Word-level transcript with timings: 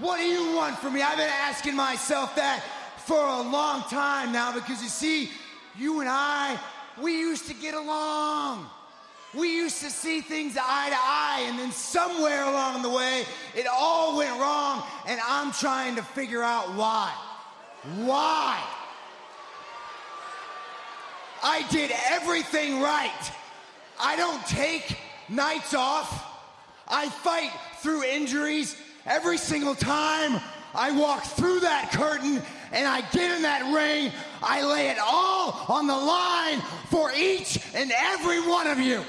What 0.00 0.18
do 0.18 0.24
you 0.24 0.54
want 0.54 0.78
from 0.78 0.94
me? 0.94 1.02
I've 1.02 1.16
been 1.16 1.28
asking 1.28 1.74
myself 1.74 2.36
that 2.36 2.62
for 2.98 3.18
a 3.18 3.40
long 3.40 3.82
time 3.90 4.32
now 4.32 4.52
because 4.52 4.80
you 4.80 4.88
see, 4.88 5.30
you 5.76 6.00
and 6.00 6.08
I, 6.08 6.58
we 7.00 7.18
used 7.18 7.48
to 7.48 7.54
get 7.54 7.74
along. 7.74 8.66
We 9.34 9.54
used 9.56 9.82
to 9.82 9.90
see 9.90 10.20
things 10.20 10.56
eye 10.56 10.88
to 10.88 10.96
eye, 10.96 11.44
and 11.48 11.58
then 11.58 11.70
somewhere 11.70 12.44
along 12.44 12.82
the 12.82 12.88
way, 12.88 13.24
it 13.54 13.66
all 13.70 14.16
went 14.16 14.38
wrong, 14.40 14.82
and 15.06 15.20
I'm 15.26 15.52
trying 15.52 15.96
to 15.96 16.02
figure 16.02 16.42
out 16.42 16.74
why. 16.74 17.12
Why? 17.96 18.62
I 21.42 21.66
did 21.70 21.90
everything 22.10 22.80
right. 22.80 23.32
I 24.00 24.16
don't 24.16 24.44
take 24.46 24.96
nights 25.28 25.74
off. 25.74 26.24
I 26.88 27.08
fight 27.08 27.50
through 27.80 28.04
injuries 28.04 28.76
every 29.08 29.38
single 29.38 29.74
time 29.74 30.40
I 30.74 30.92
walk 30.92 31.24
through 31.24 31.60
that 31.60 31.90
curtain 31.92 32.42
and 32.72 32.86
I 32.86 33.00
get 33.10 33.36
in 33.36 33.42
that 33.42 33.74
ring. 33.74 34.12
I 34.42 34.62
lay 34.62 34.88
it 34.88 34.98
all 35.00 35.64
on 35.68 35.86
the 35.86 35.96
line 35.96 36.60
for 36.90 37.10
each 37.12 37.58
and 37.74 37.90
every 37.96 38.40
one 38.40 38.66
of 38.66 38.78
you. 38.78 39.02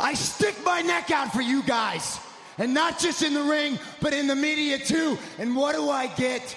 I 0.00 0.14
stick 0.14 0.54
my 0.64 0.80
neck 0.80 1.10
out 1.10 1.32
for 1.32 1.42
you 1.42 1.62
guys. 1.64 2.20
And 2.56 2.74
not 2.74 2.98
just 2.98 3.22
in 3.22 3.34
the 3.34 3.42
ring, 3.42 3.78
but 4.00 4.12
in 4.12 4.26
the 4.26 4.34
media 4.34 4.78
too. 4.78 5.18
And 5.38 5.54
what 5.54 5.76
do 5.76 5.90
I 5.90 6.06
get? 6.08 6.56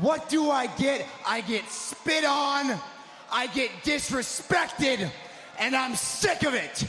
What 0.00 0.28
do 0.28 0.50
I 0.50 0.66
get? 0.66 1.06
I 1.26 1.40
get 1.40 1.68
spit 1.70 2.24
on, 2.24 2.78
I 3.30 3.46
get 3.48 3.70
disrespected, 3.82 5.10
and 5.58 5.74
I'm 5.74 5.94
sick 5.94 6.42
of 6.42 6.54
it. 6.54 6.86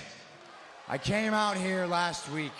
I 0.88 0.98
came 0.98 1.34
out 1.34 1.58
here 1.58 1.86
last 1.86 2.30
week 2.32 2.54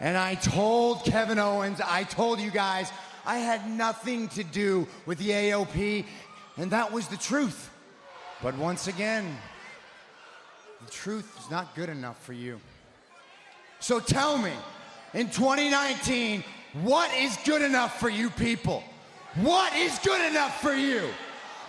and 0.00 0.16
I 0.16 0.34
told 0.34 1.04
Kevin 1.04 1.38
Owens, 1.38 1.80
I 1.86 2.04
told 2.04 2.40
you 2.40 2.50
guys, 2.50 2.90
I 3.26 3.36
had 3.36 3.68
nothing 3.68 4.28
to 4.28 4.42
do 4.42 4.88
with 5.04 5.18
the 5.18 5.28
AOP, 5.28 6.06
and 6.56 6.70
that 6.70 6.90
was 6.90 7.06
the 7.08 7.18
truth. 7.18 7.70
But 8.42 8.56
once 8.56 8.88
again, 8.88 9.36
the 10.84 10.90
truth 10.90 11.38
is 11.38 11.50
not 11.50 11.74
good 11.74 11.90
enough 11.90 12.24
for 12.24 12.32
you. 12.32 12.60
So 13.78 14.00
tell 14.00 14.38
me, 14.38 14.52
in 15.12 15.28
2019, 15.28 16.42
what 16.82 17.14
is 17.14 17.36
good 17.44 17.60
enough 17.60 18.00
for 18.00 18.08
you 18.08 18.30
people? 18.30 18.82
What 19.36 19.76
is 19.76 19.98
good 19.98 20.30
enough 20.30 20.62
for 20.62 20.72
you? 20.72 21.10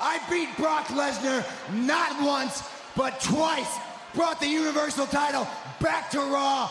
I 0.02 0.20
beat 0.30 0.50
Brock 0.58 0.88
Lesnar 0.88 1.46
not 1.86 2.22
once, 2.24 2.64
but 2.96 3.22
twice. 3.22 3.78
Brought 4.14 4.40
the 4.40 4.48
Universal 4.48 5.08
title 5.08 5.48
back 5.80 6.10
to 6.12 6.20
Raw 6.20 6.68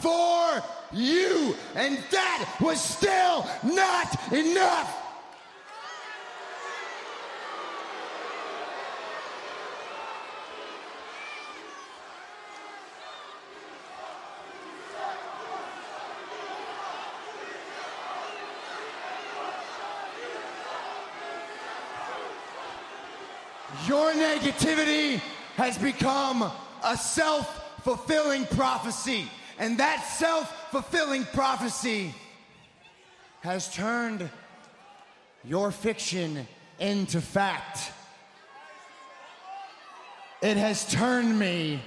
for 0.00 0.62
you. 0.92 1.54
And 1.76 1.98
that 2.10 2.56
was 2.60 2.80
still 2.80 3.46
not 3.62 4.32
enough. 4.32 4.96
Your 23.86 24.14
negativity 24.40 25.20
has 25.56 25.76
become 25.76 26.50
a 26.84 26.96
self 26.96 27.82
fulfilling 27.82 28.46
prophecy. 28.46 29.26
And 29.58 29.78
that 29.78 30.04
self 30.04 30.70
fulfilling 30.70 31.24
prophecy 31.26 32.14
has 33.40 33.72
turned 33.72 34.28
your 35.44 35.70
fiction 35.70 36.46
into 36.78 37.20
fact. 37.20 37.92
It 40.42 40.56
has 40.56 40.90
turned 40.90 41.38
me 41.38 41.82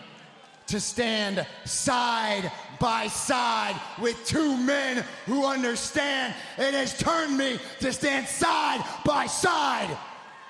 to 0.68 0.80
stand 0.80 1.46
side 1.66 2.52
by 2.80 3.08
side 3.08 3.80
with 4.00 4.24
two 4.26 4.56
men 4.58 5.04
who 5.26 5.46
understand. 5.46 6.36
It 6.58 6.74
has 6.76 6.98
turned 6.98 7.36
me 7.36 7.60
to 7.80 7.92
stand 7.92 8.28
side 8.28 8.84
by 9.04 9.26
side 9.26 9.98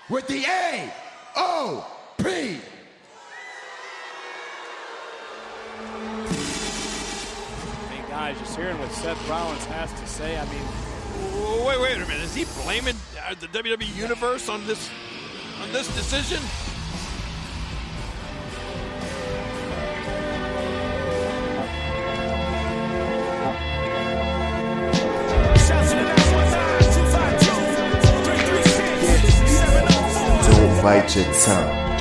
with 0.09 0.27
the 0.27 0.44
A 0.45 0.94
O 1.35 1.92
P. 2.18 2.24
Hey 7.90 8.09
guys, 8.09 8.38
just 8.40 8.56
hearing 8.56 8.78
what 8.79 8.91
Seth 8.91 9.29
Rollins 9.29 9.66
has 9.66 9.91
to 10.00 10.07
say. 10.07 10.38
I 10.38 10.46
mean, 10.46 10.62
Wait, 11.66 11.79
wait 11.79 11.97
a 11.97 12.00
minute. 12.00 12.24
Is 12.24 12.35
he 12.35 12.46
blaming 12.63 12.96
uh, 13.28 13.35
the 13.40 13.47
WWE 13.47 13.96
Universe 13.96 14.50
on 14.50 14.66
this 14.68 14.90
on 15.62 15.72
this 15.72 15.88
decision? 15.96 16.41
Don't 30.45 30.81
bite 30.81 31.16
your 31.16 31.34
tongue. 31.34 31.92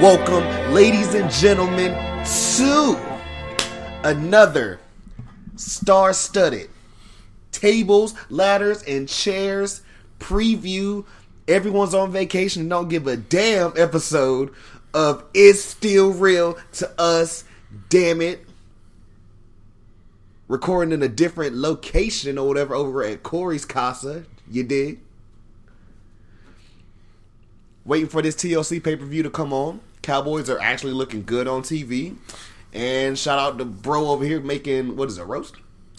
Welcome, 0.00 0.72
ladies 0.72 1.14
and 1.14 1.28
gentlemen, 1.28 1.90
to 2.58 2.96
another 4.04 4.78
star 5.56 6.12
studded 6.12 6.70
tables, 7.50 8.14
ladders, 8.30 8.84
and 8.84 9.08
chairs 9.08 9.82
preview. 10.20 11.04
Everyone's 11.48 11.94
on 11.94 12.12
vacation 12.12 12.68
don't 12.68 12.88
give 12.88 13.08
a 13.08 13.16
damn 13.16 13.72
episode 13.76 14.54
of 14.94 15.24
It's 15.34 15.64
Still 15.64 16.12
Real 16.12 16.56
to 16.74 16.88
Us. 16.96 17.42
Damn 17.88 18.20
it. 18.20 18.46
Recording 20.46 20.92
in 20.92 21.02
a 21.02 21.08
different 21.08 21.56
location 21.56 22.38
or 22.38 22.46
whatever 22.46 22.76
over 22.76 23.02
at 23.02 23.24
Corey's 23.24 23.64
Casa. 23.64 24.26
You 24.48 24.62
did. 24.62 25.00
Waiting 27.84 28.08
for 28.08 28.22
this 28.22 28.36
TLC 28.36 28.80
pay 28.80 28.94
per 28.94 29.04
view 29.04 29.24
to 29.24 29.30
come 29.30 29.52
on. 29.52 29.80
Cowboys 30.02 30.48
are 30.48 30.60
actually 30.60 30.92
looking 30.92 31.22
good 31.24 31.46
on 31.48 31.62
TV. 31.62 32.16
And 32.72 33.18
shout 33.18 33.38
out 33.38 33.58
to 33.58 33.64
Bro 33.64 34.08
over 34.08 34.24
here 34.24 34.40
making, 34.40 34.96
what 34.96 35.08
is 35.08 35.18
it, 35.18 35.24
roast? 35.24 35.56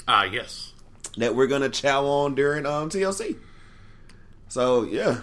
Ah, 0.08 0.24
yes. 0.24 0.74
that 1.18 1.36
we're 1.36 1.48
gonna 1.48 1.70
chow 1.70 2.06
on 2.06 2.36
during 2.36 2.66
um 2.66 2.90
TLC. 2.90 3.38
So 4.48 4.84
yeah. 4.84 5.22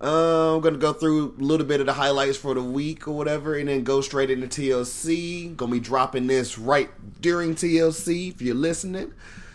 Uh, 0.00 0.56
I'm 0.56 0.60
gonna 0.62 0.78
go 0.78 0.92
through 0.92 1.36
a 1.38 1.42
little 1.42 1.66
bit 1.66 1.78
of 1.80 1.86
the 1.86 1.92
highlights 1.92 2.36
for 2.36 2.54
the 2.54 2.62
week 2.62 3.06
or 3.06 3.12
whatever, 3.12 3.54
and 3.54 3.68
then 3.68 3.84
go 3.84 4.00
straight 4.00 4.30
into 4.30 4.48
TLC. 4.48 5.56
Gonna 5.56 5.70
be 5.70 5.78
dropping 5.80 6.26
this 6.26 6.58
right 6.58 6.90
during 7.20 7.54
TLC 7.54 8.30
if 8.32 8.42
you're 8.42 8.56
listening. 8.56 9.12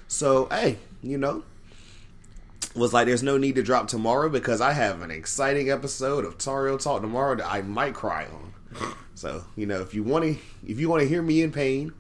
So 0.08 0.48
hey, 0.50 0.78
you 1.04 1.18
know, 1.18 1.44
was 2.78 2.94
like 2.94 3.08
there's 3.08 3.24
no 3.24 3.38
need 3.38 3.56
to 3.56 3.64
drop 3.64 3.88
tomorrow 3.88 4.30
because 4.30 4.62
I 4.62 4.72
have 4.74 5.02
an 5.02 5.12
exciting 5.12 5.70
episode 5.70 6.24
of 6.26 6.38
Tario 6.38 6.78
Talk 6.78 7.02
tomorrow 7.02 7.36
that 7.36 7.52
I 7.52 7.62
might 7.62 7.94
cry 7.94 8.26
on. 8.26 8.94
So 9.16 9.44
you 9.56 9.66
know, 9.66 9.82
if 9.82 9.96
you 9.96 10.04
want 10.04 10.26
to, 10.26 10.36
if 10.68 10.80
you 10.80 10.90
want 10.90 11.02
to 11.02 11.08
hear 11.10 11.24
me 11.24 11.42
in 11.42 11.52
pain, 11.52 11.92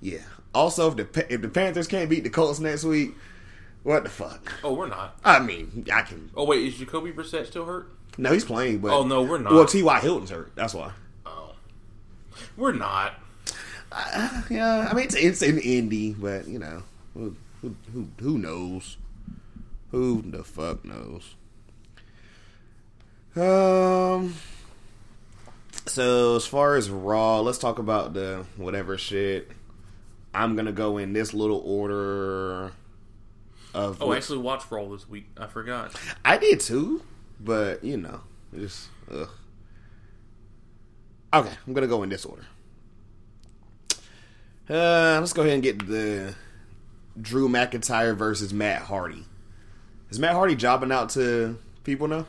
yeah. 0.00 0.20
Also, 0.54 0.88
if 0.96 0.96
the 1.12 1.32
if 1.34 1.42
the 1.42 1.48
Panthers 1.48 1.88
can't 1.88 2.08
beat 2.08 2.22
the 2.22 2.30
Colts 2.30 2.60
next 2.60 2.84
week, 2.84 3.16
what 3.82 4.04
the 4.04 4.10
fuck? 4.10 4.52
Oh, 4.62 4.72
we're 4.72 4.86
not. 4.86 5.18
I 5.24 5.40
mean, 5.40 5.84
I 5.92 6.02
can. 6.02 6.30
Oh 6.36 6.44
wait, 6.44 6.64
is 6.64 6.76
Jacoby 6.76 7.10
Brissett 7.10 7.46
still 7.46 7.64
hurt? 7.64 7.88
No, 8.16 8.32
he's 8.32 8.44
playing, 8.44 8.78
but 8.78 8.92
Oh, 8.92 9.04
no, 9.04 9.22
we're 9.22 9.38
not. 9.38 9.52
Well, 9.54 9.66
T. 9.66 9.82
Y. 9.82 9.98
Hilton's 9.98 10.30
hurt. 10.30 10.52
That's 10.54 10.72
why. 10.72 10.92
Oh, 11.26 11.54
we're 12.56 12.70
not. 12.70 13.14
Uh, 13.90 14.42
yeah, 14.48 14.88
I 14.88 14.94
mean 14.94 15.06
it's, 15.06 15.16
it's 15.16 15.42
an 15.42 15.56
indie, 15.58 16.14
but 16.16 16.46
you 16.46 16.60
know, 16.60 16.84
who 17.14 17.34
who 17.60 17.74
who, 17.92 18.06
who 18.20 18.38
knows? 18.38 18.98
Who 19.92 20.22
the 20.22 20.42
fuck 20.42 20.84
knows? 20.84 21.34
Um. 23.36 24.34
So 25.86 26.36
as 26.36 26.46
far 26.46 26.76
as 26.76 26.90
Raw, 26.90 27.40
let's 27.40 27.58
talk 27.58 27.78
about 27.78 28.12
the 28.14 28.44
whatever 28.56 28.96
shit. 28.98 29.50
I'm 30.34 30.56
gonna 30.56 30.72
go 30.72 30.98
in 30.98 31.12
this 31.12 31.32
little 31.34 31.62
order. 31.64 32.72
Of 33.74 34.02
Oh, 34.02 34.08
what- 34.08 34.18
actually, 34.18 34.38
watch 34.38 34.64
Raw 34.70 34.86
this 34.88 35.08
week. 35.08 35.26
I 35.38 35.46
forgot. 35.46 35.94
I 36.24 36.36
did 36.36 36.60
too, 36.60 37.02
but 37.40 37.82
you 37.84 37.96
know, 37.96 38.20
just 38.54 38.88
ugh. 39.10 39.28
Okay, 41.34 41.52
I'm 41.66 41.72
gonna 41.72 41.86
go 41.86 42.02
in 42.02 42.10
this 42.10 42.24
order. 42.26 42.44
Uh, 44.70 45.18
let's 45.20 45.32
go 45.32 45.42
ahead 45.42 45.54
and 45.54 45.62
get 45.62 45.86
the 45.86 46.34
Drew 47.20 47.48
McIntyre 47.48 48.14
versus 48.16 48.52
Matt 48.54 48.82
Hardy. 48.82 49.24
Is 50.12 50.18
Matt 50.18 50.34
Hardy 50.34 50.54
jobbing 50.54 50.92
out 50.92 51.08
to 51.10 51.56
people 51.84 52.06
now? 52.06 52.26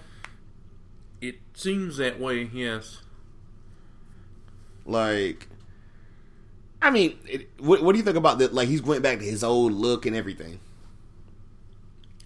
It 1.20 1.36
seems 1.54 1.98
that 1.98 2.18
way. 2.18 2.50
Yes. 2.54 3.02
Like, 4.86 5.50
I 6.82 6.92
mean, 6.92 7.18
it, 7.26 7.50
what, 7.60 7.84
what 7.84 7.92
do 7.92 7.98
you 7.98 8.06
think 8.06 8.16
about 8.16 8.40
that? 8.40 8.54
Like, 8.54 8.70
he's 8.70 8.82
went 8.82 9.04
back 9.04 9.20
to 9.20 9.26
his 9.26 9.44
old 9.44 9.74
look 9.74 10.06
and 10.06 10.16
everything. 10.16 10.62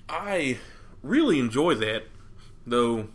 I 0.07 0.59
really 1.01 1.39
enjoy 1.39 1.73
that, 1.73 2.03
though 2.67 3.07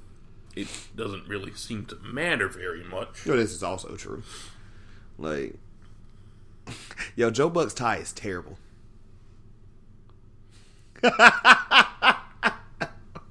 it 0.56 0.66
doesn't 0.96 1.28
really 1.28 1.54
seem 1.54 1.86
to 1.86 1.96
matter 2.02 2.48
very 2.48 2.82
much. 2.82 3.24
Yo, 3.24 3.36
this 3.36 3.52
is 3.52 3.62
also 3.62 3.94
true. 3.94 4.24
Like, 5.16 5.54
yo, 7.14 7.30
Joe 7.30 7.48
Buck's 7.48 7.72
tie 7.72 7.98
is 7.98 8.12
terrible. 8.12 8.58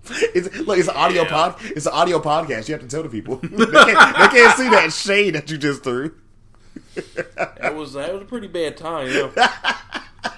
it's 0.33 0.55
look, 0.59 0.77
it's 0.79 0.87
an 0.87 0.95
audio 0.95 1.23
Yeah. 1.23 1.29
pod. 1.29 1.55
It's 1.61 1.85
an 1.85 1.93
audio 1.93 2.19
podcast. 2.19 2.67
You 2.67 2.73
have 2.73 2.81
to 2.81 2.87
tell 2.87 3.03
the 3.03 3.09
people. 3.09 3.35
they, 3.43 3.49
can't, 3.49 4.17
they 4.17 4.27
can't 4.27 4.57
see 4.57 4.69
that 4.69 4.91
shade 4.93 5.35
that 5.35 5.49
you 5.51 5.57
just 5.57 5.83
threw. 5.83 6.13
That 7.35 7.75
was 7.75 7.93
that 7.93 8.11
was 8.13 8.21
a 8.23 8.25
pretty 8.25 8.47
bad 8.47 8.77
time. 8.77 9.07
Yeah. 9.09 9.51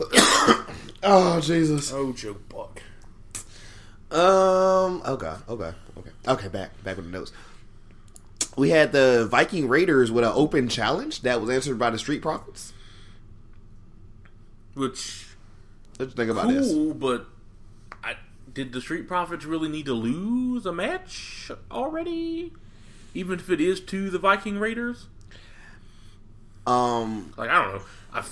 Oh 1.02 1.40
Jesus. 1.40 1.92
oh, 1.92 2.12
Joe 2.12 2.36
Buck. 2.48 2.82
Um. 4.10 5.00
Okay. 5.06 5.32
Okay. 5.48 5.72
Okay. 5.96 6.10
Okay. 6.26 6.48
Back. 6.48 6.82
Back 6.82 6.96
with 6.96 7.06
the 7.06 7.12
notes. 7.12 7.30
We 8.56 8.70
had 8.70 8.90
the 8.90 9.28
Viking 9.30 9.68
Raiders 9.68 10.10
with 10.10 10.24
an 10.24 10.32
open 10.34 10.68
challenge 10.68 11.22
that 11.22 11.40
was 11.40 11.50
answered 11.50 11.78
by 11.78 11.90
the 11.90 11.98
Street 11.98 12.20
Profits. 12.20 12.72
Which 14.74 15.26
Let's 16.00 16.14
think 16.14 16.30
about 16.30 16.48
this? 16.48 16.66
cool, 16.72 16.94
but 16.94 17.26
did 18.58 18.72
the 18.72 18.80
Street 18.80 19.06
Profits 19.06 19.44
really 19.44 19.68
need 19.68 19.86
to 19.86 19.94
lose 19.94 20.66
a 20.66 20.72
match 20.72 21.48
already? 21.70 22.52
Even 23.14 23.38
if 23.38 23.48
it 23.50 23.60
is 23.60 23.78
to 23.82 24.10
the 24.10 24.18
Viking 24.18 24.58
Raiders? 24.58 25.06
Um. 26.66 27.32
Like, 27.36 27.50
I 27.50 27.62
don't 27.62 27.74
know. 27.76 27.82
I 28.12 28.24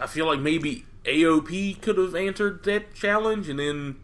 I 0.00 0.06
feel 0.06 0.26
like 0.26 0.38
maybe 0.38 0.86
AOP 1.04 1.80
could 1.82 1.98
have 1.98 2.14
answered 2.14 2.62
that 2.62 2.94
challenge 2.94 3.48
and 3.48 3.58
then 3.58 3.96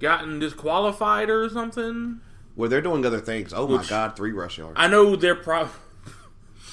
gotten 0.00 0.38
disqualified 0.38 1.28
or 1.28 1.50
something. 1.50 2.22
Well, 2.56 2.70
they're 2.70 2.80
doing 2.80 3.04
other 3.04 3.20
things. 3.20 3.52
Oh 3.52 3.68
my 3.68 3.84
God, 3.84 4.16
three 4.16 4.32
rush 4.32 4.56
yards. 4.56 4.76
I 4.76 4.88
know 4.88 5.16
they're 5.16 5.34
probably. 5.34 5.74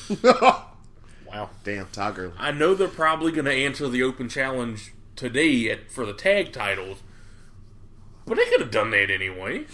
wow. 0.23 1.49
Damn, 1.65 1.87
Tiger. 1.87 2.31
I 2.37 2.53
know 2.53 2.75
they're 2.75 2.87
probably 2.87 3.33
going 3.33 3.43
to 3.43 3.53
answer 3.53 3.89
the 3.89 4.03
open 4.03 4.29
challenge 4.29 4.93
today 5.17 5.69
at, 5.69 5.91
for 5.91 6.05
the 6.05 6.13
tag 6.13 6.53
titles, 6.53 6.99
but 8.25 8.37
they 8.37 8.45
could 8.45 8.61
have 8.61 8.71
done 8.71 8.91
that 8.91 9.09
anyway, 9.09 9.65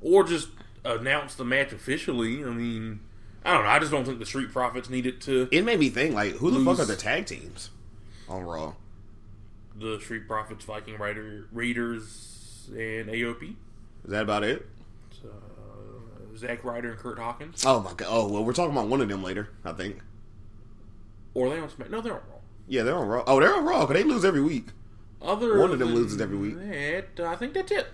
or 0.00 0.24
just 0.24 0.48
announced 0.84 1.38
the 1.38 1.44
match 1.44 1.72
officially. 1.72 2.44
I 2.44 2.48
mean, 2.48 3.00
I 3.44 3.54
don't 3.54 3.64
know. 3.64 3.70
I 3.70 3.78
just 3.78 3.90
don't 3.90 4.04
think 4.04 4.18
the 4.18 4.26
Street 4.26 4.52
Profits 4.52 4.88
needed 4.90 5.20
to. 5.22 5.48
It 5.50 5.64
made 5.64 5.78
me 5.78 5.90
think 5.90 6.14
like, 6.14 6.32
who 6.34 6.50
the 6.50 6.64
fuck 6.64 6.78
are 6.78 6.84
the 6.84 6.96
tag 6.96 7.26
teams 7.26 7.70
on 8.28 8.44
Raw? 8.44 8.74
The 9.76 9.98
Street 10.00 10.28
Profits, 10.28 10.64
Viking 10.64 10.98
Rider, 10.98 11.48
Raiders, 11.52 12.68
and 12.70 13.08
AOP. 13.08 13.54
Is 14.04 14.10
that 14.10 14.22
about 14.22 14.44
it? 14.44 14.68
Uh, 15.24 16.36
Zack 16.36 16.64
Ryder 16.64 16.90
and 16.90 16.98
Kurt 16.98 17.18
Hawkins. 17.18 17.64
Oh 17.66 17.80
my 17.80 17.92
God. 17.94 18.08
Oh 18.10 18.28
well, 18.28 18.44
we're 18.44 18.52
talking 18.52 18.72
about 18.72 18.88
one 18.88 19.00
of 19.00 19.08
them 19.08 19.22
later. 19.22 19.50
I 19.64 19.72
think. 19.72 19.98
Or 21.34 21.48
they 21.48 21.58
on 21.58 21.70
Smack? 21.70 21.90
No, 21.90 22.00
they're 22.00 22.14
on 22.14 22.20
Raw. 22.28 22.36
Yeah, 22.68 22.82
they're 22.82 22.96
on 22.96 23.08
Raw. 23.08 23.24
Oh, 23.26 23.40
they're 23.40 23.54
on 23.54 23.64
Raw 23.64 23.86
because 23.86 24.02
they 24.02 24.08
lose 24.08 24.24
every 24.24 24.42
week. 24.42 24.66
Other 25.22 25.58
One 25.58 25.70
of 25.70 25.78
them 25.78 25.94
loses 25.94 26.20
every 26.20 26.36
week. 26.36 26.56
That, 26.58 27.26
I 27.26 27.36
think 27.36 27.54
that's 27.54 27.72
it. 27.72 27.86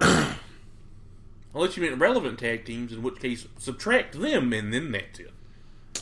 Unless 1.54 1.76
you 1.76 1.82
mean 1.82 1.98
relevant 1.98 2.38
tag 2.38 2.64
teams, 2.64 2.92
in 2.92 3.02
which 3.02 3.18
case 3.18 3.46
subtract 3.58 4.20
them, 4.20 4.52
and 4.52 4.72
then 4.72 4.92
that's 4.92 5.18
it. 5.18 5.32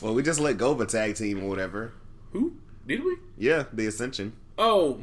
Well, 0.01 0.13
we 0.13 0.21
just 0.23 0.39
let 0.39 0.57
go 0.57 0.71
of 0.71 0.79
a 0.79 0.85
tag 0.85 1.15
team 1.15 1.43
or 1.43 1.49
whatever. 1.49 1.93
Who 2.31 2.53
did 2.85 3.03
we? 3.03 3.17
Yeah, 3.37 3.65
the 3.73 3.87
Ascension. 3.87 4.33
Oh, 4.57 5.01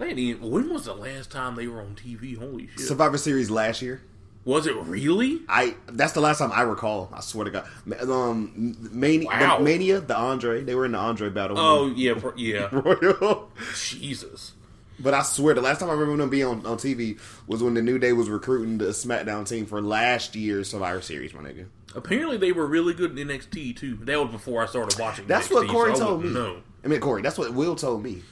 even, 0.00 0.50
when 0.50 0.72
was 0.72 0.84
the 0.84 0.94
last 0.94 1.30
time 1.30 1.56
they 1.56 1.66
were 1.66 1.80
on 1.80 1.96
TV? 1.96 2.38
Holy 2.38 2.68
shit! 2.68 2.80
Survivor 2.80 3.18
Series 3.18 3.50
last 3.50 3.82
year. 3.82 4.00
was 4.44 4.66
it 4.66 4.76
really? 4.76 5.40
I 5.48 5.74
that's 5.88 6.12
the 6.12 6.20
last 6.20 6.38
time 6.38 6.52
I 6.52 6.62
recall. 6.62 7.10
I 7.12 7.20
swear 7.20 7.44
to 7.44 7.50
God. 7.50 8.08
Um, 8.08 8.76
Mania, 8.92 9.26
Wow. 9.26 9.58
the, 9.58 9.64
Mania, 9.64 10.00
the 10.00 10.16
Andre. 10.16 10.62
They 10.62 10.76
were 10.76 10.84
in 10.84 10.92
the 10.92 10.98
Andre 10.98 11.28
battle. 11.28 11.58
Oh 11.58 11.86
yeah, 11.88 12.14
yeah. 12.36 12.68
Royal. 12.72 13.50
Jesus. 13.74 14.52
But 15.00 15.14
I 15.14 15.22
swear, 15.22 15.54
the 15.54 15.60
last 15.60 15.80
time 15.80 15.90
I 15.90 15.92
remember 15.92 16.16
them 16.16 16.30
being 16.30 16.44
on, 16.44 16.66
on 16.66 16.76
TV 16.76 17.18
was 17.46 17.62
when 17.62 17.74
the 17.74 17.82
New 17.82 17.98
Day 17.98 18.12
was 18.12 18.28
recruiting 18.28 18.78
the 18.78 18.86
SmackDown 18.86 19.48
team 19.48 19.64
for 19.66 19.80
last 19.80 20.34
year's 20.34 20.70
Survivor 20.70 21.00
Series, 21.00 21.32
my 21.34 21.40
nigga. 21.42 21.66
Apparently 21.94 22.36
they 22.36 22.52
were 22.52 22.66
really 22.66 22.94
good 22.94 23.16
in 23.18 23.28
NXT 23.28 23.76
too. 23.76 23.96
That 24.02 24.20
was 24.20 24.30
before 24.30 24.62
I 24.62 24.66
started 24.66 24.98
watching. 24.98 25.26
That's 25.26 25.48
NXT, 25.48 25.54
what 25.54 25.68
Corey 25.68 25.94
so 25.96 26.02
I 26.02 26.06
told 26.06 26.24
me. 26.24 26.30
know. 26.30 26.62
I 26.84 26.88
mean, 26.88 27.00
Corey, 27.00 27.22
that's 27.22 27.38
what 27.38 27.54
Will 27.54 27.76
told 27.76 28.02
me. 28.02 28.22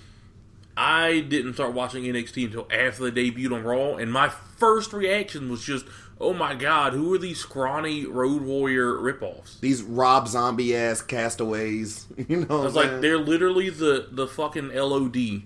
I 0.77 1.21
didn't 1.21 1.55
start 1.55 1.73
watching 1.73 2.05
NXT 2.05 2.47
until 2.47 2.69
after 2.71 3.11
they 3.11 3.31
debuted 3.31 3.55
on 3.55 3.63
Raw, 3.65 3.95
and 3.97 4.13
my 4.13 4.29
first 4.29 4.93
reaction 4.93 5.51
was 5.51 5.63
just, 5.65 5.87
"Oh 6.21 6.35
my 6.35 6.55
god, 6.55 6.93
who 6.93 7.15
are 7.15 7.19
these 7.19 7.39
scrawny 7.41 8.05
Road 8.05 8.43
Warrior 8.43 8.93
ripoffs?" 8.97 9.59
These 9.61 9.83
Rob 9.83 10.29
Zombie 10.29 10.77
ass 10.77 11.01
castaways. 11.01 12.07
You 12.29 12.45
know, 12.45 12.61
I 12.61 12.65
was 12.65 12.75
like, 12.75 13.01
they're 13.01 13.19
literally 13.19 13.71
the 13.71 14.09
the 14.11 14.27
fucking 14.27 14.69
LOD. 14.75 15.45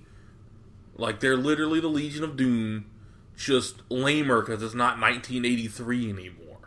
Like 1.01 1.21
they're 1.21 1.37
literally 1.37 1.81
the 1.81 1.89
Legion 1.89 2.23
of 2.23 2.37
Doom, 2.37 2.85
just 3.37 3.77
lamer 3.89 4.43
because 4.43 4.63
it's 4.63 4.75
not 4.75 5.01
1983 5.01 6.11
anymore. 6.11 6.59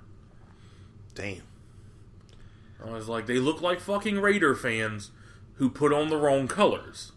damn. 1.13 1.43
I 2.83 2.91
was 2.91 3.07
like, 3.07 3.27
they 3.27 3.37
look 3.37 3.61
like 3.61 3.79
fucking 3.79 4.19
Raider 4.19 4.55
fans 4.55 5.11
who 5.53 5.69
put 5.69 5.93
on 5.93 6.09
the 6.09 6.17
wrong 6.17 6.49
colors. 6.49 7.13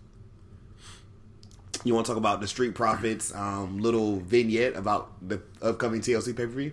You 1.82 1.94
want 1.94 2.06
to 2.06 2.12
talk 2.12 2.18
about 2.18 2.40
the 2.40 2.46
Street 2.46 2.74
Profits 2.74 3.34
um, 3.34 3.80
little 3.80 4.20
vignette 4.20 4.76
about 4.76 5.10
the 5.26 5.40
upcoming 5.60 6.02
TLC 6.02 6.36
pay 6.36 6.44
per 6.44 6.52
view? 6.52 6.72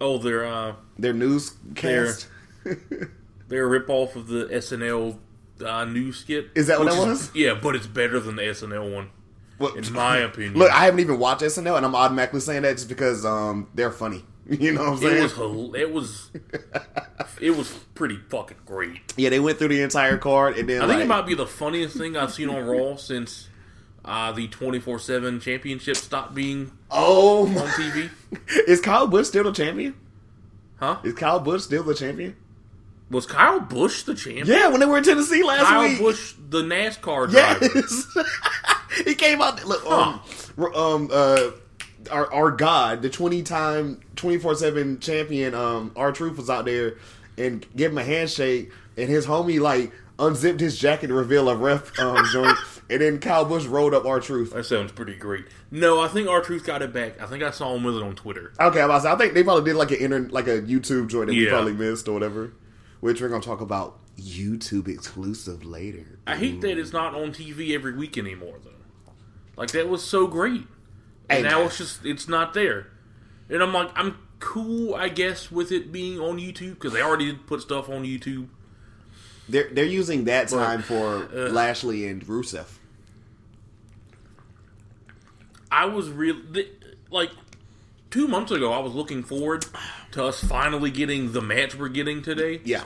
Oh, 0.00 0.18
they're 0.18 0.46
uh, 0.46 0.74
Their 0.98 1.12
newscast. 1.12 2.28
they're 3.48 3.74
a 3.74 3.80
ripoff 3.80 4.14
of 4.14 4.28
the 4.28 4.44
SNL 4.46 5.18
uh, 5.64 5.84
news 5.86 6.18
skit. 6.18 6.50
Is 6.54 6.66
that 6.68 6.78
what 6.78 6.92
that 6.92 6.98
was? 6.98 7.34
Yeah, 7.34 7.54
but 7.54 7.74
it's 7.74 7.86
better 7.86 8.20
than 8.20 8.36
the 8.36 8.42
SNL 8.42 8.94
one, 8.94 9.10
What- 9.58 9.76
in 9.76 9.92
my 9.92 10.18
opinion. 10.18 10.54
Look, 10.54 10.70
I 10.70 10.84
haven't 10.84 11.00
even 11.00 11.18
watched 11.18 11.42
SNL, 11.42 11.76
and 11.76 11.86
I'm 11.86 11.94
automatically 11.94 12.40
saying 12.40 12.62
that 12.62 12.76
just 12.76 12.88
because 12.88 13.24
um, 13.24 13.68
they're 13.74 13.92
funny. 13.92 14.24
You 14.46 14.72
know 14.72 14.82
what 14.82 14.90
I'm 14.90 14.98
saying? 14.98 15.16
it 15.16 15.38
was 15.38 15.74
it 15.74 15.90
was 15.90 16.30
it 17.40 17.50
was 17.56 17.72
pretty 17.94 18.18
fucking 18.28 18.58
great. 18.66 19.14
yeah, 19.16 19.30
they 19.30 19.40
went 19.40 19.58
through 19.58 19.68
the 19.68 19.80
entire 19.80 20.18
card, 20.18 20.58
and 20.58 20.68
then 20.68 20.82
I 20.82 20.86
think 20.86 21.00
it 21.00 21.06
might 21.06 21.26
be 21.26 21.34
the 21.34 21.46
funniest 21.46 21.96
thing 21.96 22.14
I've 22.14 22.32
seen 22.32 22.50
on 22.50 22.62
Raw 22.66 22.96
since 22.96 23.48
uh, 24.04 24.32
the 24.32 24.48
twenty 24.48 24.80
four 24.80 24.98
seven 24.98 25.40
championship 25.40 25.96
stopped 25.96 26.34
being 26.34 26.72
oh, 26.90 27.46
on 27.46 27.54
my, 27.54 27.62
TV. 27.62 28.10
is 28.68 28.82
Kyle 28.82 29.06
Busch 29.06 29.28
still 29.28 29.44
the 29.44 29.52
champion? 29.52 29.94
Huh? 30.76 30.98
Is 31.04 31.14
Kyle 31.14 31.40
Busch 31.40 31.62
still 31.62 31.82
the 31.82 31.94
champion? 31.94 32.36
Was 33.10 33.26
Kyle 33.26 33.60
Busch 33.60 34.02
the 34.02 34.14
champion? 34.14 34.46
Yeah, 34.46 34.68
when 34.68 34.80
they 34.80 34.86
were 34.86 34.98
in 34.98 35.04
Tennessee 35.04 35.42
last 35.42 35.64
Kyle 35.64 35.88
week. 35.88 35.98
Busch, 35.98 36.34
the 36.50 36.62
NASCAR 36.62 37.30
driver. 37.30 37.68
Yes, 37.74 38.16
he 39.04 39.14
came 39.14 39.40
out. 39.40 39.64
Look, 39.64 39.84
um, 39.86 40.20
um, 40.74 41.08
uh, 41.12 41.50
our 42.10 42.32
our 42.32 42.50
God, 42.50 43.02
the 43.02 43.10
twenty 43.10 43.42
time, 43.42 44.00
twenty 44.16 44.38
four 44.38 44.54
seven 44.54 45.00
champion, 45.00 45.54
um, 45.54 45.92
R-Truth 45.96 46.36
was 46.36 46.50
out 46.50 46.64
there 46.64 46.96
and 47.36 47.66
gave 47.74 47.90
him 47.90 47.98
a 47.98 48.04
handshake, 48.04 48.70
and 48.96 49.08
his 49.08 49.26
homie 49.26 49.60
like 49.60 49.92
unzipped 50.18 50.60
his 50.60 50.78
jacket 50.78 51.08
to 51.08 51.14
reveal 51.14 51.48
a 51.48 51.56
ref 51.56 51.98
um, 51.98 52.24
joint, 52.32 52.56
and 52.88 53.00
then 53.00 53.18
Kyle 53.18 53.44
Busch 53.44 53.66
rolled 53.66 53.94
up 53.94 54.04
R-Truth. 54.04 54.52
That 54.52 54.64
sounds 54.64 54.92
pretty 54.92 55.16
great. 55.16 55.46
No, 55.70 56.00
I 56.00 56.08
think 56.08 56.28
R-Truth 56.28 56.64
got 56.64 56.82
it 56.82 56.92
back. 56.92 57.20
I 57.20 57.26
think 57.26 57.42
I 57.42 57.50
saw 57.50 57.74
him 57.74 57.82
with 57.82 57.96
it 57.96 58.02
on 58.02 58.14
Twitter. 58.14 58.52
Okay, 58.60 58.80
I, 58.80 58.86
was, 58.86 59.04
I 59.04 59.16
think 59.16 59.34
they 59.34 59.42
probably 59.42 59.64
did 59.64 59.76
like 59.76 59.90
an 59.90 59.98
inter, 59.98 60.20
like 60.30 60.46
a 60.46 60.62
YouTube 60.62 61.08
joint 61.08 61.26
that 61.26 61.34
we 61.34 61.46
probably 61.46 61.72
missed 61.72 62.06
or 62.08 62.12
whatever, 62.12 62.52
which 63.00 63.20
we're 63.20 63.28
gonna 63.28 63.42
talk 63.42 63.60
about 63.60 63.98
YouTube 64.16 64.88
exclusive 64.88 65.64
later. 65.64 66.18
I 66.26 66.36
hate 66.36 66.60
that 66.60 66.78
it's 66.78 66.92
not 66.92 67.14
on 67.14 67.32
TV 67.32 67.74
every 67.74 67.94
week 67.94 68.16
anymore, 68.16 68.58
though. 68.62 68.70
Like 69.56 69.70
that 69.72 69.88
was 69.88 70.02
so 70.02 70.26
great, 70.26 70.66
and 71.28 71.44
now 71.44 71.62
it's 71.62 71.78
just 71.78 72.04
it's 72.04 72.28
not 72.28 72.54
there. 72.54 72.88
And 73.48 73.62
I'm 73.62 73.72
like, 73.72 73.90
I'm 73.94 74.18
cool, 74.40 74.94
I 74.94 75.08
guess, 75.08 75.50
with 75.50 75.70
it 75.70 75.92
being 75.92 76.18
on 76.18 76.38
YouTube 76.38 76.74
because 76.74 76.92
they 76.92 77.02
already 77.02 77.26
did 77.26 77.46
put 77.46 77.60
stuff 77.62 77.88
on 77.88 78.04
YouTube. 78.04 78.48
They're 79.48 79.68
they're 79.70 79.84
using 79.84 80.24
that 80.24 80.50
But, 80.50 80.64
time 80.64 80.82
for 80.82 81.28
uh, 81.34 81.50
Lashley 81.50 82.06
and 82.06 82.24
Rusev. 82.26 82.66
I 85.70 85.86
was 85.86 86.08
real 86.10 86.36
like 87.10 87.30
two 88.10 88.28
months 88.28 88.52
ago. 88.52 88.72
I 88.72 88.78
was 88.78 88.94
looking 88.94 89.22
forward 89.22 89.66
to 90.12 90.24
us 90.24 90.42
finally 90.42 90.90
getting 90.90 91.32
the 91.32 91.42
match 91.42 91.74
we're 91.74 91.88
getting 91.88 92.22
today. 92.22 92.60
Yeah. 92.64 92.84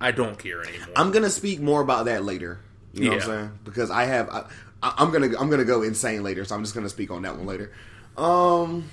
I 0.00 0.10
don't 0.10 0.38
care 0.38 0.62
anymore. 0.62 0.94
I'm 0.96 1.10
gonna 1.10 1.30
speak 1.30 1.60
more 1.60 1.80
about 1.80 2.06
that 2.06 2.24
later. 2.24 2.60
You 2.92 3.04
know 3.04 3.10
what 3.10 3.22
I'm 3.22 3.28
saying? 3.28 3.58
Because 3.64 3.90
I 3.90 4.04
have, 4.04 4.30
I, 4.30 4.44
I, 4.82 4.94
I'm 4.98 5.10
gonna, 5.10 5.28
I'm 5.38 5.48
gonna 5.50 5.64
go 5.64 5.82
insane 5.82 6.22
later. 6.22 6.44
So 6.44 6.54
I'm 6.54 6.62
just 6.62 6.74
gonna 6.74 6.88
speak 6.88 7.10
on 7.10 7.22
that 7.22 7.36
one 7.36 7.46
later. 7.46 7.72
Um, 8.16 8.88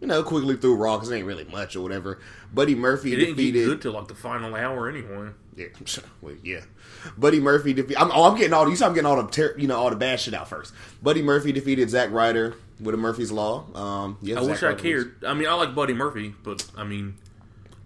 you 0.00 0.06
know, 0.06 0.22
quickly 0.22 0.56
through 0.56 0.76
Raw 0.76 0.96
because 0.96 1.10
it 1.10 1.16
ain't 1.16 1.26
really 1.26 1.44
much 1.44 1.74
or 1.76 1.80
whatever. 1.80 2.20
Buddy 2.52 2.74
Murphy 2.74 3.12
it 3.12 3.16
didn't 3.16 3.36
get 3.36 3.42
defeated. 3.42 3.64
good 3.66 3.82
till 3.82 3.92
like 3.92 4.08
the 4.08 4.14
final 4.14 4.54
hour 4.54 4.88
anyway. 4.88 5.30
Yeah, 5.56 5.66
well, 6.20 6.34
yeah. 6.42 6.60
Buddy 7.16 7.40
Murphy 7.40 7.72
defeated. 7.72 7.96
I'm, 7.98 8.10
oh, 8.12 8.24
I'm 8.30 8.36
getting 8.36 8.52
all. 8.52 8.68
You 8.68 8.76
see, 8.76 8.84
I'm 8.84 8.92
getting 8.92 9.06
all 9.06 9.22
the, 9.22 9.30
ter- 9.30 9.56
you 9.58 9.66
know, 9.66 9.76
all 9.78 9.88
the 9.90 9.96
bad 9.96 10.20
shit 10.20 10.34
out 10.34 10.48
first. 10.48 10.74
Buddy 11.02 11.22
Murphy 11.22 11.52
defeated 11.52 11.88
Zack 11.88 12.10
Ryder 12.10 12.54
with 12.78 12.94
a 12.94 12.98
Murphy's 12.98 13.32
Law. 13.32 13.64
Um, 13.74 14.18
yeah, 14.20 14.38
I 14.38 14.42
Zack 14.42 14.50
wish 14.50 14.62
I 14.62 14.66
Ryder 14.66 14.74
was- 14.74 14.82
cared. 14.82 15.24
I 15.26 15.34
mean, 15.34 15.48
I 15.48 15.54
like 15.54 15.74
Buddy 15.74 15.94
Murphy, 15.94 16.34
but 16.42 16.66
I 16.76 16.84
mean, 16.84 17.16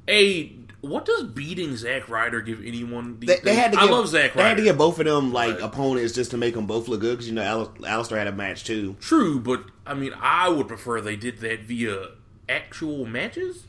a 0.08 0.52
what 0.80 1.04
does 1.04 1.24
beating 1.24 1.76
Zack 1.76 2.08
Ryder 2.08 2.40
give 2.40 2.64
anyone? 2.64 3.18
these 3.20 3.28
They, 3.28 3.40
they 3.40 3.54
had 3.54 3.72
to. 3.72 3.78
Give, 3.78 3.88
I 3.88 3.92
love 3.92 4.08
Zack 4.08 4.34
Ryder. 4.34 4.42
They 4.42 4.48
had 4.48 4.56
to 4.58 4.62
get 4.64 4.78
both 4.78 4.98
of 4.98 5.06
them 5.06 5.32
like 5.32 5.54
Right. 5.54 5.62
opponents 5.62 6.12
just 6.14 6.30
to 6.32 6.36
make 6.36 6.54
them 6.54 6.66
both 6.66 6.88
look 6.88 7.00
good 7.00 7.12
because 7.18 7.28
you 7.28 7.34
know 7.34 7.42
Al- 7.42 7.68
Aleister 8.02 8.16
had 8.16 8.26
a 8.26 8.32
match 8.32 8.64
too. 8.64 8.96
True, 9.00 9.38
but 9.40 9.64
I 9.86 9.94
mean, 9.94 10.12
I 10.20 10.48
would 10.48 10.68
prefer 10.68 11.00
they 11.00 11.16
did 11.16 11.38
that 11.40 11.60
via 11.62 12.08
actual 12.48 13.06
matches. 13.06 13.64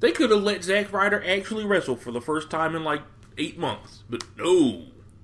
They 0.00 0.12
could 0.12 0.30
have 0.30 0.42
let 0.42 0.62
Zack 0.62 0.92
Ryder 0.92 1.24
actually 1.26 1.64
wrestle 1.64 1.96
for 1.96 2.12
the 2.12 2.20
first 2.20 2.50
time 2.50 2.74
in 2.76 2.84
like 2.84 3.02
eight 3.38 3.58
months, 3.58 4.02
but 4.08 4.24
no. 4.36 4.82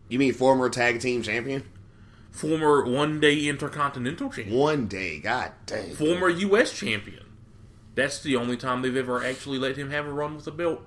You 0.09 0.19
mean 0.19 0.33
former 0.35 0.69
tag 0.71 1.00
team 1.00 1.23
champion? 1.23 1.62
Former 2.31 2.85
one 2.85 3.21
day 3.21 3.47
intercontinental 3.47 4.31
champion, 4.31 4.57
One 4.59 4.87
day, 4.87 5.19
god 5.19 5.52
dang. 5.67 5.95
former 5.95 6.29
U.S. 6.31 6.73
champion. 6.73 7.25
That's 7.95 8.23
the 8.23 8.37
only 8.37 8.57
time 8.57 8.81
they've 8.81 8.97
ever 8.97 9.23
actually 9.23 9.59
let 9.59 9.76
him 9.76 9.91
have 9.91 10.07
a 10.07 10.12
run 10.12 10.37
with 10.37 10.47
a 10.47 10.50
belt. 10.50 10.81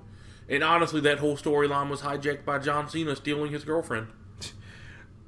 And 0.47 0.63
honestly, 0.63 1.01
that 1.01 1.19
whole 1.19 1.37
storyline 1.37 1.89
was 1.89 2.01
hijacked 2.01 2.45
by 2.45 2.59
John 2.59 2.87
Cena 2.87 3.15
stealing 3.15 3.51
his 3.51 3.63
girlfriend. 3.63 4.07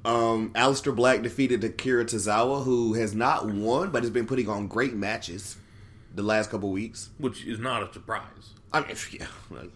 Um, 0.05 0.51
Aleister 0.53 0.95
Black 0.95 1.21
defeated 1.21 1.63
Akira 1.63 2.05
Tozawa, 2.05 2.63
who 2.63 2.93
has 2.93 3.13
not 3.13 3.47
won 3.47 3.89
but 3.91 4.03
has 4.03 4.09
been 4.09 4.27
putting 4.27 4.47
on 4.47 4.67
great 4.67 4.93
matches 4.93 5.57
the 6.13 6.23
last 6.23 6.49
couple 6.49 6.71
weeks. 6.71 7.09
which 7.17 7.45
is 7.45 7.59
not 7.59 7.83
a 7.83 7.91
surprise. 7.91 8.53
I 8.71 8.81
mean, 8.81 8.95
yeah, 9.11 9.27
like, 9.49 9.71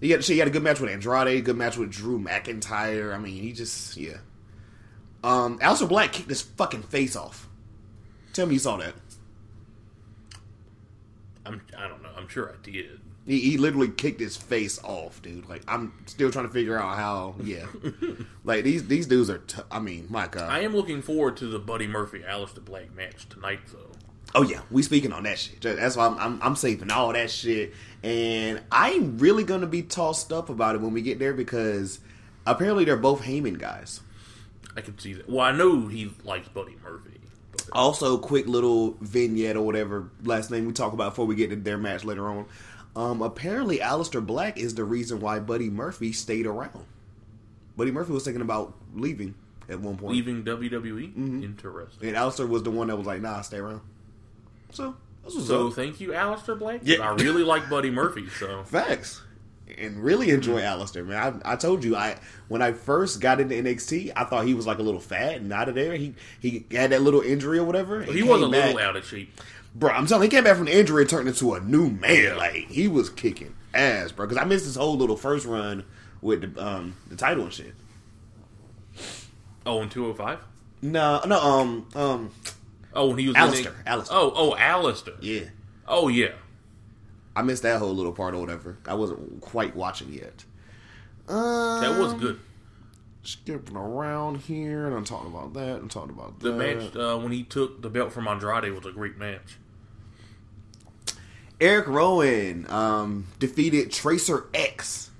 he 0.00 0.10
had, 0.10 0.24
he 0.24 0.38
had 0.38 0.48
a 0.48 0.50
good 0.50 0.62
match 0.62 0.80
with 0.80 0.90
Andrade, 0.90 1.38
a 1.38 1.40
good 1.40 1.56
match 1.56 1.76
with 1.76 1.90
Drew 1.90 2.18
McIntyre. 2.18 3.14
I 3.14 3.18
mean, 3.18 3.40
he 3.40 3.52
just 3.52 3.96
yeah. 3.96 4.18
Um, 5.24 5.58
Aleister 5.60 5.88
Black 5.88 6.12
kicked 6.12 6.28
his 6.28 6.42
fucking 6.42 6.82
face 6.82 7.14
off. 7.14 7.48
Tell 8.32 8.46
me 8.46 8.54
you 8.54 8.58
saw 8.58 8.76
that. 8.78 8.94
I'm, 11.46 11.60
I 11.76 11.88
don't 11.88 12.02
know. 12.02 12.10
I'm 12.16 12.28
sure 12.28 12.50
I 12.50 12.62
did. 12.62 13.00
He, 13.26 13.38
he 13.40 13.56
literally 13.56 13.88
kicked 13.88 14.20
his 14.20 14.36
face 14.36 14.82
off, 14.82 15.22
dude. 15.22 15.48
Like 15.48 15.62
I'm 15.68 15.92
still 16.06 16.30
trying 16.30 16.46
to 16.46 16.52
figure 16.52 16.78
out 16.78 16.96
how. 16.96 17.36
Yeah, 17.42 17.66
like 18.44 18.64
these 18.64 18.86
these 18.88 19.06
dudes 19.06 19.30
are. 19.30 19.38
T- 19.38 19.62
I 19.70 19.78
mean, 19.78 20.06
my 20.10 20.26
god. 20.26 20.50
I 20.50 20.60
am 20.60 20.74
looking 20.74 21.02
forward 21.02 21.36
to 21.38 21.46
the 21.46 21.58
Buddy 21.58 21.86
Murphy 21.86 22.20
Aleister 22.20 22.64
Black 22.64 22.94
match 22.96 23.28
tonight, 23.28 23.60
though. 23.72 23.90
Oh 24.34 24.42
yeah, 24.42 24.62
we 24.70 24.82
speaking 24.82 25.12
on 25.12 25.24
that 25.24 25.38
shit. 25.38 25.60
That's 25.60 25.94
why 25.96 26.06
I'm, 26.06 26.18
I'm 26.18 26.42
I'm 26.42 26.56
saving 26.56 26.90
all 26.90 27.12
that 27.12 27.30
shit, 27.30 27.74
and 28.02 28.60
I'm 28.72 29.18
really 29.18 29.44
gonna 29.44 29.66
be 29.66 29.82
tossed 29.82 30.32
up 30.32 30.48
about 30.48 30.74
it 30.74 30.80
when 30.80 30.92
we 30.92 31.02
get 31.02 31.18
there 31.18 31.34
because 31.34 32.00
apparently 32.46 32.84
they're 32.84 32.96
both 32.96 33.22
Heyman 33.22 33.58
guys. 33.58 34.00
I 34.74 34.80
can 34.80 34.98
see 34.98 35.12
that. 35.14 35.28
Well, 35.28 35.40
I 35.44 35.52
know 35.52 35.86
he 35.86 36.12
likes 36.24 36.48
Buddy 36.48 36.76
Murphy. 36.82 37.20
But 37.52 37.68
Also, 37.72 38.16
quick 38.16 38.46
little 38.46 38.96
vignette 39.02 39.56
or 39.56 39.62
whatever 39.66 40.08
last 40.24 40.50
name 40.50 40.66
we 40.66 40.72
talk 40.72 40.94
about 40.94 41.10
before 41.10 41.26
we 41.26 41.34
get 41.34 41.50
to 41.50 41.56
their 41.56 41.76
match 41.76 42.02
later 42.02 42.26
on. 42.28 42.46
Um, 42.94 43.22
apparently, 43.22 43.78
Aleister 43.78 44.24
Black 44.24 44.58
is 44.58 44.74
the 44.74 44.84
reason 44.84 45.20
why 45.20 45.38
Buddy 45.40 45.70
Murphy 45.70 46.12
stayed 46.12 46.46
around. 46.46 46.84
Buddy 47.76 47.90
Murphy 47.90 48.12
was 48.12 48.24
thinking 48.24 48.42
about 48.42 48.74
leaving 48.94 49.34
at 49.68 49.80
one 49.80 49.96
point, 49.96 50.12
leaving 50.12 50.44
WWE, 50.44 51.42
interesting. 51.42 52.08
and 52.08 52.16
Aleister 52.16 52.46
was 52.48 52.62
the 52.62 52.70
one 52.70 52.88
that 52.88 52.96
was 52.96 53.06
like, 53.06 53.22
"Nah, 53.22 53.40
stay 53.40 53.56
around." 53.58 53.80
So, 54.72 54.94
this 55.24 55.34
was 55.34 55.46
So 55.46 55.68
up. 55.68 55.74
thank 55.74 56.00
you, 56.00 56.10
Aleister 56.10 56.58
Black. 56.58 56.80
Yeah. 56.82 56.98
I 56.98 57.14
really 57.14 57.42
like 57.44 57.70
Buddy 57.70 57.90
Murphy. 57.90 58.28
So 58.28 58.62
Facts. 58.66 59.22
And 59.78 60.04
really 60.04 60.28
enjoy 60.30 60.60
Aleister, 60.60 61.06
man. 61.06 61.40
I, 61.46 61.52
I 61.52 61.56
told 61.56 61.82
you, 61.82 61.96
I 61.96 62.18
when 62.48 62.60
I 62.60 62.72
first 62.72 63.20
got 63.22 63.40
into 63.40 63.54
NXT, 63.54 64.12
I 64.14 64.24
thought 64.24 64.44
he 64.44 64.52
was 64.52 64.66
like 64.66 64.78
a 64.78 64.82
little 64.82 65.00
fat 65.00 65.36
and 65.36 65.50
out 65.50 65.70
of 65.70 65.74
there. 65.74 65.94
He 65.96 66.14
he 66.40 66.66
had 66.72 66.90
that 66.90 67.00
little 67.00 67.22
injury 67.22 67.58
or 67.58 67.64
whatever. 67.64 68.02
he 68.02 68.22
was 68.22 68.40
a 68.42 68.44
came 68.44 68.50
little 68.50 68.74
back- 68.74 68.84
out 68.84 68.96
of 68.96 69.04
shape. 69.06 69.32
Bro. 69.74 69.90
I'm 69.92 70.06
telling 70.06 70.22
you, 70.24 70.30
he 70.30 70.36
came 70.36 70.44
back 70.44 70.56
from 70.56 70.66
the 70.66 70.76
injury 70.78 71.02
and 71.02 71.10
turned 71.10 71.28
into 71.28 71.54
a 71.54 71.60
new 71.60 71.88
man. 71.90 72.36
Like 72.36 72.54
he 72.68 72.88
was 72.88 73.08
kicking 73.10 73.54
ass, 73.74 74.12
bro. 74.12 74.26
Because 74.26 74.40
I 74.42 74.44
missed 74.46 74.64
his 74.66 74.76
whole 74.76 74.96
little 74.96 75.16
first 75.16 75.46
run 75.46 75.84
with 76.20 76.54
the 76.54 76.64
um 76.66 76.96
the 77.08 77.16
title 77.16 77.44
and 77.44 77.52
shit. 77.52 77.74
Oh, 79.64 79.80
in 79.82 79.88
205? 79.88 80.38
No, 80.82 81.20
no, 81.24 81.40
um, 81.40 81.86
um, 81.94 82.30
Oh, 82.92 83.08
when 83.10 83.18
he 83.18 83.28
was 83.28 83.36
Aleister, 83.36 83.66
In 83.68 83.84
Aleister. 83.86 84.08
Oh, 84.10 84.32
oh, 84.34 84.56
Aleister. 84.58 85.14
yeah. 85.20 85.44
Oh, 85.86 86.08
yeah. 86.08 86.32
I 87.36 87.42
missed 87.42 87.62
that 87.62 87.78
whole 87.78 87.94
little 87.94 88.12
part 88.12 88.34
or 88.34 88.40
whatever. 88.40 88.76
I 88.86 88.94
wasn't 88.94 89.40
quite 89.40 89.76
watching 89.76 90.12
yet. 90.12 90.44
Uh, 91.28 91.80
That 91.80 91.98
was 91.98 92.12
good. 92.14 92.40
skipping 93.22 93.76
around 93.76 94.38
here, 94.38 94.86
and 94.86 94.96
I'm 94.96 95.04
talking 95.04 95.30
about 95.32 95.54
that. 95.54 95.76
I'm 95.76 95.88
talking 95.88 96.10
about 96.10 96.40
The 96.40 96.50
that. 96.50 96.58
match 96.58 96.96
uh, 96.96 97.16
when 97.18 97.30
he 97.32 97.44
took 97.44 97.80
the 97.82 97.88
belt 97.88 98.12
from 98.12 98.26
Andrade 98.26 98.72
was 98.74 98.84
a 98.84 98.90
great 98.92 99.16
match. 99.16 99.58
Eric 101.62 101.86
Rowan 101.86 102.66
um, 102.68 103.28
defeated 103.38 103.92
Tracer 103.92 104.46
X. 104.52 105.10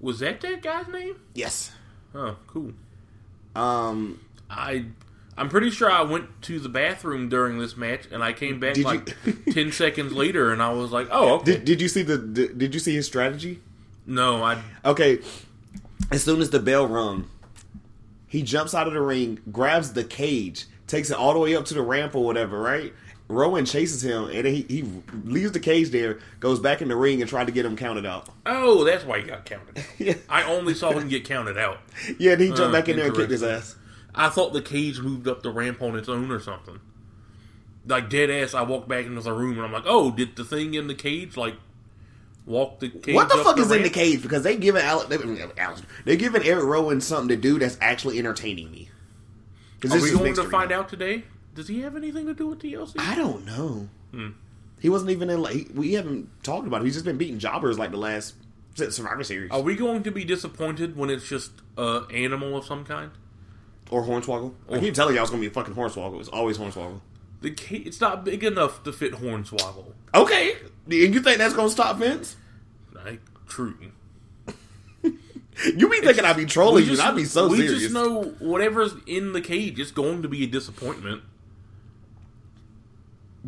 Was 0.00 0.18
that 0.18 0.40
that 0.40 0.60
guy's 0.60 0.88
name? 0.88 1.14
Yes. 1.34 1.70
Oh, 2.14 2.36
cool. 2.48 2.72
Um, 3.54 4.20
I 4.50 4.86
I'm 5.38 5.48
pretty 5.48 5.70
sure 5.70 5.88
I 5.90 6.02
went 6.02 6.42
to 6.42 6.58
the 6.58 6.68
bathroom 6.68 7.28
during 7.28 7.58
this 7.58 7.76
match 7.76 8.06
and 8.10 8.24
I 8.24 8.32
came 8.32 8.58
back 8.58 8.76
like 8.78 9.16
ten 9.52 9.70
seconds 9.72 10.12
later 10.12 10.52
and 10.52 10.60
I 10.60 10.72
was 10.72 10.90
like, 10.90 11.06
oh, 11.12 11.36
okay. 11.36 11.52
did, 11.52 11.64
did 11.64 11.80
you 11.80 11.88
see 11.88 12.02
the, 12.02 12.16
the 12.18 12.48
Did 12.48 12.74
you 12.74 12.80
see 12.80 12.94
his 12.94 13.06
strategy? 13.06 13.60
no, 14.04 14.42
I 14.42 14.60
Okay. 14.84 15.20
As 16.10 16.24
soon 16.24 16.40
as 16.42 16.50
the 16.50 16.60
bell 16.60 16.86
rung, 16.86 17.30
he 18.26 18.42
jumps 18.42 18.74
out 18.74 18.88
of 18.88 18.92
the 18.92 19.00
ring, 19.00 19.38
grabs 19.52 19.92
the 19.92 20.04
cage, 20.04 20.66
takes 20.88 21.08
it 21.08 21.16
all 21.16 21.32
the 21.32 21.38
way 21.38 21.54
up 21.54 21.64
to 21.66 21.74
the 21.74 21.82
ramp 21.82 22.16
or 22.16 22.24
whatever. 22.24 22.60
Right. 22.60 22.92
Rowan 23.28 23.64
chases 23.64 24.04
him, 24.04 24.24
and 24.28 24.46
he, 24.46 24.62
he 24.68 24.82
leaves 25.24 25.52
the 25.52 25.60
cage 25.60 25.90
there, 25.90 26.18
goes 26.40 26.60
back 26.60 26.82
in 26.82 26.88
the 26.88 26.96
ring, 26.96 27.20
and 27.22 27.28
tried 27.28 27.46
to 27.46 27.52
get 27.52 27.64
him 27.64 27.74
counted 27.76 28.04
out. 28.04 28.28
oh, 28.44 28.84
that's 28.84 29.04
why 29.04 29.20
he 29.20 29.24
got 29.26 29.44
counted. 29.46 29.78
out. 29.78 29.84
Yeah. 29.98 30.14
I 30.28 30.42
only 30.44 30.74
saw 30.74 30.90
him 30.92 31.08
get 31.08 31.24
counted 31.24 31.56
out. 31.56 31.78
Yeah, 32.18 32.32
and 32.32 32.40
he 32.42 32.48
jumped 32.48 32.60
Uh, 32.62 32.72
back 32.72 32.88
in 32.88 32.96
there 32.96 33.06
and 33.06 33.16
kicked 33.16 33.30
his 33.30 33.42
ass. 33.42 33.76
I 34.14 34.28
thought 34.28 34.52
the 34.52 34.60
cage 34.62 35.00
moved 35.00 35.26
up 35.26 35.42
the 35.42 35.50
ramp 35.50 35.80
on 35.82 35.96
its 35.96 36.08
own 36.08 36.30
or 36.30 36.38
something. 36.38 36.80
Like 37.86 38.08
dead 38.10 38.30
ass, 38.30 38.54
I 38.54 38.62
walked 38.62 38.88
back 38.88 39.06
into 39.06 39.20
the 39.20 39.32
room 39.32 39.52
and 39.52 39.62
I'm 39.62 39.72
like, 39.72 39.84
oh, 39.86 40.10
did 40.10 40.36
the 40.36 40.44
thing 40.44 40.74
in 40.74 40.86
the 40.86 40.94
cage 40.94 41.36
like 41.36 41.56
walk 42.46 42.78
the 42.80 42.88
cage? 42.90 43.14
What 43.14 43.28
the 43.28 43.38
fuck 43.38 43.58
is 43.58 43.70
in 43.72 43.82
the 43.82 43.90
cage? 43.90 44.22
Because 44.22 44.42
they 44.42 44.56
giving 44.56 44.82
Ale- 44.82 45.06
they, 45.08 45.16
Alex- 45.58 45.82
they're 46.04 46.16
giving 46.16 46.42
Eric 46.44 46.64
Rowan 46.64 47.00
something 47.00 47.28
to 47.28 47.36
do 47.36 47.58
that's 47.58 47.76
actually 47.80 48.18
entertaining 48.18 48.70
me. 48.70 48.88
Are 49.84 49.88
this 49.88 50.02
we 50.02 50.12
going 50.12 50.34
to 50.34 50.48
find 50.48 50.72
out 50.72 50.88
today? 50.88 51.24
Does 51.54 51.68
he 51.68 51.80
have 51.82 51.96
anything 51.96 52.26
to 52.26 52.34
do 52.34 52.48
with 52.48 52.60
TLC? 52.60 52.94
I 52.98 53.14
don't 53.14 53.44
know. 53.46 53.88
Hmm. 54.12 54.30
He 54.80 54.88
wasn't 54.88 55.10
even 55.12 55.30
in. 55.30 55.40
Like, 55.40 55.68
we 55.74 55.94
haven't 55.94 56.28
talked 56.42 56.66
about 56.66 56.82
it. 56.82 56.84
He's 56.84 56.94
just 56.94 57.04
been 57.04 57.16
beating 57.16 57.38
jobbers 57.38 57.78
like 57.78 57.90
the 57.90 57.96
last 57.96 58.34
Survivor 58.76 59.22
Series 59.22 59.50
Are 59.52 59.60
we 59.60 59.76
going 59.76 60.02
to 60.02 60.10
be 60.10 60.24
disappointed 60.24 60.96
when 60.96 61.08
it's 61.10 61.26
just 61.28 61.52
a 61.78 62.02
animal 62.12 62.56
of 62.56 62.64
some 62.64 62.84
kind? 62.84 63.10
or 63.90 64.02
Hornswoggle. 64.02 64.52
I 64.72 64.80
keep 64.80 64.94
telling 64.94 65.14
y'all 65.14 65.22
it's 65.22 65.30
gonna 65.30 65.40
be 65.42 65.46
a 65.46 65.50
fucking 65.50 65.74
Hornswoggle. 65.74 66.18
It's 66.18 66.28
always 66.30 66.58
Hornswoggle. 66.58 67.00
The 67.42 67.50
ca- 67.52 67.82
it's 67.84 68.00
not 68.00 68.24
big 68.24 68.42
enough 68.42 68.82
to 68.84 68.92
fit 68.92 69.12
Hornswoggle. 69.12 69.92
Okay, 70.14 70.54
and 70.86 70.92
you 70.94 71.20
think 71.20 71.38
that's 71.38 71.54
gonna 71.54 71.68
stop 71.70 71.98
Vince? 71.98 72.34
Like, 72.92 73.20
true. 73.46 73.76
You 75.76 75.88
be 75.88 76.00
thinking 76.00 76.24
I'd 76.24 76.36
be 76.36 76.46
trolling 76.46 76.82
you? 76.84 76.90
just, 76.90 77.02
I'd 77.02 77.14
be 77.14 77.24
so 77.24 77.46
we 77.48 77.58
serious. 77.58 77.82
just 77.82 77.94
know 77.94 78.22
whatever's 78.40 78.92
in 79.06 79.32
the 79.32 79.40
cage 79.40 79.78
is 79.78 79.92
going 79.92 80.22
to 80.22 80.28
be 80.28 80.42
a 80.44 80.46
disappointment. 80.48 81.22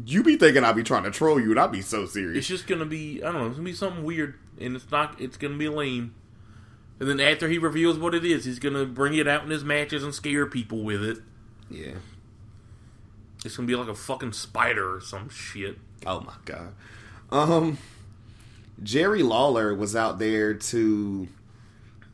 You 0.04 0.22
be 0.22 0.36
thinking 0.36 0.62
I 0.64 0.72
be 0.72 0.82
trying 0.82 1.04
to 1.04 1.10
troll 1.10 1.40
you, 1.40 1.50
and 1.50 1.60
I 1.60 1.66
be 1.66 1.80
so 1.80 2.06
serious. 2.06 2.38
It's 2.38 2.46
just 2.46 2.66
gonna 2.66 2.84
be 2.84 3.22
I 3.22 3.32
don't 3.32 3.40
know. 3.40 3.46
It's 3.46 3.56
gonna 3.56 3.64
be 3.64 3.72
something 3.74 4.04
weird, 4.04 4.34
and 4.60 4.76
it's 4.76 4.90
not. 4.90 5.20
It's 5.20 5.36
gonna 5.36 5.56
be 5.56 5.68
lame. 5.68 6.14
And 6.98 7.08
then 7.08 7.20
after 7.20 7.48
he 7.48 7.58
reveals 7.58 7.98
what 7.98 8.14
it 8.14 8.24
is, 8.24 8.44
he's 8.44 8.58
gonna 8.58 8.84
bring 8.84 9.14
it 9.14 9.26
out 9.28 9.44
in 9.44 9.50
his 9.50 9.64
matches 9.64 10.02
and 10.02 10.14
scare 10.14 10.46
people 10.46 10.82
with 10.82 11.02
it. 11.02 11.18
Yeah. 11.70 11.94
It's 13.44 13.56
gonna 13.56 13.66
be 13.66 13.76
like 13.76 13.88
a 13.88 13.94
fucking 13.94 14.32
spider 14.32 14.96
or 14.96 15.00
some 15.00 15.28
shit. 15.28 15.78
Oh 16.04 16.20
my 16.20 16.34
god. 16.44 16.74
Um, 17.30 17.78
Jerry 18.82 19.22
Lawler 19.22 19.74
was 19.74 19.96
out 19.96 20.18
there 20.18 20.54
to 20.54 21.28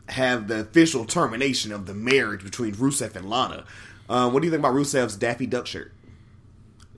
have 0.09 0.49
the 0.49 0.61
official 0.61 1.05
termination 1.05 1.73
of 1.73 1.87
the 1.87 1.95
marriage 1.95 2.45
between 2.45 2.75
Rusev 2.75 3.17
and 3.17 3.29
Lana. 3.29 3.65
Um, 4.09 4.33
what 4.33 4.41
do 4.41 4.47
you 4.47 4.51
think 4.51 4.61
about 4.61 4.75
Rusev's 4.75 5.17
Daffy 5.17 5.47
Duck 5.47 5.67
shirt? 5.67 5.93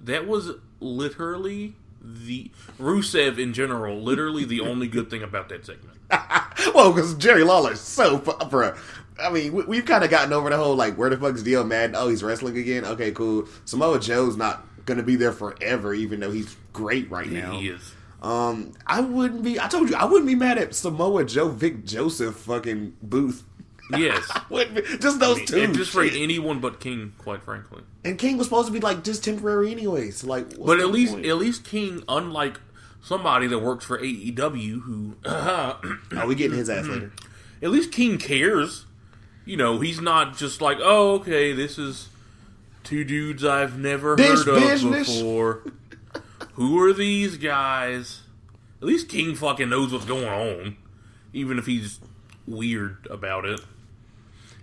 That 0.02 0.26
was 0.26 0.50
literally 0.84 1.74
the 2.00 2.50
Rusev 2.78 3.38
in 3.38 3.52
general. 3.52 4.00
Literally 4.00 4.44
the 4.44 4.60
only 4.60 4.86
good 4.86 5.10
thing 5.10 5.22
about 5.22 5.48
that 5.48 5.64
segment. 5.66 5.98
well, 6.74 6.92
because 6.92 7.14
Jerry 7.14 7.42
Lawler's 7.42 7.80
so 7.80 8.18
bro. 8.18 8.74
I 9.20 9.30
mean, 9.30 9.52
we, 9.52 9.64
we've 9.64 9.86
kind 9.86 10.04
of 10.04 10.10
gotten 10.10 10.32
over 10.32 10.50
the 10.50 10.56
whole 10.56 10.74
like, 10.74 10.96
where 10.96 11.08
the 11.08 11.16
fuck's 11.16 11.42
Dio 11.42 11.64
Maddin? 11.64 11.96
Oh, 11.96 12.08
he's 12.08 12.22
wrestling 12.22 12.58
again. 12.58 12.84
Okay, 12.84 13.12
cool. 13.12 13.46
Samoa 13.64 14.00
Joe's 14.00 14.36
not 14.36 14.66
gonna 14.84 15.02
be 15.02 15.16
there 15.16 15.32
forever, 15.32 15.94
even 15.94 16.20
though 16.20 16.30
he's 16.30 16.56
great 16.72 17.10
right 17.10 17.30
now. 17.30 17.58
He 17.58 17.68
is. 17.68 17.94
Um, 18.22 18.72
I 18.86 19.00
wouldn't 19.00 19.42
be. 19.42 19.60
I 19.60 19.68
told 19.68 19.90
you, 19.90 19.96
I 19.96 20.04
wouldn't 20.04 20.26
be 20.26 20.34
mad 20.34 20.58
at 20.58 20.74
Samoa 20.74 21.24
Joe, 21.24 21.48
Vic 21.48 21.84
Joseph, 21.84 22.34
fucking 22.36 22.96
Booth. 23.02 23.44
Yes. 23.90 24.30
Just 25.00 25.20
those 25.20 25.44
two. 25.44 25.60
and 25.62 25.74
just 25.74 25.90
for 25.90 26.02
anyone 26.02 26.58
but 26.58 26.80
King, 26.80 27.12
quite 27.18 27.42
frankly. 27.42 27.82
And 28.04 28.18
King 28.18 28.36
was 28.36 28.46
supposed 28.46 28.66
to 28.66 28.72
be 28.72 28.80
like 28.80 29.02
just 29.02 29.24
temporary 29.24 29.70
anyways. 29.70 30.24
Like, 30.24 30.58
But 30.58 30.78
at 30.78 30.88
least, 30.88 31.14
point? 31.14 31.26
at 31.26 31.36
least 31.36 31.64
King, 31.64 32.02
unlike 32.08 32.60
somebody 33.02 33.46
that 33.46 33.60
works 33.60 33.84
for 33.84 33.98
AEW, 33.98 34.82
who 34.82 35.16
oh, 35.24 35.80
we 36.26 36.34
getting 36.34 36.58
his 36.58 36.68
ass 36.68 36.86
later. 36.86 37.12
at 37.62 37.70
least 37.70 37.92
King 37.92 38.18
cares. 38.18 38.86
You 39.46 39.56
know, 39.56 39.80
he's 39.80 40.00
not 40.00 40.36
just 40.36 40.60
like, 40.60 40.78
oh, 40.80 41.14
okay, 41.16 41.52
this 41.52 41.78
is 41.78 42.08
two 42.82 43.04
dudes 43.04 43.44
I've 43.44 43.78
never 43.78 44.16
heard 44.16 44.48
of 44.48 44.60
business." 44.60 45.08
before. 45.16 45.62
Who 46.54 46.78
are 46.82 46.92
these 46.92 47.36
guys? 47.36 48.20
At 48.80 48.86
least 48.86 49.08
King 49.08 49.34
fucking 49.34 49.68
knows 49.68 49.92
what's 49.92 50.04
going 50.04 50.28
on, 50.28 50.76
even 51.32 51.58
if 51.58 51.66
he's 51.66 52.00
weird 52.46 53.06
about 53.10 53.44
it. 53.44 53.60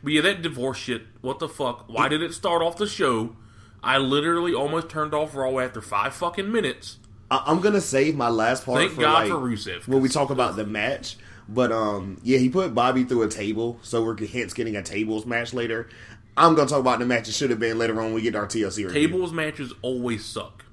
But 0.03 0.13
yeah, 0.13 0.21
that 0.21 0.41
divorce 0.41 0.77
shit. 0.77 1.03
What 1.21 1.39
the 1.39 1.47
fuck? 1.49 1.85
Why 1.87 2.07
did 2.07 2.21
it 2.21 2.33
start 2.33 2.61
off 2.61 2.77
the 2.77 2.87
show? 2.87 3.35
I 3.83 3.97
literally 3.97 4.53
almost 4.53 4.89
turned 4.89 5.13
off 5.13 5.35
Raw 5.35 5.57
after 5.59 5.81
five 5.81 6.13
fucking 6.13 6.51
minutes. 6.51 6.97
I- 7.29 7.43
I'm 7.45 7.61
gonna 7.61 7.81
save 7.81 8.15
my 8.15 8.29
last 8.29 8.65
part 8.65 8.79
Thank 8.79 8.93
for 8.93 9.01
God 9.01 9.13
like 9.13 9.29
for 9.29 9.37
Rusev. 9.37 9.87
when 9.87 10.01
we 10.01 10.09
talk 10.09 10.29
about 10.29 10.55
the 10.55 10.65
match. 10.65 11.17
But 11.47 11.71
um, 11.71 12.17
yeah, 12.23 12.37
he 12.37 12.49
put 12.49 12.73
Bobby 12.73 13.03
through 13.03 13.23
a 13.23 13.27
table, 13.27 13.79
so 13.81 14.03
we're 14.03 14.17
hence 14.25 14.53
getting 14.53 14.75
a 14.75 14.83
tables 14.83 15.25
match 15.25 15.53
later. 15.53 15.89
I'm 16.37 16.55
gonna 16.55 16.69
talk 16.69 16.79
about 16.79 16.99
the 16.99 17.05
match 17.05 17.27
it 17.27 17.33
should 17.33 17.49
have 17.49 17.59
been 17.59 17.77
later 17.77 17.99
on. 17.99 18.05
when 18.07 18.13
We 18.15 18.21
get 18.21 18.35
our 18.35 18.47
TLC 18.47 18.85
review. 18.85 18.89
Tables 18.89 19.33
matches 19.33 19.73
always 19.81 20.23
suck. 20.25 20.65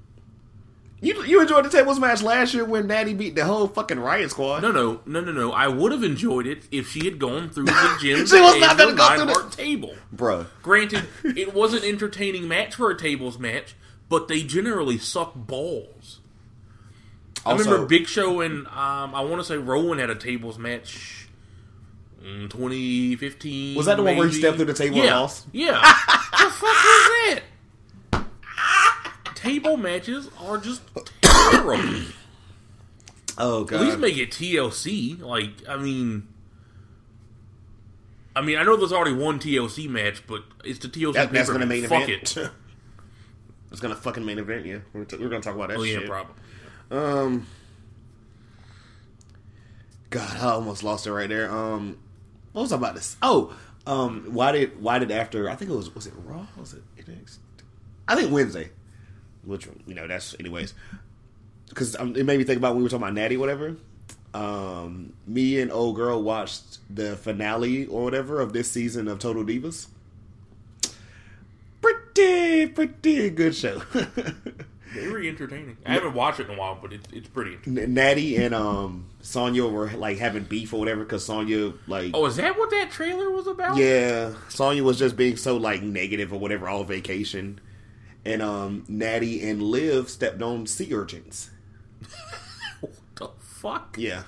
You 1.01 1.23
you 1.25 1.41
enjoyed 1.41 1.65
the 1.65 1.69
tables 1.69 2.01
match 2.01 2.23
last 2.23 2.55
year 2.55 2.65
when 2.65 2.89
Natty 2.89 3.15
beat 3.15 3.37
the 3.37 3.45
whole 3.45 3.69
fucking 3.69 4.01
Riot 4.01 4.31
Squad. 4.33 4.63
No, 4.63 4.73
no, 4.73 5.01
no, 5.07 5.21
no, 5.21 5.31
no. 5.31 5.53
I 5.53 5.69
would 5.69 5.93
have 5.93 6.03
enjoyed 6.03 6.47
it 6.47 6.65
if 6.73 6.91
she 6.91 7.05
had 7.05 7.21
gone 7.21 7.51
through 7.51 7.67
the 7.67 7.97
gym. 8.01 8.27
She 8.27 8.41
was 8.41 8.53
and 8.55 8.61
not 8.61 8.77
gonna 8.77 8.93
the 8.93 8.97
go 8.97 9.33
through 9.33 9.51
the- 9.51 9.57
table. 9.57 9.95
Bruh. 10.15 10.47
Granted, 10.61 11.05
it 11.23 11.55
was 11.55 11.73
an 11.73 11.85
entertaining 11.85 12.49
match 12.49 12.75
for 12.75 12.91
a 12.91 12.99
tables 12.99 13.39
match, 13.39 13.77
but 14.09 14.27
they 14.27 14.43
generally 14.43 14.99
suck 14.99 15.35
balls. 15.37 16.19
I 17.47 17.53
Also- 17.53 17.65
remember 17.65 17.87
Big 17.87 18.09
Show 18.09 18.41
and 18.41 18.67
um, 18.67 19.15
I 19.15 19.21
want 19.21 19.37
to 19.41 19.45
say 19.45 19.57
Rowan 19.57 19.99
had 20.01 20.11
a 20.11 20.17
tables 20.17 20.59
match 20.59 21.29
in 22.25 22.49
2015. 22.49 23.77
Was 23.77 23.87
that 23.87 23.97
the 23.99 24.03
one 24.03 24.17
where 24.17 24.27
he 24.27 24.35
stepped 24.35 24.57
through 24.57 24.67
the 24.67 24.75
table 24.75 24.97
yeah. 24.97 25.03
and 25.05 25.11
lost? 25.13 25.47
Yeah. 25.53 25.75
the 26.33 26.51
fuck 26.51 26.63
was 26.63 27.41
that? 28.11 28.25
Table 29.49 29.77
matches 29.77 30.29
are 30.41 30.59
just 30.59 30.83
terrible. 31.23 32.05
Oh 33.37 33.65
god! 33.65 33.81
At 33.81 33.87
least 33.87 33.99
make 33.99 34.17
it 34.19 34.31
TLC. 34.31 35.21
Like, 35.21 35.51
I 35.69 35.77
mean, 35.77 36.29
I 38.35 38.41
mean, 38.41 38.59
I 38.59 38.63
know 38.63 38.77
there's 38.77 38.93
already 38.93 39.15
one 39.15 39.39
TLC 39.39 39.89
match, 39.89 40.27
but 40.27 40.43
it's 40.65 40.79
the 40.81 40.89
TLC. 40.89 41.15
That, 41.15 41.33
that's 41.33 41.51
gonna 41.51 41.67
main 41.67 41.87
Fuck 41.87 42.09
event. 42.09 42.37
it. 42.37 42.51
it's 43.73 43.81
gonna 43.81 43.97
fucking 43.97 44.25
main 44.25 44.39
event. 44.39 44.67
Yeah, 44.67 44.79
we're, 44.93 45.05
t- 45.05 45.17
we're 45.17 45.29
gonna 45.29 45.41
talk 45.41 45.55
about 45.55 45.69
that. 45.69 45.79
Oh 45.79 45.83
yeah, 45.83 46.01
shit. 46.01 46.09
probably. 46.09 46.35
Um, 46.91 47.47
God, 50.11 50.37
I 50.37 50.51
almost 50.51 50.83
lost 50.83 51.07
it 51.07 51.13
right 51.13 51.29
there. 51.29 51.51
Um, 51.51 51.99
what 52.53 52.63
was 52.63 52.73
I 52.73 52.77
about 52.77 52.95
this? 52.95 53.17
Oh, 53.23 53.57
um, 53.87 54.27
why 54.33 54.53
did 54.53 54.83
why 54.83 54.99
did 54.99 55.11
after? 55.11 55.49
I 55.49 55.55
think 55.55 55.71
it 55.71 55.75
was 55.75 55.95
was 55.95 56.07
it 56.07 56.15
Raw? 56.25 56.47
Was 56.57 56.75
it 56.75 56.83
NXT? 56.97 57.39
I 58.07 58.15
think 58.17 58.33
Wednesday. 58.33 58.71
Which? 59.45 59.69
You 59.87 59.95
know, 59.95 60.07
that's 60.07 60.35
anyways. 60.39 60.75
Because 61.69 61.97
um, 61.97 62.17
it 62.17 62.25
made 62.25 62.39
me 62.39 62.45
think 62.45 62.59
about 62.59 62.71
when 62.71 62.79
we 62.79 62.83
were 62.85 62.89
talking 62.89 63.03
about 63.05 63.15
Natty, 63.15 63.37
whatever. 63.37 63.77
Um, 64.35 65.13
me 65.27 65.59
and 65.61 65.73
old 65.73 65.97
girl 65.97 66.23
watched 66.23 66.79
the 66.95 67.17
finale 67.17 67.87
or 67.87 68.05
whatever 68.05 68.41
of 68.41 68.53
this 68.53 68.71
season 68.71 69.09
of 69.09 69.19
Total 69.19 69.45
Divas. 69.45 69.87
Pretty, 71.81 72.67
pretty 72.67 73.31
good 73.31 73.55
show. 73.55 73.81
Very 74.95 75.29
entertaining. 75.29 75.77
I 75.85 75.93
haven't 75.93 76.15
watched 76.15 76.41
it 76.41 76.49
in 76.49 76.55
a 76.57 76.59
while, 76.59 76.79
but 76.81 76.93
it's 76.93 77.07
it's 77.13 77.29
pretty. 77.29 77.59
Natty 77.67 78.37
and 78.37 78.55
um 78.55 79.05
Sonya 79.21 79.67
were 79.67 79.91
like 79.91 80.17
having 80.19 80.45
beef 80.45 80.73
or 80.73 80.81
whatever 80.81 81.05
because 81.05 81.25
Sonya 81.25 81.75
like 81.87 82.13
Oh, 82.15 82.25
is 82.27 82.37
that 82.37 82.57
what 82.59 82.71
that 82.71 82.91
trailer 82.91 83.31
was 83.31 83.47
about? 83.47 83.77
yeah 83.77 84.33
Sonya 84.49 84.83
was 84.83 84.99
just 84.99 85.15
being 85.17 85.37
so 85.37 85.57
like 85.59 85.83
negative 85.83 86.33
or 86.33 86.41
whatever 86.41 86.69
all 86.69 86.85
vacation, 86.85 87.61
and 88.25 88.43
um 88.43 88.85
Natty 88.89 89.49
and 89.49 89.63
Liv 89.63 90.09
stepped 90.09 90.43
on 90.43 90.67
sea 90.67 90.93
urchins. 90.95 91.51
What 92.81 92.93
the 93.17 93.29
fuck? 93.41 93.97
Yeah, 93.99 94.23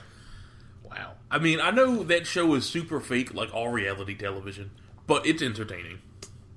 Wow. 0.89 1.13
I 1.31 1.39
mean, 1.39 1.61
I 1.61 1.71
know 1.71 2.03
that 2.05 2.27
show 2.27 2.53
is 2.55 2.67
super 2.67 2.99
fake, 3.01 3.33
like 3.33 3.55
all 3.55 3.69
reality 3.69 4.17
television, 4.17 4.73
but 5.07 5.25
it's 5.25 5.41
entertaining. 5.43 6.01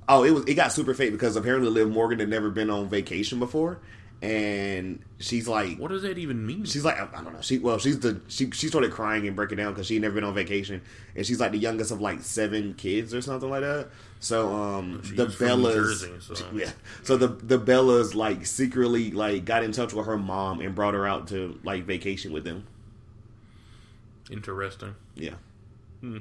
oh 0.09 0.23
it 0.23 0.31
was 0.31 0.43
it 0.45 0.55
got 0.55 0.71
super 0.71 0.93
fake 0.95 1.11
because 1.11 1.35
apparently 1.35 1.69
Liv 1.69 1.89
Morgan 1.89 2.19
had 2.19 2.29
never 2.29 2.49
been 2.49 2.69
on 2.71 2.89
vacation 2.89 3.37
before, 3.39 3.79
and 4.21 5.02
she's 5.19 5.47
like 5.47 5.78
What 5.78 5.91
does 5.91 6.04
that 6.04 6.17
even 6.17 6.45
mean? 6.45 6.65
She's 6.65 6.86
like 6.86 6.97
I 6.99 7.08
I 7.19 7.23
don't 7.23 7.34
know. 7.34 7.41
She 7.41 7.60
well, 7.60 7.78
she's 7.78 7.99
the 7.99 8.21
she 8.28 8.52
she 8.52 8.67
started 8.67 8.91
crying 8.91 9.28
and 9.28 9.36
breaking 9.36 9.58
down 9.58 9.73
because 9.73 9.88
she 9.88 9.99
never 9.99 10.15
been 10.15 10.23
on 10.23 10.34
vacation, 10.34 10.82
and 11.15 11.26
she's 11.26 11.39
like 11.39 11.52
the 11.52 11.58
youngest 11.58 11.91
of 11.91 11.99
like 12.02 12.21
seven 12.21 12.73
kids 12.76 13.13
or 13.13 13.21
something 13.21 13.49
like 13.49 13.62
that. 13.62 13.89
So 14.19 14.54
um, 14.54 15.02
the 15.15 15.26
She's 15.28 15.36
from 15.36 15.47
Bellas, 15.47 15.73
Jersey, 15.73 16.12
so- 16.19 16.45
yeah. 16.54 16.71
So 17.04 17.17
the 17.17 17.28
the 17.28 17.60
Bellas 17.60 18.15
like 18.15 18.45
secretly 18.45 19.12
like 19.12 19.43
got 19.43 19.63
in 19.63 19.71
touch 19.73 19.93
with 19.93 20.06
her 20.06 20.17
mom 20.17 20.62
and 20.62 20.73
brought 20.73 20.93
her 20.93 21.06
out 21.06 21.28
to 21.30 21.60
like 21.63 21.84
vacation 21.84 22.32
with 22.32 22.43
them. 22.45 22.65
Interesting. 24.32 24.95
Yeah. 25.15 25.34
Hmm. 25.99 26.19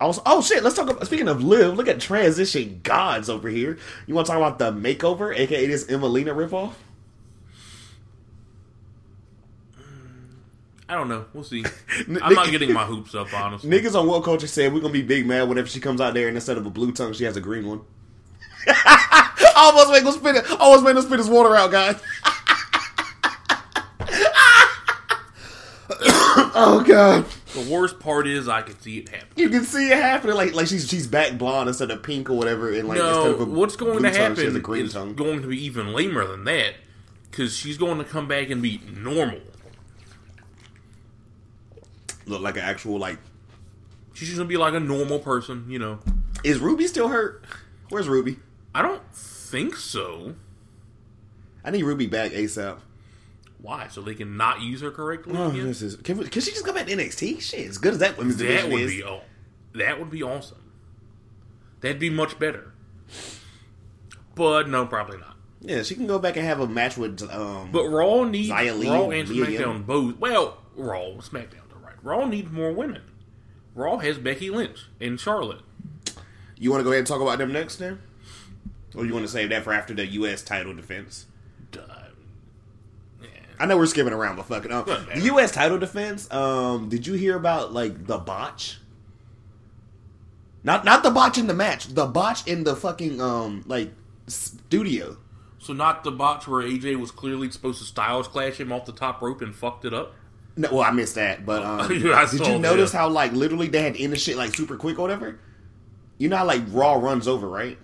Also, 0.00 0.22
oh 0.24 0.40
shit! 0.40 0.62
Let's 0.62 0.76
talk 0.76 0.88
about. 0.88 1.04
Speaking 1.06 1.28
of 1.28 1.44
live, 1.44 1.76
look 1.76 1.86
at 1.86 2.00
transition 2.00 2.80
gods 2.82 3.28
over 3.28 3.48
here. 3.48 3.78
You 4.06 4.14
want 4.14 4.26
to 4.26 4.32
talk 4.32 4.38
about 4.38 4.58
the 4.58 4.72
makeover, 4.72 5.36
aka 5.36 5.66
this 5.66 5.84
Emmalina 5.84 6.34
ripoff? 6.34 6.72
I 10.88 10.94
don't 10.94 11.08
know. 11.08 11.26
We'll 11.32 11.44
see. 11.44 11.64
I'm 12.20 12.34
not 12.34 12.50
getting 12.50 12.72
my 12.72 12.84
hoops 12.84 13.14
up, 13.14 13.32
honestly. 13.32 13.70
Niggas 13.70 13.94
on 13.94 14.08
World 14.08 14.24
Culture 14.24 14.48
said 14.48 14.72
we're 14.72 14.80
gonna 14.80 14.92
be 14.92 15.02
big 15.02 15.24
mad 15.24 15.48
whenever 15.48 15.68
she 15.68 15.78
comes 15.78 16.00
out 16.00 16.14
there 16.14 16.26
and 16.26 16.36
instead 16.36 16.58
of 16.58 16.66
a 16.66 16.70
blue 16.70 16.90
tongue, 16.90 17.12
she 17.12 17.22
has 17.24 17.36
a 17.36 17.40
green 17.40 17.68
one. 17.68 17.82
almost 19.56 19.92
made 19.92 20.02
him 20.02 20.12
spit 20.12 20.36
it. 20.36 20.50
Almost 20.58 20.84
made 20.84 20.96
him 20.96 21.02
spit 21.02 21.18
his 21.18 21.28
water 21.28 21.54
out, 21.54 21.70
guys. 21.70 22.00
oh 26.52 26.84
god, 26.86 27.24
The 27.54 27.68
worst 27.72 27.98
part 27.98 28.28
is 28.28 28.46
I 28.48 28.62
can 28.62 28.78
see 28.80 28.98
it 28.98 29.08
happening. 29.08 29.32
you 29.36 29.48
can 29.48 29.64
see 29.64 29.90
it 29.90 29.96
happening. 29.96 30.36
Like 30.36 30.54
like 30.54 30.68
she's 30.68 30.88
she's 30.88 31.06
back 31.06 31.36
blonde 31.36 31.68
instead 31.68 31.90
of 31.90 32.02
pink 32.02 32.30
or 32.30 32.34
whatever, 32.34 32.72
and 32.72 32.86
like 32.86 32.98
no, 32.98 33.24
instead 33.26 33.34
of 33.34 33.40
a 33.40 33.44
what's 33.44 33.76
going 33.76 34.02
to 34.02 34.10
tongue, 34.10 34.36
happen 34.36 34.56
a 34.56 34.60
green 34.60 34.86
is 34.86 34.92
tongue. 34.92 35.14
going 35.14 35.42
to 35.42 35.48
be 35.48 35.62
even 35.64 35.92
lamer 35.92 36.24
than 36.26 36.44
that 36.44 36.74
because 37.30 37.56
she's 37.56 37.76
going 37.76 37.98
to 37.98 38.04
come 38.04 38.28
back 38.28 38.50
and 38.50 38.62
be 38.62 38.80
normal. 38.96 39.40
Look 42.26 42.40
like 42.40 42.56
an 42.56 42.62
actual 42.62 42.98
like. 42.98 43.18
She's 44.14 44.36
to 44.36 44.44
be 44.44 44.56
like 44.56 44.74
a 44.74 44.80
normal 44.80 45.18
person, 45.18 45.64
you 45.68 45.78
know. 45.78 45.98
Is 46.44 46.58
Ruby 46.58 46.86
still 46.86 47.08
hurt? 47.08 47.44
Where's 47.88 48.08
Ruby? 48.08 48.36
I 48.74 48.82
don't 48.82 49.02
think 49.12 49.74
so. 49.76 50.34
I 51.64 51.70
need 51.70 51.82
Ruby 51.84 52.06
back 52.06 52.32
ASAP. 52.32 52.78
Why? 53.62 53.88
So 53.88 54.00
they 54.00 54.14
can 54.14 54.36
not 54.36 54.60
use 54.62 54.80
her 54.80 54.90
correctly 54.90 55.34
Oh, 55.36 55.50
again? 55.50 55.66
this 55.66 55.82
is. 55.82 55.96
Can, 55.96 56.18
we, 56.18 56.28
can 56.28 56.40
she 56.42 56.50
just 56.52 56.64
come 56.64 56.74
back 56.74 56.86
to 56.86 56.96
NXT? 56.96 57.40
Shit, 57.42 57.68
as 57.68 57.78
good 57.78 57.92
as 57.94 57.98
that 57.98 58.16
women's 58.16 58.36
That 58.38 58.44
division 58.44 58.70
would 58.72 58.80
is. 58.82 58.90
be 58.90 59.02
aw- 59.04 59.20
that 59.74 59.98
would 59.98 60.10
be 60.10 60.22
awesome. 60.22 60.72
That'd 61.80 61.98
be 61.98 62.10
much 62.10 62.38
better. 62.38 62.72
But 64.34 64.68
no, 64.68 64.86
probably 64.86 65.18
not. 65.18 65.36
Yeah, 65.60 65.82
she 65.82 65.94
can 65.94 66.06
go 66.06 66.18
back 66.18 66.36
and 66.36 66.46
have 66.46 66.60
a 66.60 66.66
match 66.66 66.96
with. 66.96 67.22
Um, 67.30 67.70
But 67.70 67.84
Raw 67.88 68.24
needs 68.24 68.48
Xia 68.48 68.78
Li 68.78 68.88
Raw 68.88 69.10
and 69.10 69.28
SmackDown 69.28 69.84
both. 69.86 70.16
Well, 70.18 70.58
Raw, 70.74 71.00
SmackDown's 71.18 71.72
all 71.74 71.80
right. 71.84 71.96
Raw 72.02 72.26
needs 72.26 72.50
more 72.50 72.72
women. 72.72 73.02
Raw 73.74 73.98
has 73.98 74.18
Becky 74.18 74.48
Lynch 74.50 74.86
and 75.00 75.20
Charlotte. 75.20 75.60
you 76.58 76.70
want 76.70 76.80
to 76.80 76.84
go 76.84 76.90
ahead 76.90 77.00
and 77.00 77.06
talk 77.06 77.20
about 77.20 77.38
them 77.38 77.52
next, 77.52 77.76
then, 77.76 78.00
or 78.94 79.04
you 79.04 79.12
want 79.12 79.24
to 79.26 79.30
save 79.30 79.50
that 79.50 79.62
for 79.64 79.72
after 79.72 79.92
the 79.94 80.06
U.S. 80.06 80.42
title 80.42 80.74
defense? 80.74 81.26
Duh. 81.70 81.80
I 83.60 83.66
know 83.66 83.76
we're 83.76 83.86
skipping 83.86 84.12
around, 84.14 84.36
but 84.36 84.46
fucking 84.46 84.72
um, 84.72 84.86
the 85.14 85.20
U.S. 85.24 85.52
title 85.52 85.78
defense. 85.78 86.32
Um, 86.32 86.88
did 86.88 87.06
you 87.06 87.12
hear 87.14 87.36
about 87.36 87.72
like 87.72 88.06
the 88.06 88.16
botch? 88.18 88.78
Not 90.64 90.84
not 90.84 91.02
the 91.02 91.10
botch 91.10 91.38
in 91.38 91.46
the 91.46 91.54
match, 91.54 91.86
the 91.88 92.06
botch 92.06 92.46
in 92.46 92.64
the 92.64 92.74
fucking 92.74 93.20
um 93.20 93.62
like 93.66 93.92
studio. 94.26 95.16
So 95.58 95.74
not 95.74 96.04
the 96.04 96.10
botch 96.10 96.48
where 96.48 96.66
AJ 96.66 96.98
was 96.98 97.10
clearly 97.10 97.50
supposed 97.50 97.80
to 97.80 97.84
styles 97.84 98.26
clash 98.28 98.58
him 98.58 98.72
off 98.72 98.86
the 98.86 98.92
top 98.92 99.20
rope 99.20 99.42
and 99.42 99.54
fucked 99.54 99.84
it 99.84 99.92
up. 99.92 100.14
No, 100.56 100.68
well, 100.72 100.80
I 100.82 100.90
missed 100.90 101.14
that, 101.16 101.44
but 101.44 101.62
um, 101.62 101.92
Yeah, 102.02 102.26
did 102.30 102.40
you 102.40 102.52
that. 102.54 102.58
notice 102.58 102.92
how 102.92 103.08
like 103.08 103.32
literally 103.32 103.68
they 103.68 103.82
had 103.82 103.94
to 103.94 104.02
end 104.02 104.12
the 104.12 104.18
shit 104.18 104.36
like 104.36 104.54
super 104.54 104.76
quick 104.76 104.98
or 104.98 105.02
whatever? 105.02 105.38
You 106.18 106.28
know 106.28 106.38
how 106.38 106.46
like 106.46 106.62
Raw 106.68 106.94
runs 106.94 107.28
over, 107.28 107.46
right? 107.48 107.78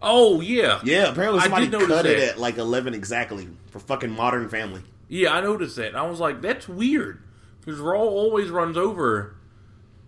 Oh 0.00 0.40
yeah, 0.40 0.80
Yeah, 0.84 1.10
apparently 1.10 1.40
somebody 1.40 1.68
cut 1.68 2.06
it 2.06 2.18
at 2.18 2.38
like 2.38 2.58
eleven 2.58 2.92
exactly 2.92 3.48
for 3.70 3.78
fucking 3.78 4.10
Modern 4.10 4.48
Family. 4.48 4.82
Yeah. 5.12 5.32
I 5.32 5.40
noticed 5.40 5.76
that. 5.76 5.94
I 5.94 6.02
was 6.06 6.18
like, 6.20 6.40
that's 6.42 6.68
weird 6.68 7.22
because 7.60 7.78
Raw 7.80 7.98
always 8.00 8.50
runs 8.50 8.76
over, 8.76 9.36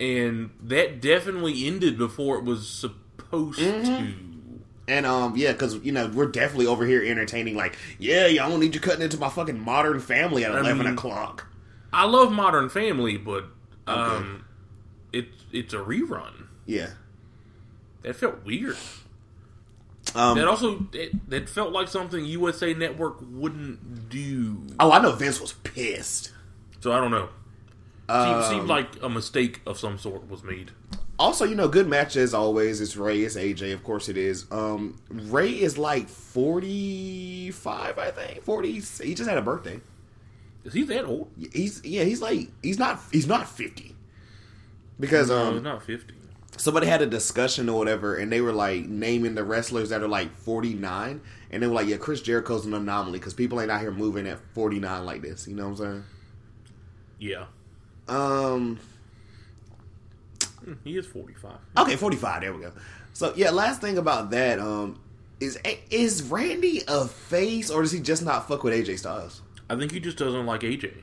and 0.01 0.51
that 0.63 1.01
definitely 1.01 1.67
ended 1.67 1.97
before 1.99 2.39
it 2.39 2.45
was 2.45 2.69
supposed 2.69 3.59
Mm-hmm. 3.61 3.85
to. 3.85 4.15
And 4.87 5.07
um, 5.07 5.35
yeah, 5.37 5.53
because 5.53 5.77
you 5.77 5.93
know 5.93 6.09
we're 6.09 6.27
definitely 6.27 6.67
over 6.67 6.85
here 6.87 7.03
entertaining. 7.03 7.57
Like, 7.57 7.77
yeah, 7.99 8.27
y'all 8.27 8.51
don't 8.51 8.61
need 8.61 8.75
you 8.75 8.81
cutting 8.81 9.01
into 9.03 9.19
my 9.19 9.29
fucking 9.31 9.59
Modern 9.59 9.99
Family 9.99 10.45
at 10.45 10.51
eleven 10.53 10.79
mean- 10.85 10.93
o'clock. 10.95 11.47
I 11.93 12.05
love 12.05 12.31
Modern 12.33 12.69
Family, 12.69 13.17
but 13.17 13.45
um, 13.87 14.45
it's 15.13 15.35
it's 15.53 15.73
a 15.73 15.79
rerun. 15.79 16.49
Yeah. 16.67 16.91
That 18.03 18.15
felt 18.17 18.45
weird. 18.45 18.77
Um, 20.15 20.37
That 20.39 20.47
also 20.47 20.87
it, 20.93 21.29
that 21.31 21.49
felt 21.49 21.73
like 21.73 21.89
something 21.89 22.25
USA 22.25 22.75
Network 22.75 23.17
wouldn't 23.21 24.09
do. 24.09 24.63
oh, 24.79 24.93
I 24.93 25.01
know 25.01 25.13
Vince 25.13 25.41
was 25.41 25.53
pissed. 25.53 26.33
So 26.81 26.93
I 26.93 27.01
don't 27.01 27.11
know. 27.11 27.29
Um, 28.09 28.43
Seemed, 28.43 28.57
seemed 28.59 28.69
like 28.69 29.03
a 29.03 29.09
mistake 29.09 29.61
of 29.67 29.79
some 29.79 29.99
sort 29.99 30.29
was 30.29 30.43
made. 30.43 30.71
Also, 31.19 31.45
you 31.45 31.55
know, 31.55 31.69
good 31.69 31.89
match 31.89 32.17
as 32.17 32.35
always. 32.35 32.81
It's 32.81 32.97
Rey, 32.97 33.21
it's 33.23 33.37
AJ, 33.37 33.73
of 33.73 33.83
course 33.85 34.09
it 34.09 34.17
is. 34.17 34.47
Um, 34.51 34.99
Rey 35.09 35.51
is 35.53 35.79
like 35.79 36.09
forty 36.09 37.51
five, 37.53 37.99
I 37.99 38.11
think. 38.11 38.43
Forty. 38.43 38.73
He 38.73 39.15
just 39.15 39.29
had 39.29 39.39
a 39.39 39.43
birthday. 39.43 39.81
Is 40.65 40.73
he 40.75 40.83
that 40.85 41.05
old? 41.05 41.31
He's 41.53 41.83
yeah, 41.85 42.05
he's 42.05 42.21
like 42.21 42.49
he's 42.63 42.79
not 42.79 43.01
he's 43.13 43.27
not 43.27 43.49
fifty. 43.49 43.95
Because 45.01 45.29
No, 45.31 45.39
um, 45.39 45.55
he's 45.55 45.63
not 45.63 45.83
fifty. 45.83 46.15
Somebody 46.57 46.87
had 46.87 47.03
a 47.03 47.07
discussion 47.07 47.69
or 47.69 47.79
whatever, 47.79 48.17
and 48.17 48.31
they 48.33 48.41
were 48.41 48.53
like 48.53 48.87
naming 48.87 49.35
the 49.35 49.45
wrestlers 49.45 49.91
that 49.91 50.03
are 50.03 50.09
like 50.09 50.35
49, 50.37 51.21
and 51.51 51.63
they 51.63 51.67
were 51.67 51.75
like, 51.75 51.87
"Yeah, 51.89 51.97
Chris 51.99 52.21
Jericho's 52.23 52.67
an 52.67 52.75
anomaly 52.75 53.19
because 53.19 53.35
people 53.35 53.61
ain't 53.61 53.71
out 53.71 53.81
here 53.81 53.91
moving 53.91 54.27
at 54.27 54.39
49 54.55 55.05
like 55.05 55.23
this." 55.23 55.47
You 55.49 55.55
know 55.57 55.69
what 55.69 55.81
I'm 55.81 55.93
saying? 55.93 56.05
Yeah. 57.19 57.45
Um, 58.09 58.79
Hmm, 60.65 60.73
he 60.83 60.97
is 60.97 61.07
forty-five. 61.07 61.59
okay, 61.77 61.97
45. 61.97 62.41
There 62.41 62.55
we 62.55 62.63
go. 62.63 62.73
So 63.13 63.33
yeah, 63.37 63.51
last 63.51 63.81
thing 63.83 63.99
about 63.99 64.31
that, 64.31 64.59
um, 64.59 64.99
is 65.41 65.59
is 65.91 66.23
Randy 66.23 66.83
a 66.89 67.07
face 67.07 67.71
or 67.71 67.83
does 67.83 67.93
he 67.93 68.01
just 68.01 68.25
not 68.25 68.49
fuck 68.49 68.65
with 68.65 68.73
AJ 68.73 68.99
Styles? 68.99 69.43
I 69.69 69.77
think 69.77 69.93
he 69.93 70.01
just 70.01 70.17
doesn't 70.17 70.47
like 70.47 70.63
AJ. 70.63 71.03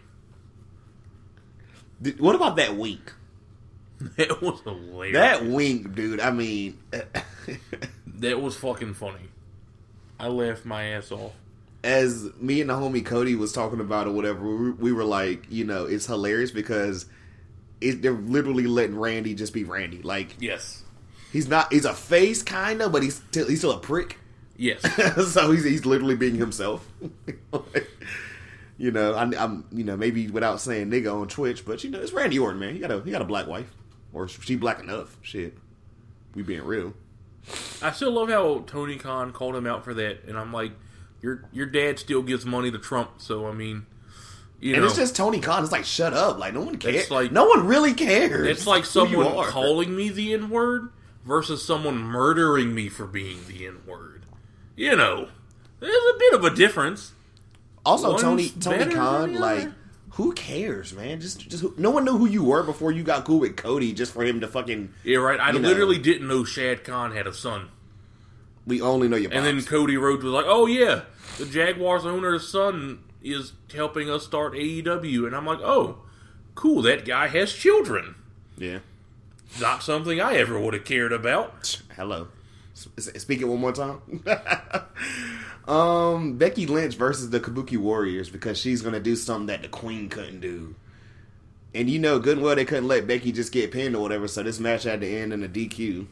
What 2.18 2.36
about 2.36 2.56
that 2.56 2.76
wink? 2.76 3.14
That 4.18 4.42
was 4.42 4.62
hilarious. 4.62 5.14
That 5.16 5.46
wink, 5.46 5.96
dude. 5.96 6.20
I 6.20 6.32
mean, 6.32 6.78
that 8.20 8.42
was 8.42 8.56
fucking 8.58 8.94
funny. 8.96 9.30
I 10.20 10.28
laughed 10.28 10.66
my 10.66 10.84
ass 10.94 11.12
off. 11.12 11.34
as 11.84 12.30
me 12.40 12.62
and 12.62 12.70
the 12.70 12.74
homie 12.76 13.04
Cody 13.06 13.36
was 13.36 13.52
talking 13.54 13.80
about 13.80 14.08
or 14.08 14.12
whatever, 14.12 14.46
we, 14.46 14.72
we 14.72 14.92
were 14.92 15.04
like, 15.04 15.46
you 15.50 15.64
know, 15.66 15.86
it's 15.86 16.06
hilarious 16.06 16.52
because 16.52 17.06
it, 17.80 18.02
they're 18.04 18.12
literally 18.14 18.68
letting 18.68 18.98
Randy 19.00 19.34
just 19.34 19.54
be 19.54 19.64
Randy. 19.64 20.02
Like 20.04 20.36
Yes. 20.40 20.84
he's 21.32 21.48
not, 21.48 21.74
he's 21.74 21.86
a 21.86 21.94
face 21.96 22.44
kind 22.44 22.82
of, 22.84 22.92
but 22.92 23.02
he's 23.02 23.16
still, 23.16 23.48
he's 23.48 23.60
still 23.60 23.72
a 23.72 23.80
prick. 23.80 24.18
Yes. 24.58 24.82
so 25.34 25.52
he's 25.52 25.64
he's 25.64 25.86
literally 25.88 26.16
being 26.16 26.36
himself. 26.36 26.88
you 28.78 28.92
know, 28.92 29.14
I, 29.16 29.24
I'm 29.24 29.66
you 29.72 29.84
know 29.84 29.98
maybe 29.98 30.28
without 30.30 30.62
saying 30.62 30.92
nigga 30.92 31.14
on 31.20 31.28
Twitch, 31.28 31.66
but 31.66 31.84
you 31.84 31.90
know 31.90 32.00
it's 32.00 32.14
Randy 32.14 32.38
Orton, 32.38 32.60
man. 32.60 32.74
He 32.74 32.80
got 32.80 32.92
a 32.92 33.02
he 33.02 33.10
got 33.10 33.22
a 33.24 33.26
black 33.26 33.48
wife, 33.48 33.66
or 34.14 34.28
she 34.28 34.56
black 34.56 34.80
enough. 34.80 35.18
Shit, 35.22 35.58
we 36.36 36.44
being 36.44 36.64
real. 36.64 36.94
I 37.82 37.92
still 37.92 38.12
love 38.12 38.30
how 38.30 38.64
Tony 38.68 38.98
Khan 38.98 39.32
called 39.34 39.56
him 39.56 39.66
out 39.66 39.84
for 39.84 39.94
that, 39.96 40.26
and 40.28 40.38
I'm 40.38 40.54
like, 40.54 40.72
your 41.22 41.44
your 41.52 41.66
dad 41.66 42.00
still 42.00 42.22
gives 42.22 42.46
money 42.46 42.72
to 42.72 42.78
Trump, 42.78 43.12
so 43.18 43.48
I 43.48 43.54
mean, 43.54 43.86
you 44.60 44.74
And 44.74 44.82
know, 44.82 44.88
it's 44.88 44.96
just 44.98 45.16
Tony 45.16 45.40
Khan. 45.40 45.64
It's 45.64 45.72
like 45.72 45.86
shut 45.86 46.14
up. 46.14 46.38
Like 46.38 46.54
no 46.54 46.62
one 46.62 46.78
cares. 46.78 47.10
Like- 47.10 47.32
no 47.32 47.46
one 47.46 47.66
really 47.66 47.94
cares. 47.94 48.48
it's 48.48 48.68
like 48.68 48.86
someone 48.86 49.46
calling 49.48 49.96
me 49.96 50.10
the 50.10 50.34
N 50.34 50.50
word 50.50 50.90
versus 51.26 51.66
someone 51.66 51.98
murdering 51.98 52.74
me 52.76 52.90
for 52.90 53.06
being 53.06 53.40
the 53.48 53.66
N 53.66 53.82
word. 53.88 54.26
You 54.76 54.96
know, 54.96 55.28
there's 55.80 55.94
a 56.16 56.18
bit 56.20 56.34
of 56.36 56.44
a 56.46 56.56
difference. 56.56 57.14
Also, 57.84 58.12
One's 58.12 58.22
Tony 58.22 58.50
Tony 58.50 58.94
Khan, 58.94 59.34
like. 59.36 59.70
Who 60.12 60.34
cares, 60.34 60.94
man? 60.94 61.20
Just 61.22 61.48
just 61.50 61.78
no 61.78 61.90
one 61.92 62.06
knew 62.06 62.18
who 62.18 62.26
you 62.28 62.44
were 62.44 62.64
before 62.64 62.92
you 62.92 63.04
got 63.04 63.26
cool 63.26 63.40
with 63.40 63.56
Cody. 63.56 63.94
Just 63.94 64.14
for 64.14 64.24
him 64.24 64.40
to 64.42 64.48
fucking, 64.48 64.94
Yeah, 65.04 65.18
right. 65.18 65.40
I 65.40 65.52
You 65.52 65.60
know. 65.60 65.68
literally 65.70 65.98
didn't 65.98 66.28
know 66.28 66.44
Shad 66.44 66.84
Khan 66.84 67.14
had 67.14 67.28
a 67.28 67.34
son, 67.34 67.70
we 68.66 68.82
only 68.82 69.08
know 69.08 69.18
your. 69.18 69.32
and 69.34 69.46
then. 69.46 69.64
Cody 69.64 69.98
Rhodes 69.98 70.24
was 70.24 70.34
like, 70.34 70.46
"Oh 70.48 70.66
yeah, 70.66 71.02
the 71.38 71.46
Jaguars 71.46 72.06
owner's 72.06 72.48
son 72.48 73.00
is 73.24 73.54
helping 73.74 74.10
us 74.10 74.26
start 74.26 74.54
AEW," 74.54 75.26
and 75.28 75.36
I'm 75.36 75.46
like, 75.46 75.60
"Oh, 75.62 76.00
cool. 76.56 76.82
That 76.82 77.06
guy 77.06 77.28
has 77.28 77.54
children." 77.54 78.16
yeah. 78.58 78.80
Not 79.60 79.84
something 79.84 80.22
I 80.22 80.36
ever 80.38 80.58
would 80.58 80.74
have 80.74 80.86
cared 80.86 81.12
about. 81.12 81.82
Hello. 81.98 82.30
S- 82.98 83.10
Speak 83.22 83.42
it 83.42 83.46
one 83.46 83.60
more 83.60 83.74
time. 83.74 84.00
um, 85.68 86.38
Becky 86.38 86.66
Lynch 86.66 86.96
versus 86.96 87.30
the 87.30 87.40
Kabuki 87.40 87.78
Warriors 87.78 88.30
because 88.30 88.58
she's 88.58 88.82
gonna 88.82 89.00
do 89.00 89.16
something 89.16 89.48
that 89.48 89.62
the 89.62 89.68
Queen 89.68 90.10
couldn't 90.10 90.42
do. 90.42 90.76
And 91.74 91.90
you 91.90 92.00
know 92.00 92.20
good 92.20 92.38
and 92.38 92.46
well 92.46 92.56
they 92.56 92.66
couldn't 92.66 92.88
let 92.88 93.08
Becky 93.08 93.32
just 93.32 93.52
get 93.52 93.72
pinned 93.72 93.96
or 93.96 94.02
whatever, 94.02 94.28
so 94.28 94.44
this 94.44 94.60
match 94.60 94.84
had 94.84 95.02
to 95.02 95.08
end 95.08 95.34
in 95.34 95.44
a 95.44 95.48
DQ. 95.48 96.08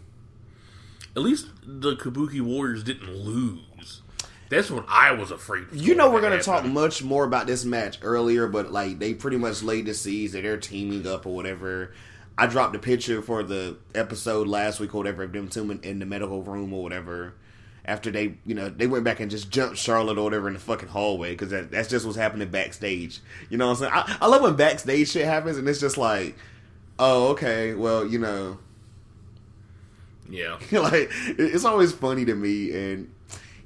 At 1.16 1.24
least 1.24 1.48
the 1.64 1.96
Kabuki 1.96 2.42
Warriors 2.42 2.84
didn't 2.84 3.14
lose. 3.14 4.02
That's 4.50 4.72
what 4.72 4.86
I 4.88 5.12
was 5.12 5.32
afraid. 5.32 5.66
You 5.72 5.96
know 5.96 6.10
we're 6.10 6.22
to 6.22 6.30
gonna 6.30 6.42
talk 6.42 6.66
much 6.66 7.04
more 7.04 7.24
about 7.24 7.46
this 7.48 7.66
match 7.66 8.00
earlier, 8.02 8.48
but 8.48 8.72
like 8.72 9.00
they 9.00 9.14
pretty 9.14 9.38
much 9.38 9.62
laid 9.62 9.86
the 9.86 9.94
seeds 9.94 10.34
that 10.34 10.44
they're 10.44 10.58
teaming 10.58 11.06
up 11.06 11.26
or 11.26 11.36
whatever. 11.36 11.94
I 12.38 12.48
dropped 12.48 12.76
a 12.76 12.80
picture 12.80 13.22
for 13.22 13.44
the 13.44 13.78
episode 13.94 14.48
last 14.48 14.80
week 14.80 14.96
or 14.96 15.00
whatever 15.00 15.24
of 15.24 15.34
them 15.34 15.50
two 15.50 15.70
in, 15.70 15.82
in 15.82 16.00
the 16.00 16.06
medical 16.06 16.42
room 16.42 16.72
or 16.74 16.82
whatever. 16.82 17.34
After 17.90 18.12
they, 18.12 18.36
you 18.46 18.54
know, 18.56 18.70
they 18.70 18.88
went 18.88 19.04
back 19.04 19.20
and 19.20 19.30
just 19.32 19.50
jumped 19.50 19.78
Charlotte 19.78 20.18
or 20.18 20.24
whatever 20.24 20.48
in 20.48 20.54
the 20.54 20.60
fucking 20.60 20.90
hallway 20.90 21.32
because 21.32 21.50
that, 21.50 21.72
that's 21.72 21.90
just 21.90 22.06
what's 22.06 22.18
happening 22.18 22.50
backstage. 22.50 23.20
You 23.50 23.58
know 23.58 23.66
what 23.68 23.82
I'm 23.82 23.92
saying? 23.92 23.94
I, 23.94 24.18
I 24.22 24.28
love 24.28 24.42
when 24.44 24.56
backstage 24.56 25.10
shit 25.10 25.26
happens 25.26 25.58
and 25.58 25.68
it's 25.68 25.80
just 25.80 25.98
like, 25.98 26.38
oh, 27.00 27.30
okay, 27.30 27.74
well, 27.74 28.06
you 28.06 28.20
know, 28.20 28.60
Yeah. 30.30 30.58
like 30.72 31.10
it's 31.12 31.66
always 31.66 31.92
funny 31.92 32.26
to 32.26 32.36
me 32.36 32.72
and 32.72 33.12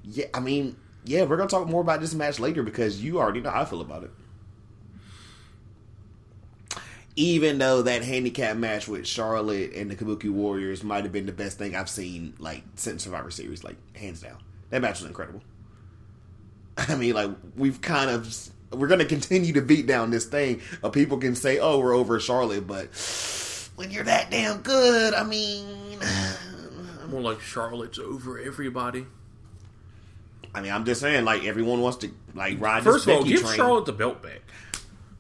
yeah 0.06 0.26
i 0.34 0.40
mean 0.40 0.76
yeah 1.06 1.24
we're 1.24 1.38
gonna 1.38 1.50
talk 1.50 1.68
more 1.68 1.82
about 1.82 2.00
this 2.02 2.14
match 2.14 2.40
later 2.40 2.64
because 2.64 3.04
you 3.04 3.20
already 3.20 3.42
know 3.42 3.50
how 3.50 3.62
i 3.62 3.66
feel 3.66 3.82
about 3.82 4.04
it 4.04 4.12
even 7.16 7.58
though 7.60 7.82
that 7.84 8.04
handicap 8.04 8.58
match 8.58 8.88
with 8.88 9.06
charlotte 9.06 9.74
and 9.74 9.90
the 9.92 9.96
kabuki 9.96 10.30
warriors 10.30 10.84
might 10.84 11.04
have 11.04 11.12
been 11.12 11.26
the 11.26 11.32
best 11.32 11.58
thing 11.58 11.76
i've 11.76 11.90
seen 11.90 12.34
like 12.40 12.64
since 12.76 13.04
survivor 13.04 13.30
series 13.30 13.64
like 13.64 13.76
hands 13.96 14.22
down 14.22 14.38
that 14.70 14.82
match 14.82 15.00
was 15.00 15.08
incredible 15.08 15.42
i 16.78 16.96
mean 16.96 17.14
like 17.14 17.30
we've 17.56 17.82
kind 17.82 18.10
of 18.10 18.50
we're 18.72 18.88
gonna 18.88 19.06
continue 19.06 19.54
to 19.54 19.62
beat 19.62 19.86
down 19.86 20.10
this 20.10 20.26
thing 20.26 20.60
people 20.92 21.18
can 21.18 21.36
say 21.36 21.60
oh 21.60 21.78
we're 21.80 21.94
over 21.94 22.20
charlotte 22.20 22.66
but 22.66 22.88
when 23.76 23.92
you're 23.92 24.04
that 24.04 24.32
damn 24.32 24.62
good 24.62 25.14
i 25.14 25.24
mean 25.24 25.66
More 27.10 27.22
like 27.22 27.42
Charlotte's 27.42 28.00
over 28.00 28.40
everybody. 28.40 29.06
I 30.56 30.62
mean, 30.62 30.72
I'm 30.72 30.86
just 30.86 31.02
saying, 31.02 31.26
like 31.26 31.44
everyone 31.46 31.82
wants 31.82 31.98
to 32.00 32.12
like 32.34 32.60
ride 32.60 32.84
First 32.84 33.08
of 33.08 33.18
all, 33.18 33.24
give 33.24 33.42
train. 33.42 33.56
Charlotte 33.56 33.86
the 33.86 33.94
belt 33.94 34.22
back. 34.24 34.42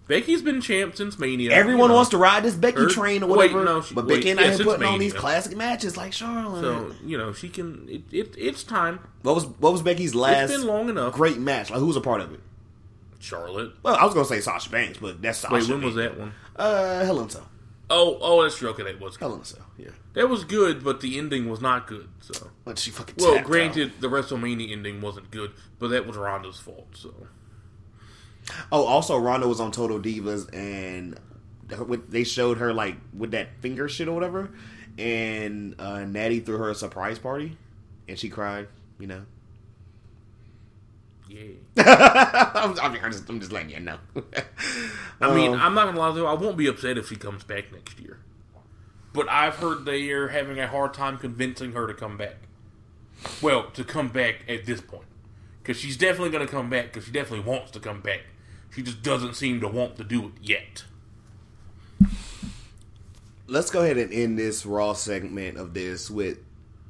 Becky's 0.07 0.41
been 0.41 0.59
champ 0.59 0.97
since 0.97 1.17
Mania. 1.17 1.51
Everyone 1.51 1.91
wants 1.91 2.09
to 2.11 2.17
ride 2.17 2.43
this 2.43 2.55
Becky 2.55 2.87
train 2.87 3.23
or 3.23 3.27
wait, 3.27 3.53
whatever. 3.53 3.63
no, 3.63 3.81
she- 3.81 3.95
but 3.95 4.05
wait, 4.05 4.15
Becky 4.17 4.31
and 4.31 4.39
I 4.39 4.43
ain't 4.47 4.55
since 4.57 4.67
putting 4.67 4.85
on 4.85 4.99
these 4.99 5.13
classic 5.13 5.55
matches 5.55 5.95
like 5.95 6.11
Charlotte. 6.13 6.61
So 6.61 6.91
you 7.05 7.17
know 7.17 7.31
she 7.33 7.47
can. 7.49 7.87
It, 7.89 8.01
it, 8.11 8.35
it's 8.37 8.63
time. 8.63 8.99
what 9.21 9.35
was 9.35 9.45
what 9.45 9.71
was 9.71 9.81
Becky's 9.81 10.13
last 10.13 10.49
been 10.51 10.65
long 10.67 10.89
enough. 10.89 11.13
great 11.13 11.37
match? 11.37 11.69
Like 11.69 11.79
who 11.79 11.87
was 11.87 11.95
a 11.95 12.01
part 12.01 12.19
of 12.21 12.33
it? 12.33 12.41
Charlotte. 13.19 13.71
Well, 13.83 13.95
I 13.95 14.03
was 14.03 14.13
gonna 14.13 14.25
say 14.25 14.41
Sasha 14.41 14.69
Banks, 14.69 14.97
but 14.99 15.21
that's 15.21 15.39
Sasha. 15.39 15.53
Wait, 15.53 15.69
when 15.69 15.81
was 15.81 15.95
that 15.95 16.19
one? 16.19 16.33
Uh, 16.55 17.05
Hell 17.05 17.19
in 17.21 17.27
a 17.27 17.29
Cell. 17.29 17.49
Oh, 17.89 18.17
oh, 18.21 18.43
that's 18.43 18.57
true. 18.57 18.69
Okay, 18.69 18.83
that 18.83 18.99
was 18.99 19.17
good. 19.17 19.25
Hell 19.25 19.35
in 19.35 19.41
a 19.41 19.45
Cell. 19.45 19.65
Yeah. 19.77 19.89
That 20.13 20.27
was 20.29 20.43
good, 20.43 20.83
but 20.83 21.01
the 21.01 21.17
ending 21.17 21.49
was 21.49 21.61
not 21.61 21.87
good. 21.87 22.07
So, 22.21 22.49
But 22.65 22.77
she 22.79 22.91
fucking. 22.91 23.15
well, 23.19 23.41
granted, 23.43 23.93
the 23.99 24.07
WrestleMania 24.09 24.71
ending 24.71 25.01
wasn't 25.01 25.31
good, 25.31 25.51
but 25.79 25.89
that 25.89 26.05
was 26.05 26.15
Ronda's 26.17 26.59
fault. 26.59 26.87
So, 26.93 27.09
out. 27.09 27.27
Oh, 28.71 28.83
also 28.85 29.17
Ronda 29.17 29.47
was 29.47 29.59
on 29.59 29.71
Total 29.71 29.99
Divas, 29.99 30.53
and 30.53 31.19
with- 31.87 32.11
they 32.11 32.23
showed 32.23 32.57
her 32.57 32.73
like 32.73 32.97
with 33.17 33.31
that 33.31 33.49
finger 33.61 33.87
shit 33.87 34.07
or 34.07 34.13
whatever, 34.13 34.51
and 34.97 35.75
uh, 35.79 36.03
Natty 36.05 36.39
threw 36.41 36.57
her 36.57 36.69
a 36.69 36.75
surprise 36.75 37.19
party, 37.19 37.57
and 38.07 38.17
she 38.19 38.29
cried. 38.29 38.67
You 38.99 39.07
know. 39.07 39.21
yeah. 41.27 41.47
I'm, 42.55 42.77
I'm, 42.79 42.95
I'm 43.03 43.11
just, 43.11 43.27
I'm 43.29 43.39
just 43.39 43.51
letting 43.51 43.71
you 43.71 43.79
know. 43.79 43.97
I 45.19 45.33
mean, 45.33 45.53
Um, 45.53 45.61
I'm 45.61 45.73
not 45.73 45.85
gonna 45.85 45.99
lie 45.99 46.11
though. 46.11 46.27
I 46.27 46.33
won't 46.33 46.57
be 46.57 46.67
upset 46.67 46.97
if 46.97 47.09
she 47.09 47.15
comes 47.15 47.43
back 47.43 47.71
next 47.71 47.99
year. 47.99 48.19
But 49.13 49.29
I've 49.29 49.55
heard 49.57 49.85
they 49.85 50.09
are 50.11 50.29
having 50.29 50.59
a 50.59 50.67
hard 50.67 50.93
time 50.93 51.17
convincing 51.17 51.73
her 51.73 51.87
to 51.87 51.93
come 51.93 52.17
back. 52.17 52.35
Well, 53.41 53.69
to 53.71 53.83
come 53.83 54.09
back 54.09 54.43
at 54.47 54.65
this 54.65 54.81
point, 54.81 55.05
because 55.61 55.77
she's 55.77 55.97
definitely 55.97 56.29
gonna 56.31 56.47
come 56.47 56.69
back. 56.69 56.85
Because 56.85 57.05
she 57.05 57.11
definitely 57.11 57.45
wants 57.49 57.71
to 57.71 57.79
come 57.79 58.01
back. 58.01 58.21
She 58.75 58.81
just 58.81 59.03
doesn't 59.03 59.35
seem 59.35 59.59
to 59.61 59.67
want 59.67 59.97
to 59.97 60.03
do 60.03 60.27
it 60.27 60.33
yet. 60.41 60.83
let's 63.47 63.69
go 63.69 63.81
ahead 63.83 63.97
and 63.97 64.11
end 64.11 64.39
this 64.39 64.65
raw 64.65 64.93
segment 64.93 65.57
of 65.57 65.73
this 65.73 66.09
with 66.09 66.39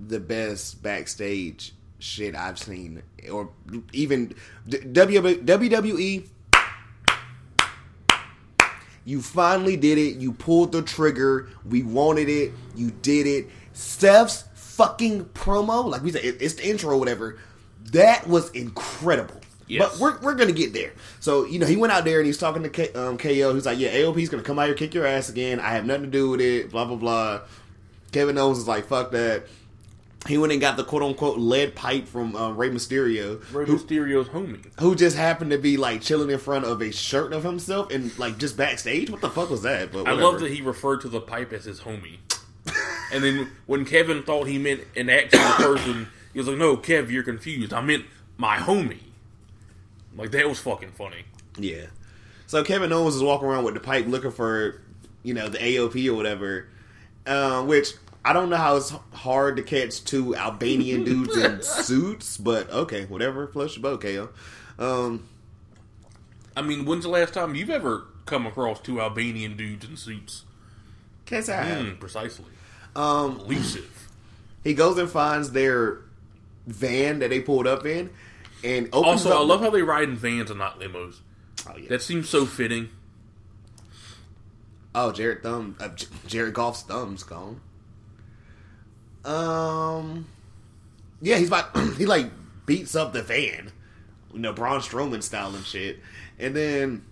the 0.07 0.19
best 0.19 0.81
backstage 0.81 1.73
shit 1.99 2.35
I've 2.35 2.59
seen, 2.59 3.03
or 3.31 3.49
even 3.91 4.33
WWE. 4.67 6.27
You 9.05 9.21
finally 9.21 9.75
did 9.75 9.97
it. 9.97 10.15
You 10.17 10.31
pulled 10.31 10.71
the 10.71 10.81
trigger. 10.81 11.49
We 11.65 11.83
wanted 11.83 12.29
it. 12.29 12.53
You 12.75 12.91
did 13.01 13.27
it. 13.27 13.47
Steph's 13.73 14.45
fucking 14.55 15.25
promo, 15.25 15.85
like 15.85 16.03
we 16.03 16.11
said, 16.11 16.23
it's 16.23 16.53
the 16.55 16.67
intro 16.67 16.91
or 16.91 16.97
whatever. 16.97 17.39
That 17.91 18.27
was 18.27 18.49
incredible. 18.51 19.42
Yes. 19.67 19.91
But 19.91 19.99
we're, 19.99 20.19
we're 20.19 20.35
gonna 20.35 20.51
get 20.51 20.73
there. 20.73 20.93
So 21.19 21.45
you 21.45 21.59
know, 21.59 21.65
he 21.65 21.75
went 21.75 21.93
out 21.93 22.05
there 22.05 22.19
and 22.19 22.25
he's 22.25 22.37
talking 22.37 22.63
to 22.63 22.69
K, 22.69 22.91
um, 22.93 23.17
KO. 23.17 23.53
He's 23.53 23.65
like, 23.65 23.79
"Yeah, 23.79 23.93
AOP's 23.93 24.29
gonna 24.29 24.43
come 24.43 24.59
out 24.59 24.67
here 24.67 24.75
kick 24.75 24.93
your 24.93 25.05
ass 25.05 25.29
again. 25.29 25.59
I 25.59 25.69
have 25.69 25.85
nothing 25.85 26.03
to 26.03 26.09
do 26.09 26.29
with 26.29 26.41
it." 26.41 26.71
Blah 26.71 26.85
blah 26.85 26.97
blah. 26.97 27.41
Kevin 28.11 28.37
Owens 28.37 28.57
is 28.59 28.67
like, 28.67 28.87
"Fuck 28.87 29.11
that." 29.11 29.43
He 30.27 30.37
went 30.37 30.53
and 30.53 30.61
got 30.61 30.77
the 30.77 30.85
quote 30.85 31.03
unquote 31.03 31.37
lead 31.37 31.75
pipe 31.75 32.07
from 32.07 32.35
um, 32.35 32.55
Rey 32.55 32.69
Mysterio, 32.69 33.41
Rey 33.53 33.65
who, 33.65 33.77
Mysterio's 33.77 34.29
homie. 34.29 34.65
who 34.79 34.95
just 34.95 35.17
happened 35.17 35.51
to 35.51 35.57
be 35.57 35.75
like 35.75 36.01
chilling 36.01 36.29
in 36.29 36.39
front 36.39 36.63
of 36.63 36.81
a 36.81 36.91
shirt 36.91 37.33
of 37.33 37.43
himself 37.43 37.91
and 37.91 38.17
like 38.17 38.37
just 38.37 38.55
backstage. 38.55 39.09
What 39.09 39.19
the 39.19 39.29
fuck 39.29 39.49
was 39.49 39.63
that? 39.63 39.91
But 39.91 40.07
I 40.07 40.13
love 40.13 40.39
that 40.39 40.51
he 40.51 40.61
referred 40.61 41.01
to 41.01 41.09
the 41.09 41.19
pipe 41.19 41.51
as 41.51 41.65
his 41.65 41.81
homie. 41.81 42.19
and 43.11 43.21
then 43.23 43.51
when 43.65 43.83
Kevin 43.83 44.23
thought 44.23 44.47
he 44.47 44.57
meant 44.57 44.81
an 44.95 45.09
actual 45.09 45.39
person, 45.57 46.07
he 46.31 46.39
was 46.39 46.47
like, 46.47 46.57
"No, 46.57 46.77
Kev, 46.77 47.09
you're 47.09 47.23
confused. 47.23 47.73
I 47.73 47.81
meant 47.81 48.05
my 48.37 48.57
homie." 48.57 48.99
Like 50.15 50.31
that 50.31 50.47
was 50.47 50.59
fucking 50.59 50.91
funny. 50.91 51.23
Yeah. 51.57 51.87
So 52.47 52.63
Kevin 52.63 52.91
Owens 52.91 53.15
is 53.15 53.23
walking 53.23 53.47
around 53.47 53.63
with 53.63 53.73
the 53.73 53.79
pipe 53.79 54.05
looking 54.07 54.31
for, 54.31 54.81
you 55.23 55.33
know, 55.33 55.49
the 55.49 55.57
AOP 55.57 56.07
or 56.09 56.15
whatever. 56.15 56.67
Uh, 57.25 57.63
which 57.63 57.93
I 58.25 58.33
don't 58.33 58.49
know 58.49 58.57
how 58.57 58.75
it's 58.75 58.93
hard 59.13 59.55
to 59.57 59.63
catch 59.63 60.03
two 60.03 60.35
Albanian 60.35 61.03
dudes 61.05 61.35
in 61.37 61.61
suits, 61.61 62.37
but 62.37 62.69
okay, 62.69 63.05
whatever. 63.05 63.47
Flush 63.47 63.75
your 63.77 63.83
boat, 63.83 64.01
KO. 64.01 64.29
Um, 64.77 65.27
I 66.55 66.61
mean, 66.61 66.85
when's 66.85 67.03
the 67.03 67.09
last 67.09 67.33
time 67.33 67.55
you've 67.55 67.69
ever 67.69 68.05
come 68.25 68.45
across 68.45 68.79
two 68.79 69.01
Albanian 69.01 69.57
dudes 69.57 69.85
in 69.85 69.97
suits? 69.97 70.43
can't 71.25 71.45
say 71.45 71.57
I. 71.57 71.65
Mm, 71.81 71.99
precisely. 71.99 72.45
Um, 72.95 73.39
Elusive. 73.39 74.09
he 74.63 74.73
goes 74.73 74.97
and 74.97 75.09
finds 75.09 75.51
their 75.51 75.99
van 76.67 77.19
that 77.19 77.29
they 77.29 77.39
pulled 77.39 77.65
up 77.65 77.85
in, 77.85 78.09
and 78.63 78.87
opens 78.93 79.25
Also. 79.25 79.37
I 79.37 79.43
love 79.45 79.61
how 79.61 79.69
they 79.69 79.81
ride 79.81 80.09
in 80.09 80.15
vans 80.15 80.49
and 80.49 80.59
not 80.59 80.79
limos. 80.79 81.15
Oh, 81.67 81.77
yeah. 81.77 81.89
That 81.89 82.01
seems 82.01 82.29
so 82.29 82.45
fitting. 82.45 82.89
Oh, 84.95 85.11
Jared 85.11 85.41
Thumb, 85.43 85.75
uh, 85.79 85.87
J- 85.89 86.07
Jared 86.27 86.53
Goff's 86.53 86.83
thumb's 86.83 87.23
gone. 87.23 87.59
Um, 89.25 90.27
yeah, 91.21 91.37
he's 91.37 91.47
about 91.47 91.75
he 91.97 92.05
like 92.05 92.29
beats 92.65 92.95
up 92.95 93.13
the 93.13 93.21
van, 93.23 93.71
you 94.33 94.39
know, 94.39 94.53
Braun 94.53 94.81
Strowman 94.81 95.23
style 95.23 95.55
and 95.55 95.65
shit, 95.65 95.99
and 96.37 96.55
then 96.55 97.03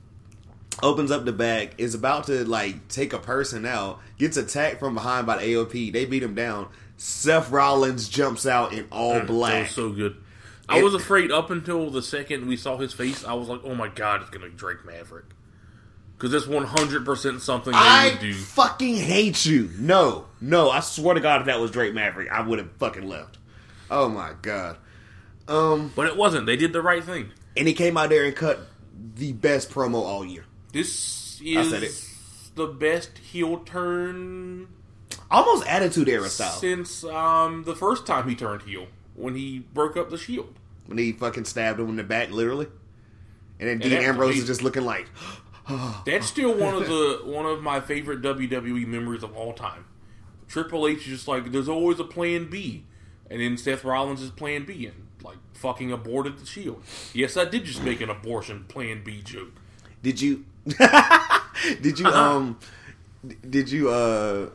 opens 0.83 1.11
up 1.11 1.25
the 1.25 1.31
back, 1.31 1.79
is 1.79 1.95
about 1.95 2.25
to 2.25 2.43
like 2.45 2.87
take 2.87 3.13
a 3.13 3.19
person 3.19 3.65
out, 3.65 3.99
gets 4.17 4.37
attacked 4.37 4.79
from 4.79 4.93
behind 4.93 5.25
by 5.25 5.37
the 5.37 5.53
AOP. 5.53 5.91
They 5.93 6.05
beat 6.05 6.23
him 6.23 6.35
down. 6.35 6.67
Seth 6.97 7.49
Rollins 7.49 8.09
jumps 8.09 8.45
out 8.45 8.73
in 8.73 8.87
all 8.91 9.13
That 9.15 9.27
black. 9.27 9.63
was 9.67 9.71
so 9.75 9.89
good. 9.89 10.17
I 10.71 10.79
It- 10.79 10.83
was 10.83 10.93
afraid 10.93 11.31
up 11.31 11.49
until 11.51 11.89
the 11.89 12.01
second 12.01 12.47
we 12.47 12.55
saw 12.57 12.77
his 12.77 12.93
face. 12.93 13.23
I 13.25 13.33
was 13.33 13.47
like, 13.47 13.61
"Oh 13.63 13.75
my 13.75 13.87
god, 13.89 14.21
it's 14.21 14.29
gonna 14.29 14.45
be 14.47 14.51
Drake 14.55 14.85
Maverick," 14.85 15.25
because 16.17 16.31
that's 16.31 16.47
one 16.47 16.65
hundred 16.65 17.05
percent 17.05 17.41
something 17.41 17.73
they 17.73 17.77
I 17.79 18.09
would 18.11 18.19
do. 18.19 18.33
fucking 18.33 18.95
hate 18.95 19.45
you. 19.45 19.69
No, 19.77 20.25
no, 20.39 20.69
I 20.69 20.79
swear 20.79 21.13
to 21.15 21.19
God, 21.21 21.41
if 21.41 21.47
that 21.47 21.59
was 21.59 21.71
Drake 21.71 21.93
Maverick, 21.93 22.31
I 22.31 22.41
would 22.41 22.59
have 22.59 22.71
fucking 22.79 23.07
left. 23.07 23.37
Oh 23.89 24.07
my 24.09 24.31
god. 24.41 24.77
Um, 25.47 25.91
But 25.95 26.07
it 26.07 26.15
wasn't. 26.15 26.45
They 26.45 26.55
did 26.55 26.71
the 26.73 26.81
right 26.81 27.03
thing. 27.03 27.31
and 27.57 27.67
he 27.67 27.73
came 27.73 27.97
out 27.97 28.09
there 28.09 28.23
and 28.23 28.33
cut 28.35 28.59
the 29.15 29.33
best 29.33 29.69
promo 29.71 29.95
all 29.95 30.23
year. 30.23 30.45
This 30.71 31.41
I 31.45 31.63
said 31.67 31.83
is 31.83 32.07
the 32.55 32.67
best 32.67 33.17
heel 33.17 33.57
turn 33.65 34.67
Almost 35.29 35.67
attitude 35.67 36.07
era 36.07 36.29
style. 36.29 36.51
since 36.53 37.03
um, 37.03 37.63
the 37.65 37.75
first 37.75 38.05
time 38.05 38.29
he 38.29 38.35
turned 38.35 38.61
heel 38.61 38.87
when 39.15 39.35
he 39.35 39.59
broke 39.73 39.97
up 39.97 40.09
the 40.09 40.17
Shield. 40.17 40.53
When 40.91 40.99
he 40.99 41.11
fucking 41.11 41.45
stabbed 41.45 41.79
him 41.79 41.89
in 41.89 41.95
the 41.95 42.03
back, 42.03 42.29
literally. 42.29 42.67
And 43.59 43.69
then 43.69 43.79
Dean 43.79 43.93
Ambrose 43.93 44.37
is 44.37 44.45
just 44.45 44.63
looking 44.63 44.85
like, 44.85 45.07
That's 46.05 46.27
still 46.27 46.57
one 46.57 46.75
of 46.75 46.87
the 46.87 47.21
one 47.23 47.45
of 47.45 47.61
my 47.61 47.79
favorite 47.79 48.21
WWE 48.21 48.85
memories 48.87 49.23
of 49.23 49.35
all 49.35 49.53
time. 49.53 49.85
Triple 50.47 50.87
H 50.87 50.99
is 50.99 51.05
just 51.05 51.27
like, 51.27 51.51
there's 51.51 51.69
always 51.69 51.99
a 51.99 52.03
plan 52.03 52.49
B, 52.49 52.83
and 53.29 53.39
then 53.39 53.57
Seth 53.57 53.83
Rollins 53.83 54.21
is 54.21 54.31
plan 54.31 54.65
B, 54.65 54.85
and 54.85 55.07
like 55.23 55.37
fucking 55.53 55.91
aborted 55.91 56.39
the 56.39 56.45
Shield. 56.45 56.83
Yes, 57.13 57.37
I 57.37 57.45
did 57.45 57.65
just 57.65 57.83
make 57.83 58.01
an 58.01 58.09
abortion 58.09 58.65
plan 58.65 59.03
B 59.03 59.21
joke. 59.23 59.53
did 60.01 60.19
you, 60.19 60.45
did 61.81 61.99
you, 61.99 62.07
um, 62.07 62.59
did 63.49 63.71
you, 63.71 63.89
uh, 63.89 64.49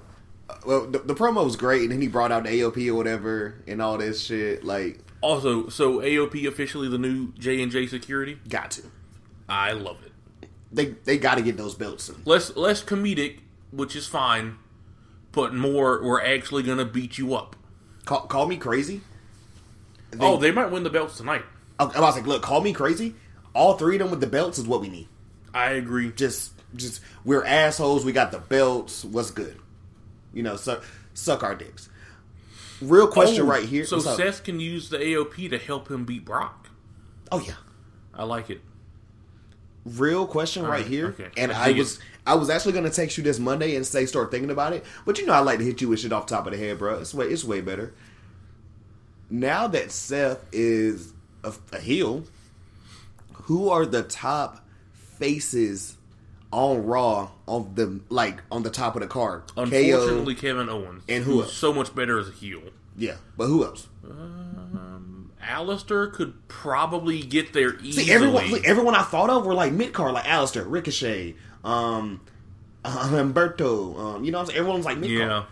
well, 0.66 0.86
the, 0.86 0.98
the 0.98 1.14
promo 1.14 1.44
was 1.44 1.56
great, 1.56 1.82
and 1.82 1.92
then 1.92 2.02
he 2.02 2.08
brought 2.08 2.32
out 2.32 2.44
the 2.44 2.50
AOP 2.50 2.88
or 2.88 2.94
whatever, 2.94 3.62
and 3.66 3.80
all 3.80 3.96
this 3.96 4.22
shit. 4.22 4.64
Like, 4.64 4.98
Also, 5.26 5.68
so 5.68 5.98
AOP 5.98 6.46
officially 6.46 6.88
the 6.88 6.98
new 6.98 7.32
J 7.32 7.60
and 7.60 7.72
J 7.72 7.88
security. 7.88 8.38
got 8.48 8.70
to. 8.70 8.82
I 9.48 9.72
love 9.72 9.98
it. 10.04 10.48
They 10.70 10.94
they 11.04 11.18
got 11.18 11.34
to 11.34 11.42
get 11.42 11.56
those 11.56 11.74
belts. 11.74 12.04
soon. 12.04 12.22
Less 12.24 12.54
less 12.54 12.80
comedic, 12.84 13.40
which 13.72 13.96
is 13.96 14.06
fine, 14.06 14.56
but 15.32 15.52
more 15.52 16.00
we're 16.00 16.22
actually 16.22 16.62
gonna 16.62 16.84
beat 16.84 17.18
you 17.18 17.34
up. 17.34 17.56
Call, 18.04 18.20
call 18.28 18.46
me 18.46 18.56
crazy. 18.56 19.00
oh, 20.20 20.36
they 20.36 20.52
might 20.52 20.70
win 20.70 20.84
the 20.84 20.90
belts 20.90 21.16
tonight. 21.16 21.42
I 21.80 21.86
I 21.86 22.00
was 22.00 22.14
like, 22.14 22.28
look, 22.28 22.42
call 22.42 22.60
me 22.60 22.72
crazy. 22.72 23.16
All 23.52 23.74
three 23.76 23.96
of 23.96 24.02
them 24.02 24.10
with 24.12 24.20
the 24.20 24.28
belts 24.28 24.58
is 24.60 24.66
what 24.68 24.80
we 24.80 24.88
need. 24.88 25.08
I 25.52 25.70
agree. 25.70 26.12
Just, 26.12 26.52
just 26.76 27.00
we're 27.24 27.44
assholes. 27.44 28.04
We 28.04 28.12
got 28.12 28.30
the 28.30 28.38
belts. 28.38 29.04
What's 29.04 29.32
good? 29.32 29.58
You 30.32 30.44
know, 30.44 30.54
suck, 30.54 30.84
suck 31.14 31.42
our 31.42 31.56
dicks. 31.56 31.88
Real 32.82 33.06
question 33.08 33.42
Oh, 33.42 33.46
right 33.46 33.64
here. 33.64 33.84
So 33.86 33.98
Seth 33.98 34.44
can 34.44 34.60
use 34.60 34.90
the 34.90 34.98
AOP 34.98 35.48
to 35.50 35.58
help 35.58 35.90
him 35.90 36.04
beat 36.04 36.24
Brock. 36.24 36.68
oh 37.32 37.40
yeah. 37.40 37.54
I 38.14 38.24
like 38.24 38.48
it. 38.50 38.60
Real 39.84 40.26
question 40.26 40.62
right, 40.64 40.70
right, 40.80 40.86
here. 40.86 41.08
okay. 41.08 41.28
And 41.36 41.52
I 41.52 41.68
I 41.68 41.72
was, 41.72 41.96
it. 41.98 42.02
I 42.26 42.34
was 42.34 42.50
actually 42.50 42.72
gonna 42.72 42.90
text 42.90 43.16
you 43.18 43.22
this 43.24 43.38
Monday 43.38 43.76
and 43.76 43.86
say 43.86 44.04
start 44.06 44.30
thinking 44.30 44.50
about 44.50 44.72
it. 44.72 44.84
But 45.04 45.18
you 45.18 45.26
know, 45.26 45.32
I 45.32 45.38
like 45.40 45.58
to 45.58 45.64
hit 45.64 45.80
you 45.80 45.88
with 45.88 46.00
shit 46.00 46.12
off 46.12 46.26
the 46.26 46.34
top 46.34 46.46
of 46.46 46.52
the 46.52 46.58
head, 46.58 46.78
bro. 46.78 46.98
It's 46.98 47.14
way, 47.14 47.26
it's 47.26 47.44
way 47.44 47.60
better. 47.60 47.94
Now 49.30 49.66
that 49.68 49.90
Seth 49.92 50.44
is 50.52 51.12
a, 51.44 51.52
a 51.72 51.78
heel, 51.80 52.24
who 53.32 53.68
are 53.68 53.86
the 53.86 54.02
top 54.02 54.64
faces 54.92 55.95
on 56.56 56.84
Raw 56.86 57.30
on 57.46 57.72
the 57.74 58.00
like 58.08 58.40
on 58.50 58.62
the 58.62 58.70
top 58.70 58.96
of 58.96 59.02
the 59.02 59.08
card? 59.08 59.42
Unfortunately, 59.56 60.34
KO, 60.34 60.40
Kevin 60.40 60.68
Owens, 60.68 61.04
And 61.08 61.22
who 61.24 61.32
who's 61.34 61.42
else? 61.44 61.52
so 61.54 61.72
much 61.72 61.94
better 61.94 62.18
as 62.18 62.28
a 62.28 62.32
heel. 62.32 62.62
yeah, 62.96 63.16
but 63.36 63.46
who 63.46 63.64
else? 63.64 63.86
Aleister 65.42 66.12
could 66.12 66.48
probably 66.48 67.20
get 67.22 67.52
there 67.52 67.76
easily. 67.80 68.04
See, 68.06 68.12
everyone, 68.12 68.48
see, 68.48 68.62
everyone 68.64 68.94
I 68.96 69.02
thought 69.02 69.30
of 69.30 69.46
were 69.46 69.54
like 69.54 69.72
mid 69.72 69.92
card, 69.92 70.12
like 70.14 70.24
Aleister, 70.24 70.64
Ricochet, 70.68 71.36
um, 71.62 72.20
Humberto. 72.84 73.96
Um, 73.98 74.24
you 74.24 74.32
know, 74.32 74.38
what 74.38 74.42
I'm 74.42 74.46
saying? 74.46 74.58
everyone's 74.58 74.84
like 74.84 74.98
mid 74.98 75.10
card. 75.16 75.30
yeah. 75.30 75.44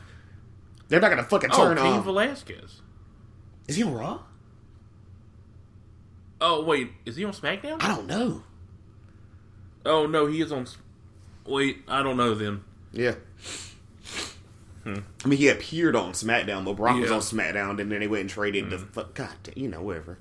They're 0.88 1.01
not 1.01 1.11
gonna 1.11 1.23
fucking 1.23 1.51
Oh, 1.53 1.57
turn 1.69 1.77
Cain 1.77 1.87
on. 1.95 2.03
Velasquez. 2.03 2.81
Is 3.69 3.77
he 3.77 3.83
on 3.85 3.95
Raw? 3.95 4.21
Oh 6.40 6.64
wait, 6.64 6.90
is 7.07 7.17
he 7.17 7.25
on 7.25 7.33
SmackDown? 7.33 7.77
I 7.83 7.88
don't 7.88 8.07
know. 8.07 8.43
Oh 9.87 10.07
no, 10.07 10.27
he 10.27 10.40
is 10.40 10.51
on. 10.51 10.67
Wait, 11.46 11.83
I 11.88 12.02
don't 12.02 12.16
know 12.16 12.35
then. 12.35 12.64
Yeah. 12.92 13.14
I 14.87 15.28
mean, 15.28 15.38
he 15.38 15.48
appeared 15.48 15.96
on 15.96 16.12
SmackDown, 16.12 16.64
but 16.64 16.74
Brock 16.74 17.00
was 17.00 17.11
on 17.11 17.20
SmackDown, 17.20 17.80
and 17.80 17.90
then 17.90 18.00
they 18.00 18.07
went 18.07 18.20
and 18.22 18.30
traded 18.30 18.68
the 18.68 18.78
fuck. 18.78 19.14
God, 19.14 19.30
you 19.57 19.68
know, 19.68 19.80
whatever. 19.80 20.18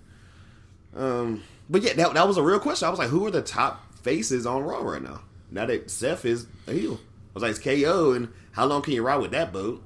Um, 0.95 1.43
but 1.69 1.81
yeah, 1.81 1.93
that, 1.93 2.13
that 2.13 2.27
was 2.27 2.37
a 2.37 2.43
real 2.43 2.59
question. 2.59 2.87
I 2.87 2.89
was 2.89 2.99
like, 2.99 3.09
who 3.09 3.25
are 3.27 3.31
the 3.31 3.41
top 3.41 3.93
faces 3.95 4.45
on 4.45 4.63
Raw 4.63 4.81
right 4.81 5.01
now? 5.01 5.21
Now 5.51 5.65
that 5.65 5.91
Seth 5.91 6.23
is 6.23 6.47
a 6.67 6.71
heel, 6.71 6.93
I 6.95 7.33
was 7.33 7.43
like, 7.43 7.51
it's 7.51 7.59
KO, 7.59 8.13
and 8.13 8.29
how 8.53 8.65
long 8.65 8.81
can 8.81 8.93
you 8.93 9.03
ride 9.03 9.17
with 9.21 9.31
that 9.31 9.51
boat? 9.51 9.83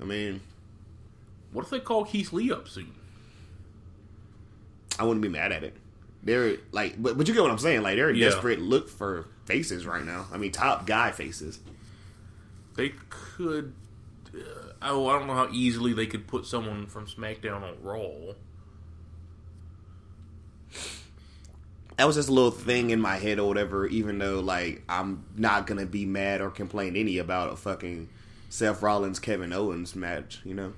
I 0.00 0.04
mean, 0.04 0.40
What 1.52 1.64
if 1.64 1.70
they 1.70 1.80
call 1.80 2.04
Keith 2.04 2.32
Lee 2.32 2.52
up 2.52 2.68
soon? 2.68 2.92
I 4.98 5.04
wouldn't 5.04 5.22
be 5.22 5.28
mad 5.28 5.52
at 5.52 5.64
it. 5.64 5.74
They're 6.26 6.56
like, 6.72 7.00
but 7.00 7.16
but 7.16 7.26
you 7.28 7.32
get 7.34 7.42
what 7.42 7.52
I'm 7.52 7.58
saying. 7.58 7.82
Like 7.82 7.96
they're 7.96 8.10
Yeah. 8.10 8.30
desperate 8.30 8.60
look 8.60 8.88
for 8.90 9.26
faces 9.46 9.86
right 9.86 10.04
now. 10.04 10.26
I 10.32 10.36
mean, 10.36 10.50
top 10.52 10.84
guy 10.86 11.12
faces. 11.12 11.60
They 12.74 12.92
could. 13.08 13.72
Uh, 14.34 14.72
oh, 14.82 15.06
I 15.06 15.18
don't 15.18 15.28
know 15.28 15.34
how 15.34 15.48
easily 15.52 15.92
they 15.92 16.06
could 16.06 16.26
put 16.26 16.44
someone 16.44 16.86
from 16.88 17.06
SmackDown 17.06 17.62
on 17.62 17.76
Raw. 17.80 18.34
that 21.96 22.04
was 22.06 22.16
just 22.16 22.28
a 22.28 22.32
little 22.32 22.50
thing 22.50 22.90
in 22.90 23.00
my 23.00 23.16
head 23.16 23.38
or 23.38 23.48
whatever. 23.48 23.86
Even 23.86 24.18
though 24.18 24.40
like 24.40 24.82
I'm 24.88 25.24
not 25.36 25.66
gonna 25.66 25.86
be 25.86 26.04
mad 26.04 26.40
or 26.40 26.50
complain 26.50 26.96
any 26.96 27.18
about 27.18 27.52
a 27.52 27.56
fucking 27.56 28.08
Seth 28.50 28.82
Rollins 28.82 29.18
Kevin 29.20 29.52
Owens 29.52 29.94
match. 29.94 30.40
You 30.44 30.54
know, 30.54 30.72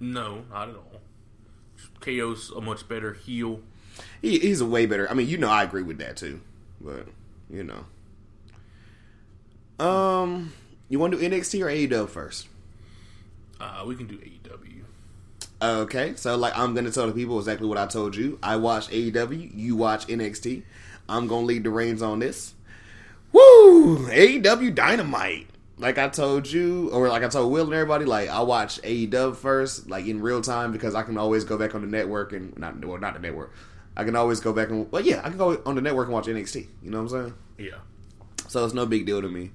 No, 0.00 0.42
not 0.50 0.70
at 0.70 0.74
all. 0.74 0.89
KO's 2.00 2.50
a 2.50 2.60
much 2.60 2.88
better 2.88 3.14
heel. 3.14 3.60
he, 4.22 4.38
he's 4.38 4.60
a 4.60 4.66
way 4.66 4.86
better. 4.86 5.10
I 5.10 5.14
mean, 5.14 5.28
you 5.28 5.38
know, 5.38 5.50
I 5.50 5.62
agree 5.62 5.82
with 5.82 5.98
that 5.98 6.16
too. 6.16 6.40
But 6.80 7.06
you 7.50 7.64
know, 7.64 7.84
um, 9.84 10.52
you 10.88 10.98
want 10.98 11.12
to 11.12 11.18
do 11.18 11.28
NXT 11.28 11.62
or 11.62 11.66
AEW 11.66 12.08
first? 12.08 12.48
Uh, 13.60 13.84
we 13.86 13.94
can 13.94 14.06
do 14.06 14.16
AEW. 14.16 14.82
Okay, 15.62 16.14
so 16.16 16.36
like 16.36 16.56
I'm 16.56 16.74
gonna 16.74 16.90
tell 16.90 17.06
the 17.06 17.12
people 17.12 17.38
exactly 17.38 17.68
what 17.68 17.76
I 17.76 17.86
told 17.86 18.16
you. 18.16 18.38
I 18.42 18.56
watch 18.56 18.88
AEW, 18.88 19.50
you 19.54 19.76
watch 19.76 20.06
NXT. 20.06 20.62
I'm 21.08 21.26
gonna 21.26 21.44
lead 21.44 21.64
the 21.64 21.70
reins 21.70 22.00
on 22.00 22.20
this. 22.20 22.54
Woo! 23.32 24.08
AEW 24.08 24.74
Dynamite. 24.74 25.49
Like 25.80 25.96
I 25.96 26.08
told 26.08 26.50
you, 26.50 26.90
or 26.90 27.08
like 27.08 27.24
I 27.24 27.28
told 27.28 27.50
Will 27.50 27.64
and 27.64 27.72
everybody, 27.72 28.04
like 28.04 28.28
I 28.28 28.40
watch 28.42 28.80
AEW 28.82 29.34
first, 29.34 29.88
like 29.88 30.06
in 30.06 30.20
real 30.20 30.42
time, 30.42 30.72
because 30.72 30.94
I 30.94 31.02
can 31.02 31.16
always 31.16 31.42
go 31.44 31.56
back 31.56 31.74
on 31.74 31.80
the 31.80 31.86
network 31.86 32.32
and 32.34 32.56
not 32.58 32.84
well, 32.84 32.98
not 32.98 33.14
the 33.14 33.20
network. 33.20 33.52
I 33.96 34.04
can 34.04 34.14
always 34.14 34.40
go 34.40 34.52
back 34.52 34.68
and 34.68 34.92
well, 34.92 35.02
yeah, 35.02 35.20
I 35.24 35.30
can 35.30 35.38
go 35.38 35.60
on 35.64 35.74
the 35.74 35.80
network 35.80 36.08
and 36.08 36.14
watch 36.14 36.26
NXT. 36.26 36.66
You 36.82 36.90
know 36.90 37.02
what 37.02 37.12
I'm 37.12 37.22
saying? 37.22 37.34
Yeah. 37.58 37.78
So 38.48 38.62
it's 38.64 38.74
no 38.74 38.84
big 38.84 39.06
deal 39.06 39.22
to 39.22 39.28
me. 39.28 39.52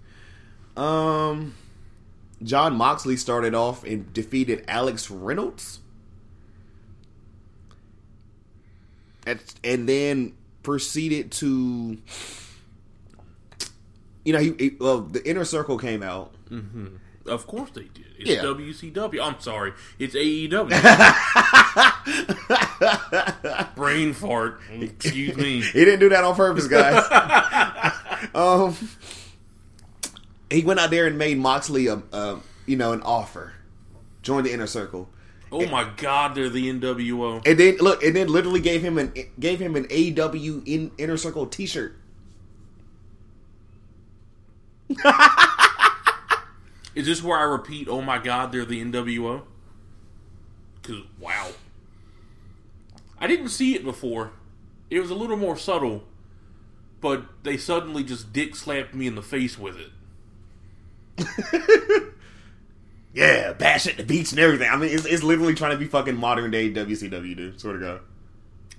Um, 0.76 1.54
Jon 2.42 2.76
Moxley 2.76 3.18
started 3.18 3.54
off 3.54 3.84
and 3.84 4.12
defeated 4.12 4.66
Alex 4.68 5.12
Reynolds, 5.12 5.80
and, 9.28 9.40
and 9.64 9.88
then 9.88 10.34
proceeded 10.64 11.32
to, 11.34 11.98
you 14.26 14.34
know, 14.34 14.40
he, 14.40 14.54
he 14.60 14.76
well 14.80 15.02
the 15.02 15.28
inner 15.28 15.46
circle 15.46 15.78
came 15.78 16.04
out. 16.04 16.34
Of 17.28 17.48
course 17.48 17.72
they 17.72 17.84
did. 17.86 18.06
It's 18.20 18.30
Yeah. 18.30 18.44
WCW. 18.44 19.20
I'm 19.22 19.40
sorry. 19.40 19.74
It's 19.98 20.14
AEW. 20.16 20.70
Brain 23.76 24.14
fart. 24.14 24.60
Excuse 24.72 25.36
me. 25.36 25.62
He 25.74 25.86
didn't 25.86 26.00
do 26.00 26.10
that 26.10 26.24
on 26.24 26.36
purpose, 26.36 26.68
guys. 26.68 27.04
um, 28.36 28.76
he 30.52 30.64
went 30.64 30.80
out 30.80 30.92
there 30.92 31.08
and 31.08 31.18
made 31.18 31.38
Moxley 31.40 31.88
a, 31.88 32.02
a 32.12 32.40
you 32.66 32.78
know 32.78 32.94
an 32.94 33.02
offer, 33.02 33.54
join 34.22 34.44
the 34.44 34.54
inner 34.54 34.68
circle. 34.68 35.10
Oh 35.52 35.66
my 35.68 35.90
God, 35.98 36.36
they're 36.36 36.50
the 36.50 36.72
NWO. 36.72 37.46
And 37.46 37.60
then 37.60 37.78
look, 37.78 38.04
and 38.04 38.16
then 38.16 38.28
literally 38.28 38.60
gave 38.60 38.82
him 38.82 38.98
an 38.98 39.14
gave 39.40 39.60
him 39.60 39.76
an 39.76 39.86
AW 39.86 40.62
in 40.66 40.92
inner 40.98 41.18
circle 41.18 41.46
T-shirt. 41.48 41.96
Is 46.95 47.06
this 47.06 47.21
where 47.24 47.38
I 47.38 47.43
repeat? 47.43 47.88
Oh 47.89 48.02
my 48.02 48.17
God, 48.19 48.52
they're 48.52 48.65
the 48.65 48.84
NWO. 48.84 49.43
Because 50.82 51.04
wow, 51.19 51.52
I 53.19 53.28
didn't 53.28 53.50
see 53.50 53.76
it 53.76 53.84
before. 53.84 54.32
It 54.89 55.00
was 55.00 55.10
a 55.10 55.15
little 55.15 55.38
more 55.38 55.58
subtle, 55.58 56.04
but 57.02 57.26
they 57.43 57.58
suddenly 57.58 58.04
just 58.04 58.32
dick 58.32 58.56
slapped 58.56 58.93
me 58.93 59.08
in 59.08 59.15
the 59.15 59.24
face 59.24 59.58
with 59.58 59.78
it. 61.17 62.12
Yeah, 63.15 63.54
bash 63.54 63.88
at 63.88 63.95
the 63.95 64.04
beach 64.04 64.32
and 64.32 64.39
everything. 64.41 64.69
I 64.69 64.76
mean, 64.76 64.89
it's, 64.89 65.06
it's 65.06 65.24
literally 65.24 65.56
trying 65.56 65.71
to 65.71 65.78
be 65.78 65.86
fucking 65.86 66.17
modern 66.17 66.52
day 66.52 66.69
WCW, 66.69 67.36
dude. 67.36 67.60
Swear 67.60 67.74
to 67.76 67.80
God. 67.80 68.02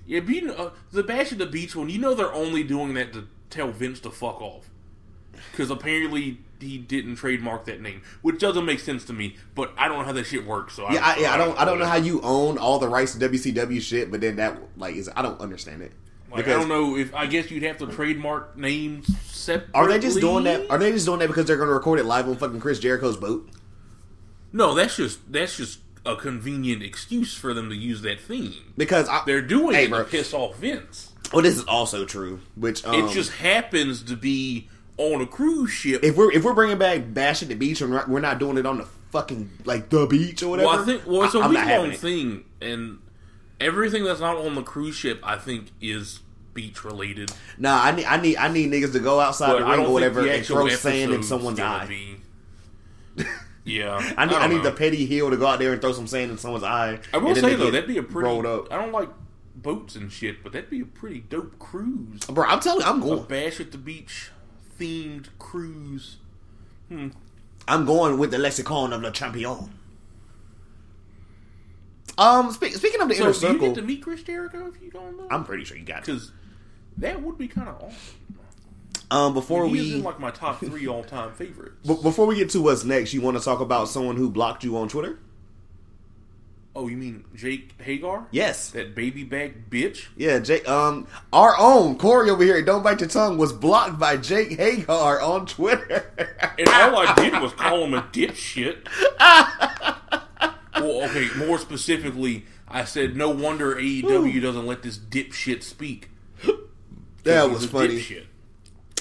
Yeah, 0.05 0.19
being 0.19 0.51
uh, 0.51 0.69
the 0.91 1.01
bash 1.01 1.31
at 1.31 1.39
the 1.39 1.47
beach 1.47 1.75
one, 1.75 1.89
you 1.89 1.97
know 1.97 2.13
they're 2.13 2.31
only 2.31 2.63
doing 2.63 2.93
that 2.93 3.13
to 3.13 3.27
tell 3.49 3.71
Vince 3.71 3.99
to 4.01 4.11
fuck 4.11 4.39
off. 4.39 4.69
Because 5.57 5.71
apparently 5.71 6.37
he 6.59 6.77
didn't 6.77 7.15
trademark 7.15 7.65
that 7.65 7.81
name, 7.81 8.03
which 8.21 8.37
doesn't 8.39 8.63
make 8.63 8.79
sense 8.79 9.05
to 9.05 9.13
me. 9.13 9.35
But 9.55 9.73
I 9.75 9.87
don't 9.87 9.97
know 9.97 10.05
how 10.05 10.11
that 10.11 10.25
shit 10.25 10.45
works. 10.45 10.75
So 10.75 10.83
Yeah, 10.91 10.99
I, 11.03 11.17
yeah, 11.17 11.33
I 11.33 11.37
don't, 11.37 11.59
I 11.59 11.65
don't 11.65 11.79
know 11.79 11.85
how 11.87 11.95
you 11.95 12.21
own 12.21 12.59
all 12.59 12.77
the 12.77 12.87
rights 12.87 13.15
to 13.15 13.29
WCW 13.29 13.81
shit, 13.81 14.11
but 14.11 14.21
then 14.21 14.35
that 14.35 14.59
like 14.77 14.95
is, 14.95 15.09
I 15.15 15.23
don't 15.23 15.41
understand 15.41 15.81
it. 15.81 15.93
Like, 16.31 16.45
I 16.47 16.51
don't 16.51 16.67
know 16.67 16.95
if 16.95 17.15
I 17.15 17.25
guess 17.25 17.49
you'd 17.49 17.63
have 17.63 17.77
to 17.79 17.87
trademark 17.87 18.55
names 18.55 19.07
separately. 19.25 19.71
Are 19.73 19.87
they 19.87 19.97
just 19.97 20.19
doing 20.19 20.43
that? 20.43 20.69
Are 20.69 20.77
they 20.77 20.91
just 20.91 21.05
doing 21.07 21.19
that 21.19 21.27
because 21.27 21.45
they're 21.45 21.57
going 21.57 21.69
to 21.69 21.73
record 21.73 21.99
it 21.99 22.05
live 22.05 22.27
on 22.27 22.35
fucking 22.35 22.59
Chris 22.59 22.79
Jericho's 22.79 23.17
boat? 23.17 23.49
No, 24.53 24.75
that's 24.75 24.95
just 24.97 25.31
that's 25.31 25.57
just 25.57 25.79
a 26.05 26.15
convenient 26.15 26.83
excuse 26.83 27.33
for 27.33 27.53
them 27.53 27.69
to 27.69 27.75
use 27.75 28.01
that 28.03 28.19
theme. 28.19 28.53
Because 28.77 29.09
I, 29.09 29.23
They're 29.25 29.41
doing 29.41 29.73
Hey, 29.73 29.85
it 29.85 29.89
bro. 29.89 30.03
to 30.03 30.09
piss 30.09 30.33
off 30.33 30.57
Vince. 30.57 31.13
well, 31.33 31.41
this 31.41 31.57
is 31.57 31.63
also 31.63 32.05
true. 32.05 32.41
Which 32.55 32.85
um, 32.85 32.93
it 32.95 33.11
just 33.11 33.31
happens 33.31 34.03
to 34.03 34.15
be 34.15 34.69
on 34.97 35.21
a 35.21 35.27
cruise 35.27 35.71
ship. 35.71 36.03
if 36.03 36.15
we're 36.15 36.31
if 36.31 36.43
we're 36.43 36.53
bringing 36.53 36.77
back 36.77 37.13
Bash 37.13 37.41
at 37.41 37.49
the 37.49 37.55
beach 37.55 37.81
and 37.81 37.91
we're 38.07 38.19
not, 38.19 38.39
doing 38.39 38.57
it 38.57 38.65
on 38.65 38.79
the 38.79 38.85
fucking 39.11 39.49
like 39.65 39.89
the 39.89 40.05
beach 40.07 40.43
or 40.43 40.49
whatever. 40.49 40.67
Well, 40.67 40.81
I 40.81 40.85
think 40.85 41.07
well, 41.07 41.23
it's 41.23 41.35
a 41.35 41.39
I- 41.39 41.47
week 41.47 41.65
long 41.65 41.91
thing, 41.91 42.45
and 42.61 42.99
everything 43.59 44.03
that's 44.03 44.19
not 44.19 44.37
on 44.37 44.55
the 44.55 44.63
cruise 44.63 44.95
ship, 44.95 45.19
I 45.23 45.37
think, 45.37 45.71
is 45.81 46.21
beach 46.53 46.83
related. 46.83 47.31
Nah, 47.57 47.81
I 47.81 47.91
need 47.91 48.05
I 48.05 48.17
need 48.19 48.37
I 48.37 48.47
need 48.47 48.71
niggas 48.71 48.93
to 48.93 48.99
go 48.99 49.19
outside 49.19 49.53
But 49.53 49.59
the 49.59 49.65
I 49.65 49.75
ring 49.75 49.85
or 49.85 49.93
whatever 49.93 50.27
and 50.27 50.45
throw 50.45 50.67
sand 50.69 51.13
in 51.13 51.23
someone's 51.23 51.59
eye. 51.59 51.85
Be... 51.85 53.23
Yeah, 53.67 53.97
I 54.17 54.25
need 54.25 54.35
I, 54.35 54.47
don't 54.47 54.49
need 54.55 54.63
the 54.63 54.71
petty 54.71 55.05
heel 55.05 55.29
to 55.29 55.35
go 55.35 55.45
out 55.45 55.59
there 55.59 55.73
and 55.73 55.81
throw 55.81 55.91
some 55.91 56.07
sand 56.07 56.31
in 56.31 56.37
someone's 56.37 56.63
eye. 56.63 56.99
I 57.13 57.17
will 57.17 57.35
say 57.35 57.53
though, 57.53 57.69
that'd 57.69 57.85
be 57.85 57.97
a 57.97 58.03
pretty. 58.03 58.25
rolled 58.25 58.45
up. 58.45 58.71
I 58.71 58.77
don't 58.77 58.93
like 58.93 59.09
boats 59.57 59.97
and 59.97 60.09
shit, 60.09 60.41
but 60.41 60.53
that'd 60.53 60.69
be 60.69 60.79
a 60.79 60.85
pretty 60.85 61.19
dope 61.19 61.59
cruise. 61.59 62.21
Bro, 62.29 62.45
I'm 62.45 62.61
telling 62.61 62.79
you, 62.79 62.87
I'm 62.87 63.03
A 63.03 63.05
going. 63.05 63.23
bash 63.25 63.59
at 63.59 63.73
the 63.73 63.77
beach 63.77 64.31
themed 64.79 65.27
cruise. 65.39 66.17
I'm 66.89 67.85
going 67.85 68.17
with 68.17 68.31
the 68.31 68.37
lexicon 68.37 68.93
of 68.93 69.01
the 69.01 69.11
champion. 69.11 69.71
Um, 72.17 72.51
speak, 72.51 72.73
speaking 72.75 73.01
of 73.01 73.09
the 73.09 73.15
So, 73.15 73.23
inner 73.25 73.33
do 73.33 73.47
you 73.53 73.59
get 73.59 73.75
to 73.75 73.81
meet 73.83 74.01
Chris 74.01 74.23
Jericho 74.23 74.67
if 74.73 74.81
you 74.81 74.89
don't 74.89 75.17
know? 75.17 75.27
I'm 75.29 75.43
pretty 75.43 75.63
sure 75.65 75.77
you 75.77 75.83
got 75.83 76.03
to. 76.05 76.13
Because 76.13 76.31
that 76.97 77.21
would 77.21 77.37
be 77.37 77.47
kind 77.47 77.69
of 77.69 77.75
awesome. 77.75 77.93
Um, 79.09 79.33
before 79.33 79.67
He 79.67 79.77
is 79.77 79.85
we 79.91 79.93
in 79.95 80.03
like 80.03 80.19
my 80.19 80.31
top 80.31 80.59
three 80.59 80.87
all 80.87 81.03
time 81.03 81.31
favorites. 81.35 81.75
b- 81.87 81.97
before 82.01 82.25
we 82.25 82.35
get 82.35 82.49
to 82.51 82.61
what's 82.61 82.83
next, 82.83 83.13
you 83.13 83.21
want 83.21 83.37
to 83.37 83.43
talk 83.43 83.59
about 83.59 83.87
someone 83.87 84.17
who 84.17 84.29
blocked 84.29 84.63
you 84.63 84.77
on 84.77 84.89
Twitter? 84.89 85.19
Oh, 86.77 86.87
you 86.87 86.95
mean 86.95 87.25
Jake 87.33 87.73
Hager? 87.81 88.25
Yes. 88.29 88.69
That 88.69 88.93
baby 88.93 89.23
back 89.23 89.53
bitch? 89.67 90.09
Yeah, 90.15 90.37
Jake. 90.37 90.69
Um, 90.69 91.07
our 91.33 91.55
own 91.57 91.97
Corey 91.97 92.29
over 92.29 92.43
here, 92.43 92.61
don't 92.61 92.83
bite 92.83 92.99
your 92.99 93.09
tongue, 93.09 93.39
was 93.39 93.51
blocked 93.51 93.97
by 93.97 94.15
Jake 94.15 94.51
Hager 94.59 94.91
on 94.91 95.47
Twitter. 95.47 96.05
And 96.59 96.69
all 96.69 96.97
I 96.97 97.15
did 97.15 97.33
was 97.41 97.51
call 97.53 97.83
him 97.83 97.95
a 97.95 98.03
dipshit. 98.03 98.87
well, 100.75 101.05
okay, 101.09 101.29
more 101.35 101.57
specifically, 101.57 102.45
I 102.67 102.83
said, 102.83 103.15
no 103.15 103.31
wonder 103.31 103.75
AEW 103.75 104.39
doesn't 104.39 104.67
let 104.67 104.83
this 104.83 104.99
dipshit 104.99 105.63
speak. 105.63 106.11
that 107.23 107.49
was 107.49 107.65
funny. 107.65 108.01
Dipshit. 108.01 108.25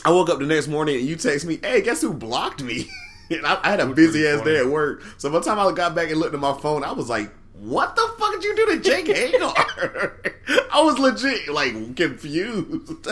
I 0.02 0.12
woke 0.12 0.30
up 0.30 0.38
the 0.38 0.46
next 0.46 0.68
morning 0.68 0.96
and 0.96 1.04
you 1.04 1.16
text 1.16 1.44
me, 1.44 1.58
"Hey, 1.62 1.82
guess 1.82 2.00
who 2.00 2.14
blocked 2.14 2.62
me?" 2.62 2.88
And 3.28 3.44
I, 3.44 3.58
I 3.60 3.70
had 3.70 3.80
a 3.80 3.86
busy 3.86 4.24
ass 4.24 4.38
funny. 4.38 4.52
day 4.52 4.58
at 4.60 4.66
work. 4.68 5.02
So 5.18 5.28
by 5.28 5.40
the 5.40 5.44
time 5.44 5.58
I 5.58 5.72
got 5.72 5.96
back 5.96 6.10
and 6.10 6.20
looked 6.20 6.32
at 6.32 6.38
my 6.38 6.56
phone, 6.60 6.84
I 6.84 6.92
was 6.92 7.08
like, 7.08 7.32
what 7.58 7.96
the 7.96 8.14
fuck 8.18 8.32
did 8.32 8.44
you 8.44 8.56
do 8.56 8.66
to 8.66 8.80
Jake 8.80 9.06
Hager? 9.06 10.20
I 10.72 10.82
was 10.82 10.98
legit 10.98 11.48
like 11.48 11.96
confused. 11.96 13.08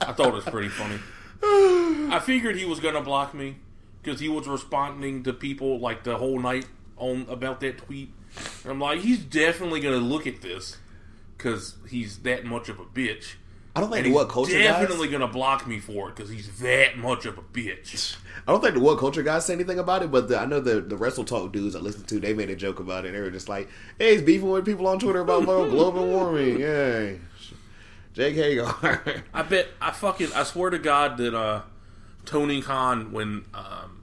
I 0.00 0.12
thought 0.12 0.28
it 0.28 0.34
was 0.34 0.44
pretty 0.44 0.68
funny. 0.68 0.98
I 1.42 2.20
figured 2.24 2.56
he 2.56 2.64
was 2.64 2.80
gonna 2.80 3.02
block 3.02 3.34
me 3.34 3.56
because 4.02 4.20
he 4.20 4.28
was 4.28 4.46
responding 4.46 5.22
to 5.24 5.32
people 5.32 5.78
like 5.80 6.04
the 6.04 6.16
whole 6.16 6.38
night 6.38 6.66
on 6.96 7.26
about 7.28 7.60
that 7.60 7.78
tweet. 7.78 8.10
And 8.62 8.72
I'm 8.72 8.80
like, 8.80 9.00
he's 9.00 9.18
definitely 9.18 9.80
gonna 9.80 9.96
look 9.96 10.26
at 10.26 10.40
this 10.40 10.78
because 11.36 11.76
he's 11.90 12.18
that 12.20 12.44
much 12.44 12.68
of 12.68 12.78
a 12.80 12.84
bitch. 12.84 13.34
I 13.76 13.80
don't 13.80 13.90
think 13.90 14.04
the 14.04 14.12
WhatCulture 14.12 14.50
definitely 14.52 15.08
guys. 15.08 15.18
gonna 15.18 15.32
block 15.32 15.66
me 15.66 15.80
for 15.80 16.08
it 16.08 16.14
because 16.14 16.30
he's 16.30 16.58
that 16.60 16.96
much 16.96 17.26
of 17.26 17.38
a 17.38 17.42
bitch. 17.42 18.16
I 18.46 18.52
don't 18.52 18.60
think 18.62 18.74
the 18.74 18.80
WhatCulture 18.80 19.24
guys 19.24 19.46
say 19.46 19.54
anything 19.54 19.80
about 19.80 20.02
it, 20.02 20.12
but 20.12 20.28
the, 20.28 20.38
I 20.38 20.44
know 20.44 20.60
the 20.60 20.80
the 20.80 20.96
Wrestle 20.96 21.24
Talk 21.24 21.52
dudes 21.52 21.74
I 21.74 21.80
listened 21.80 22.06
to, 22.08 22.20
they 22.20 22.34
made 22.34 22.50
a 22.50 22.56
joke 22.56 22.78
about 22.78 23.04
it. 23.04 23.12
They 23.12 23.20
were 23.20 23.30
just 23.32 23.48
like, 23.48 23.68
"Hey, 23.98 24.12
he's 24.12 24.22
beefing 24.22 24.48
with 24.48 24.64
people 24.64 24.86
on 24.86 25.00
Twitter 25.00 25.20
about 25.20 25.44
global 25.44 26.06
warming." 26.06 26.60
Yay, 26.60 27.18
Jake 28.12 28.36
Hager. 28.36 29.22
I 29.34 29.42
bet 29.42 29.68
I 29.80 29.90
fucking 29.90 30.32
I 30.34 30.44
swear 30.44 30.70
to 30.70 30.78
God 30.78 31.16
that 31.16 31.34
uh 31.34 31.62
Tony 32.24 32.62
Khan 32.62 33.10
when 33.10 33.44
um 33.54 34.02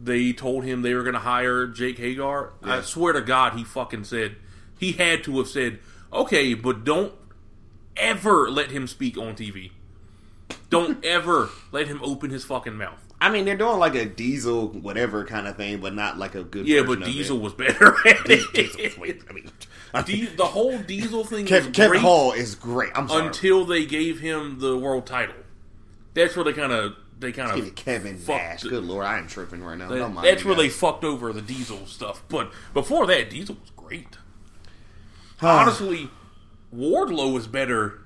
they 0.00 0.32
told 0.32 0.64
him 0.64 0.80
they 0.82 0.94
were 0.94 1.02
gonna 1.02 1.18
hire 1.18 1.66
Jake 1.66 1.98
Hager, 1.98 2.52
I 2.62 2.80
swear 2.80 3.12
to 3.12 3.20
God 3.20 3.52
he 3.54 3.64
fucking 3.64 4.04
said 4.04 4.36
he 4.78 4.92
had 4.92 5.24
to 5.24 5.38
have 5.38 5.48
said, 5.48 5.78
Okay, 6.12 6.54
but 6.54 6.84
don't 6.84 7.12
ever 7.96 8.50
let 8.50 8.70
him 8.70 8.86
speak 8.86 9.16
on 9.18 9.34
TV. 9.34 9.70
Don't 10.70 11.04
ever 11.04 11.50
let 11.72 11.86
him 11.88 12.00
open 12.02 12.30
his 12.30 12.44
fucking 12.44 12.76
mouth. 12.76 13.02
I 13.20 13.30
mean, 13.30 13.46
they're 13.46 13.56
doing 13.56 13.78
like 13.78 13.94
a 13.94 14.04
Diesel 14.04 14.68
whatever 14.68 15.24
kind 15.24 15.46
of 15.48 15.56
thing, 15.56 15.80
but 15.80 15.94
not 15.94 16.18
like 16.18 16.34
a 16.34 16.42
good. 16.44 16.68
Yeah, 16.68 16.82
but 16.82 17.02
Diesel 17.02 17.38
was 17.38 17.54
better 17.54 17.94
at 18.06 18.24
Diesel, 18.26 18.50
it. 18.54 18.98
wait, 18.98 19.22
I 19.30 19.32
mean, 19.32 19.50
Di- 20.04 20.26
the 20.36 20.44
whole 20.44 20.78
Diesel 20.78 21.24
thing 21.24 21.46
Kevin 21.46 22.00
Hall 22.00 22.32
is 22.32 22.54
great. 22.54 22.90
I'm 22.94 23.08
sorry. 23.08 23.26
until 23.26 23.64
they 23.64 23.86
gave 23.86 24.20
him 24.20 24.58
the 24.58 24.76
world 24.76 25.06
title. 25.06 25.34
That's 26.12 26.36
where 26.36 26.44
they 26.44 26.52
kind 26.52 26.72
of 26.72 26.94
they 27.18 27.32
kind 27.32 27.58
of 27.58 27.74
Kevin 27.74 28.20
Nash. 28.28 28.62
Good 28.64 28.84
lord, 28.84 29.06
I 29.06 29.16
am 29.16 29.28
tripping 29.28 29.62
right 29.64 29.78
now. 29.78 29.88
That- 29.88 29.96
Don't 29.98 30.12
mind 30.14 30.26
that's 30.26 30.44
where 30.44 30.54
they 30.54 30.68
fucked 30.68 31.02
over 31.04 31.32
the 31.32 31.40
Diesel 31.42 31.86
stuff. 31.86 32.22
But 32.28 32.52
before 32.74 33.06
that, 33.06 33.30
Diesel 33.30 33.56
was 33.58 33.70
great. 33.70 34.18
Honestly, 35.40 36.10
Wardlow 36.76 37.36
is 37.38 37.46
better 37.46 38.00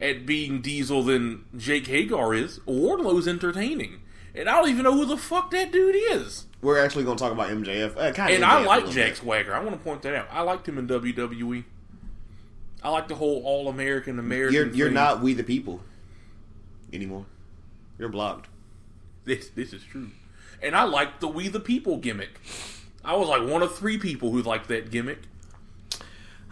at 0.00 0.24
being 0.26 0.60
Diesel 0.60 1.02
than 1.02 1.44
Jake 1.56 1.86
Hager 1.86 2.32
is. 2.32 2.58
Wardlow's 2.60 3.26
entertaining, 3.26 4.00
and 4.34 4.48
I 4.48 4.60
don't 4.60 4.70
even 4.70 4.84
know 4.84 4.92
who 4.94 5.04
the 5.04 5.16
fuck 5.16 5.50
that 5.50 5.72
dude 5.72 5.96
is. 5.96 6.46
We're 6.60 6.78
actually 6.78 7.04
going 7.04 7.16
to 7.16 7.22
talk 7.22 7.32
about 7.32 7.50
MJF. 7.50 7.96
Uh, 7.96 8.22
And 8.30 8.44
I 8.44 8.64
like 8.64 8.90
Jack 8.90 9.16
Swagger. 9.16 9.54
I 9.54 9.60
want 9.60 9.76
to 9.78 9.82
point 9.84 10.02
that 10.02 10.14
out. 10.14 10.28
I 10.30 10.42
liked 10.42 10.68
him 10.68 10.78
in 10.78 10.88
WWE. 10.88 11.64
I 12.82 12.90
like 12.90 13.08
the 13.08 13.16
whole 13.16 13.42
All 13.44 13.68
American 13.68 14.18
American. 14.18 14.54
You're 14.54 14.68
you're 14.68 14.90
not 14.90 15.20
we 15.20 15.34
the 15.34 15.42
people 15.42 15.80
anymore. 16.92 17.26
You're 17.98 18.08
blocked. 18.08 18.46
This 19.24 19.48
this 19.48 19.72
is 19.72 19.82
true, 19.82 20.10
and 20.62 20.76
I 20.76 20.84
like 20.84 21.20
the 21.20 21.28
We 21.28 21.48
the 21.48 21.60
People 21.60 21.96
gimmick. 21.96 22.40
I 23.04 23.16
was 23.16 23.28
like 23.28 23.42
one 23.48 23.62
of 23.62 23.76
three 23.76 23.98
people 23.98 24.30
who 24.30 24.42
liked 24.42 24.68
that 24.68 24.90
gimmick. 24.90 25.18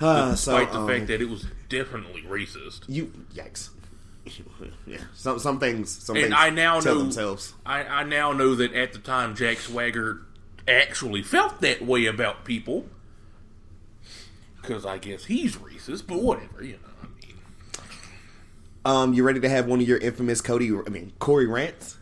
Uh, 0.00 0.34
so 0.34 0.52
despite 0.58 0.72
the 0.72 0.78
um, 0.80 0.88
fact 0.88 1.06
that 1.06 1.20
it 1.22 1.28
was 1.28 1.46
definitely 1.68 2.22
racist. 2.22 2.82
you 2.88 3.12
yikes. 3.34 3.70
yeah, 4.86 4.98
some 5.14 5.38
some 5.38 5.60
things 5.60 5.88
some 5.90 6.16
And 6.16 6.24
things 6.26 6.34
I 6.36 6.50
now 6.50 6.80
tell 6.80 6.96
know 6.96 7.02
themselves. 7.02 7.54
I, 7.64 7.84
I 7.84 8.02
now 8.02 8.32
know 8.32 8.54
that 8.56 8.74
at 8.74 8.92
the 8.92 8.98
time 8.98 9.36
Jack 9.36 9.58
Swagger 9.58 10.22
actually 10.66 11.22
felt 11.22 11.60
that 11.60 11.80
way 11.82 12.06
about 12.06 12.44
people 12.44 12.86
because 14.60 14.84
I 14.84 14.98
guess 14.98 15.26
he's 15.26 15.56
racist, 15.56 16.08
but 16.08 16.20
whatever, 16.20 16.64
you 16.64 16.72
know. 16.72 16.78
I 17.02 17.06
mean, 17.24 17.36
Um, 18.84 19.14
you 19.14 19.22
ready 19.22 19.38
to 19.40 19.48
have 19.48 19.66
one 19.66 19.80
of 19.80 19.86
your 19.86 19.98
infamous 19.98 20.40
Cody? 20.40 20.70
I 20.74 20.90
mean 20.90 21.12
Corey 21.20 21.46
rants. 21.46 21.96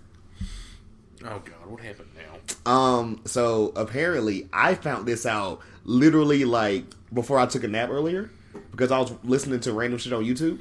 oh 1.24 1.42
god, 1.44 1.66
what 1.66 1.80
happened 1.82 2.08
now? 2.16 2.70
Um, 2.72 3.20
so 3.26 3.72
apparently 3.76 4.48
I 4.52 4.74
found 4.74 5.06
this 5.06 5.26
out 5.26 5.60
literally 5.84 6.44
like 6.44 6.84
before 7.12 7.38
I 7.38 7.46
took 7.46 7.64
a 7.64 7.68
nap 7.68 7.90
earlier 7.90 8.30
because 8.70 8.90
I 8.90 8.98
was 8.98 9.12
listening 9.22 9.60
to 9.60 9.72
random 9.72 9.98
shit 9.98 10.12
on 10.12 10.24
YouTube. 10.24 10.58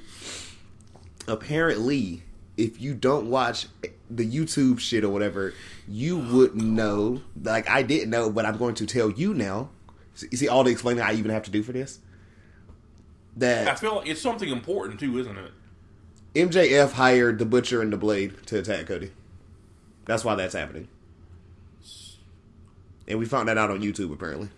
Apparently, 1.28 2.24
if 2.57 2.80
you 2.80 2.93
don't 2.93 3.30
watch 3.30 3.67
the 4.09 4.30
YouTube 4.30 4.80
shit 4.80 5.03
or 5.03 5.09
whatever, 5.09 5.53
you 5.88 6.17
wouldn't 6.17 6.63
know. 6.63 7.21
Like 7.41 7.69
I 7.69 7.82
didn't 7.82 8.09
know, 8.09 8.30
but 8.30 8.45
I'm 8.45 8.57
going 8.57 8.76
to 8.76 8.86
tell 8.86 9.09
you 9.09 9.34
now. 9.34 9.69
You 10.30 10.38
see 10.38 10.47
all 10.47 10.63
the 10.63 10.71
explaining 10.71 11.01
I 11.01 11.13
even 11.13 11.32
have 11.32 11.43
to 11.43 11.51
do 11.51 11.63
for 11.63 11.71
this. 11.71 11.99
That 13.38 13.67
I 13.67 13.76
feel 13.76 13.95
like 13.95 14.07
it's 14.07 14.21
something 14.21 14.49
important 14.49 14.99
too, 14.99 15.17
isn't 15.17 15.38
it? 15.38 15.51
MJF 16.36 16.93
hired 16.93 17.39
the 17.39 17.45
Butcher 17.45 17.82
and 17.82 17.91
the 17.91 17.97
Blade 17.97 18.45
to 18.47 18.59
attack 18.59 18.88
Cody. 18.88 19.11
That's 20.05 20.24
why 20.24 20.36
that's 20.36 20.53
happening. 20.53 20.88
And 23.07 23.19
we 23.19 23.26
found 23.26 23.47
that 23.47 23.57
out 23.57 23.71
on 23.71 23.82
YouTube 23.82 24.13
apparently. 24.13 24.49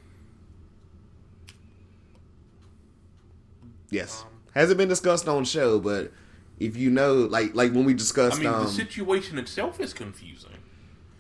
Yes. 3.90 4.26
Hasn't 4.54 4.78
been 4.78 4.90
discussed 4.90 5.28
on 5.28 5.46
show, 5.46 5.80
but 5.80 6.12
if 6.60 6.78
you 6.78 6.90
know 6.90 7.16
like 7.16 7.54
like 7.56 7.74
when 7.74 7.86
we 7.86 7.94
discussed 7.94 8.38
I 8.38 8.40
mean, 8.40 8.48
um 8.48 8.64
the 8.64 8.70
situation 8.70 9.38
itself 9.38 9.80
is 9.80 9.94
confusing. 9.94 10.58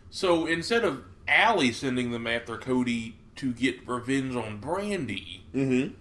So 0.09 0.45
instead 0.45 0.83
of 0.83 1.03
Allie 1.27 1.71
sending 1.71 2.11
them 2.11 2.25
after 2.27 2.57
Cody 2.57 3.17
to 3.35 3.51
get 3.51 3.85
revenge 3.87 4.35
on 4.35 4.61
Brandi, 4.61 5.41
mm-hmm. 5.53 5.93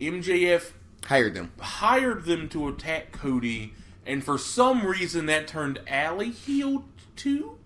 MJF 0.00 0.72
hired 1.04 1.34
them. 1.34 1.52
hired 1.60 2.24
them 2.24 2.48
to 2.50 2.68
attack 2.68 3.12
Cody, 3.12 3.74
and 4.06 4.24
for 4.24 4.38
some 4.38 4.86
reason 4.86 5.26
that 5.26 5.46
turned 5.46 5.80
Allie 5.86 6.30
heel 6.30 6.84
too. 7.16 7.58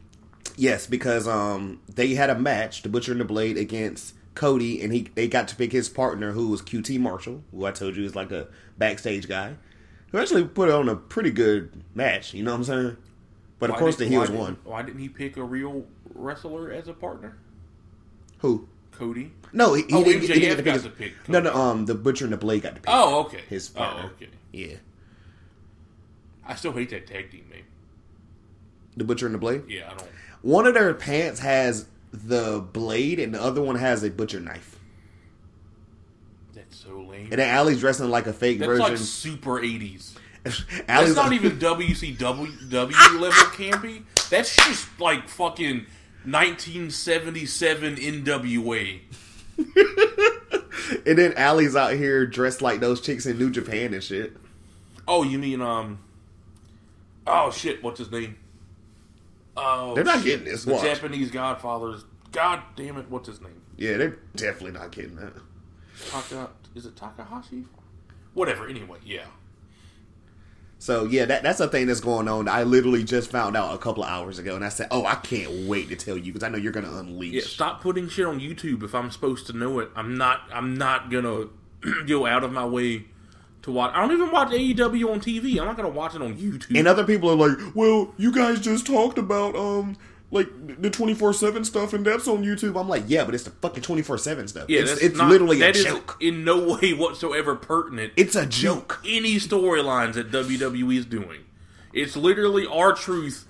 Yes, 0.56 0.86
because 0.86 1.28
um 1.28 1.80
they 1.88 2.14
had 2.14 2.30
a 2.30 2.38
match, 2.38 2.82
the 2.82 2.88
Butcher 2.88 3.12
and 3.12 3.20
the 3.20 3.24
Blade 3.24 3.56
against 3.56 4.14
Cody, 4.34 4.82
and 4.82 4.92
he 4.92 5.08
they 5.14 5.28
got 5.28 5.48
to 5.48 5.56
pick 5.56 5.72
his 5.72 5.88
partner, 5.88 6.32
who 6.32 6.48
was 6.48 6.60
QT 6.62 6.98
Marshall, 6.98 7.42
who 7.52 7.64
I 7.64 7.70
told 7.70 7.96
you 7.96 8.04
is 8.04 8.16
like 8.16 8.32
a 8.32 8.48
backstage 8.78 9.28
guy, 9.28 9.54
who 10.10 10.18
actually 10.18 10.44
put 10.44 10.68
on 10.70 10.88
a 10.88 10.96
pretty 10.96 11.30
good 11.30 11.82
match. 11.94 12.34
You 12.34 12.42
know 12.42 12.50
what 12.52 12.58
I'm 12.58 12.64
saying? 12.64 12.96
But 13.58 13.70
of 13.70 13.76
course, 13.76 13.96
the 13.96 14.04
didn't- 14.04 14.12
heels 14.12 14.30
why 14.30 14.36
won. 14.36 14.54
didn't- 14.54 14.66
Why 14.66 14.82
didn't 14.82 15.00
he 15.00 15.08
pick 15.08 15.36
a 15.36 15.44
real 15.44 15.86
wrestler 16.14 16.70
as 16.72 16.88
a 16.88 16.92
partner? 16.92 17.36
Who? 18.38 18.68
Cody. 18.90 19.32
No, 19.52 19.74
he, 19.74 19.82
he 19.82 19.88
Oh, 19.94 20.04
didn't, 20.04 20.20
he 20.22 20.26
didn't 20.28 20.40
get 20.42 20.50
to 20.50 20.56
pick 20.56 20.64
got 20.66 20.74
his, 20.74 20.82
to 20.84 20.90
pick 20.90 21.28
No, 21.28 21.40
no, 21.40 21.52
um, 21.54 21.86
the 21.86 21.94
Butcher 21.94 22.24
and 22.24 22.32
the 22.32 22.36
Blade 22.36 22.62
got 22.62 22.74
to 22.76 22.80
pick. 22.80 22.84
Oh, 22.88 23.20
okay. 23.24 23.40
his 23.48 23.70
oh, 23.74 23.78
partner. 23.78 24.10
okay. 24.16 24.28
Yeah, 24.52 24.76
I 26.46 26.54
still 26.54 26.72
hate 26.72 26.90
that 26.90 27.06
tag 27.06 27.30
team 27.30 27.44
name. 27.50 27.64
the 28.96 29.04
Butcher 29.04 29.26
and 29.26 29.34
the 29.34 29.38
Blade. 29.38 29.62
Yeah, 29.68 29.86
I 29.90 29.94
don't. 29.94 30.10
One 30.42 30.66
of 30.66 30.74
their 30.74 30.92
pants 30.94 31.40
has 31.40 31.86
the 32.14 32.64
blade, 32.72 33.18
and 33.18 33.34
the 33.34 33.42
other 33.42 33.60
one 33.60 33.76
has 33.76 34.02
a 34.04 34.10
butcher 34.10 34.40
knife. 34.40 34.78
That's 36.54 36.76
so 36.76 37.00
lame. 37.00 37.28
And 37.30 37.40
then 37.40 37.50
Allie's 37.50 37.80
dressing 37.80 38.08
like 38.08 38.26
a 38.26 38.32
fake 38.32 38.60
That's 38.60 38.68
version. 38.68 38.84
like 38.84 38.98
super 38.98 39.60
eighties. 39.60 40.16
That's 40.86 41.16
not 41.16 41.32
even 41.32 41.58
WCW 41.58 42.70
W 42.70 42.96
level 43.18 43.44
campy. 43.52 44.04
That's 44.30 44.54
just 44.54 45.00
like 45.00 45.28
fucking 45.28 45.86
1977 46.24 47.96
NWA. 47.96 49.00
and 51.06 51.18
then 51.18 51.32
Allie's 51.36 51.74
out 51.74 51.94
here 51.94 52.26
dressed 52.26 52.62
like 52.62 52.80
those 52.80 53.00
chicks 53.00 53.26
in 53.26 53.38
New 53.38 53.50
Japan 53.50 53.94
and 53.94 54.02
shit. 54.02 54.36
Oh, 55.08 55.22
you 55.22 55.38
mean 55.38 55.60
um? 55.60 55.98
Oh 57.26 57.50
shit! 57.50 57.82
What's 57.82 57.98
his 57.98 58.10
name? 58.10 58.36
Oh, 59.56 59.94
They're 59.94 60.04
not 60.04 60.16
shit. 60.16 60.24
getting 60.24 60.44
this. 60.46 60.64
The 60.64 60.72
Watch. 60.74 60.82
Japanese 60.82 61.30
Godfathers. 61.30 62.04
God 62.32 62.62
damn 62.76 62.96
it! 62.96 63.08
What's 63.08 63.28
his 63.28 63.40
name? 63.40 63.62
Yeah, 63.76 63.96
they're 63.96 64.18
definitely 64.34 64.72
not 64.72 64.90
getting 64.92 65.16
that. 65.16 65.32
Taka. 66.10 66.50
Is 66.74 66.86
it 66.86 66.96
Takahashi? 66.96 67.64
Whatever. 68.34 68.66
Anyway, 68.68 68.98
yeah. 69.04 69.26
So 70.80 71.04
yeah, 71.04 71.24
that 71.26 71.42
that's 71.42 71.60
a 71.60 71.68
thing 71.68 71.86
that's 71.86 72.00
going 72.00 72.28
on. 72.28 72.48
I 72.48 72.64
literally 72.64 73.04
just 73.04 73.30
found 73.30 73.56
out 73.56 73.74
a 73.74 73.78
couple 73.78 74.02
of 74.02 74.10
hours 74.10 74.38
ago, 74.38 74.56
and 74.56 74.64
I 74.64 74.68
said, 74.68 74.88
"Oh, 74.90 75.06
I 75.06 75.14
can't 75.14 75.68
wait 75.68 75.88
to 75.90 75.96
tell 75.96 76.16
you 76.18 76.32
because 76.32 76.42
I 76.42 76.48
know 76.48 76.58
you're 76.58 76.72
gonna 76.72 76.92
unleash." 76.98 77.32
Yeah, 77.34 77.42
stop 77.42 77.80
putting 77.80 78.08
shit 78.08 78.26
on 78.26 78.40
YouTube 78.40 78.82
if 78.82 78.94
I'm 78.94 79.10
supposed 79.10 79.46
to 79.46 79.52
know 79.52 79.78
it. 79.78 79.90
I'm 79.94 80.16
not. 80.18 80.42
I'm 80.52 80.74
not 80.76 81.10
gonna 81.10 81.46
go 82.06 82.26
out 82.26 82.42
of 82.44 82.52
my 82.52 82.66
way 82.66 83.04
to 83.64 83.72
watch. 83.72 83.92
I 83.94 84.00
don't 84.00 84.12
even 84.12 84.30
watch 84.30 84.48
AEW 84.48 85.10
on 85.12 85.20
TV. 85.20 85.58
I'm 85.58 85.66
not 85.66 85.76
gonna 85.76 85.88
watch 85.90 86.14
it 86.14 86.22
on 86.22 86.36
YouTube. 86.36 86.78
And 86.78 86.88
other 86.88 87.04
people 87.04 87.30
are 87.30 87.48
like, 87.48 87.58
"Well, 87.74 88.14
you 88.16 88.32
guys 88.32 88.60
just 88.60 88.86
talked 88.86 89.18
about 89.18 89.54
um 89.56 89.96
like 90.30 90.48
the 90.80 90.90
twenty 90.90 91.14
four 91.14 91.32
seven 91.32 91.64
stuff, 91.64 91.92
and 91.92 92.04
that's 92.04 92.26
on 92.28 92.44
YouTube." 92.44 92.78
I'm 92.80 92.88
like, 92.88 93.04
"Yeah, 93.06 93.24
but 93.24 93.34
it's 93.34 93.44
the 93.44 93.50
fucking 93.50 93.82
twenty 93.82 94.02
four 94.02 94.16
seven 94.18 94.46
stuff. 94.48 94.68
yeah, 94.68 94.80
it's 94.80 95.02
it's 95.02 95.16
not- 95.18 95.28
literally 95.28 95.56
a 95.56 95.60
that 95.60 95.76
is 95.76 95.84
joke. 95.84 96.16
in 96.20 96.44
no 96.44 96.74
way 96.76 96.92
whatsoever 96.92 97.54
pertinent. 97.56 98.12
It's 98.16 98.34
a 98.36 98.46
joke." 98.46 99.00
any 99.04 99.36
storylines 99.36 100.14
that 100.14 100.30
WWE 100.30 100.96
is 100.96 101.06
doing. 101.06 101.40
It's 101.92 102.16
literally 102.16 102.66
R-Truth. 102.66 103.46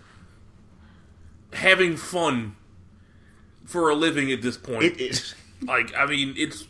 having 1.55 1.97
fun 1.97 2.57
for 3.65 3.89
a 3.89 3.95
living 3.95 4.31
at 4.33 4.43
this 4.43 4.57
point. 4.57 4.85
It, 4.85 5.01
it, 5.01 5.35
like, 5.63 5.95
I 5.97 6.05
mean, 6.07 6.35
it's 6.37 6.67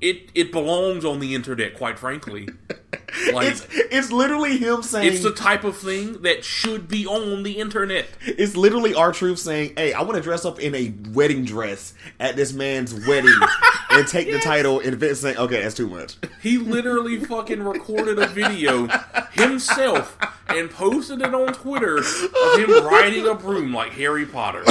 it 0.00 0.30
it 0.34 0.52
belongs 0.52 1.04
on 1.04 1.18
the 1.20 1.34
internet, 1.34 1.74
quite 1.74 1.98
frankly. 1.98 2.48
Like, 3.32 3.48
it's 3.48 3.66
it's 3.70 4.12
literally 4.12 4.56
him 4.58 4.82
saying 4.82 5.12
it's 5.12 5.22
the 5.22 5.32
type 5.32 5.64
of 5.64 5.76
thing 5.76 6.22
that 6.22 6.44
should 6.44 6.86
be 6.88 7.06
on 7.06 7.42
the 7.42 7.52
internet. 7.52 8.06
It's 8.24 8.56
literally 8.56 8.94
R-Truth 8.94 9.38
saying, 9.38 9.74
"Hey, 9.76 9.92
I 9.92 10.02
want 10.02 10.16
to 10.16 10.20
dress 10.22 10.44
up 10.44 10.60
in 10.60 10.74
a 10.74 10.92
wedding 11.12 11.44
dress 11.44 11.94
at 12.20 12.36
this 12.36 12.52
man's 12.52 12.92
wedding 13.06 13.34
and 13.90 14.06
take 14.06 14.30
the 14.30 14.38
title." 14.40 14.80
And 14.80 14.94
Vince 14.96 15.20
saying, 15.20 15.36
"Okay, 15.38 15.62
that's 15.62 15.74
too 15.74 15.88
much." 15.88 16.16
He 16.42 16.58
literally 16.58 17.18
fucking 17.20 17.62
recorded 17.62 18.18
a 18.18 18.26
video 18.26 18.88
himself 19.32 20.18
and 20.48 20.70
posted 20.70 21.20
it 21.22 21.34
on 21.34 21.52
Twitter 21.52 21.98
of 21.98 22.58
him 22.58 22.84
riding 22.84 23.26
a 23.26 23.34
broom 23.34 23.72
like 23.74 23.92
Harry 23.92 24.26
Potter. 24.26 24.62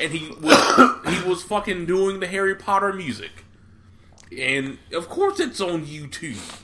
And 0.00 0.12
he 0.12 0.30
was 0.40 0.98
he 1.08 1.28
was 1.28 1.42
fucking 1.42 1.86
doing 1.86 2.20
the 2.20 2.26
Harry 2.26 2.54
Potter 2.54 2.92
music. 2.92 3.30
And 4.36 4.78
of 4.92 5.08
course 5.08 5.38
it's 5.40 5.60
on 5.60 5.86
YouTube. 5.86 6.63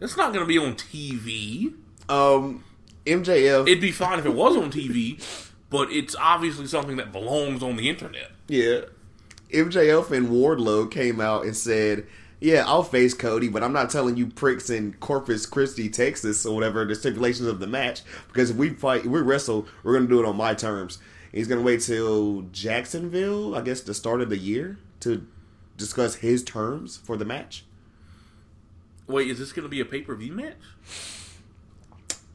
It's 0.00 0.16
not 0.16 0.32
going 0.32 0.44
to 0.44 0.48
be 0.48 0.58
on 0.58 0.74
TV. 0.74 1.74
Um, 2.08 2.64
MJF, 3.04 3.66
It'd 3.68 3.80
be 3.80 3.90
fine 3.92 4.18
if 4.18 4.26
it 4.26 4.34
was 4.34 4.56
on 4.56 4.70
TV, 4.70 5.22
but 5.70 5.90
it's 5.90 6.14
obviously 6.16 6.66
something 6.66 6.96
that 6.96 7.12
belongs 7.12 7.62
on 7.62 7.76
the 7.76 7.88
internet. 7.88 8.30
yeah, 8.48 8.82
MJF 9.52 10.10
and 10.10 10.28
Wardlow 10.28 10.90
came 10.90 11.20
out 11.20 11.44
and 11.44 11.56
said, 11.56 12.06
"Yeah, 12.38 12.64
I'll 12.66 12.82
face 12.82 13.14
Cody, 13.14 13.48
but 13.48 13.62
I'm 13.62 13.72
not 13.72 13.88
telling 13.88 14.16
you 14.18 14.26
pricks 14.26 14.68
in 14.68 14.92
Corpus 15.00 15.46
Christi, 15.46 15.88
Texas, 15.88 16.44
or 16.44 16.54
whatever 16.54 16.84
the 16.84 16.94
stipulations 16.94 17.48
of 17.48 17.58
the 17.58 17.66
match 17.66 18.02
because 18.28 18.50
if 18.50 18.56
we 18.56 18.70
fight, 18.70 19.06
if 19.06 19.10
we 19.10 19.20
wrestle, 19.22 19.66
we're 19.82 19.94
gonna 19.94 20.06
do 20.06 20.20
it 20.20 20.26
on 20.26 20.36
my 20.36 20.52
terms." 20.54 20.98
He's 21.32 21.48
gonna 21.48 21.62
wait 21.62 21.80
till 21.80 22.42
Jacksonville, 22.52 23.54
I 23.54 23.62
guess, 23.62 23.80
the 23.80 23.94
start 23.94 24.20
of 24.20 24.28
the 24.30 24.36
year 24.38 24.78
to 25.00 25.26
discuss 25.78 26.16
his 26.16 26.42
terms 26.44 26.98
for 27.02 27.16
the 27.16 27.24
match. 27.24 27.64
Wait, 29.08 29.28
is 29.28 29.38
this 29.38 29.52
going 29.52 29.64
to 29.64 29.68
be 29.68 29.80
a 29.80 29.84
pay 29.84 30.02
per 30.02 30.14
view 30.14 30.32
match? 30.32 30.54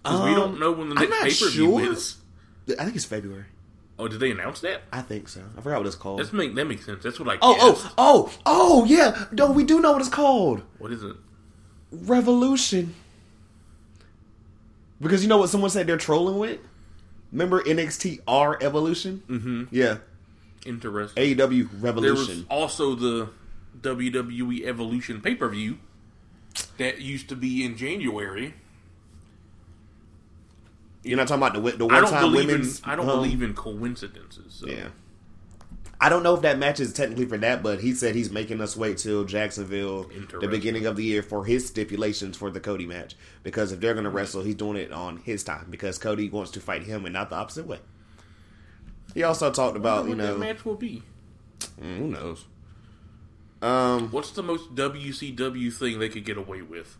Because 0.03 0.21
we 0.21 0.29
Um, 0.31 0.35
don't 0.35 0.59
know 0.59 0.71
when 0.73 0.89
the 0.89 0.95
next 0.95 1.39
pay 1.39 1.45
per 1.45 1.51
view 1.51 1.79
sure. 1.79 1.91
is. 1.93 2.15
I 2.79 2.83
think 2.83 2.95
it's 2.95 3.05
February. 3.05 3.45
Oh, 3.99 4.07
did 4.07 4.19
they 4.19 4.31
announce 4.31 4.59
that? 4.61 4.81
I 4.91 5.01
think 5.01 5.29
so. 5.29 5.41
I 5.57 5.61
forgot 5.61 5.77
what 5.77 5.87
it's 5.87 5.95
called. 5.95 6.19
That's 6.19 6.33
make 6.33 6.55
that 6.55 6.65
makes 6.65 6.85
sense. 6.85 7.03
That's 7.03 7.19
what 7.19 7.29
I. 7.29 7.37
oh, 7.41 7.53
guessed. 7.73 7.93
oh, 7.97 8.31
oh, 8.35 8.39
oh, 8.45 8.85
yeah. 8.85 9.25
No, 9.31 9.51
we 9.51 9.63
do 9.63 9.79
know 9.79 9.91
what 9.91 10.01
it's 10.01 10.09
called. 10.09 10.63
What 10.79 10.91
is 10.91 11.03
it? 11.03 11.15
Revolution. 11.91 12.95
Because 14.99 15.21
you 15.21 15.29
know 15.29 15.37
what 15.37 15.49
someone 15.49 15.69
said 15.69 15.85
they're 15.87 15.97
trolling 15.97 16.37
with? 16.39 16.59
Remember 17.31 17.61
NXT 17.63 18.21
R 18.27 18.57
Evolution? 18.61 19.21
Mm-hmm. 19.27 19.63
Yeah. 19.71 19.97
Interesting. 20.65 21.35
AEW 21.35 21.69
Revolution. 21.79 22.01
there 22.01 22.13
was 22.13 22.27
Revolution. 22.29 22.45
also 22.49 22.95
the 22.95 23.29
WWE 23.81 24.63
Evolution 24.65 25.21
pay 25.21 25.35
per 25.35 25.49
view 25.49 25.77
that 26.77 27.01
used 27.01 27.29
to 27.29 27.35
be 27.35 27.65
in 27.65 27.77
January. 27.77 28.53
You're 31.03 31.17
not 31.17 31.27
talking 31.27 31.43
about 31.43 31.53
the 31.61 31.77
the 31.77 31.85
one 31.85 32.05
time 32.05 32.31
believe 32.31 32.49
in. 32.49 32.67
I 32.83 32.95
don't 32.95 33.09
um, 33.09 33.17
believe 33.17 33.41
in 33.41 33.53
coincidences. 33.53 34.53
So. 34.53 34.67
Yeah. 34.67 34.89
I 36.03 36.09
don't 36.09 36.21
know 36.21 36.35
if 36.35 36.41
that 36.41 36.59
matches 36.59 36.91
technically 36.91 37.25
for 37.25 37.37
that, 37.37 37.63
but 37.63 37.79
he 37.79 37.93
said 37.93 38.13
he's 38.13 38.29
making 38.29 38.59
us 38.59 38.75
wait 38.75 38.97
till 38.97 39.23
Jacksonville, 39.23 40.09
the 40.41 40.49
beginning 40.49 40.85
of 40.85 40.97
the 40.97 41.03
year, 41.05 41.23
for 41.23 41.45
his 41.45 41.65
stipulations 41.65 42.35
for 42.35 42.51
the 42.51 42.59
Cody 42.59 42.85
match. 42.85 43.15
Because 43.41 43.71
if 43.71 43.79
they're 43.79 43.93
going 43.93 44.03
to 44.03 44.09
wrestle, 44.09 44.41
he's 44.41 44.55
doing 44.55 44.75
it 44.75 44.91
on 44.91 45.17
his 45.19 45.45
time. 45.45 45.67
Because 45.69 45.97
Cody 45.97 46.27
wants 46.27 46.51
to 46.51 46.59
fight 46.59 46.83
him 46.83 47.05
and 47.05 47.13
not 47.13 47.29
the 47.29 47.37
opposite 47.37 47.65
way. 47.67 47.79
He 49.13 49.23
also 49.23 49.49
talked 49.49 49.77
about, 49.77 50.09
you 50.09 50.15
know, 50.15 50.37
match 50.37 50.65
will 50.65 50.75
be. 50.75 51.03
mm, 51.81 51.97
who 51.97 52.07
knows? 52.07 52.43
Um, 53.63 54.09
What's 54.11 54.31
the 54.31 54.43
most 54.43 54.75
WCW 54.75 55.71
thing 55.73 55.99
they 55.99 56.09
could 56.09 56.25
get 56.25 56.37
away 56.37 56.61
with? 56.61 56.97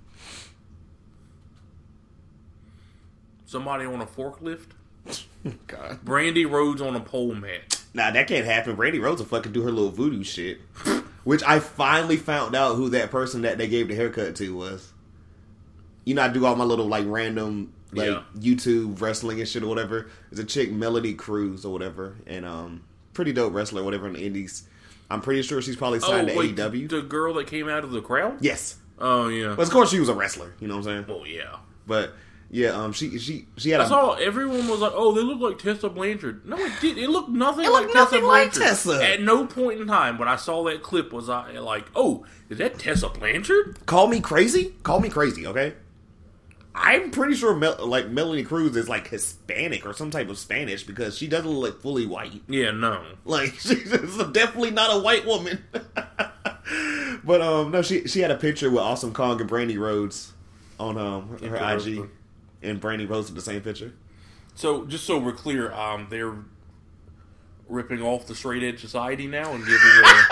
Somebody 3.46 3.86
on 3.86 4.02
a 4.02 4.06
forklift? 4.06 4.68
God. 5.68 6.00
Brandi 6.06 6.50
Rhodes 6.50 6.82
on 6.82 6.96
a 6.96 7.00
pole 7.02 7.36
mat. 7.36 7.82
Nah, 7.94 8.12
that 8.12 8.28
can't 8.28 8.46
happen. 8.46 8.76
Brandi 8.76 9.02
Rhodes 9.02 9.20
will 9.22 9.28
fucking 9.28 9.52
do 9.52 9.62
her 9.64 9.72
little 9.72 9.92
voodoo 9.92 10.24
shit. 10.24 10.62
Which 11.24 11.44
I 11.44 11.60
finally 11.60 12.18
found 12.18 12.56
out 12.56 12.76
who 12.76 12.90
that 12.90 13.12
person 13.12 13.44
that 13.44 13.58
they 13.58 13.68
gave 13.68 13.88
the 13.90 13.96
haircut 13.96 14.36
to 14.38 14.56
was. 14.56 14.92
You 16.06 16.16
know, 16.16 16.22
I 16.24 16.28
do 16.30 16.46
all 16.46 16.56
my 16.56 16.64
little 16.66 16.88
like 16.88 17.06
random 17.08 17.74
like 17.94 18.08
Yeah. 18.08 18.24
YouTube 18.38 19.00
wrestling 19.00 19.40
and 19.40 19.48
shit 19.48 19.64
or 19.64 19.68
whatever. 19.68 20.08
It's 20.32 20.40
a 20.40 20.44
chick, 20.44 20.72
Melody 20.72 21.14
Cruz 21.14 21.64
or 21.64 21.72
whatever, 21.72 22.16
and 22.26 22.46
um, 22.46 22.84
pretty 23.14 23.32
dope 23.32 23.54
wrestler, 23.54 23.82
or 23.82 23.86
whatever 23.86 24.08
in 24.08 24.14
the 24.14 24.26
Indies. 24.26 24.64
I'm 25.10 25.22
pretty 25.22 25.42
sure 25.44 25.62
she's 25.62 25.76
probably 25.76 26.00
Oh, 26.00 26.08
signed 26.08 26.28
to 26.30 26.36
wait, 26.36 26.56
AEW. 26.56 26.90
the 26.90 27.02
girl 27.02 27.34
that 27.36 27.48
came 27.48 27.70
out 27.70 27.84
of 27.84 27.92
the 27.92 28.02
crowd? 28.02 28.38
yes, 28.42 28.78
Oh, 29.00 29.28
yeah. 29.28 29.54
but 29.56 29.64
of 29.64 29.70
course 29.72 29.92
she 29.92 30.00
was 30.00 30.10
a 30.10 30.14
wrestler. 30.14 30.54
You 30.60 30.68
know 30.68 30.78
what 30.78 30.88
I'm 30.88 31.06
saying? 31.06 31.18
Oh 31.20 31.26
yeah. 31.26 31.58
But 31.86 32.14
yeah, 32.50 32.70
um, 32.70 32.94
she 32.94 33.18
she 33.18 33.48
she 33.58 33.72
had 33.72 33.82
I 33.82 33.86
a 33.86 33.88
saw 33.88 34.14
everyone 34.14 34.68
was 34.68 34.80
like, 34.80 34.92
"Oh, 34.96 35.12
they 35.12 35.22
look 35.22 35.40
like 35.40 35.58
Tessa 35.58 35.90
Blanchard." 35.90 36.46
No, 36.46 36.56
it 36.58 36.72
did. 36.80 36.98
It 37.00 37.10
looked 37.10 37.30
nothing 37.30 37.66
It 37.66 37.72
like 37.72 37.82
looked 37.84 37.94
Tessa 37.94 38.16
nothing 38.16 38.24
like 38.28 38.52
Tessa. 38.54 39.04
At 39.04 39.22
no 39.22 39.48
point 39.48 39.82
in 39.82 39.88
time 39.88 40.20
when 40.20 40.28
I 40.28 40.36
saw 40.36 40.64
that 40.66 40.84
clip 40.84 41.12
was 41.12 41.30
I 41.30 41.54
like, 41.54 41.86
"Oh, 41.96 42.26
is 42.50 42.60
that 42.60 42.78
Tessa 42.78 43.10
Blanchard?" 43.10 43.86
call 43.88 44.06
me 44.08 44.22
crazy. 44.22 44.76
Call 44.84 45.00
me 45.00 45.10
crazy, 45.10 45.48
okay? 45.48 45.74
I'm 46.76 47.12
pretty 47.12 47.36
sure 47.36 47.54
Mel- 47.56 47.86
like 47.86 48.10
Melanie 48.10 48.44
Cruz 48.44 48.76
is 48.76 48.90
like 48.90 49.08
Hispanic 49.08 49.86
or 49.86 49.94
some 49.94 50.10
type 50.10 50.30
of 50.30 50.38
Spanish 50.40 50.84
because 50.84 51.18
she 51.18 51.28
doesn't 51.28 51.50
look 51.50 51.82
fully 51.82 52.06
white. 52.06 52.42
Yeah, 52.48 52.72
no. 52.72 53.04
Like 53.26 53.54
she's 53.60 53.92
definitely 54.32 54.72
not 54.72 54.96
a 54.96 55.00
white 55.00 55.26
woman. 55.26 55.64
but 57.24 57.42
um, 57.42 57.72
no, 57.72 57.82
she 57.82 58.08
she 58.08 58.22
had 58.22 58.32
a 58.32 58.38
picture 58.38 58.70
with 58.70 58.80
Awesome 58.80 59.14
Kong 59.14 59.40
and 59.40 59.50
Brandi 59.50 59.78
Rhodes 59.78 60.34
on 60.80 60.98
um 60.98 61.38
her 61.40 61.56
IG, 61.56 62.10
and 62.62 62.82
Brandi 62.82 63.08
posted 63.08 63.36
the 63.36 63.42
same 63.42 63.62
picture. 63.62 63.94
So, 64.56 64.86
just 64.86 65.06
so 65.06 65.18
we're 65.18 65.34
clear, 65.34 65.72
um, 65.74 66.08
they're 66.10 66.36
ripping 67.68 68.02
off 68.02 68.28
the 68.28 68.36
straight 68.36 68.64
edge 68.64 68.82
society 68.82 69.28
now 69.28 69.52
and 69.52 69.66
giving 69.66 69.80
a, 70.06 70.26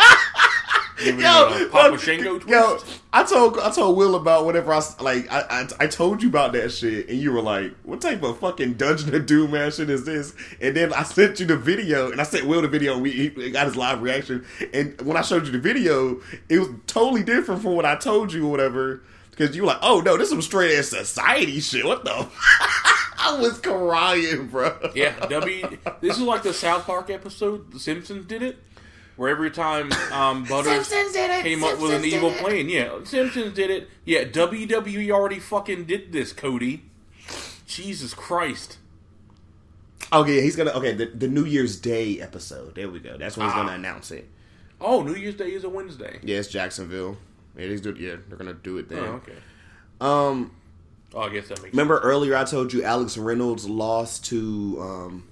a 1.08 1.70
Papa 1.70 1.98
Shango 1.98 2.40
twist. 2.40 2.48
yo, 2.48 2.80
I 3.14 3.24
told 3.24 3.60
I 3.60 3.72
told 3.72 3.98
Will 3.98 4.16
about 4.16 4.46
whatever 4.46 4.74
I 4.74 4.82
like. 5.00 5.32
I, 5.32 5.42
I 5.50 5.68
I 5.82 5.88
told 5.88 6.22
you 6.22 6.30
about 6.30 6.54
that 6.54 6.72
shit, 6.72 7.10
and 7.10 7.20
you 7.20 7.32
were 7.32 7.42
like, 7.42 7.74
"What 7.84 8.02
type 8.02 8.24
of 8.24 8.40
fucking 8.40 8.74
Dungeon 8.74 9.14
of 9.14 9.26
Doom 9.26 9.56
ass 9.56 9.78
shit 9.78 9.90
is 9.90 10.06
this?" 10.06 10.34
And 10.60 10.76
then 10.76 10.94
I 10.94 11.04
sent 11.04 11.40
you 11.40 11.46
the 11.46 11.58
video, 11.58 12.12
and 12.12 12.20
I 12.20 12.24
sent 12.24 12.46
Will 12.46 12.62
the 12.62 12.68
video. 12.68 12.94
And 12.94 13.02
we 13.02 13.12
he 13.12 13.52
got 13.52 13.66
his 13.68 13.76
live 13.76 14.02
reaction, 14.02 14.46
and 14.74 15.00
when 15.02 15.18
I 15.18 15.22
showed 15.22 15.46
you 15.46 15.52
the 15.52 15.60
video, 15.60 16.22
it 16.50 16.60
was 16.60 16.70
totally 16.88 17.24
different 17.24 17.62
from 17.62 17.76
what 17.76 17.86
I 17.86 17.96
told 17.96 18.34
you 18.34 18.48
or 18.48 18.52
whatever. 18.52 19.04
Because 19.32 19.56
you 19.56 19.64
were 19.64 19.70
like, 19.70 19.80
"Oh 19.82 20.02
no, 20.02 20.18
this 20.18 20.26
is 20.26 20.32
some 20.32 20.42
straight 20.42 20.78
ass 20.78 20.90
society 20.90 21.60
shit." 21.60 21.86
What 21.86 22.04
the? 22.04 22.28
I 23.24 23.38
was 23.40 23.60
crying, 23.60 24.48
bro. 24.48 24.92
Yeah, 24.96 25.14
W. 25.28 25.78
This 26.02 26.18
is 26.18 26.24
like 26.24 26.44
the 26.44 26.54
South 26.54 26.86
Park 26.86 27.10
episode. 27.10 27.72
The 27.72 27.80
Simpsons 27.80 28.26
did 28.26 28.42
it, 28.42 28.58
where 29.16 29.30
every 29.30 29.52
time 29.52 29.92
um, 30.12 30.44
Butters 30.50 30.90
came 30.90 31.64
up 31.64 31.80
with 31.80 31.94
an 31.94 32.06
evil 32.06 32.32
plan. 32.32 32.70
Yeah, 32.70 33.04
Simpsons 33.04 33.54
did 33.54 33.70
it. 33.70 33.90
Yeah, 34.06 34.24
WWE 34.26 35.10
already 35.12 35.40
fucking 35.40 35.86
did 35.86 36.12
this, 36.12 36.34
Cody. 36.34 36.84
Jesus 37.66 38.14
Christ. 38.14 38.78
Okay, 40.14 40.36
yeah, 40.38 40.42
he's 40.42 40.56
gonna. 40.56 40.72
Okay, 40.72 40.94
the, 40.94 41.06
the 41.06 41.28
New 41.28 41.46
Year's 41.46 41.80
Day 41.80 42.20
episode. 42.20 42.76
There 42.76 42.90
we 42.90 43.00
go. 43.00 43.16
That's 43.18 43.38
when 43.38 43.46
he's 43.48 43.54
Ah. 43.56 43.64
gonna 43.64 43.74
announce 43.76 44.12
it. 44.12 44.28
Oh, 44.82 45.04
New 45.04 45.14
Year's 45.16 45.36
Day 45.36 45.52
is 45.54 45.64
a 45.64 45.70
Wednesday. 45.70 46.20
Yeah, 46.24 46.38
it's 46.40 46.50
Jacksonville. 46.50 47.18
Yeah, 47.58 47.68
he's 47.68 47.82
do, 47.82 47.96
yeah, 47.98 48.16
they're 48.28 48.38
gonna 48.38 48.54
do 48.54 48.78
it 48.78 48.88
Oh, 48.92 48.96
there. 48.96 49.04
okay. 49.06 49.36
Um, 50.02 50.52
Oh, 51.14 51.20
I 51.22 51.30
guess 51.30 51.50
that 51.50 51.62
makes 51.62 51.74
remember 51.74 52.00
earlier 52.00 52.36
I 52.38 52.46
told 52.46 52.72
you 52.74 52.84
Alex 52.84 53.18
Reynolds 53.18 53.68
lost 53.68 54.26
to 54.28 54.78
um, 54.82 55.28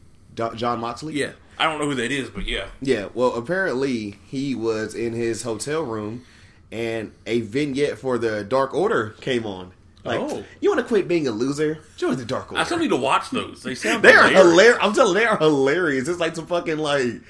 Jon 0.55 0.79
Moxley. 0.79 1.13
Yeah, 1.13 1.31
I 1.59 1.65
don't 1.65 1.79
know 1.79 1.85
who 1.85 1.95
that 1.95 2.11
is, 2.11 2.29
but 2.29 2.45
yeah. 2.45 2.67
yeah. 2.81 3.09
Well, 3.13 3.35
apparently 3.35 4.17
he 4.27 4.55
was 4.55 4.95
in 4.95 5.13
his 5.13 5.43
hotel 5.43 5.81
room, 5.83 6.25
and 6.71 7.11
a 7.25 7.41
vignette 7.41 7.97
for 7.97 8.17
the 8.17 8.43
Dark 8.43 8.73
Order 8.73 9.11
came 9.21 9.45
on. 9.45 9.71
Like, 10.05 10.19
Oh. 10.21 10.43
you 10.61 10.69
want 10.69 10.79
to 10.79 10.87
quit 10.87 11.07
being 11.09 11.27
a 11.27 11.31
loser? 11.31 11.79
Join 11.97 12.15
the 12.15 12.23
Dark 12.23 12.51
Order. 12.51 12.61
I 12.61 12.63
still 12.63 12.77
need 12.77 12.89
to 12.91 12.95
watch 12.95 13.29
those. 13.31 13.61
They 13.63 13.75
sound 13.75 14.01
They 14.03 14.13
are 14.13 14.29
hilarious. 14.29 14.41
hilarious. 14.51 14.77
I'm 14.81 14.93
telling 14.93 15.13
you, 15.15 15.19
they 15.19 15.25
are 15.25 15.37
hilarious. 15.37 16.07
It's 16.07 16.19
like 16.21 16.35
some 16.37 16.47
fucking 16.47 16.77
like, 16.77 17.21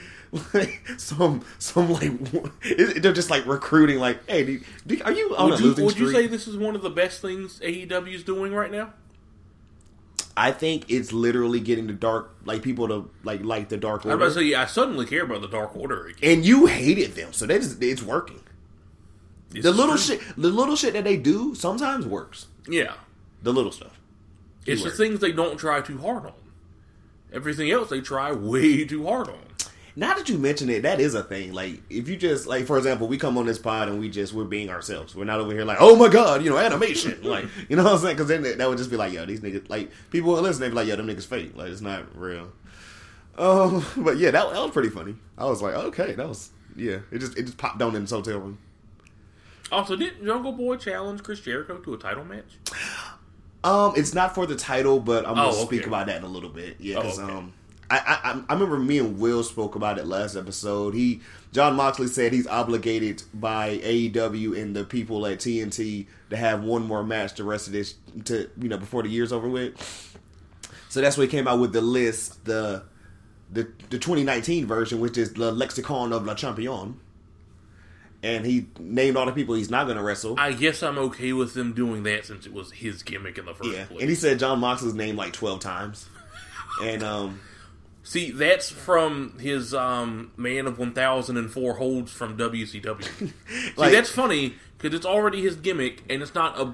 like 0.53 0.87
some 0.97 1.43
some 1.57 1.91
like 1.91 2.11
it, 2.61 3.01
they're 3.01 3.11
just 3.13 3.31
like 3.31 3.47
recruiting. 3.47 3.97
Like, 3.97 4.19
hey, 4.29 4.43
do, 4.45 4.61
do, 4.85 5.01
are 5.03 5.11
you 5.11 5.35
on 5.35 5.49
Would 5.49 5.59
a 5.59 5.61
you, 5.63 5.67
losing 5.69 5.85
would 5.85 5.97
you 5.97 6.11
say 6.11 6.27
this 6.27 6.47
is 6.47 6.55
one 6.55 6.75
of 6.75 6.83
the 6.83 6.91
best 6.91 7.19
things 7.21 7.59
AEW 7.61 8.13
is 8.13 8.23
doing 8.23 8.53
right 8.53 8.71
now? 8.71 8.93
I 10.41 10.51
think 10.53 10.85
it's 10.89 11.11
literally 11.11 11.59
getting 11.59 11.87
the 11.87 11.93
dark 11.93 12.33
like 12.45 12.61
people 12.63 12.87
to 12.87 13.09
like 13.23 13.43
like 13.43 13.67
the 13.69 13.75
Dark 13.77 14.05
I'm 14.05 14.11
Order. 14.11 14.23
about 14.23 14.33
to 14.35 14.39
say, 14.39 14.45
yeah, 14.45 14.61
I 14.61 14.65
suddenly 14.67 15.05
care 15.05 15.23
about 15.23 15.41
the 15.41 15.47
Dark 15.49 15.75
Order 15.75 16.05
again. 16.07 16.31
and 16.37 16.45
you 16.45 16.65
hated 16.67 17.15
them, 17.15 17.33
so 17.33 17.45
they 17.45 17.57
just, 17.59 17.83
it's 17.83 18.01
working. 18.01 18.41
This 19.49 19.63
The 19.63 19.71
little 19.71 19.97
true. 19.97 20.17
shit, 20.17 20.21
the 20.37 20.49
little 20.49 20.75
shit 20.75 20.93
that 20.93 21.03
they 21.03 21.17
do 21.17 21.55
sometimes 21.55 22.05
works. 22.05 22.45
Yeah. 22.67 22.93
The 23.43 23.51
little 23.51 23.71
stuff. 23.71 23.99
It's 24.65 24.83
the 24.83 24.91
things 24.91 25.19
they 25.19 25.31
don't 25.31 25.57
try 25.57 25.81
too 25.81 25.97
hard 25.97 26.25
on. 26.25 26.33
Everything 27.33 27.69
else 27.71 27.89
they 27.89 27.99
try 28.01 28.31
way 28.31 28.85
too 28.85 29.05
hard 29.07 29.27
on. 29.27 29.39
Now 29.99 30.13
that 30.13 30.29
you 30.29 30.37
mention 30.37 30.69
it, 30.69 30.83
that 30.83 31.01
is 31.01 31.13
a 31.13 31.21
thing. 31.23 31.51
Like, 31.51 31.81
if 31.89 32.07
you 32.07 32.15
just 32.15 32.47
like, 32.47 32.65
for 32.65 32.77
example, 32.77 33.09
we 33.09 33.17
come 33.17 33.37
on 33.37 33.45
this 33.45 33.57
pod 33.59 33.89
and 33.89 33.99
we 33.99 34.09
just 34.09 34.31
we're 34.31 34.45
being 34.45 34.69
ourselves. 34.69 35.13
We're 35.13 35.25
not 35.25 35.41
over 35.41 35.51
here 35.51 35.65
like, 35.65 35.79
oh 35.81 35.97
my 35.97 36.07
god, 36.07 36.41
you 36.41 36.49
know, 36.49 36.57
animation. 36.57 37.19
like, 37.23 37.45
you 37.67 37.75
know 37.75 37.83
what 37.83 37.91
I'm 37.95 37.99
saying? 37.99 38.15
Because 38.15 38.29
then 38.29 38.43
that 38.43 38.69
would 38.69 38.77
just 38.77 38.89
be 38.89 38.95
like, 38.95 39.11
yo, 39.11 39.25
these 39.25 39.41
niggas. 39.41 39.69
Like, 39.69 39.91
people 40.09 40.31
will 40.31 40.41
listen. 40.41 40.61
They'd 40.61 40.69
be 40.69 40.75
like, 40.75 40.87
yo, 40.87 40.95
them 40.95 41.07
niggas 41.07 41.25
fake. 41.25 41.51
Like, 41.53 41.67
it's 41.69 41.81
not 41.81 42.17
real. 42.17 42.49
Um, 43.37 43.85
but 43.97 44.17
yeah, 44.17 44.31
that, 44.31 44.49
that 44.53 44.61
was 44.61 44.71
pretty 44.71 44.87
funny. 44.89 45.15
I 45.37 45.43
was 45.45 45.61
like, 45.61 45.73
okay, 45.73 46.13
that 46.13 46.29
was 46.29 46.49
yeah. 46.77 46.99
It 47.11 47.19
just 47.19 47.37
it 47.37 47.43
just 47.43 47.57
popped 47.57 47.79
down 47.79 47.93
in 47.93 48.03
this 48.03 48.11
hotel 48.11 48.39
room. 48.39 48.57
Also, 49.73 49.97
did 49.97 50.23
Jungle 50.23 50.53
Boy 50.53 50.77
challenge 50.77 51.23
Chris 51.23 51.41
Jericho 51.41 51.77
to 51.77 51.93
a 51.93 51.97
title 51.97 52.23
match? 52.23 52.57
Um, 53.65 53.93
it's 53.97 54.13
not 54.13 54.33
for 54.33 54.45
the 54.45 54.55
title, 54.55 55.01
but 55.01 55.27
I'm 55.27 55.35
gonna 55.35 55.49
Oh, 55.49 55.65
speak 55.65 55.85
about 55.85 56.07
that 56.07 56.17
in 56.17 56.23
a 56.23 56.27
little 56.29 56.49
bit. 56.49 56.77
Yeah, 56.79 56.95
Oh, 56.97 57.01
'cause, 57.01 57.19
okay. 57.19 57.33
um, 57.33 57.53
I, 57.91 58.19
I 58.23 58.43
I 58.49 58.53
remember 58.53 58.77
me 58.77 58.99
and 58.99 59.19
Will 59.19 59.43
spoke 59.43 59.75
about 59.75 59.97
it 59.97 60.05
last 60.05 60.35
episode. 60.35 60.93
He 60.93 61.21
Jon 61.51 61.75
Moxley 61.75 62.07
said 62.07 62.33
he's 62.33 62.47
obligated 62.47 63.23
by 63.33 63.77
AEW 63.77 64.61
and 64.61 64.75
the 64.75 64.83
people 64.83 65.25
at 65.25 65.39
TNT 65.39 66.05
to 66.29 66.37
have 66.37 66.63
one 66.63 66.85
more 66.85 67.03
match 67.03 67.35
the 67.35 67.43
rest 67.43 67.67
of 67.67 67.73
this 67.73 67.95
to 68.25 68.49
you 68.59 68.69
know 68.69 68.77
before 68.77 69.03
the 69.03 69.09
year's 69.09 69.31
over 69.31 69.49
with. 69.49 70.17
So 70.89 71.01
that's 71.01 71.17
why 71.17 71.25
he 71.25 71.29
came 71.29 71.47
out 71.47 71.59
with 71.59 71.73
the 71.73 71.81
list, 71.81 72.45
the 72.45 72.83
the 73.51 73.63
the 73.89 73.97
2019 73.97 74.67
version, 74.67 74.99
which 74.99 75.17
is 75.17 75.33
the 75.33 75.51
Lexicon 75.51 76.13
of 76.13 76.25
Le 76.25 76.35
Champion. 76.35 76.99
And 78.21 78.45
he 78.45 78.67
named 78.77 79.15
all 79.15 79.25
the 79.25 79.31
people 79.31 79.55
he's 79.55 79.69
not 79.69 79.85
going 79.85 79.95
to 79.95 80.03
wrestle. 80.03 80.35
I 80.37 80.51
guess 80.51 80.83
I'm 80.83 80.97
okay 80.97 81.31
with 81.31 81.53
them 81.53 81.71
doing 81.71 82.03
that 82.03 82.25
since 82.25 82.45
it 82.45 82.51
was 82.51 82.69
his 82.69 83.01
gimmick 83.01 83.37
in 83.37 83.45
the 83.45 83.53
first 83.53 83.71
yeah, 83.71 83.85
place. 83.85 84.01
and 84.01 84.09
he 84.09 84.15
said 84.15 84.39
Jon 84.39 84.59
Moxley's 84.59 84.93
name 84.93 85.15
like 85.15 85.31
12 85.31 85.61
times. 85.61 86.09
And 86.83 87.01
um, 87.01 87.39
See, 88.03 88.31
that's 88.31 88.69
from 88.69 89.37
his 89.39 89.73
um, 89.73 90.31
Man 90.37 90.67
of 90.67 90.79
1004 90.79 91.73
holds 91.75 92.11
from 92.11 92.37
WCW. 92.37 93.03
See, 93.05 93.73
that's 93.75 94.09
funny 94.09 94.55
because 94.77 94.95
it's 94.95 95.05
already 95.05 95.41
his 95.41 95.55
gimmick, 95.55 96.03
and 96.09 96.21
it's 96.21 96.33
not 96.33 96.59
a 96.59 96.73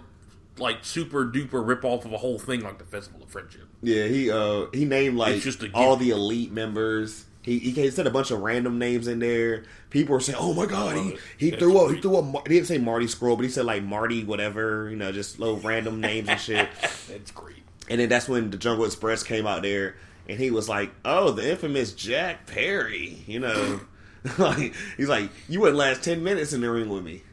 like 0.57 0.85
super 0.85 1.25
duper 1.25 1.65
rip 1.65 1.83
off 1.83 2.05
of 2.05 2.13
a 2.13 2.17
whole 2.17 2.39
thing 2.39 2.61
like 2.61 2.77
the 2.77 2.85
Festival 2.85 3.23
of 3.23 3.29
Friendship. 3.29 3.67
Yeah, 3.81 4.05
he 4.07 4.31
uh 4.31 4.67
he 4.73 4.85
named 4.85 5.17
like 5.17 5.41
just 5.41 5.63
all 5.73 5.95
the 5.95 6.11
elite 6.11 6.51
members. 6.51 7.25
He 7.41 7.59
he 7.59 7.89
said 7.91 8.07
a 8.07 8.11
bunch 8.11 8.31
of 8.31 8.39
random 8.39 8.79
names 8.79 9.07
in 9.07 9.19
there. 9.19 9.65
People 9.89 10.13
were 10.13 10.19
saying, 10.19 10.37
"Oh 10.39 10.53
my 10.53 10.65
god, 10.65 10.95
he 10.95 11.17
he 11.37 11.49
That's 11.51 11.61
threw 11.61 11.77
up 11.77 11.93
he 11.93 12.01
threw 12.01 12.17
up." 12.17 12.47
He 12.47 12.55
didn't 12.55 12.67
say 12.67 12.77
Marty 12.77 13.05
Scurll, 13.05 13.35
but 13.35 13.43
he 13.43 13.49
said 13.49 13.65
like 13.65 13.83
Marty 13.83 14.23
whatever. 14.23 14.89
You 14.89 14.95
know, 14.95 15.11
just 15.11 15.39
little 15.39 15.57
random 15.57 16.01
names 16.01 16.29
and 16.29 16.39
shit. 16.39 16.69
That's 16.81 17.31
great. 17.31 17.57
And 17.87 17.99
then 17.99 18.09
that's 18.09 18.27
when 18.27 18.49
the 18.49 18.57
Jungle 18.57 18.85
Express 18.85 19.21
came 19.21 19.45
out 19.45 19.61
there, 19.61 19.95
and 20.27 20.39
he 20.39 20.51
was 20.51 20.67
like, 20.69 20.91
"Oh, 21.03 21.31
the 21.31 21.49
infamous 21.49 21.93
Jack 21.93 22.47
Perry." 22.47 23.23
You 23.27 23.39
know, 23.39 23.79
like 24.37 24.73
he's 24.97 25.09
like, 25.09 25.29
"You 25.47 25.59
wouldn't 25.61 25.77
last 25.77 26.03
ten 26.03 26.23
minutes 26.23 26.53
in 26.53 26.61
the 26.61 26.69
ring 26.69 26.89
with 26.89 27.03
me." 27.03 27.23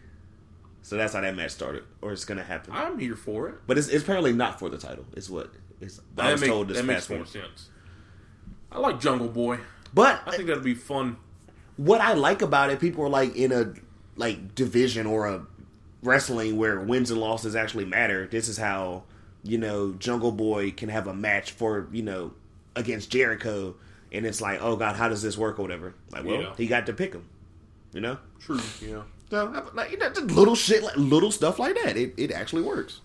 So 0.82 0.97
that's 0.97 1.14
how 1.14 1.20
that 1.20 1.36
match 1.36 1.53
started, 1.53 1.84
or 2.01 2.12
it's 2.12 2.24
gonna 2.24 2.43
happen. 2.43 2.72
I'm 2.74 2.99
here 2.99 3.14
for 3.16 3.49
it. 3.49 3.55
But 3.66 3.78
it's, 3.78 3.88
it's 3.88 4.03
apparently 4.03 4.32
not 4.32 4.59
for 4.59 4.68
the 4.68 4.78
title. 4.78 5.05
It's 5.14 5.30
what 5.30 5.53
it's. 5.80 6.01
I 6.18 6.32
was 6.32 6.40
make- 6.40 6.51
told 6.51 6.68
this 6.68 6.76
that 6.78 6.84
makes 6.84 7.09
more 7.09 7.24
sense. 7.26 7.68
I 8.70 8.78
like 8.78 9.01
Jungle 9.01 9.28
Boy. 9.28 9.59
But 9.95 10.22
I 10.26 10.32
think 10.32 10.49
that'd 10.49 10.64
be 10.64 10.74
fun. 10.74 11.16
what 11.76 12.01
I 12.01 12.14
like 12.14 12.40
about 12.40 12.70
it, 12.70 12.80
people 12.80 13.05
are 13.05 13.11
like 13.11 13.36
in 13.36 13.53
a 13.53 13.74
like 14.16 14.55
division 14.55 15.07
or 15.07 15.26
a 15.26 15.47
wrestling 16.03 16.57
where 16.57 16.80
wins 16.80 17.11
and 17.11 17.20
losses 17.20 17.55
actually 17.55 17.84
matter. 17.84 18.26
This 18.26 18.49
is 18.49 18.57
how 18.59 19.05
you 19.45 19.59
know 19.59 19.93
Jungle 19.93 20.32
Boy 20.32 20.70
can 20.70 20.88
have 20.88 21.07
a 21.07 21.14
match 21.14 21.53
for 21.53 21.88
you 21.93 22.03
know 22.03 22.32
against 22.76 23.10
Jericho, 23.10 23.74
and 24.12 24.24
it's 24.26 24.40
like, 24.40 24.60
oh 24.62 24.76
god, 24.76 24.96
how 24.96 25.08
does 25.08 25.22
this 25.22 25.36
work 25.38 25.58
or 25.58 25.62
whatever? 25.62 25.94
Like, 26.10 26.24
well, 26.24 26.40
Yeah. 26.40 26.54
he 26.56 26.66
got 26.66 26.86
to 26.86 26.92
pick 26.92 27.12
him, 27.12 27.24
you 27.92 28.00
know. 28.00 28.18
True. 28.40 28.60
Yeah. 28.80 29.02
So 29.30 29.70
like 29.74 29.90
you 29.90 29.98
know, 29.98 30.08
just 30.10 30.30
little 30.30 30.54
shit, 30.54 30.82
like 30.82 30.96
little 30.96 31.30
stuff 31.30 31.58
like 31.58 31.74
that. 31.84 31.96
It 31.96 32.14
it 32.16 32.30
actually 32.32 32.62
works. 32.62 33.00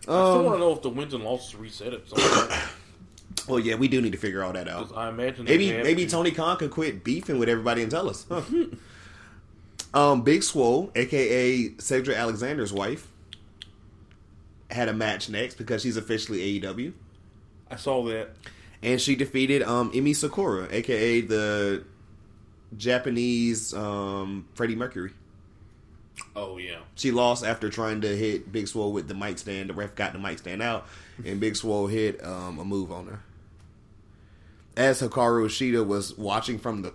I 0.00 0.02
still 0.02 0.42
want 0.44 0.56
to 0.56 0.58
know 0.60 0.72
if 0.72 0.82
the 0.82 0.88
wins 0.88 1.14
and 1.14 1.22
losses 1.22 1.54
reset 1.54 1.92
it. 1.92 2.08
Well, 3.48 3.58
yeah, 3.58 3.74
we 3.74 3.88
do 3.88 4.00
need 4.00 4.12
to 4.12 4.18
figure 4.18 4.44
all 4.44 4.52
that 4.52 4.68
out. 4.68 4.92
I 4.94 5.08
imagine 5.08 5.46
Maybe 5.46 5.72
maybe 5.72 6.04
to. 6.04 6.10
Tony 6.10 6.30
Khan 6.30 6.58
can 6.58 6.68
quit 6.68 7.02
beefing 7.02 7.38
with 7.40 7.48
everybody 7.48 7.82
and 7.82 7.90
tell 7.90 8.08
us. 8.08 8.24
Huh. 8.28 8.42
um, 9.94 10.22
Big 10.22 10.44
Swole, 10.44 10.92
aka 10.94 11.70
Cedric 11.78 12.16
Alexander's 12.16 12.72
wife, 12.72 13.08
had 14.70 14.88
a 14.88 14.92
match 14.92 15.28
next 15.28 15.56
because 15.56 15.82
she's 15.82 15.96
officially 15.96 16.60
AEW, 16.60 16.92
I 17.70 17.76
saw 17.76 18.04
that. 18.04 18.30
And 18.82 19.00
she 19.00 19.14
defeated 19.16 19.62
um 19.62 19.92
Emi 19.92 20.14
Sakura, 20.14 20.68
aka 20.70 21.20
the 21.20 21.84
Japanese 22.76 23.74
um 23.74 24.46
Freddie 24.54 24.76
Mercury. 24.76 25.12
Oh 26.36 26.58
yeah. 26.58 26.80
She 26.94 27.10
lost 27.10 27.44
after 27.44 27.70
trying 27.70 28.02
to 28.02 28.16
hit 28.16 28.52
Big 28.52 28.68
Swole 28.68 28.92
with 28.92 29.08
the 29.08 29.14
mic 29.14 29.38
stand. 29.38 29.70
The 29.70 29.74
ref 29.74 29.94
got 29.94 30.12
the 30.12 30.18
mic 30.18 30.38
stand 30.38 30.62
out, 30.62 30.86
and 31.24 31.40
Big 31.40 31.56
Swole 31.56 31.86
hit 31.86 32.22
um, 32.24 32.58
a 32.58 32.64
move 32.64 32.92
on 32.92 33.06
her. 33.06 33.20
As 34.76 35.00
Hikaru 35.02 35.46
Shida 35.46 35.86
was 35.86 36.16
watching 36.16 36.58
from 36.58 36.82
the 36.82 36.92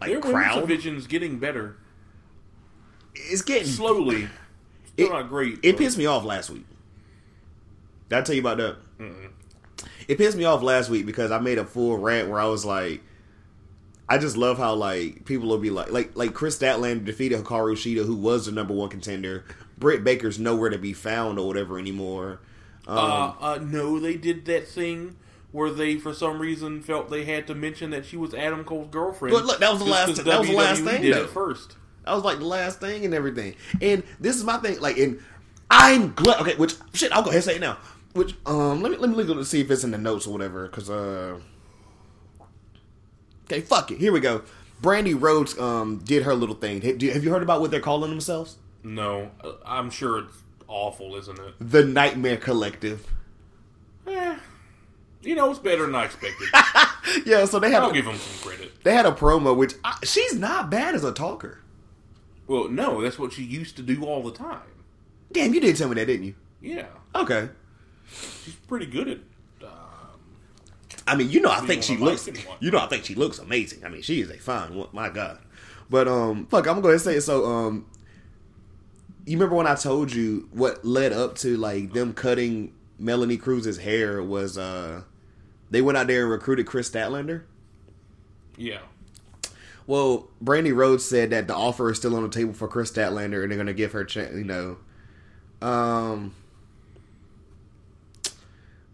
like 0.00 0.10
Their 0.10 0.20
crowd, 0.20 0.60
division's 0.66 1.06
getting 1.06 1.38
better 1.38 1.76
it's 3.18 3.40
getting 3.42 3.66
slowly. 3.66 4.28
Still 4.92 5.06
It- 5.06 5.10
not 5.10 5.28
great. 5.30 5.58
It 5.62 5.72
but- 5.72 5.78
pissed 5.78 5.96
me 5.96 6.04
off 6.06 6.22
last 6.24 6.50
week. 6.50 6.66
Did 8.10 8.18
I 8.18 8.22
tell 8.22 8.34
you 8.34 8.42
about 8.42 8.58
that? 8.58 8.76
It 10.08 10.18
pissed 10.18 10.36
me 10.36 10.44
off 10.44 10.62
last 10.62 10.88
week 10.90 11.04
because 11.06 11.30
I 11.30 11.38
made 11.38 11.58
a 11.58 11.64
full 11.64 11.96
rant 11.98 12.28
where 12.28 12.38
I 12.40 12.46
was 12.46 12.64
like, 12.64 13.02
I 14.08 14.18
just 14.18 14.36
love 14.36 14.56
how 14.58 14.74
like 14.74 15.24
people 15.24 15.48
will 15.48 15.58
be 15.58 15.70
like, 15.70 15.90
like 15.90 16.16
like 16.16 16.32
Kris 16.32 16.58
Statlander 16.58 17.04
defeated 17.04 17.42
Hikaru 17.42 17.72
Shida, 17.74 18.06
who 18.06 18.14
was 18.14 18.46
the 18.46 18.52
number 18.52 18.72
one 18.72 18.88
contender. 18.88 19.44
Britt 19.78 20.04
Baker's 20.04 20.38
nowhere 20.38 20.70
to 20.70 20.78
be 20.78 20.92
found 20.92 21.38
or 21.38 21.46
whatever 21.46 21.78
anymore. 21.78 22.40
Um, 22.86 22.98
Uh, 22.98 23.32
uh, 23.40 23.58
no, 23.62 23.98
they 23.98 24.16
did 24.16 24.44
that 24.46 24.68
thing 24.68 25.16
where 25.52 25.70
they, 25.70 25.96
for 25.96 26.14
some 26.14 26.38
reason, 26.38 26.82
felt 26.82 27.10
they 27.10 27.24
had 27.24 27.46
to 27.48 27.54
mention 27.54 27.90
that 27.90 28.04
she 28.06 28.16
was 28.16 28.32
Adam 28.32 28.62
Cole's 28.64 28.88
girlfriend. 28.90 29.34
But 29.34 29.44
look, 29.44 29.58
that 29.58 29.70
was 29.72 29.80
the 29.80 29.86
last- 29.86 30.24
that 30.24 30.38
was 30.38 30.48
the 30.48 30.54
last 30.54 30.82
thing, 30.82 31.02
Did 31.02 31.14
though. 31.14 31.22
it 31.24 31.30
first. 31.30 31.76
That 32.04 32.14
was 32.14 32.22
like 32.22 32.38
the 32.38 32.44
last 32.46 32.78
thing 32.78 33.04
and 33.04 33.12
everything. 33.12 33.56
And 33.82 34.04
this 34.20 34.36
is 34.36 34.44
my 34.44 34.58
thing. 34.58 34.78
Like, 34.80 34.98
and 34.98 35.18
I'm 35.68 36.12
glad. 36.14 36.40
Okay, 36.42 36.54
which 36.54 36.74
shit, 36.94 37.10
I'll 37.10 37.22
go 37.22 37.30
ahead 37.30 37.38
and 37.38 37.44
say 37.44 37.56
it 37.56 37.60
now. 37.60 37.78
Which 38.16 38.34
um, 38.46 38.82
let 38.82 38.90
me 38.92 38.98
let 38.98 39.10
me 39.10 39.16
look 39.16 39.36
to 39.38 39.44
see 39.44 39.60
if 39.60 39.70
it's 39.70 39.84
in 39.84 39.90
the 39.90 39.98
notes 39.98 40.26
or 40.26 40.32
whatever. 40.32 40.66
Because 40.66 40.88
uh, 40.90 41.38
okay, 43.44 43.60
fuck 43.60 43.90
it. 43.90 43.98
Here 43.98 44.12
we 44.12 44.20
go. 44.20 44.42
Brandi 44.82 45.18
Rhodes 45.18 45.58
um 45.58 45.98
did 45.98 46.22
her 46.24 46.34
little 46.34 46.54
thing. 46.54 46.80
Have 46.80 47.02
you 47.24 47.30
heard 47.30 47.42
about 47.42 47.60
what 47.60 47.70
they're 47.70 47.80
calling 47.80 48.10
themselves? 48.10 48.56
No, 48.82 49.30
uh, 49.42 49.52
I'm 49.64 49.90
sure 49.90 50.20
it's 50.20 50.32
awful, 50.68 51.16
isn't 51.16 51.38
it? 51.38 51.54
The 51.60 51.84
Nightmare 51.84 52.36
Collective. 52.36 53.06
Eh, 54.06 54.36
you 55.22 55.34
know, 55.34 55.50
it's 55.50 55.58
better 55.58 55.86
than 55.86 55.94
I 55.94 56.04
expected. 56.04 56.48
Yeah, 57.24 57.44
so 57.44 57.60
they 57.60 57.70
have. 57.70 57.84
I'll 57.84 57.90
a, 57.90 57.94
give 57.94 58.04
them 58.04 58.16
some 58.16 58.50
credit. 58.50 58.82
they 58.82 58.92
had 58.92 59.06
a 59.06 59.12
promo 59.12 59.56
which 59.56 59.74
I, 59.84 59.96
she's 60.02 60.34
not 60.34 60.70
bad 60.70 60.94
as 60.96 61.04
a 61.04 61.12
talker. 61.12 61.60
Well, 62.48 62.68
no, 62.68 63.00
that's 63.00 63.16
what 63.18 63.32
she 63.32 63.44
used 63.44 63.76
to 63.76 63.82
do 63.82 64.04
all 64.04 64.22
the 64.24 64.32
time. 64.32 64.60
Damn, 65.30 65.54
you 65.54 65.60
did 65.60 65.76
tell 65.76 65.88
me 65.88 65.94
that, 65.94 66.06
didn't 66.06 66.26
you? 66.26 66.34
Yeah, 66.60 66.86
Okay. 67.14 67.48
She's 68.44 68.54
pretty 68.66 68.86
good 68.86 69.08
at. 69.08 69.18
Um, 69.62 69.70
I 71.06 71.14
mean, 71.16 71.30
you 71.30 71.40
know, 71.40 71.50
I 71.50 71.60
think 71.60 71.82
she 71.82 71.96
looks. 71.96 72.26
mic 72.26 72.36
and 72.36 72.44
whatnot. 72.46 72.62
You 72.62 72.70
know, 72.70 72.78
I 72.78 72.86
think 72.86 73.04
she 73.04 73.14
looks 73.14 73.38
amazing. 73.38 73.84
I 73.84 73.88
mean, 73.88 74.02
she 74.02 74.20
is 74.20 74.30
a 74.30 74.38
fine. 74.38 74.74
wo- 74.74 74.88
My 74.92 75.08
God, 75.08 75.38
but 75.90 76.08
um, 76.08 76.46
fuck, 76.46 76.66
I'm 76.66 76.74
gonna 76.74 76.82
go 76.82 76.88
ahead 76.88 76.94
and 76.94 77.02
say 77.02 77.16
it. 77.16 77.20
So 77.22 77.44
um, 77.46 77.86
you 79.24 79.36
remember 79.36 79.56
when 79.56 79.66
I 79.66 79.74
told 79.74 80.12
you 80.12 80.48
what 80.52 80.84
led 80.84 81.12
up 81.12 81.34
to 81.38 81.56
like 81.56 81.92
them 81.92 82.12
cutting 82.14 82.72
Melanie 82.98 83.36
Cruz's 83.36 83.78
hair 83.78 84.22
was 84.22 84.56
uh, 84.56 85.02
they 85.70 85.82
went 85.82 85.98
out 85.98 86.06
there 86.06 86.22
and 86.22 86.30
recruited 86.30 86.66
Kris 86.66 86.88
Statlander. 86.90 87.42
yeah, 88.56 88.78
Well, 89.86 90.28
Brandi 90.42 90.74
Rhodes 90.74 91.04
said 91.04 91.30
that 91.30 91.46
the 91.48 91.54
offer 91.54 91.90
is 91.90 91.98
still 91.98 92.14
on 92.16 92.22
the 92.22 92.28
table 92.28 92.52
for 92.52 92.68
Kris 92.68 92.90
Statlander, 92.92 93.42
and 93.42 93.50
they're 93.50 93.58
gonna 93.58 93.74
give 93.74 93.92
her, 93.92 94.04
ch- 94.04 94.16
you 94.16 94.44
know, 94.44 94.78
um. 95.60 96.32
Uh, 96.32 96.32
Britt 96.32 96.32
Baker 96.32 96.32
mentions 96.32 98.24
her 98.24 98.32
boy, 98.32 98.32
the 98.32 98.32
focus 98.32 98.32
on 98.32 98.32
this 98.32 98.32
front. 98.32 98.85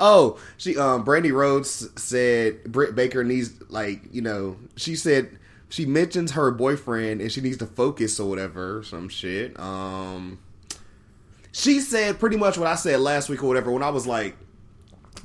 Oh, 0.00 0.38
she 0.56 0.76
um 0.76 1.04
Brandi 1.04 1.32
Rhodes 1.32 1.88
said 2.00 2.64
Britt 2.64 2.94
Baker 2.94 3.24
needs 3.24 3.52
like 3.70 4.02
you 4.12 4.22
know 4.22 4.56
she 4.76 4.96
said 4.96 5.38
she 5.68 5.86
mentions 5.86 6.32
her 6.32 6.50
boyfriend 6.50 7.20
and 7.20 7.30
she 7.30 7.40
needs 7.40 7.58
to 7.58 7.66
focus 7.66 8.18
or 8.18 8.28
whatever 8.28 8.82
some 8.82 9.08
shit. 9.08 9.58
Um, 9.58 10.38
she 11.52 11.80
said 11.80 12.18
pretty 12.18 12.36
much 12.36 12.56
what 12.56 12.68
I 12.68 12.74
said 12.74 13.00
last 13.00 13.28
week 13.28 13.42
or 13.42 13.48
whatever 13.48 13.70
when 13.70 13.82
I 13.82 13.90
was 13.90 14.06
like, 14.06 14.36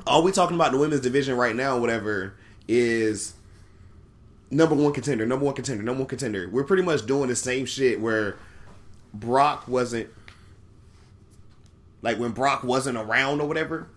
all 0.06 0.24
we 0.24 0.32
talking 0.32 0.56
about 0.56 0.72
the 0.72 0.78
women's 0.78 1.02
division 1.02 1.38
right 1.38 1.56
now, 1.56 1.78
whatever, 1.78 2.36
is 2.68 3.34
number 4.52 4.76
one 4.76 4.94
contender, 4.94 5.26
number 5.26 5.46
one 5.46 5.56
contender, 5.56 5.84
number 5.84 6.00
one 6.00 6.10
contender. 6.10 6.50
We're 6.52 6.64
pretty 6.64 6.84
much 6.84 7.06
doing 7.06 7.30
the 7.30 7.36
same 7.36 7.66
shit 7.66 8.02
where 8.02 8.38
Brock 9.14 9.68
wasn't 9.68 10.10
like 12.04 12.20
when 12.20 12.32
Brock 12.32 12.64
wasn't 12.64 12.98
around 12.98 13.42
or 13.42 13.48
whatever. 13.48 13.88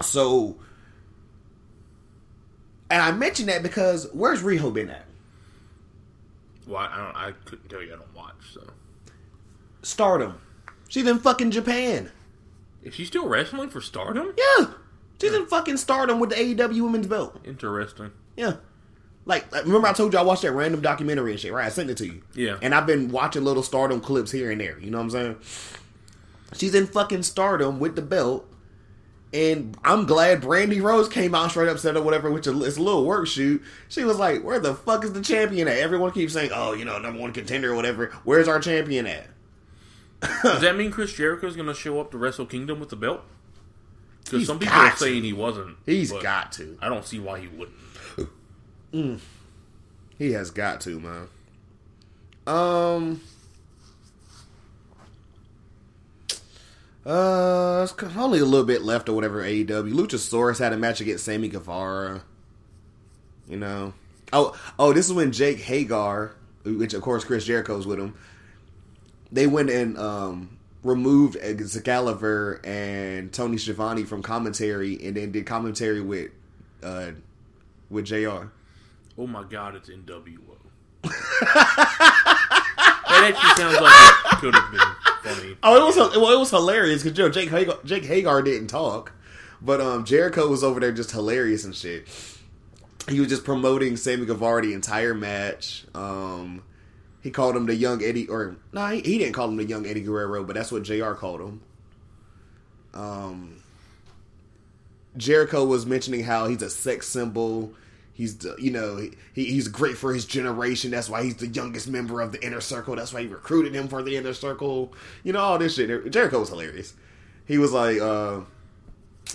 So, 0.00 0.56
and 2.88 3.02
I 3.02 3.10
mention 3.12 3.46
that 3.46 3.62
because 3.62 4.08
where's 4.14 4.42
Riho 4.42 4.72
been 4.72 4.88
at? 4.88 5.04
Well, 6.66 6.78
I 6.78 6.96
don't. 6.96 7.16
I 7.16 7.32
couldn't 7.44 7.68
tell 7.68 7.82
you. 7.82 7.92
I 7.92 7.96
don't 7.96 8.14
watch. 8.14 8.34
So, 8.54 8.70
Stardom. 9.82 10.40
She's 10.88 11.06
in 11.06 11.18
fucking 11.18 11.50
Japan. 11.50 12.10
is 12.82 12.94
she 12.94 13.04
still 13.04 13.28
wrestling 13.28 13.68
for 13.70 13.80
Stardom? 13.80 14.32
Yeah. 14.36 14.68
She's 15.20 15.32
in 15.32 15.46
fucking 15.46 15.78
Stardom 15.78 16.20
with 16.20 16.30
the 16.30 16.36
AEW 16.36 16.82
Women's 16.82 17.06
Belt. 17.06 17.40
Interesting. 17.44 18.12
Yeah. 18.36 18.54
Like, 19.24 19.50
like, 19.50 19.64
remember 19.64 19.88
I 19.88 19.92
told 19.92 20.12
you 20.12 20.18
I 20.18 20.22
watched 20.22 20.42
that 20.42 20.52
random 20.52 20.80
documentary 20.82 21.32
and 21.32 21.40
shit, 21.40 21.52
right? 21.52 21.66
I 21.66 21.70
sent 21.70 21.90
it 21.90 21.96
to 21.98 22.06
you. 22.06 22.22
Yeah. 22.34 22.58
And 22.62 22.74
I've 22.74 22.86
been 22.86 23.10
watching 23.10 23.42
little 23.44 23.62
Stardom 23.64 24.00
clips 24.00 24.30
here 24.30 24.52
and 24.52 24.60
there. 24.60 24.78
You 24.78 24.90
know 24.90 24.98
what 24.98 25.04
I'm 25.04 25.10
saying? 25.10 25.36
She's 26.54 26.74
in 26.74 26.86
fucking 26.86 27.22
Stardom 27.22 27.78
with 27.78 27.96
the 27.96 28.02
belt. 28.02 28.46
And 29.32 29.76
I'm 29.84 30.06
glad 30.06 30.40
Brandi 30.40 30.80
Rose 30.80 31.08
came 31.08 31.34
out 31.34 31.50
straight 31.50 31.68
up, 31.68 31.78
said 31.78 31.96
or 31.96 32.02
whatever, 32.02 32.30
which 32.30 32.46
is 32.46 32.76
a 32.76 32.82
little 32.82 33.04
work 33.04 33.26
shoot. 33.26 33.62
She 33.88 34.04
was 34.04 34.18
like, 34.18 34.42
"Where 34.42 34.60
the 34.60 34.74
fuck 34.74 35.04
is 35.04 35.12
the 35.12 35.20
champion 35.20 35.68
at?" 35.68 35.78
Everyone 35.78 36.12
keeps 36.12 36.32
saying, 36.32 36.52
"Oh, 36.54 36.72
you 36.72 36.84
know, 36.84 36.98
number 36.98 37.20
one 37.20 37.32
contender 37.32 37.72
or 37.72 37.74
whatever." 37.74 38.12
Where's 38.24 38.48
our 38.48 38.60
champion 38.60 39.06
at? 39.06 39.26
Does 40.42 40.62
that 40.62 40.76
mean 40.76 40.90
Chris 40.90 41.12
Jericho's 41.12 41.56
going 41.56 41.68
to 41.68 41.74
show 41.74 42.00
up 42.00 42.10
to 42.12 42.18
Wrestle 42.18 42.46
Kingdom 42.46 42.80
with 42.80 42.88
the 42.88 42.96
belt? 42.96 43.22
Because 44.24 44.46
some 44.46 44.58
people 44.58 44.74
are 44.74 44.96
saying 44.96 45.22
he 45.22 45.32
wasn't. 45.32 45.76
He's 45.84 46.12
got 46.12 46.52
to. 46.52 46.78
I 46.80 46.88
don't 46.88 47.04
see 47.04 47.20
why 47.20 47.40
he 47.40 47.48
wouldn't. 47.48 49.20
He 50.18 50.32
has 50.32 50.50
got 50.50 50.80
to, 50.82 50.98
man. 50.98 51.28
Um. 52.46 53.20
Uh, 57.06 57.82
it's 57.88 58.16
only 58.16 58.40
a 58.40 58.44
little 58.44 58.66
bit 58.66 58.82
left 58.82 59.08
or 59.08 59.12
whatever. 59.12 59.40
AEW 59.40 59.92
Luchasaurus 59.92 60.58
had 60.58 60.72
a 60.72 60.76
match 60.76 61.00
against 61.00 61.24
Sammy 61.24 61.46
Guevara. 61.46 62.22
You 63.48 63.58
know. 63.58 63.94
Oh, 64.32 64.58
oh, 64.76 64.92
this 64.92 65.06
is 65.06 65.12
when 65.12 65.30
Jake 65.30 65.60
Hager, 65.60 66.34
which 66.64 66.94
of 66.94 67.02
course 67.02 67.24
Chris 67.24 67.44
Jericho's 67.44 67.86
with 67.86 68.00
him. 68.00 68.14
They 69.30 69.46
went 69.46 69.70
and 69.70 69.96
um 69.96 70.58
removed 70.82 71.36
Excalibur 71.36 72.60
and 72.64 73.32
Tony 73.32 73.56
Schiavone 73.56 74.02
from 74.02 74.20
commentary, 74.22 74.98
and 75.04 75.16
then 75.16 75.30
did 75.30 75.46
commentary 75.46 76.00
with 76.00 76.32
uh 76.82 77.12
with 77.88 78.06
Jr. 78.06 78.46
Oh 79.16 79.28
my 79.28 79.44
god, 79.44 79.76
it's 79.76 79.88
NWO. 79.88 80.56
that 81.02 81.12
actually 83.08 83.62
sounds 83.62 83.80
like 83.80 84.32
it 84.32 84.38
could 84.40 84.54
have 84.54 84.72
been 84.72 85.05
funny. 85.26 85.56
Oh, 85.62 85.76
it 85.76 85.84
was 85.84 85.96
well, 85.96 86.32
it 86.32 86.38
was 86.38 86.50
hilarious 86.50 87.02
because 87.02 87.16
you 87.18 87.24
know 87.24 87.30
Jake 87.30 87.50
Hager, 87.50 87.78
Jake 87.84 88.04
Hager 88.04 88.42
didn't 88.42 88.68
talk, 88.68 89.12
but 89.60 89.80
um 89.80 90.04
Jericho 90.04 90.48
was 90.48 90.62
over 90.62 90.80
there 90.80 90.92
just 90.92 91.10
hilarious 91.10 91.64
and 91.64 91.74
shit. 91.74 92.06
He 93.08 93.20
was 93.20 93.28
just 93.28 93.44
promoting 93.44 93.96
Sammy 93.96 94.26
Guevara 94.26 94.62
the 94.62 94.72
entire 94.72 95.14
match. 95.14 95.84
Um, 95.94 96.64
he 97.22 97.30
called 97.30 97.56
him 97.56 97.66
the 97.66 97.74
young 97.74 98.02
Eddie, 98.02 98.28
or 98.28 98.56
no, 98.72 98.86
he, 98.88 99.00
he 99.00 99.18
didn't 99.18 99.32
call 99.34 99.48
him 99.48 99.56
the 99.56 99.64
young 99.64 99.86
Eddie 99.86 100.00
Guerrero, 100.00 100.44
but 100.44 100.56
that's 100.56 100.72
what 100.72 100.82
Jr. 100.82 101.12
called 101.12 101.40
him. 101.40 101.60
Um, 102.94 103.62
Jericho 105.16 105.64
was 105.64 105.86
mentioning 105.86 106.24
how 106.24 106.46
he's 106.48 106.62
a 106.62 106.70
sex 106.70 107.08
symbol. 107.08 107.72
He's 108.16 108.46
you 108.58 108.70
know 108.70 108.96
he, 109.34 109.44
he's 109.44 109.68
great 109.68 109.98
for 109.98 110.14
his 110.14 110.24
generation. 110.24 110.90
That's 110.90 111.10
why 111.10 111.22
he's 111.22 111.36
the 111.36 111.48
youngest 111.48 111.86
member 111.86 112.22
of 112.22 112.32
the 112.32 112.42
inner 112.42 112.62
circle. 112.62 112.96
That's 112.96 113.12
why 113.12 113.20
he 113.20 113.26
recruited 113.26 113.74
him 113.74 113.88
for 113.88 114.02
the 114.02 114.16
inner 114.16 114.32
circle. 114.32 114.94
You 115.22 115.34
know 115.34 115.40
all 115.40 115.58
this 115.58 115.74
shit. 115.74 116.10
Jericho 116.10 116.40
was 116.40 116.48
hilarious. 116.48 116.94
He 117.44 117.58
was 117.58 117.72
like 117.72 118.00
uh, 118.00 118.40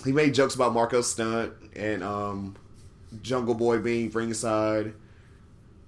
he 0.04 0.10
made 0.10 0.34
jokes 0.34 0.56
about 0.56 0.74
Marco 0.74 1.00
Stunt 1.00 1.52
and 1.76 2.02
um, 2.02 2.56
Jungle 3.22 3.54
Boy 3.54 3.78
being 3.78 4.10
ringside. 4.10 4.94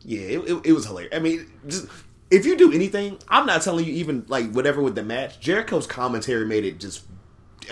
Yeah, 0.03 0.21
it, 0.21 0.39
it, 0.39 0.67
it 0.67 0.73
was 0.73 0.87
hilarious. 0.87 1.17
I 1.17 1.19
mean, 1.19 1.51
just 1.67 1.89
if 2.31 2.47
you 2.47 2.57
do 2.57 2.73
anything, 2.73 3.19
I'm 3.29 3.45
not 3.45 3.63
telling 3.63 3.87
you 3.87 3.93
even 3.95 4.25
like 4.29 4.53
whatever 4.53 4.81
with 4.81 4.95
the 4.95 5.03
match. 5.03 5.41
Jericho's 5.41 5.89
commentary 5.89 6.47
made 6.47 6.65
it 6.65 6.79
just 6.79 7.03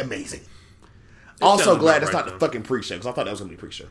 amazing. 0.01 0.41
also 1.41 1.79
glad 1.79 2.03
it's 2.03 2.13
right, 2.13 2.27
not 2.27 2.33
the 2.33 2.41
fucking 2.41 2.63
pre-show 2.63 2.97
because 2.97 3.07
I 3.07 3.13
thought 3.13 3.27
that 3.27 3.31
was 3.31 3.39
gonna 3.39 3.51
be 3.51 3.57
pre-show. 3.57 3.87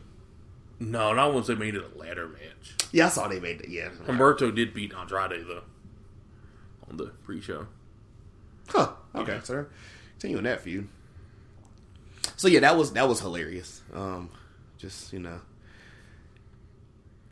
No, 0.90 1.12
not 1.14 1.32
once 1.32 1.46
they 1.46 1.54
made 1.54 1.74
it 1.74 1.84
a 1.94 1.98
ladder 1.98 2.28
match. 2.28 2.74
Yeah, 2.92 3.06
I 3.06 3.08
saw 3.10 3.28
they 3.28 3.40
made 3.40 3.60
it. 3.62 3.68
Yeah, 3.68 3.88
Humberto 4.06 4.54
did 4.54 4.74
beat 4.74 4.92
Andrade 4.94 5.44
though 5.46 5.62
on 6.90 6.96
the 6.96 7.06
pre-show. 7.24 7.66
Huh. 8.68 8.92
Okay, 9.14 9.34
Yeah. 9.34 9.42
sir. 9.42 9.68
Continuing 10.18 10.44
that 10.44 10.60
feud. 10.60 10.88
So 12.36 12.48
yeah, 12.48 12.60
that 12.60 12.76
was 12.76 12.92
that 12.94 13.08
was 13.08 13.20
hilarious. 13.20 13.82
Um, 13.94 14.30
just 14.78 15.12
you 15.12 15.20
know. 15.20 15.40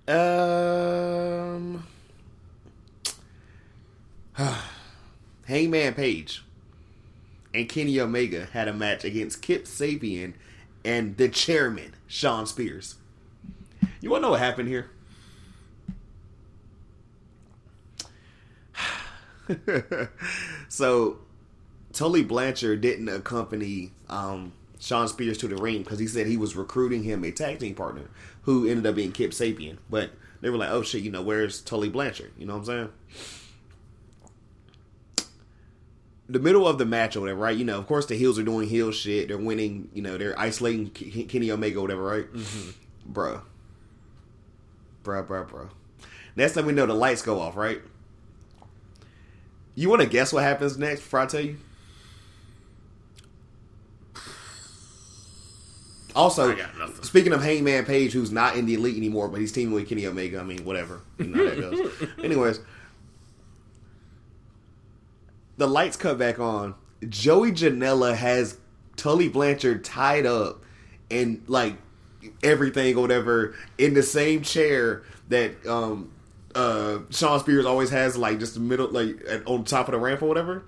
Um. 0.09 1.86
Hangman 5.46 5.94
Page 5.94 6.44
and 7.53 7.68
Kenny 7.68 7.98
Omega 8.01 8.46
had 8.53 8.68
a 8.68 8.72
match 8.72 9.05
against 9.05 9.42
Kip 9.42 9.64
Sabian 9.64 10.34
and 10.84 11.16
the 11.16 11.28
chairman 11.28 11.94
Shawn 12.07 12.46
Spears. 12.46 12.94
You 14.01 14.11
want 14.11 14.22
to 14.22 14.26
know 14.26 14.30
what 14.30 14.40
happened 14.40 14.68
here? 14.68 14.90
so 20.68 21.18
Tully 21.92 22.22
Blanchard 22.22 22.80
didn't 22.80 23.09
accompany 23.09 23.92
um, 24.09 24.53
Shawn 24.78 25.09
Spears 25.09 25.38
to 25.38 25.48
the 25.48 25.57
ring 25.57 25.82
because 25.82 25.98
he 25.98 26.07
said 26.07 26.26
he 26.26 26.36
was 26.36 26.57
recruiting 26.57 27.03
him 27.03 27.24
a 27.24 27.30
tag 27.30 27.59
team 27.59 27.74
partner 27.74 28.09
who 28.42 28.66
ended 28.66 28.86
up 28.86 28.94
being 28.94 29.12
Kip 29.12 29.32
Sabian. 29.32 29.78
But 29.88 30.11
they 30.40 30.51
were 30.51 30.57
like, 30.57 30.70
"Oh 30.70 30.82
shit, 30.82 31.03
you 31.03 31.11
know, 31.11 31.22
where's 31.22 31.61
Tully 31.61 31.88
Blanchard?" 31.88 32.32
You 32.38 32.46
know 32.46 32.55
what 32.57 32.68
I'm 32.68 32.90
saying? 35.16 35.26
The 36.28 36.38
middle 36.38 36.66
of 36.68 36.78
the 36.78 36.86
match 36.86 37.16
or 37.16 37.20
whatever, 37.20 37.40
right? 37.40 37.57
You 37.57 37.64
know, 37.64 37.78
of 37.78 37.86
course 37.86 38.07
the 38.07 38.14
heels 38.14 38.38
are 38.38 38.44
doing 38.44 38.68
heel 38.68 38.92
shit. 38.92 39.28
They're 39.28 39.36
winning. 39.36 39.90
You 39.92 40.03
know, 40.03 40.16
they're 40.16 40.38
isolating 40.38 40.90
K- 40.90 41.24
Kenny 41.24 41.51
Omega 41.51 41.78
or 41.78 41.82
whatever, 41.82 42.03
right? 42.03 42.32
Mm-hmm. 42.32 43.12
Bruh, 43.12 43.42
bruh, 45.11 45.26
bruh, 45.26 45.48
bruh. 45.48 45.70
Next 46.36 46.54
time 46.54 46.66
we 46.66 46.72
know 46.72 46.86
the 46.86 46.94
lights 46.94 47.22
go 47.22 47.40
off, 47.40 47.56
right? 47.56 47.80
You 49.74 49.88
want 49.88 50.02
to 50.02 50.08
guess 50.08 50.32
what 50.32 50.42
happens 50.42 50.78
next 50.78 51.00
before 51.00 51.20
I 51.20 51.26
tell 51.26 51.40
you? 51.40 51.56
Also, 56.14 56.50
I 56.52 56.54
got 56.56 56.76
nothing. 56.76 57.04
speaking 57.04 57.32
of 57.32 57.42
Hangman 57.42 57.84
Page, 57.84 58.12
who's 58.12 58.32
not 58.32 58.56
in 58.56 58.66
the 58.66 58.74
elite 58.74 58.96
anymore, 58.96 59.28
but 59.28 59.40
he's 59.40 59.52
teaming 59.52 59.74
with 59.74 59.88
Kenny 59.88 60.06
Omega. 60.06 60.40
I 60.40 60.42
mean, 60.42 60.64
whatever. 60.64 61.02
You 61.18 61.26
know 61.26 61.48
that 61.48 61.61
goes. 61.61 62.08
Anyways, 62.24 62.61
the 65.56 65.68
lights 65.68 65.96
cut 65.96 66.18
back 66.18 66.40
on. 66.40 66.74
Joey 67.08 67.52
Janela 67.52 68.14
has 68.14 68.58
Tully 68.96 69.28
Blanchard 69.28 69.84
tied 69.84 70.26
up 70.26 70.64
and 71.11 71.42
like 71.46 71.76
everything 72.43 72.97
or 72.97 73.03
whatever 73.03 73.55
in 73.78 73.95
the 73.95 74.03
same 74.03 74.43
chair 74.43 75.03
that 75.28 75.66
um 75.66 76.11
uh 76.55 76.99
Shawn 77.11 77.41
Spears 77.41 77.66
always 77.66 77.91
has 77.91 78.16
like 78.16 78.38
just 78.38 78.55
the 78.55 78.61
middle 78.61 78.88
like 78.88 79.22
at, 79.28 79.47
on 79.47 79.64
top 79.64 79.88
of 79.88 79.93
the 79.93 79.99
ramp 79.99 80.22
or 80.22 80.26
whatever. 80.26 80.64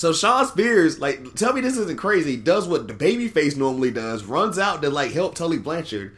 So 0.00 0.14
Shawn 0.14 0.46
Spears, 0.46 0.98
like, 0.98 1.34
tell 1.34 1.52
me 1.52 1.60
this 1.60 1.76
isn't 1.76 1.98
crazy, 1.98 2.34
does 2.34 2.66
what 2.66 2.88
the 2.88 2.94
babyface 2.94 3.54
normally 3.54 3.90
does, 3.90 4.24
runs 4.24 4.58
out 4.58 4.80
to 4.80 4.88
like 4.88 5.12
help 5.12 5.34
Tully 5.34 5.58
Blanchard. 5.58 6.16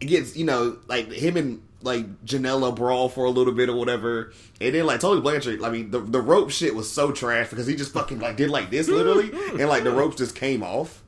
It 0.00 0.06
gets, 0.06 0.38
you 0.38 0.46
know, 0.46 0.78
like 0.88 1.12
him 1.12 1.36
and 1.36 1.62
like 1.82 2.24
Janela 2.24 2.74
brawl 2.74 3.10
for 3.10 3.26
a 3.26 3.30
little 3.30 3.52
bit 3.52 3.68
or 3.68 3.76
whatever. 3.76 4.32
And 4.58 4.74
then 4.74 4.86
like 4.86 5.00
Tully 5.00 5.20
Blanchard, 5.20 5.62
I 5.62 5.68
mean, 5.68 5.90
the 5.90 6.00
the 6.00 6.22
rope 6.22 6.50
shit 6.50 6.74
was 6.74 6.90
so 6.90 7.12
trash 7.12 7.50
because 7.50 7.66
he 7.66 7.76
just 7.76 7.92
fucking 7.92 8.20
like 8.20 8.36
did 8.36 8.48
like 8.48 8.70
this 8.70 8.88
literally, 8.88 9.30
and 9.60 9.68
like 9.68 9.84
the 9.84 9.92
ropes 9.92 10.16
just 10.16 10.34
came 10.34 10.62
off. 10.62 11.02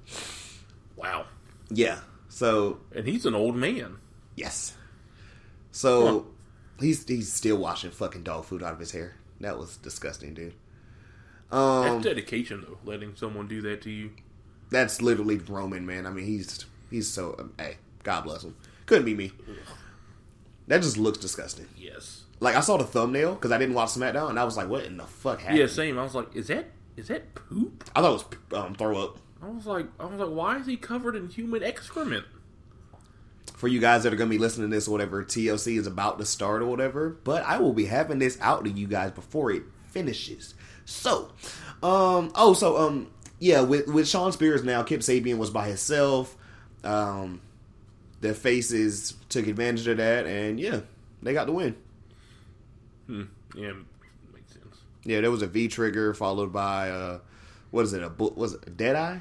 Wow, 0.96 1.24
Yeah. 1.70 2.00
So 2.28 2.80
and 2.94 3.06
he's 3.06 3.26
an 3.26 3.34
old 3.34 3.56
man. 3.56 3.98
yes. 4.36 4.74
So 5.70 6.26
he's 6.78 7.06
he's 7.06 7.32
still 7.32 7.56
washing 7.56 7.90
fucking 7.90 8.22
dog 8.22 8.44
food 8.44 8.62
out 8.62 8.72
of 8.72 8.78
his 8.78 8.92
hair. 8.92 9.16
That 9.40 9.58
was 9.58 9.76
disgusting, 9.76 10.34
dude. 10.34 10.54
Um, 11.50 11.84
That's 11.84 12.04
dedication, 12.04 12.62
though. 12.66 12.78
Letting 12.84 13.16
someone 13.16 13.48
do 13.48 13.60
that 13.62 13.82
to 13.82 13.90
you. 13.90 14.10
That's 14.70 15.02
literally 15.02 15.36
Roman, 15.38 15.84
man. 15.86 16.06
I 16.06 16.10
mean, 16.10 16.26
he's 16.26 16.64
he's 16.90 17.08
so 17.08 17.36
um, 17.38 17.52
hey, 17.58 17.76
God 18.02 18.22
bless 18.22 18.42
him. 18.44 18.56
Couldn't 18.86 19.04
be 19.04 19.14
me. 19.14 19.32
That 20.66 20.82
just 20.82 20.96
looks 20.96 21.18
disgusting. 21.18 21.68
Yes. 21.76 22.22
Like 22.40 22.56
I 22.56 22.60
saw 22.60 22.76
the 22.76 22.84
thumbnail 22.84 23.34
because 23.34 23.52
I 23.52 23.58
didn't 23.58 23.74
watch 23.74 23.90
SmackDown, 23.90 24.30
and 24.30 24.38
I 24.38 24.44
was 24.44 24.56
like, 24.56 24.68
"What 24.68 24.84
in 24.84 24.96
the 24.96 25.04
fuck 25.04 25.40
happened?" 25.40 25.58
Yeah, 25.58 25.66
same. 25.66 25.98
I 25.98 26.02
was 26.02 26.14
like, 26.14 26.34
is 26.34 26.46
that 26.48 26.66
is 26.96 27.08
that 27.08 27.34
poop? 27.34 27.84
I 27.94 28.00
thought 28.00 28.10
it 28.10 28.50
was 28.52 28.64
um, 28.64 28.74
throw 28.74 28.98
up. 28.98 29.18
I 29.44 29.50
was 29.50 29.66
like, 29.66 29.86
I 30.00 30.06
was 30.06 30.18
like, 30.18 30.30
why 30.30 30.56
is 30.56 30.66
he 30.66 30.76
covered 30.76 31.14
in 31.16 31.28
human 31.28 31.62
excrement? 31.62 32.24
For 33.54 33.68
you 33.68 33.78
guys 33.78 34.02
that 34.02 34.12
are 34.12 34.16
gonna 34.16 34.30
be 34.30 34.38
listening 34.38 34.70
to 34.70 34.74
this 34.74 34.88
or 34.88 34.92
whatever, 34.92 35.22
TLC 35.22 35.78
is 35.78 35.86
about 35.86 36.18
to 36.18 36.24
start 36.24 36.62
or 36.62 36.66
whatever. 36.66 37.10
But 37.10 37.44
I 37.44 37.58
will 37.58 37.74
be 37.74 37.84
having 37.84 38.18
this 38.18 38.38
out 38.40 38.64
to 38.64 38.70
you 38.70 38.86
guys 38.86 39.10
before 39.10 39.50
it 39.50 39.62
finishes. 39.88 40.54
So, 40.86 41.30
um, 41.82 42.32
oh, 42.34 42.54
so 42.54 42.78
um, 42.78 43.10
yeah, 43.38 43.60
with 43.60 43.86
with 43.88 44.08
Shawn 44.08 44.32
Spears 44.32 44.64
now, 44.64 44.82
Kip 44.82 45.00
Sabian 45.00 45.36
was 45.36 45.50
by 45.50 45.68
himself. 45.68 46.36
Um, 46.82 47.40
the 48.20 48.34
faces 48.34 49.14
took 49.28 49.46
advantage 49.46 49.86
of 49.86 49.98
that, 49.98 50.26
and 50.26 50.58
yeah, 50.58 50.80
they 51.22 51.34
got 51.34 51.46
the 51.46 51.52
win. 51.52 51.76
Yeah, 53.54 53.72
makes 54.32 54.52
sense. 54.52 54.78
Yeah, 55.04 55.20
there 55.20 55.30
was 55.30 55.42
a 55.42 55.46
V 55.46 55.68
trigger 55.68 56.14
followed 56.14 56.52
by 56.52 56.90
uh, 56.90 57.18
what 57.70 57.84
is 57.84 57.92
it? 57.92 58.02
A 58.02 58.08
was 58.08 58.54
it 58.54 58.64
a 58.66 58.70
dead 58.70 58.96
eye? 58.96 59.20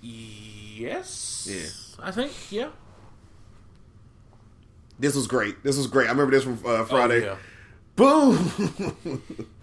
Yes. 0.00 1.48
Yeah. 1.50 2.04
I 2.06 2.10
think. 2.10 2.32
Yeah. 2.50 2.70
This 4.98 5.14
was 5.14 5.26
great. 5.26 5.62
This 5.62 5.76
was 5.76 5.86
great. 5.86 6.08
I 6.08 6.10
remember 6.10 6.32
this 6.32 6.44
from 6.44 6.58
uh, 6.64 6.84
Friday. 6.84 7.26
Oh, 7.26 7.32
yeah. 7.32 7.36
Boom. 7.96 9.22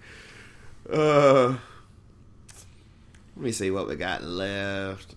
uh, 0.91 1.57
let 3.35 3.43
me 3.43 3.51
see 3.51 3.71
what 3.71 3.87
we 3.87 3.95
got 3.95 4.23
left. 4.23 5.15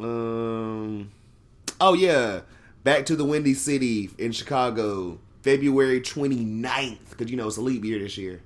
Um. 0.00 1.10
Oh 1.80 1.94
yeah, 1.94 2.42
back 2.84 3.06
to 3.06 3.16
the 3.16 3.24
Windy 3.24 3.54
City 3.54 4.10
in 4.18 4.30
Chicago, 4.32 5.18
February 5.42 6.00
29th, 6.00 7.10
because 7.10 7.30
you 7.30 7.36
know 7.36 7.48
it's 7.48 7.56
a 7.56 7.60
leap 7.60 7.84
year 7.84 7.98
this 7.98 8.16
year. 8.16 8.40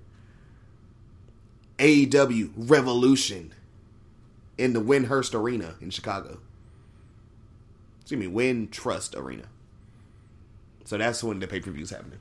AEW 1.78 2.52
Revolution 2.56 3.52
in 4.58 4.72
the 4.72 4.80
Windhurst 4.80 5.34
Arena 5.34 5.74
in 5.80 5.90
Chicago. 5.90 6.38
Excuse 8.00 8.20
me, 8.20 8.26
Wintrust 8.28 9.16
Arena. 9.16 9.44
So 10.84 10.96
that's 10.96 11.22
when 11.24 11.40
the 11.40 11.48
pay 11.48 11.60
per 11.60 11.70
view 11.70 11.82
is 11.82 11.90
happening. 11.90 12.20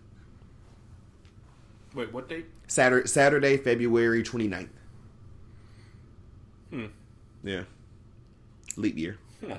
Wait, 1.94 2.12
what 2.12 2.28
date? 2.28 2.48
Saturday, 2.68 3.08
Saturday, 3.08 3.58
February 3.58 4.24
29th. 4.24 4.68
Hmm. 6.72 6.86
Yeah. 7.44 7.64
Leap 8.76 8.98
year. 8.98 9.18
Hmm. 9.40 9.54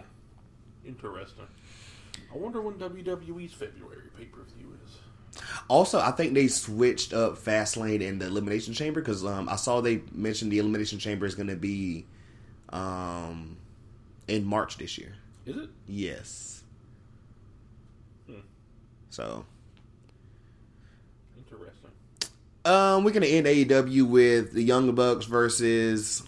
Interesting. 0.84 1.46
I 2.32 2.36
wonder 2.36 2.60
when 2.60 2.74
WWE's 2.74 3.54
February 3.54 4.10
pay 4.18 4.24
per 4.24 4.42
view 4.56 4.76
is. 4.84 4.98
Also, 5.68 6.00
I 6.00 6.10
think 6.10 6.34
they 6.34 6.48
switched 6.48 7.12
up 7.12 7.38
Fastlane 7.38 8.06
and 8.06 8.20
the 8.20 8.26
Elimination 8.26 8.74
Chamber 8.74 9.00
because 9.00 9.24
um, 9.24 9.48
I 9.48 9.56
saw 9.56 9.80
they 9.80 10.02
mentioned 10.12 10.52
the 10.52 10.58
Elimination 10.58 10.98
Chamber 10.98 11.26
is 11.26 11.34
going 11.34 11.48
to 11.48 11.56
be 11.56 12.06
um, 12.70 13.56
in 14.28 14.44
March 14.44 14.76
this 14.78 14.98
year. 14.98 15.14
Is 15.44 15.56
it? 15.56 15.68
Yes. 15.86 16.62
Hmm. 18.26 18.40
So, 19.10 19.44
Interesting. 21.38 21.90
um, 22.64 23.04
we're 23.04 23.12
going 23.12 23.22
to 23.22 23.28
end 23.28 23.46
AEW 23.46 24.08
with 24.08 24.52
the 24.52 24.62
Young 24.62 24.94
Bucks 24.94 25.26
versus. 25.26 26.22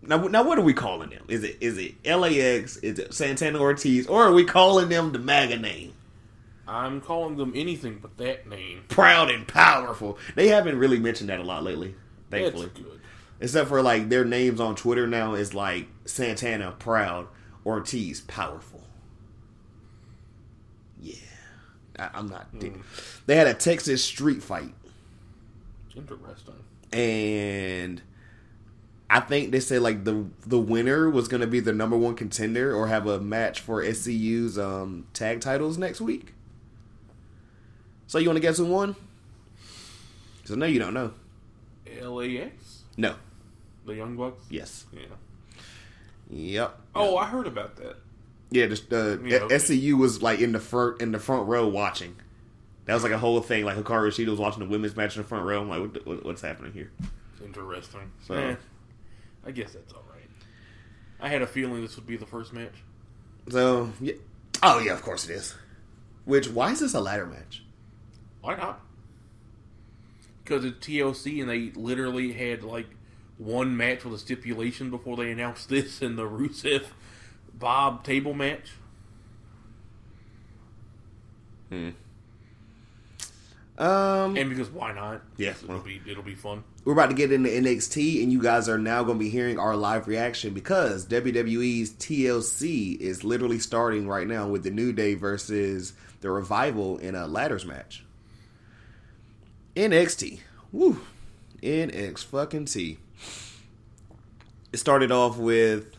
Now, 0.00 0.16
now, 0.28 0.42
what 0.42 0.56
are 0.58 0.62
we 0.62 0.72
calling 0.72 1.10
them? 1.10 1.24
Is 1.28 1.42
it 1.44 1.58
is 1.60 1.76
it 1.76 1.94
LAX? 2.06 2.76
Is 2.78 2.98
it 2.98 3.12
Santana 3.12 3.58
Ortiz? 3.60 4.06
Or 4.06 4.24
are 4.24 4.32
we 4.32 4.44
calling 4.44 4.88
them 4.88 5.12
the 5.12 5.18
MAGA 5.18 5.58
name? 5.58 5.92
I'm 6.66 7.00
calling 7.00 7.36
them 7.36 7.52
anything 7.54 7.98
but 8.00 8.16
that 8.18 8.46
name. 8.48 8.84
Proud 8.88 9.30
and 9.30 9.48
powerful. 9.48 10.18
They 10.34 10.48
haven't 10.48 10.78
really 10.78 10.98
mentioned 10.98 11.30
that 11.30 11.40
a 11.40 11.42
lot 11.42 11.64
lately, 11.64 11.94
thankfully. 12.30 12.70
Except 13.40 13.68
for 13.68 13.82
like 13.82 14.08
their 14.08 14.24
names 14.24 14.58
on 14.60 14.74
Twitter 14.74 15.06
now 15.06 15.34
is 15.34 15.54
like 15.54 15.86
Santana 16.04 16.72
Proud, 16.78 17.28
Ortiz 17.64 18.20
Powerful. 18.22 18.82
Yeah, 21.00 21.14
I, 21.98 22.10
I'm 22.14 22.28
not. 22.28 22.48
They 23.26 23.36
had 23.36 23.46
a 23.46 23.54
Texas 23.54 24.02
street 24.02 24.42
fight, 24.42 24.74
Interesting. 25.96 26.54
and 26.92 28.02
I 29.08 29.20
think 29.20 29.52
they 29.52 29.60
said 29.60 29.82
like 29.82 30.02
the 30.02 30.26
the 30.44 30.58
winner 30.58 31.08
was 31.08 31.28
going 31.28 31.40
to 31.40 31.46
be 31.46 31.60
the 31.60 31.72
number 31.72 31.96
one 31.96 32.16
contender 32.16 32.74
or 32.74 32.88
have 32.88 33.06
a 33.06 33.20
match 33.20 33.60
for 33.60 33.84
SCU's 33.84 34.58
um, 34.58 35.06
tag 35.14 35.40
titles 35.40 35.78
next 35.78 36.00
week. 36.00 36.34
So 38.08 38.18
you 38.18 38.26
want 38.28 38.38
to 38.38 38.40
guess 38.40 38.56
who 38.56 38.64
won? 38.66 38.96
Because 40.38 40.56
I 40.56 40.58
know 40.58 40.66
you 40.66 40.80
don't 40.80 40.94
know. 40.94 41.12
LAX? 42.02 42.82
No. 42.96 43.14
The 43.88 43.96
Young 43.96 44.16
Bucks? 44.16 44.44
Yes. 44.50 44.84
Yeah. 44.92 45.00
Yep. 46.30 46.78
Oh, 46.94 47.16
I 47.16 47.26
heard 47.26 47.46
about 47.46 47.76
that. 47.76 47.96
Yeah, 48.50 48.66
just 48.66 48.92
uh, 48.92 49.18
Yeah, 49.22 49.38
okay. 49.38 49.54
SCU 49.56 49.94
was 49.98 50.22
like 50.22 50.40
in 50.40 50.52
the 50.52 50.60
front 50.60 51.00
in 51.02 51.10
the 51.12 51.18
front 51.18 51.48
row 51.48 51.66
watching. 51.66 52.16
That 52.84 52.94
was 52.94 53.02
like 53.02 53.12
a 53.12 53.18
whole 53.18 53.40
thing. 53.40 53.64
Like 53.64 53.76
Hikaru 53.76 54.08
Shida 54.08 54.28
was 54.28 54.38
watching 54.38 54.60
the 54.60 54.68
women's 54.68 54.96
match 54.96 55.16
in 55.16 55.22
the 55.22 55.28
front 55.28 55.44
row. 55.44 55.60
I'm 55.60 55.68
like, 55.68 55.80
what, 55.80 56.06
what, 56.06 56.24
what's 56.24 56.40
happening 56.42 56.72
here? 56.72 56.90
Interesting. 57.44 58.10
So- 58.26 58.34
Eh, 58.34 58.56
I 59.46 59.50
guess 59.50 59.72
that's 59.72 59.92
all 59.92 60.04
right. 60.10 60.28
I 61.20 61.28
had 61.28 61.42
a 61.42 61.46
feeling 61.46 61.80
this 61.82 61.96
would 61.96 62.06
be 62.06 62.16
the 62.16 62.26
first 62.26 62.52
match. 62.52 62.74
So, 63.50 63.90
yeah. 64.00 64.14
oh 64.62 64.78
yeah, 64.80 64.92
of 64.92 65.02
course 65.02 65.28
it 65.28 65.32
is. 65.32 65.54
Which 66.26 66.48
why 66.48 66.72
is 66.72 66.80
this 66.80 66.92
a 66.94 67.00
ladder 67.00 67.26
match? 67.26 67.62
Why 68.42 68.54
not? 68.56 68.80
Because 70.44 70.64
it's 70.64 70.86
TLC 70.86 71.40
and 71.40 71.48
they 71.50 71.70
literally 71.78 72.32
had 72.32 72.62
like 72.62 72.86
one 73.38 73.76
match 73.76 74.04
with 74.04 74.14
a 74.14 74.18
stipulation 74.18 74.90
before 74.90 75.16
they 75.16 75.30
announced 75.30 75.68
this 75.68 76.02
in 76.02 76.16
the 76.16 76.24
Rusev 76.24 76.86
Bob 77.54 78.04
table 78.04 78.34
match. 78.34 78.70
Um, 83.78 84.36
And 84.36 84.48
because 84.50 84.68
why 84.70 84.92
not? 84.92 85.22
Yeah, 85.36 85.50
it'll 85.50 85.68
well. 85.68 85.78
be 85.80 86.00
it'll 86.06 86.22
be 86.24 86.34
fun. 86.34 86.64
we're 86.84 86.94
about 86.94 87.10
to 87.10 87.14
get 87.14 87.30
into 87.30 87.48
NXT, 87.48 88.22
and 88.22 88.32
you 88.32 88.42
guys 88.42 88.68
are 88.68 88.78
now 88.78 89.04
going 89.04 89.18
to 89.18 89.24
be 89.24 89.30
hearing 89.30 89.58
our 89.58 89.76
live 89.76 90.08
reaction 90.08 90.52
because 90.52 91.06
WWE's 91.06 91.90
TLC 91.92 92.98
is 92.98 93.22
literally 93.22 93.60
starting 93.60 94.08
right 94.08 94.26
now 94.26 94.48
with 94.48 94.64
the 94.64 94.70
New 94.70 94.92
Day 94.92 95.14
versus 95.14 95.92
the 96.22 96.30
Revival 96.30 96.98
in 96.98 97.14
a 97.14 97.28
ladders 97.28 97.64
match. 97.64 98.04
NXT, 99.76 100.40
woo, 100.72 101.00
NX 101.62 102.24
fucking 102.24 102.64
T. 102.64 102.98
It 104.72 104.78
started 104.78 105.10
off 105.10 105.36
with 105.38 105.94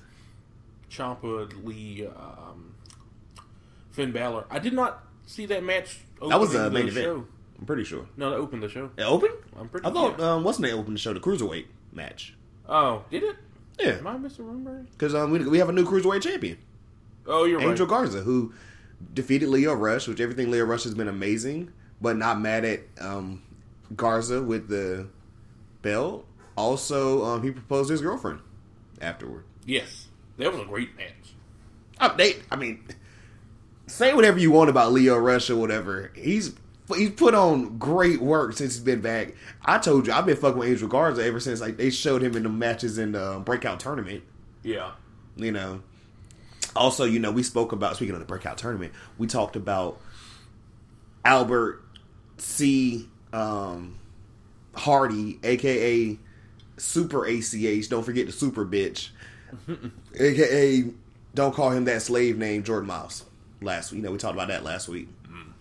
Champa 0.89 1.47
Lee, 1.63 2.05
um, 2.07 2.73
Finn 3.91 4.11
Balor. 4.11 4.45
I 4.49 4.59
did 4.59 4.73
not 4.73 5.03
see 5.25 5.45
that 5.47 5.63
match. 5.63 5.99
that 6.27 6.39
was 6.39 6.51
the 6.51 6.59
opening 6.65 6.73
main 6.85 6.87
event. 6.89 7.05
Show. 7.05 7.25
I'm 7.59 7.65
pretty 7.65 7.83
sure 7.83 8.07
No, 8.15 8.29
that 8.29 8.37
opened 8.37 8.63
the 8.63 8.69
show. 8.69 8.89
it 8.95 9.03
opened. 9.03 9.33
I'm 9.59 9.67
pretty. 9.67 9.85
I 9.85 9.91
thought 9.91 10.17
yeah. 10.19 10.33
um, 10.33 10.43
what's 10.43 10.57
the 10.59 10.67
name 10.67 10.77
opened 10.77 10.95
the 10.95 10.99
show? 10.99 11.13
The 11.13 11.19
cruiserweight 11.19 11.65
match. 11.91 12.35
Oh, 12.67 13.03
did 13.09 13.23
it? 13.23 13.35
Yeah, 13.79 13.91
Am 13.97 14.07
I 14.07 14.15
misremembering? 14.17 14.85
because 14.91 15.15
um, 15.15 15.31
we, 15.31 15.39
we 15.39 15.57
have 15.57 15.69
a 15.69 15.73
new 15.73 15.85
cruiserweight 15.85 16.21
champion. 16.21 16.57
Oh, 17.27 17.45
you're 17.45 17.57
Angel 17.59 17.67
right. 17.67 17.71
Angel 17.71 17.85
Garza, 17.87 18.21
who 18.21 18.53
defeated 19.13 19.49
Lio 19.49 19.73
Rush, 19.73 20.07
which 20.07 20.19
everything 20.19 20.51
Lio 20.51 20.65
Rush 20.65 20.83
has 20.83 20.93
been 20.95 21.07
amazing, 21.07 21.71
but 22.01 22.15
not 22.17 22.39
mad 22.39 22.65
at 22.65 22.81
um, 23.01 23.41
Garza 23.95 24.41
with 24.41 24.67
the 24.69 25.07
belt. 25.81 26.25
Also, 26.55 27.23
um, 27.25 27.43
he 27.43 27.51
proposed 27.51 27.87
to 27.87 27.93
his 27.93 28.01
girlfriend 28.01 28.39
afterward. 29.01 29.43
Yes, 29.65 30.07
that 30.37 30.51
was 30.51 30.61
a 30.61 30.65
great 30.65 30.95
match. 30.97 31.33
Update. 31.99 32.41
I 32.49 32.55
mean, 32.55 32.83
say 33.87 34.13
whatever 34.13 34.39
you 34.39 34.51
want 34.51 34.69
about 34.69 34.91
Lio 34.91 35.17
Rush 35.17 35.49
or 35.49 35.55
whatever. 35.55 36.11
He's 36.15 36.53
he's 36.95 37.11
put 37.11 37.33
on 37.33 37.77
great 37.77 38.21
work 38.21 38.53
since 38.53 38.75
he's 38.75 38.83
been 38.83 39.01
back. 39.01 39.35
I 39.63 39.77
told 39.77 40.07
you, 40.07 40.13
I've 40.13 40.25
been 40.25 40.37
fucking 40.37 40.57
with 40.57 40.69
Angel 40.69 40.87
Garza 40.87 41.23
ever 41.23 41.39
since 41.39 41.61
like 41.61 41.77
they 41.77 41.89
showed 41.89 42.21
him 42.23 42.35
in 42.35 42.43
the 42.43 42.49
matches 42.49 42.97
in 42.97 43.11
the 43.11 43.41
breakout 43.43 43.79
tournament. 43.79 44.23
Yeah. 44.63 44.91
you 45.35 45.51
know. 45.51 45.81
Also, 46.75 47.03
you 47.03 47.19
know, 47.19 47.31
we 47.31 47.43
spoke 47.43 47.71
about 47.71 47.95
speaking 47.95 48.13
of 48.13 48.19
the 48.19 48.25
breakout 48.25 48.57
tournament. 48.57 48.93
We 49.17 49.27
talked 49.27 49.55
about 49.55 49.99
Albert 51.25 51.83
C. 52.37 53.09
Um, 53.33 53.99
Hardy, 54.75 55.39
aka 55.43 56.17
Super 56.79 57.25
ACH. 57.25 57.89
Don't 57.89 58.03
forget 58.03 58.25
the 58.25 58.31
Super 58.31 58.65
bitch, 58.65 59.09
aka 60.19 60.85
don't 61.33 61.53
call 61.53 61.71
him 61.71 61.85
that 61.85 62.01
slave 62.01 62.37
name, 62.37 62.63
Jordan 62.63 62.87
Miles. 62.87 63.25
Last 63.61 63.91
week, 63.91 63.97
you 63.97 64.03
know, 64.03 64.11
we 64.11 64.17
talked 64.17 64.35
about 64.35 64.47
that 64.47 64.63
last 64.63 64.87
week. 64.87 65.09
Mm. 65.27 65.51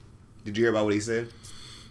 Did 0.45 0.57
you 0.57 0.65
hear 0.65 0.71
about 0.71 0.85
what 0.85 0.95
he 0.95 1.01
said? 1.01 1.29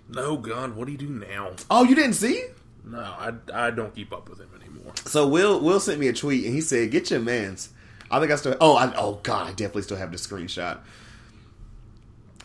No, 0.09 0.37
God, 0.37 0.75
what 0.75 0.85
do 0.85 0.91
you 0.91 0.97
do 0.97 1.09
now? 1.09 1.51
Oh, 1.69 1.83
you 1.83 1.95
didn't 1.95 2.13
see? 2.13 2.43
No, 2.85 2.99
I, 2.99 3.33
I 3.53 3.71
don't 3.71 3.93
keep 3.93 4.13
up 4.13 4.29
with 4.29 4.39
him 4.39 4.49
anymore. 4.59 4.93
So 5.05 5.27
Will 5.27 5.59
Will 5.59 5.79
sent 5.79 5.99
me 5.99 6.07
a 6.07 6.13
tweet 6.13 6.45
and 6.45 6.53
he 6.53 6.61
said, 6.61 6.91
"Get 6.91 7.11
your 7.11 7.19
man's." 7.19 7.69
I 8.09 8.19
think 8.19 8.31
I 8.31 8.35
still. 8.37 8.55
Oh, 8.61 8.77
I, 8.77 8.93
oh 8.95 9.19
God, 9.23 9.47
I 9.47 9.49
definitely 9.51 9.81
still 9.81 9.97
have 9.97 10.11
the 10.11 10.17
screenshot. 10.17 10.79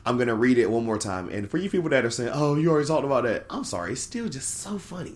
I'm 0.04 0.18
gonna 0.18 0.34
read 0.34 0.58
it 0.58 0.68
one 0.68 0.84
more 0.84 0.98
time, 0.98 1.28
and 1.28 1.48
for 1.48 1.58
you 1.58 1.70
people 1.70 1.90
that 1.90 2.04
are 2.04 2.10
saying, 2.10 2.32
"Oh, 2.34 2.56
you 2.56 2.70
already 2.70 2.88
talked 2.88 3.04
about 3.04 3.22
that," 3.22 3.46
I'm 3.48 3.62
sorry. 3.62 3.92
It's 3.92 4.00
still 4.00 4.28
just 4.28 4.58
so 4.58 4.78
funny. 4.78 5.14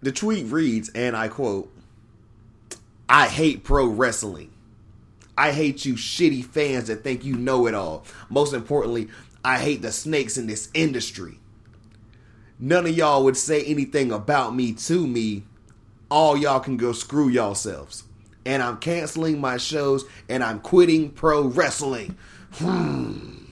The 0.00 0.12
tweet 0.12 0.46
reads, 0.46 0.88
and 0.90 1.16
I 1.16 1.28
quote: 1.28 1.72
"I 3.08 3.28
hate 3.28 3.64
pro 3.64 3.86
wrestling. 3.86 4.52
I 5.36 5.52
hate 5.52 5.84
you 5.84 5.94
shitty 5.94 6.44
fans 6.44 6.88
that 6.88 7.04
think 7.04 7.24
you 7.24 7.36
know 7.36 7.66
it 7.66 7.74
all. 7.74 8.04
Most 8.28 8.52
importantly, 8.52 9.08
I 9.44 9.58
hate 9.58 9.82
the 9.82 9.92
snakes 9.92 10.36
in 10.36 10.46
this 10.46 10.68
industry." 10.74 11.38
none 12.58 12.86
of 12.86 12.96
y'all 12.96 13.24
would 13.24 13.36
say 13.36 13.64
anything 13.64 14.10
about 14.12 14.54
me 14.54 14.72
to 14.72 15.06
me. 15.06 15.44
All 16.10 16.36
y'all 16.36 16.60
can 16.60 16.76
go 16.76 16.92
screw 16.92 17.28
yourselves. 17.28 18.04
And 18.44 18.62
I'm 18.62 18.78
canceling 18.78 19.40
my 19.40 19.58
shows 19.58 20.04
and 20.28 20.42
I'm 20.42 20.60
quitting 20.60 21.10
pro 21.10 21.42
wrestling. 21.42 22.16
Hmm. 22.54 23.44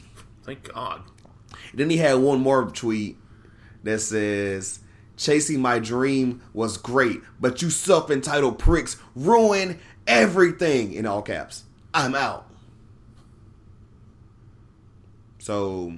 Thank 0.44 0.72
God. 0.72 1.02
Then 1.74 1.90
he 1.90 1.98
had 1.98 2.14
one 2.14 2.40
more 2.40 2.64
tweet 2.70 3.18
that 3.82 4.00
says, 4.00 4.80
Chasing 5.16 5.60
my 5.60 5.78
dream 5.78 6.42
was 6.52 6.76
great, 6.76 7.22
but 7.40 7.62
you 7.62 7.70
self 7.70 8.10
entitled 8.10 8.58
pricks 8.58 8.96
ruin 9.14 9.78
everything 10.06 10.92
in 10.92 11.06
all 11.06 11.22
caps. 11.22 11.64
I'm 11.94 12.14
out. 12.14 12.46
So 15.38 15.94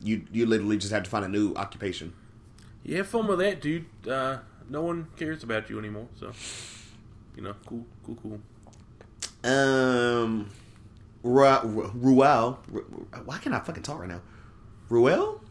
you 0.00 0.24
you 0.32 0.46
literally 0.46 0.76
just 0.78 0.92
have 0.92 1.02
to 1.04 1.10
find 1.10 1.24
a 1.24 1.28
new 1.28 1.54
occupation. 1.54 2.12
You 2.84 2.96
have 2.98 3.06
fun 3.06 3.26
with 3.26 3.38
that, 3.40 3.60
dude. 3.60 3.84
Uh, 4.08 4.38
no 4.68 4.82
one 4.82 5.08
cares 5.16 5.42
about 5.42 5.68
you 5.68 5.78
anymore. 5.78 6.08
So, 6.18 6.32
you 7.36 7.42
know, 7.42 7.54
cool, 7.66 7.84
cool, 8.04 8.16
cool. 8.22 8.40
Um, 9.50 10.50
Ru- 11.22 11.60
Ru- 11.64 11.92
Ruel. 11.94 12.58
Ru- 12.70 13.06
Why 13.24 13.38
can't 13.38 13.54
I 13.54 13.60
fucking 13.60 13.82
talk 13.82 14.00
right 14.00 14.08
now? 14.08 14.22
Ruel 14.88 15.42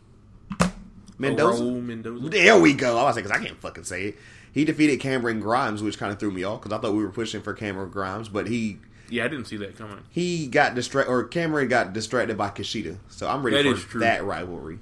Mendoza. 1.18 1.63
Mendoza. 1.63 2.30
There 2.30 2.59
we 2.59 2.74
go. 2.74 2.97
I 2.97 3.03
was 3.03 3.15
like, 3.15 3.26
'cause 3.26 3.32
I 3.32 3.43
can't 3.43 3.59
fucking 3.59 3.84
say 3.86 4.05
it. 4.05 4.18
He 4.51 4.65
defeated 4.65 4.99
Cameron 4.99 5.39
Grimes, 5.39 5.82
which 5.84 5.97
kind 5.97 6.11
of 6.11 6.20
threw 6.20 6.32
me 6.32 6.43
off 6.43 6.61
because 6.61 6.78
I 6.78 6.82
thought 6.82 6.93
we 6.93 7.03
were 7.03 7.11
pushing 7.11 7.41
for 7.41 7.53
Cameron 7.53 7.89
Grimes, 7.91 8.30
but 8.30 8.47
he 8.47 8.80
Yeah, 9.09 9.26
I 9.26 9.28
didn't 9.28 9.45
see 9.45 9.57
that 9.57 9.78
coming. 9.78 9.99
he 10.09 10.47
got 10.47 10.74
distracted, 10.76 11.11
or 11.11 11.24
Cameron 11.26 11.68
got 11.68 11.93
distracted 11.93 12.38
by 12.38 12.49
Kushida. 12.49 12.97
So 13.09 13.28
I'm 13.28 13.43
ready 13.43 13.70
That 13.72 13.78
for 13.80 13.99
that 13.99 14.24
rivalry. 14.24 14.80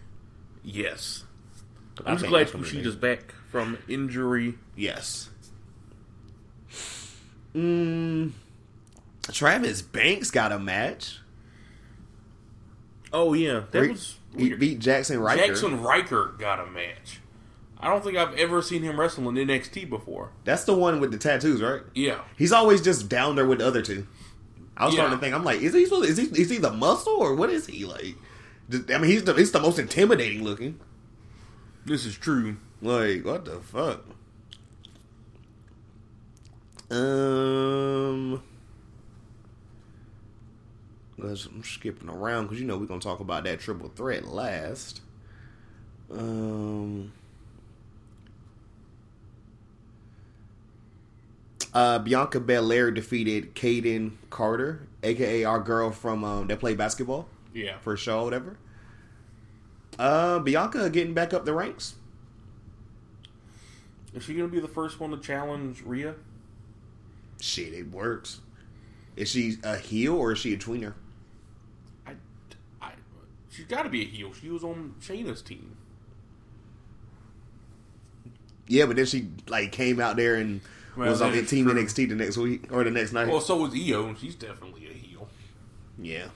Yes. 0.64 1.24
I'm 2.06 2.18
just 2.18 2.30
glad 2.30 2.48
Kushida's 2.48 2.96
back 2.96 3.34
from 3.52 3.78
injury. 3.88 4.56
Yes. 4.76 5.30
Mm, 7.56 8.32
Travis 9.32 9.82
Banks 9.82 10.30
got 10.32 10.52
a 10.52 10.60
match. 10.60 11.20
Oh 13.14 13.34
yeah, 13.34 13.64
that 13.72 13.80
Re- 13.82 13.92
was 13.92 14.16
he 14.38 14.54
beat 14.54 14.80
Jaxson 14.80 15.22
Ryker. 15.22 15.54
Jaxson 15.54 15.84
Ryker 15.84 16.34
got 16.38 16.60
a 16.60 16.66
match. 16.70 17.20
I 17.80 17.90
don't 17.90 18.04
think 18.04 18.18
I've 18.18 18.34
ever 18.36 18.62
seen 18.62 18.82
him 18.84 19.00
wrestle 19.00 19.28
in 19.30 19.36
NXT 19.36 19.90
before. 19.90 20.32
That's 20.44 20.64
the 20.64 20.74
one 20.74 21.00
with 21.00 21.12
the 21.12 21.18
tattoos, 21.18 21.62
right? 21.62 21.82
Yeah. 21.94 22.22
He's 22.38 22.52
always 22.52 22.82
just 22.82 23.10
down 23.10 23.36
there 23.36 23.46
with 23.46 23.60
the 23.60 23.68
other 23.68 23.82
two. 23.82 24.08
I 24.78 24.86
was 24.86 24.94
Yeah. 24.94 25.02
starting 25.02 25.18
to 25.18 25.22
think, 25.24 25.36
I'm 25.36 25.44
like, 25.44 25.62
is 25.62 25.74
he 25.74 25.86
supposed? 25.86 26.10
Is 26.10 26.18
he? 26.18 26.24
Is 26.42 26.50
he 26.50 26.58
the 26.58 26.72
muscle 26.72 27.14
or 27.14 27.36
what 27.36 27.50
is 27.50 27.68
he 27.68 27.86
like? 27.86 28.16
Just- 28.70 28.90
I 28.92 28.98
mean, 28.98 29.12
he's 29.12 29.24
the 29.24 29.34
he's 29.34 29.52
the 29.52 29.60
most 29.60 29.78
intimidating 29.80 30.44
looking. 30.44 30.80
This 31.86 32.06
is 32.06 32.18
true. 32.18 32.58
Like, 32.82 33.24
what 33.26 33.46
the 33.46 33.60
fuck? 33.60 34.02
Um, 36.90 38.42
let's- 41.18 41.45
I'm 41.45 41.63
skipping 41.63 42.09
around 42.09 42.45
because 42.45 42.59
you 42.59 42.66
know 42.68 42.78
we're 42.78 42.86
gonna 42.86 42.99
talk 43.01 43.20
about 43.20 43.43
that 43.45 43.59
triple 43.59 43.89
threat 43.89 44.26
last. 44.26 45.01
Um, 46.11 47.11
uh, 51.74 51.99
Bianca 51.99 52.39
Belair 52.39 52.91
defeated 52.91 53.55
Kayden 53.55 54.11
Carter, 54.30 54.88
aka 55.03 55.43
our 55.43 55.59
girl 55.59 55.91
from 55.91 56.24
um, 56.24 56.47
that 56.47 56.59
played 56.59 56.78
basketball 56.78 57.28
Yeah. 57.53 57.78
for 57.80 57.93
a 57.93 57.97
show, 57.97 58.20
or 58.22 58.24
whatever. 58.26 58.57
Uh, 59.97 60.39
Bianca 60.39 60.89
getting 60.89 61.13
back 61.13 61.34
up 61.34 61.45
the 61.45 61.53
ranks. 61.53 61.95
Is 64.13 64.24
she 64.24 64.34
gonna 64.36 64.47
be 64.47 64.59
the 64.59 64.68
first 64.68 64.99
one 64.99 65.11
to 65.11 65.18
challenge 65.18 65.82
Rhea? 65.84 66.16
Shit, 67.41 67.74
it 67.74 67.91
works. 67.91 68.39
Is 69.16 69.30
she 69.32 69.55
a 69.63 69.78
heel 69.78 70.13
or 70.16 70.32
is 70.34 70.39
she 70.39 70.53
a 70.53 70.57
tweener? 70.57 70.93
She's 73.56 73.66
got 73.66 73.84
to 73.84 73.89
be 73.89 74.01
a 74.01 74.06
heel. 74.06 74.34
She 74.34 74.49
was 74.49 74.64
on 74.64 74.95
Shayna's 75.01 75.41
team. 75.41 75.78
Yeah, 78.68 78.86
but 78.88 78.95
then 78.95 79.06
she 79.06 79.28
like 79.47 79.72
came 79.72 79.99
out 79.99 80.16
there 80.18 80.36
and 80.36 80.60
Well, 80.97 81.10
was 81.10 81.22
on 81.22 81.32
the 81.32 81.43
team 81.45 81.66
true. 81.66 81.74
NXT 81.76 82.10
the 82.10 82.16
next 82.16 82.38
week 82.38 82.68
or 82.72 82.84
the 82.84 82.91
next 82.91 83.14
night. 83.14 83.28
Well, 83.28 83.41
so 83.41 83.58
was 83.58 83.74
Io, 83.76 84.08
and 84.08 84.18
she's 84.18 84.36
definitely 84.36 84.88
a 84.88 84.93
heel. 84.93 85.28
yeah. 85.99 86.28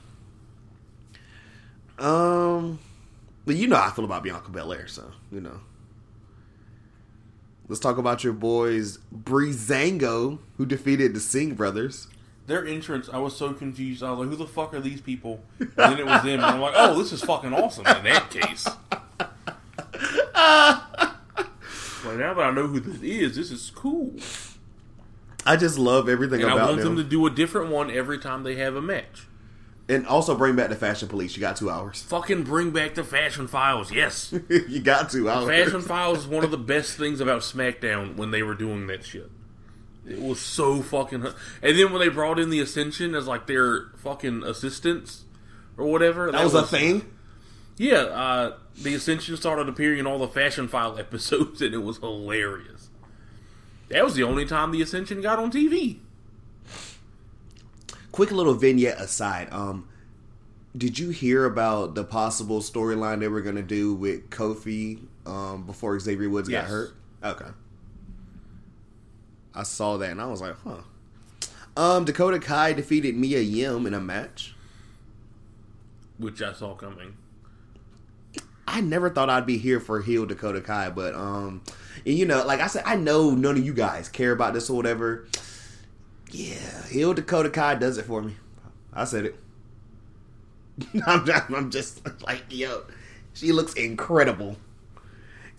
Um, 1.97 2.79
but 3.45 3.55
you 3.57 3.67
know 3.67 3.75
how 3.75 3.89
I 3.89 3.91
feel 3.91 4.05
about 4.05 4.23
Bianca 4.23 4.49
Belair, 4.51 4.87
so 4.87 5.11
you 5.31 5.41
know. 5.41 5.59
Let's 7.67 7.79
talk 7.81 7.97
about 7.97 8.23
your 8.23 8.33
boys 8.33 8.99
Breezango, 9.13 10.39
who 10.57 10.65
defeated 10.65 11.13
the 11.13 11.19
Singh 11.19 11.55
brothers. 11.55 12.07
Their 12.49 12.65
entrance, 12.65 13.07
I 13.13 13.19
was 13.19 13.37
so 13.37 13.53
confused. 13.53 14.01
I 14.01 14.09
was 14.09 14.21
like, 14.21 14.29
"Who 14.29 14.35
the 14.35 14.47
fuck 14.47 14.73
are 14.73 14.79
these 14.79 15.01
people?" 15.01 15.43
And 15.59 15.71
then 15.75 15.99
it 15.99 16.05
was 16.07 16.23
them, 16.23 16.39
and 16.39 16.45
I'm 16.45 16.59
like, 16.59 16.73
"Oh, 16.75 16.97
this 16.97 17.11
is 17.11 17.21
fucking 17.21 17.53
awesome." 17.53 17.85
In 17.85 18.03
that 18.05 18.31
case, 18.31 18.65
well, 22.03 22.17
now 22.17 22.33
that 22.33 22.43
I 22.43 22.49
know 22.49 22.65
who 22.65 22.79
this 22.79 23.03
is, 23.03 23.35
this 23.35 23.51
is 23.51 23.71
cool. 23.75 24.13
I 25.45 25.57
just 25.57 25.77
love 25.77 26.09
everything 26.09 26.41
about 26.41 26.49
it. 26.49 26.53
And 26.53 26.61
I 26.61 26.65
want 26.65 26.77
them. 26.81 26.95
them 26.95 27.03
to 27.03 27.09
do 27.09 27.27
a 27.27 27.29
different 27.29 27.69
one 27.69 27.91
every 27.91 28.17
time 28.17 28.41
they 28.41 28.55
have 28.55 28.75
a 28.75 28.81
match. 28.81 29.27
and 29.87 30.07
also 30.07 30.35
bring 30.35 30.55
back 30.55 30.69
the 30.69 30.75
Fashion 30.75 31.07
Police. 31.07 31.35
You 31.35 31.41
got 31.41 31.55
two 31.55 31.69
hours. 31.69 32.01
Fucking 32.07 32.45
bring 32.45 32.71
back 32.71 32.95
the 32.95 33.03
Fashion 33.03 33.47
Files, 33.47 33.91
yes. 33.91 34.33
you 34.49 34.79
got 34.79 35.11
two 35.11 35.29
hours. 35.29 35.47
Fashion 35.47 35.81
Files 35.81 36.19
is 36.21 36.27
one 36.27 36.43
of 36.43 36.49
the 36.49 36.57
best 36.57 36.97
things 36.97 37.21
about 37.21 37.41
SmackDown 37.41 38.15
when 38.15 38.31
they 38.31 38.41
were 38.41 38.55
doing 38.55 38.87
that 38.87 39.05
shit. 39.05 39.29
It 40.09 40.21
was 40.21 40.39
so 40.39 40.81
fucking. 40.81 41.23
And 41.61 41.77
then 41.79 41.91
when 41.91 41.99
they 42.01 42.09
brought 42.09 42.39
in 42.39 42.49
the 42.49 42.59
Ascension 42.59 43.15
as 43.15 43.27
like 43.27 43.47
their 43.47 43.87
fucking 43.97 44.43
assistants 44.43 45.23
or 45.77 45.85
whatever, 45.85 46.31
that 46.31 46.43
was 46.43 46.53
a 46.55 46.63
thing. 46.63 47.05
Yeah, 47.77 47.97
uh, 48.01 48.57
the 48.81 48.93
Ascension 48.95 49.37
started 49.37 49.69
appearing 49.69 49.99
in 49.99 50.07
all 50.07 50.19
the 50.19 50.27
Fashion 50.27 50.67
File 50.67 50.97
episodes, 50.99 51.61
and 51.61 51.73
it 51.73 51.83
was 51.83 51.97
hilarious. 51.97 52.89
That 53.89 54.03
was 54.03 54.15
the 54.15 54.23
only 54.23 54.45
time 54.45 54.71
the 54.71 54.81
Ascension 54.81 55.21
got 55.21 55.39
on 55.39 55.51
TV. 55.51 55.99
quick 58.11 58.31
little 58.31 58.53
vignette 58.53 58.99
aside 58.99 59.47
um 59.51 59.87
did 60.77 60.99
you 60.99 61.09
hear 61.09 61.45
about 61.45 61.95
the 61.95 62.03
possible 62.03 62.59
storyline 62.59 63.19
they 63.19 63.27
were 63.27 63.41
going 63.41 63.55
to 63.55 63.61
do 63.63 63.93
with 63.93 64.29
kofi 64.29 64.99
um 65.25 65.63
before 65.65 65.97
xavier 65.99 66.29
woods 66.29 66.49
got 66.49 66.65
hurt 66.65 66.91
okay 67.23 67.49
i 69.59 69.63
saw 69.63 69.97
that 69.97 70.11
and 70.11 70.21
i 70.21 70.25
was 70.25 70.41
like 70.41 70.55
huh. 70.63 70.81
Um 71.77 72.03
dakota 72.03 72.39
kai 72.39 72.73
defeated 72.73 73.15
mia 73.15 73.39
yim 73.39 73.85
in 73.85 73.93
a 73.93 74.01
match. 74.01 74.53
Which 76.17 76.41
I 76.41 76.51
saw 76.51 76.73
coming. 76.73 77.15
i 78.67 78.81
never 78.81 79.09
thought 79.09 79.29
i'd 79.29 79.45
be 79.45 79.57
here 79.57 79.79
for 79.79 80.01
heel 80.01 80.25
dakota 80.25 80.61
kai 80.61 80.89
but 80.89 81.13
um 81.15 81.61
and 82.05 82.15
you 82.17 82.25
know 82.25 82.45
like 82.45 82.59
i 82.59 82.67
said 82.67 82.83
i 82.85 82.95
know 82.95 83.31
none 83.31 83.57
of 83.57 83.65
you 83.65 83.73
guys 83.73 84.09
care 84.09 84.31
about 84.31 84.53
this 84.53 84.69
or 84.69 84.75
whatever. 84.75 85.27
Yeah 86.31 86.85
heel 86.87 87.13
dakota 87.13 87.49
kai 87.49 87.75
does 87.75 87.97
it 87.97 88.05
for 88.05 88.21
me. 88.21 88.35
I 88.93 89.05
said 89.05 89.25
it. 89.25 89.35
I'm, 91.05 91.29
I'm 91.53 91.71
just 91.71 92.01
like, 92.23 92.43
yo, 92.49 92.83
she 93.33 93.51
looks 93.51 93.73
incredible. 93.73 94.57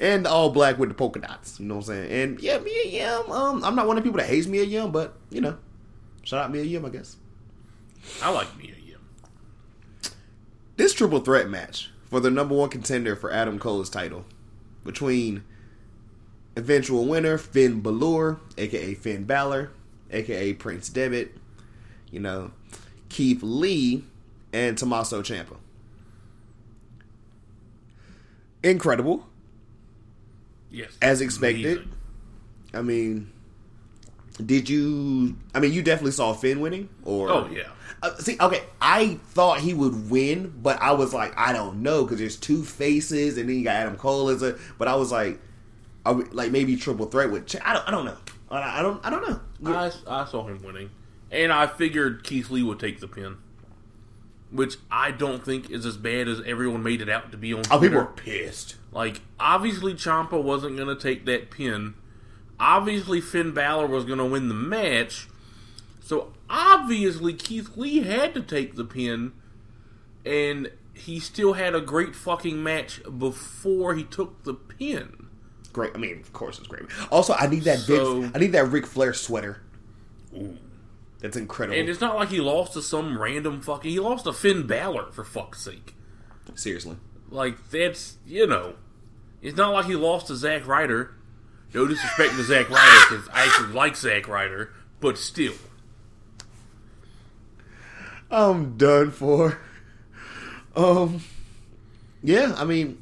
And 0.00 0.26
all 0.26 0.50
black 0.50 0.78
with 0.78 0.88
the 0.88 0.94
polka 0.94 1.20
dots, 1.20 1.60
you 1.60 1.66
know 1.66 1.76
what 1.76 1.88
I'm 1.90 2.08
saying? 2.08 2.10
And 2.10 2.40
yeah, 2.40 2.58
Mia 2.58 2.84
Yim, 2.86 3.30
um, 3.30 3.62
I'm 3.62 3.76
not 3.76 3.86
one 3.86 3.98
of 3.98 4.02
the 4.02 4.08
people 4.08 4.18
that 4.20 4.28
hates 4.28 4.46
me 4.46 4.58
Mia 4.58 4.80
Yim, 4.80 4.92
but, 4.92 5.14
you 5.28 5.42
know, 5.42 5.58
shout 6.22 6.42
out 6.42 6.50
me 6.50 6.60
Mia 6.60 6.68
Yim, 6.68 6.86
I 6.86 6.88
guess. 6.88 7.16
I 8.22 8.30
like 8.30 8.56
me 8.56 8.64
Mia 8.68 8.76
Yim. 8.92 9.00
This 10.76 10.94
triple 10.94 11.20
threat 11.20 11.50
match 11.50 11.90
for 12.08 12.18
the 12.18 12.30
number 12.30 12.54
one 12.54 12.70
contender 12.70 13.14
for 13.14 13.30
Adam 13.30 13.58
Cole's 13.58 13.90
title 13.90 14.24
between 14.84 15.44
eventual 16.56 17.06
winner 17.06 17.38
Finn 17.38 17.80
Balor, 17.80 18.40
aka 18.56 18.94
Finn 18.94 19.24
Balor, 19.24 19.70
aka 20.10 20.52
Prince 20.54 20.88
Devitt, 20.88 21.36
you 22.10 22.20
know, 22.20 22.52
Keith 23.08 23.42
Lee, 23.42 24.04
and 24.52 24.76
Tommaso 24.76 25.22
Ciampa. 25.22 25.56
Incredible, 28.62 29.26
Yes. 30.70 30.96
as 31.02 31.20
expected. 31.20 31.64
Amazing. 31.78 31.92
I 32.74 32.82
mean, 32.82 33.32
did 34.44 34.68
you? 34.68 35.36
I 35.54 35.60
mean, 35.60 35.72
you 35.72 35.82
definitely 35.82 36.12
saw 36.12 36.32
Finn 36.32 36.60
winning, 36.60 36.88
or 37.04 37.28
Oh, 37.30 37.48
yeah. 37.50 37.68
Uh, 38.02 38.14
see, 38.16 38.36
okay, 38.40 38.62
I 38.80 39.18
thought 39.30 39.60
he 39.60 39.74
would 39.74 40.10
win, 40.10 40.54
but 40.62 40.80
I 40.80 40.92
was 40.92 41.12
like, 41.12 41.36
I 41.38 41.52
don't 41.52 41.82
know 41.82 42.04
because 42.04 42.18
there's 42.18 42.36
two 42.36 42.62
faces, 42.64 43.36
and 43.36 43.48
then 43.48 43.56
you 43.56 43.64
got 43.64 43.76
Adam 43.76 43.96
Cole 43.96 44.28
as 44.30 44.42
a. 44.42 44.56
But 44.78 44.88
I 44.88 44.94
was 44.94 45.12
like, 45.12 45.38
we, 46.06 46.24
like 46.26 46.50
maybe 46.52 46.76
triple 46.76 47.06
threat 47.06 47.30
with. 47.30 47.46
Ch- 47.46 47.56
I 47.62 47.74
don't. 47.74 47.88
I 47.88 47.90
don't 47.90 48.04
know. 48.06 48.16
I, 48.50 48.78
I 48.78 48.82
don't. 48.82 49.04
I 49.04 49.10
don't 49.10 49.28
know. 49.62 49.70
I, 49.74 49.92
I 50.06 50.24
saw 50.24 50.46
him 50.46 50.62
winning. 50.62 50.90
And 51.32 51.52
I 51.52 51.66
figured 51.66 52.24
Keith 52.24 52.50
Lee 52.50 52.62
would 52.62 52.80
take 52.80 53.00
the 53.00 53.06
pin. 53.08 53.36
which 54.50 54.76
I 54.90 55.10
don't 55.10 55.44
think 55.44 55.70
is 55.70 55.84
as 55.86 55.96
bad 55.96 56.26
as 56.26 56.40
everyone 56.46 56.82
made 56.82 57.00
it 57.02 57.08
out 57.08 57.30
to 57.32 57.36
be 57.38 57.52
on 57.52 57.62
Oh, 57.70 57.78
Twitter. 57.78 57.90
people 57.96 57.98
were 57.98 58.06
pissed. 58.12 58.76
Like, 58.92 59.20
obviously, 59.38 59.94
Ciampa 59.94 60.42
wasn't 60.42 60.76
going 60.76 60.88
to 60.94 61.00
take 61.00 61.24
that 61.26 61.50
pin. 61.50 61.94
Obviously, 62.58 63.20
Finn 63.20 63.52
Balor 63.52 63.86
was 63.86 64.04
going 64.04 64.18
to 64.18 64.24
win 64.24 64.48
the 64.48 64.54
match. 64.54 65.28
So, 66.02 66.32
obviously, 66.48 67.32
Keith 67.34 67.76
Lee 67.76 68.00
had 68.00 68.34
to 68.34 68.42
take 68.42 68.74
the 68.74 68.84
pin. 68.84 69.32
And 70.26 70.70
he 70.92 71.20
still 71.20 71.54
had 71.54 71.74
a 71.74 71.80
great 71.80 72.14
fucking 72.14 72.62
match 72.62 73.00
before 73.18 73.94
he 73.94 74.04
took 74.04 74.42
the 74.42 74.54
pin. 74.54 75.28
Great. 75.72 75.92
I 75.94 75.98
mean, 75.98 76.18
of 76.20 76.32
course, 76.32 76.58
it's 76.58 76.66
great. 76.66 76.82
Also, 77.10 77.32
I 77.32 77.46
need 77.46 77.62
that 77.64 77.78
So- 77.78 78.20
Vince, 78.22 78.32
I 78.34 78.38
need 78.38 78.52
that 78.52 78.66
Ric 78.66 78.86
Flair 78.86 79.14
sweater. 79.14 79.62
Ooh. 80.36 80.58
That's 81.20 81.36
incredible. 81.36 81.78
And 81.78 81.88
it's 81.88 82.00
not 82.00 82.16
like 82.16 82.30
he 82.30 82.40
lost 82.40 82.72
to 82.72 82.82
some 82.82 83.20
random 83.20 83.60
fucking. 83.60 83.90
He 83.90 84.00
lost 84.00 84.24
to 84.24 84.32
Finn 84.32 84.66
Balor, 84.66 85.12
for 85.12 85.22
fuck's 85.22 85.62
sake. 85.62 85.94
Seriously. 86.54 86.96
Like, 87.30 87.70
that's, 87.70 88.16
you 88.26 88.46
know. 88.46 88.74
It's 89.42 89.56
not 89.56 89.72
like 89.72 89.86
he 89.86 89.94
lost 89.94 90.26
to 90.26 90.36
Zack 90.36 90.66
Ryder. 90.66 91.12
No 91.72 91.86
disrespect 91.86 92.32
to 92.32 92.42
Zack 92.42 92.68
Ryder, 92.68 93.06
because 93.08 93.28
I 93.32 93.46
actually 93.46 93.72
like 93.72 93.96
Zack 93.96 94.28
Ryder, 94.28 94.72
but 95.00 95.16
still. 95.16 95.54
I'm 98.30 98.76
done 98.76 99.10
for. 99.10 99.58
Um, 100.76 101.22
yeah, 102.22 102.54
I 102.56 102.64
mean, 102.64 103.00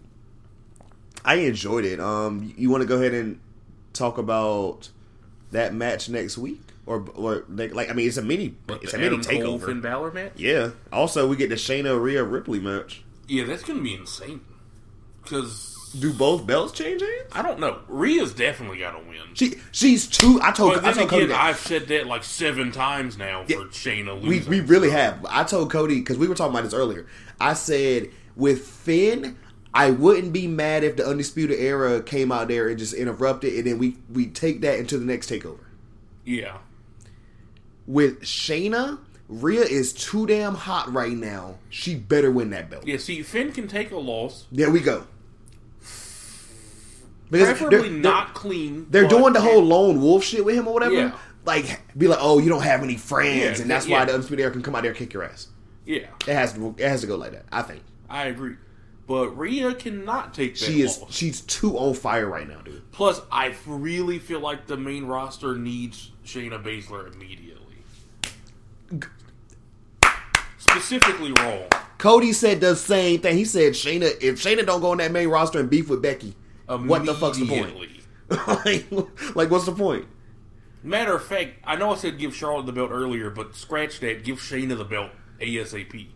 I 1.24 1.36
enjoyed 1.36 1.84
it. 1.84 1.98
Um, 1.98 2.54
you 2.56 2.70
want 2.70 2.82
to 2.82 2.86
go 2.86 2.96
ahead 2.96 3.14
and 3.14 3.40
talk 3.92 4.18
about 4.18 4.90
that 5.50 5.74
match 5.74 6.08
next 6.08 6.38
week, 6.38 6.60
or 6.86 7.04
or 7.14 7.44
like, 7.48 7.74
like, 7.74 7.90
I 7.90 7.94
mean, 7.94 8.06
it's 8.06 8.16
a 8.16 8.22
mini, 8.22 8.54
But 8.66 8.82
it's 8.82 8.94
a 8.94 8.98
mini 8.98 9.16
Adam 9.16 9.22
Cole 9.22 9.58
takeover. 9.58 9.66
Finn 9.66 9.80
Balor 9.80 10.12
match? 10.12 10.32
Yeah. 10.36 10.70
Also, 10.92 11.26
we 11.26 11.36
get 11.36 11.48
the 11.48 11.56
Shayna 11.56 12.00
Rhea 12.00 12.22
Ripley 12.22 12.60
match. 12.60 13.02
Yeah, 13.28 13.44
that's 13.44 13.62
going 13.62 13.78
to 13.78 13.82
be 13.84 13.94
insane. 13.94 14.40
Because, 15.22 15.94
Do 16.00 16.12
both 16.12 16.46
belts 16.46 16.72
change 16.72 17.02
hands? 17.02 17.30
I 17.32 17.42
don't 17.42 17.60
know. 17.60 17.80
Rhea's 17.86 18.32
definitely 18.32 18.78
got 18.78 18.92
to 18.92 18.98
win. 19.06 19.20
She 19.34 19.56
she's 19.72 20.06
two. 20.06 20.40
I 20.42 20.52
told 20.52 20.74
But 20.74 20.84
I 20.84 20.92
told 20.94 21.10
Cody 21.10 21.24
again, 21.24 21.36
that. 21.36 21.44
I've 21.44 21.58
said 21.58 21.88
that 21.88 22.06
like 22.06 22.24
seven 22.24 22.72
times 22.72 23.18
now 23.18 23.44
for 23.44 23.50
Yeah. 23.52 23.58
Shayna 23.70 24.20
we 24.22 24.28
losing. 24.38 24.50
we 24.50 24.60
really 24.60 24.90
have. 24.90 25.24
I 25.28 25.44
told 25.44 25.70
Cody 25.70 25.96
because 25.96 26.16
we 26.16 26.26
were 26.28 26.34
talking 26.34 26.52
about 26.54 26.64
this 26.64 26.72
earlier. 26.74 27.06
I 27.38 27.52
said 27.52 28.08
with 28.36 28.66
Finn, 28.66 29.36
I 29.74 29.90
wouldn't 29.90 30.32
be 30.32 30.46
mad 30.46 30.82
if 30.84 30.96
the 30.96 31.06
Undisputed 31.06 31.58
Era 31.58 32.02
came 32.02 32.32
out 32.32 32.48
there 32.48 32.68
and 32.68 32.78
just 32.78 32.94
interrupted, 32.94 33.52
and 33.54 33.66
then 33.66 33.78
we 33.78 33.98
we 34.10 34.26
take 34.28 34.62
that 34.62 34.78
into 34.78 34.96
the 34.98 35.04
next 35.04 35.28
takeover. 35.30 35.60
Yeah. 36.24 36.56
With 37.86 38.22
Shayna, 38.22 38.98
Rhea 39.28 39.60
is 39.62 39.92
too 39.92 40.26
damn 40.26 40.54
hot 40.54 40.92
right 40.92 41.12
now. 41.12 41.56
She 41.70 41.94
better 41.94 42.30
win 42.30 42.50
that 42.50 42.70
belt. 42.70 42.86
Yeah, 42.86 42.96
see, 42.96 43.22
Finn 43.22 43.52
can 43.52 43.68
take 43.68 43.90
a 43.90 43.96
loss. 43.98 44.46
There 44.50 44.70
we 44.70 44.80
go. 44.80 45.06
Because 47.30 47.48
Preferably 47.58 47.88
they're- 47.90 47.98
not 47.98 48.34
clean. 48.34 48.86
They're 48.90 49.06
doing 49.08 49.34
the 49.34 49.40
whole 49.40 49.62
lone 49.62 50.00
wolf 50.00 50.24
shit 50.24 50.44
with 50.44 50.54
him 50.54 50.66
or 50.66 50.72
whatever. 50.74 50.94
Yeah. 50.94 51.12
Like, 51.44 51.80
be 51.96 52.08
like, 52.08 52.18
oh, 52.22 52.38
you 52.38 52.48
don't 52.48 52.62
have 52.62 52.82
any 52.82 52.96
friends, 52.96 53.58
Yeah, 53.58 53.62
and 53.62 53.70
that's 53.70 53.86
yeah. 53.86 53.98
why 53.98 54.04
the 54.06 54.12
Undisputed 54.14 54.42
Era 54.42 54.52
can 54.52 54.62
come 54.62 54.74
out 54.74 54.82
there 54.82 54.90
and 54.92 54.98
kick 54.98 55.12
your 55.12 55.24
ass. 55.24 55.48
Yeah, 55.86 56.06
It 56.26 56.34
has 56.34 56.52
to. 56.54 56.74
It 56.76 56.86
has 56.88 57.00
to 57.02 57.06
go 57.06 57.16
like 57.16 57.32
that. 57.32 57.44
I 57.50 57.62
think 57.62 57.82
I 58.10 58.24
agree. 58.26 58.56
But 59.06 59.30
Rhea 59.38 59.74
cannot 59.74 60.34
take 60.34 60.58
that 60.58 60.64
she 60.66 60.82
is. 60.82 61.00
loss. 61.00 61.14
She's 61.14 61.40
too 61.42 61.78
on 61.78 61.94
fire 61.94 62.26
right 62.26 62.46
now, 62.46 62.60
dude. 62.60 62.90
Plus, 62.92 63.22
I 63.32 63.54
really 63.66 64.18
feel 64.18 64.40
like 64.40 64.66
the 64.66 64.76
main 64.76 65.06
roster 65.06 65.56
needs 65.56 66.10
Shayna 66.26 66.62
Baszler 66.62 67.10
immediately. 67.14 67.76
Specifically 70.70 71.32
wrong. 71.32 71.64
Cody 71.98 72.32
said 72.32 72.60
the 72.60 72.76
same 72.76 73.20
thing. 73.20 73.36
He 73.36 73.44
said 73.44 73.72
Shayna. 73.72 74.16
If 74.22 74.36
Shayna 74.36 74.64
don't 74.64 74.80
go 74.80 74.92
on 74.92 74.98
that 74.98 75.10
main 75.10 75.28
roster 75.28 75.58
and 75.58 75.68
beef 75.68 75.88
with 75.88 76.00
Becky, 76.00 76.34
what 76.66 77.04
the 77.04 77.14
fuck's 77.14 77.38
the 77.38 77.46
point? 77.46 77.76
Like, 78.30 78.86
like, 79.34 79.50
what's 79.50 79.64
the 79.64 79.72
point? 79.72 80.04
Matter 80.82 81.14
of 81.14 81.24
fact, 81.24 81.52
I 81.64 81.76
know 81.76 81.92
I 81.92 81.96
said 81.96 82.18
give 82.18 82.36
Charlotte 82.36 82.66
the 82.66 82.72
belt 82.72 82.90
earlier, 82.92 83.30
but 83.30 83.56
scratch 83.56 84.00
that. 84.00 84.22
Give 84.22 84.36
Shayna 84.36 84.76
the 84.76 84.84
belt 84.84 85.12
ASAP. 85.40 86.08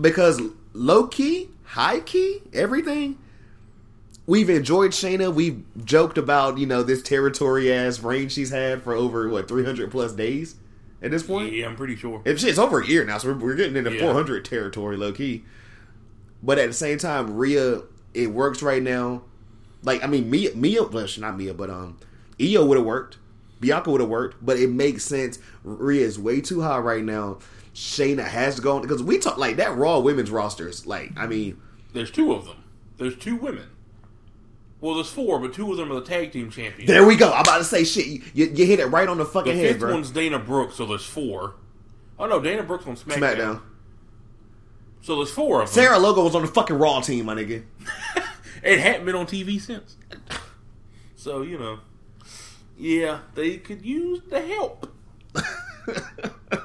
Because 0.00 0.40
low 0.72 1.06
key, 1.06 1.50
high 1.62 2.00
key, 2.00 2.42
everything. 2.52 3.18
We've 4.26 4.50
enjoyed 4.50 4.90
Shayna. 4.90 5.32
We've 5.32 5.62
joked 5.84 6.18
about 6.18 6.58
you 6.58 6.66
know 6.66 6.82
this 6.82 7.02
territory 7.02 7.72
ass 7.72 8.00
reign 8.00 8.28
she's 8.28 8.50
had 8.50 8.82
for 8.82 8.92
over 8.92 9.28
what 9.28 9.46
three 9.46 9.64
hundred 9.64 9.92
plus 9.92 10.12
days 10.12 10.56
at 11.02 11.10
this 11.10 11.22
point. 11.22 11.52
Yeah, 11.52 11.66
I'm 11.66 11.76
pretty 11.76 11.96
sure. 11.96 12.22
If 12.24 12.40
shit's 12.40 12.58
over 12.58 12.80
a 12.80 12.86
year 12.86 13.04
now, 13.04 13.18
so 13.18 13.28
we're, 13.32 13.38
we're 13.38 13.54
getting 13.54 13.76
into 13.76 13.92
Yeah. 13.92 14.00
400 14.00 14.44
territory, 14.44 14.96
low 14.96 15.12
key. 15.12 15.44
But 16.42 16.58
at 16.58 16.68
the 16.68 16.74
same 16.74 16.98
time, 16.98 17.36
Rhea, 17.36 17.82
it 18.14 18.28
works 18.32 18.62
right 18.62 18.82
now. 18.82 19.22
Like, 19.82 20.02
I 20.02 20.06
mean, 20.06 20.30
Mia, 20.30 20.54
Mia, 20.54 20.82
well, 20.84 21.06
not 21.18 21.36
Mia, 21.36 21.54
but 21.54 21.70
um, 21.70 21.98
Io 22.40 22.64
would 22.64 22.76
have 22.78 22.86
worked, 22.86 23.18
Bianca 23.60 23.90
would 23.90 24.00
have 24.00 24.10
worked, 24.10 24.44
but 24.44 24.58
it 24.58 24.70
makes 24.70 25.04
sense. 25.04 25.38
Rhea 25.64 26.04
is 26.04 26.18
way 26.18 26.40
too 26.40 26.62
high 26.62 26.78
right 26.78 27.04
now. 27.04 27.38
Shayna 27.74 28.24
has 28.24 28.56
to 28.56 28.62
go 28.62 28.80
because 28.80 29.02
we 29.02 29.18
talk 29.18 29.38
like 29.38 29.56
that 29.56 29.76
Raw 29.76 30.00
women's 30.00 30.30
rosters. 30.30 30.86
Like, 30.86 31.12
I 31.16 31.26
mean, 31.26 31.60
There's 31.92 32.10
two 32.10 32.32
of 32.32 32.46
them. 32.46 32.56
There's 32.98 33.16
two 33.16 33.36
women. 33.36 33.66
Well, 34.80 34.94
there's 34.94 35.10
four, 35.10 35.38
but 35.38 35.52
two 35.52 35.70
of 35.70 35.76
them 35.76 35.92
are 35.92 35.96
the 35.96 36.06
tag 36.06 36.32
team 36.32 36.50
champions. 36.50 36.88
there 36.88 37.04
we 37.06 37.14
go. 37.16 37.30
I'm 37.32 37.42
about 37.42 37.58
to 37.58 37.64
say 37.64 37.84
shit. 37.84 38.06
You, 38.06 38.22
you, 38.32 38.46
you 38.54 38.66
hit 38.66 38.80
it 38.80 38.86
right 38.86 39.08
on 39.08 39.18
the 39.18 39.24
the 39.24 39.30
fucking 39.30 39.54
head, 39.56 39.72
fifth 39.72 39.80
bro. 39.80 39.92
one's 39.92 40.10
Dana 40.10 40.38
Brooks, 40.38 40.76
so 40.76 40.86
there's 40.86 41.04
four. 41.04 41.56
Oh 42.18 42.26
no, 42.26 42.40
Dana 42.40 42.62
Brooks 42.62 42.86
on 42.86 42.96
SmackDown. 42.96 43.18
SmackDown. 43.18 43.62
So 45.02 45.16
there's 45.16 45.30
four 45.30 45.62
of 45.62 45.68
them. 45.68 45.74
Sarah 45.74 45.98
Logan 45.98 46.24
was 46.24 46.34
on 46.34 46.42
the 46.42 46.48
fucking 46.48 46.76
Raw 46.78 47.00
team, 47.00 47.26
my 47.26 47.34
nigga. 47.34 47.64
It 48.62 48.78
hadn't 48.78 49.06
been 49.06 49.14
on 49.14 49.26
TV 49.26 49.60
since. 49.60 49.96
So 51.16 51.42
you 51.42 51.58
know, 51.58 51.80
yeah, 52.76 53.20
they 53.34 53.56
could 53.56 53.84
use 53.84 54.20
the 54.28 54.40
help. 54.40 54.92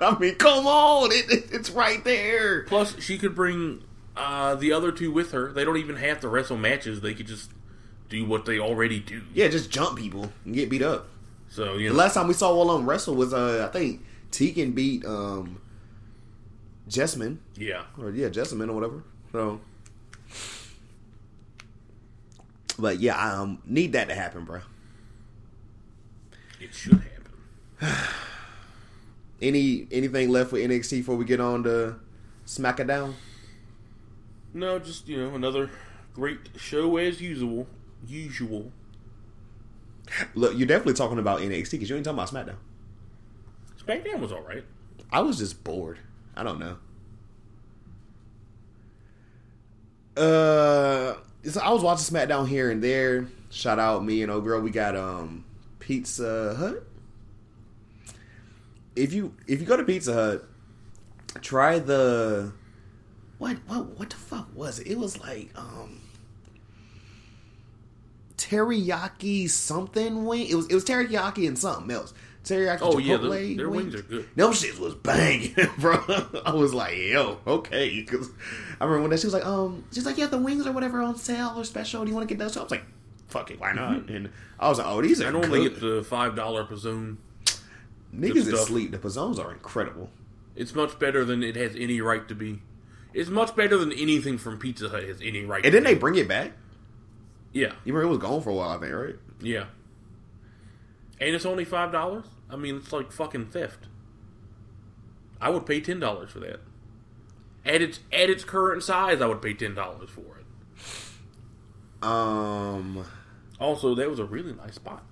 I 0.02 0.18
mean, 0.20 0.36
come 0.36 0.68
on, 0.68 1.12
it, 1.12 1.32
it, 1.32 1.46
it's 1.52 1.70
right 1.70 2.04
there. 2.04 2.64
Plus, 2.64 3.00
she 3.02 3.18
could 3.18 3.34
bring 3.34 3.84
uh, 4.16 4.56
the 4.56 4.72
other 4.74 4.92
two 4.92 5.12
with 5.12 5.32
her. 5.32 5.52
They 5.52 5.64
don't 5.64 5.78
even 5.78 5.96
have 5.96 6.20
to 6.22 6.28
wrestle 6.28 6.58
matches. 6.58 7.02
They 7.02 7.14
could 7.14 7.28
just 7.28 7.52
do 8.10 8.26
what 8.26 8.46
they 8.46 8.60
already 8.60 9.00
do. 9.00 9.22
Yeah, 9.34 9.48
just 9.48 9.70
jump 9.70 9.98
people 9.98 10.32
and 10.46 10.54
get 10.54 10.70
beat 10.70 10.82
up. 10.82 11.08
So 11.50 11.76
you 11.76 11.90
The 11.90 11.94
know, 11.94 12.00
last 12.00 12.14
time 12.16 12.28
we 12.28 12.34
saw 12.34 12.66
them 12.76 12.88
wrestle 12.88 13.16
was, 13.16 13.34
uh, 13.34 13.66
I 13.68 13.72
think, 13.72 14.04
Tegan 14.32 14.72
beat 14.72 15.06
um, 15.06 15.62
Jessamyn. 16.90 17.38
yeah, 17.56 17.84
Or, 17.98 18.12
yeah, 18.12 18.30
Jessamyn 18.30 18.70
or 18.70 18.74
whatever. 18.74 19.04
So. 19.32 19.62
But 22.78 23.00
yeah, 23.00 23.16
I 23.16 23.32
um, 23.36 23.62
need 23.66 23.94
that 23.94 24.10
to 24.10 24.16
happen, 24.16 24.44
bro. 24.44 24.60
it 26.60 26.74
should 26.74 27.02
happen. 27.80 27.98
Any 29.42 29.88
anything 29.92 30.30
left 30.30 30.52
with 30.54 30.62
NXT 30.70 30.90
before 31.00 31.16
we 31.18 31.26
get 31.26 31.40
on 31.40 31.64
to 31.64 31.96
SmackDown? 32.46 33.14
No, 34.54 34.80
just 34.80 35.08
you 35.10 35.18
know, 35.18 35.36
another 35.36 35.70
great 36.14 36.40
show 36.58 36.96
as 36.98 37.22
usual. 37.22 37.68
Usual. 38.08 38.72
Look, 40.36 40.58
you're 40.58 40.68
definitely 40.68 40.94
talking 40.94 41.20
about 41.20 41.40
NXT 41.40 41.72
because 41.72 41.90
you 41.90 41.96
ain't 41.96 42.06
talking 42.06 42.20
about 42.20 42.30
SmackDown. 42.30 42.58
SmackDown 43.84 44.20
was 44.20 44.32
all 44.32 44.42
right. 44.42 44.64
I 45.12 45.22
was 45.22 45.38
just 45.38 45.64
bored. 45.64 46.00
I 46.36 46.44
don't 46.44 46.60
know. 46.60 46.78
Uh, 50.18 51.18
so 51.44 51.62
I 51.62 51.72
was 51.72 51.82
watching 51.84 52.16
SmackDown 52.16 52.48
here 52.48 52.72
and 52.72 52.84
there. 52.84 53.28
Shout 53.50 53.80
out 53.80 54.04
me 54.04 54.22
and 54.24 54.32
old 54.32 54.44
girl. 54.44 54.62
We 54.62 54.70
got 54.72 54.96
um 54.96 55.46
Pizza 55.80 56.56
Hut. 56.58 56.86
If 58.96 59.14
you 59.14 59.34
if 59.48 59.60
you 59.60 59.66
go 59.66 59.78
to 59.78 59.84
Pizza 59.84 60.14
Hut, 60.14 60.50
try 61.42 61.80
the 61.80 62.54
what 63.38 63.58
what 63.68 64.00
what 64.00 64.10
the 64.10 64.16
fuck 64.16 64.48
was 64.56 64.80
it? 64.80 64.88
It 64.88 64.98
was 64.98 65.20
like 65.20 65.50
um 65.56 66.02
teriyaki 68.50 69.50
something 69.50 70.26
wing. 70.26 70.48
It 70.48 70.56
was 70.56 70.68
it 70.68 70.74
was 70.74 70.86
teriyaki 70.86 71.48
and 71.48 71.58
something 71.58 71.92
else. 71.96 72.14
Teriyaki 72.44 72.80
Oh, 72.82 72.98
yeah, 73.00 73.18
chipotle 73.18 73.30
their- 73.32 73.58
their 73.58 73.70
wings 73.70 73.96
are 73.96 74.02
good. 74.04 74.28
Them 74.36 74.52
shits 74.52 74.78
was 74.80 74.94
banging, 74.94 75.56
bro. 75.80 75.96
I 76.46 76.54
was 76.54 76.74
like, 76.76 76.96
yo, 76.96 77.40
okay. 77.48 78.02
Because 78.02 78.30
I 78.80 78.84
remember 78.86 79.02
when 79.02 79.10
that 79.12 79.20
she 79.20 79.26
was 79.28 79.34
like, 79.34 79.46
um, 79.46 79.84
she's 79.92 80.06
like, 80.06 80.18
yeah, 80.20 80.28
the 80.28 80.38
wings 80.38 80.68
or 80.68 80.72
whatever 80.72 81.02
on 81.02 81.16
sale 81.16 81.54
or 81.58 81.64
special. 81.64 82.04
Do 82.04 82.10
you 82.10 82.16
want 82.16 82.28
to 82.30 82.34
get 82.36 82.40
those? 82.40 82.54
So 82.54 82.60
I 82.60 82.64
was 82.64 82.72
like, 82.72 82.86
fuck 83.28 83.50
it, 83.50 83.60
why 83.60 83.72
not? 83.74 84.10
And 84.10 84.30
I 84.60 84.70
was 84.70 84.78
like, 84.78 84.86
oh, 84.88 85.02
these 85.02 85.22
are 85.22 85.28
I 85.28 85.32
normally 85.32 85.62
good. 85.70 85.74
get 85.74 85.82
the 85.82 86.04
five 86.04 86.36
dollar 86.36 86.66
Pazone. 86.66 87.18
Niggas 88.16 88.36
is 88.36 88.48
asleep. 88.54 88.92
The 88.92 89.00
pizzones 89.00 89.40
are 89.44 89.52
incredible. 89.52 90.10
It's 90.56 90.74
much 90.76 90.98
better 91.00 91.26
than 91.26 91.42
it 91.44 91.56
has 91.56 91.76
any 91.76 92.00
right 92.00 92.26
to 92.30 92.36
be. 92.36 92.62
It's 93.14 93.30
much 93.30 93.56
better 93.56 93.78
than 93.78 93.92
anything 93.92 94.38
from 94.38 94.58
Pizza 94.60 94.88
Hut 94.90 95.04
has 95.04 95.20
any 95.22 95.44
right. 95.46 95.66
And 95.66 95.74
then 95.74 95.84
they 95.84 95.96
bring 95.96 96.16
it 96.16 96.28
back. 96.28 96.52
Yeah, 97.56 97.72
You 97.86 97.94
remember 97.94 98.04
it 98.04 98.10
was 98.10 98.18
gone 98.20 98.42
for 98.44 98.52
a 98.52 98.54
while, 98.54 98.70
I 98.70 98.78
think, 98.80 98.94
right? 98.94 99.16
yeah, 99.42 99.66
and 101.20 101.34
it's 101.36 101.46
only 101.46 101.66
five 101.66 101.92
dollars. 101.92 102.26
I 102.50 102.56
mean, 102.58 102.76
it's 102.78 102.92
like 102.94 103.12
fucking 103.12 103.48
theft. 103.48 103.88
I 105.42 105.50
would 105.50 105.66
pay 105.66 105.82
ten 105.82 106.00
dollars 106.00 106.32
for 106.32 106.40
that. 106.42 106.60
At 107.66 107.82
its 107.82 108.00
at 108.14 108.30
its 108.30 108.44
current 108.44 108.84
size, 108.84 109.22
I 109.22 109.26
would 109.26 109.42
pay 109.42 109.54
ten 109.56 109.74
dollars 109.74 110.10
for 110.12 110.22
it. 110.22 110.46
Um, 112.04 113.06
Also, 113.60 113.96
that 113.96 114.10
was 114.10 114.20
a 114.20 114.26
really 114.26 114.54
nice 114.54 114.76
spot. 114.76 115.04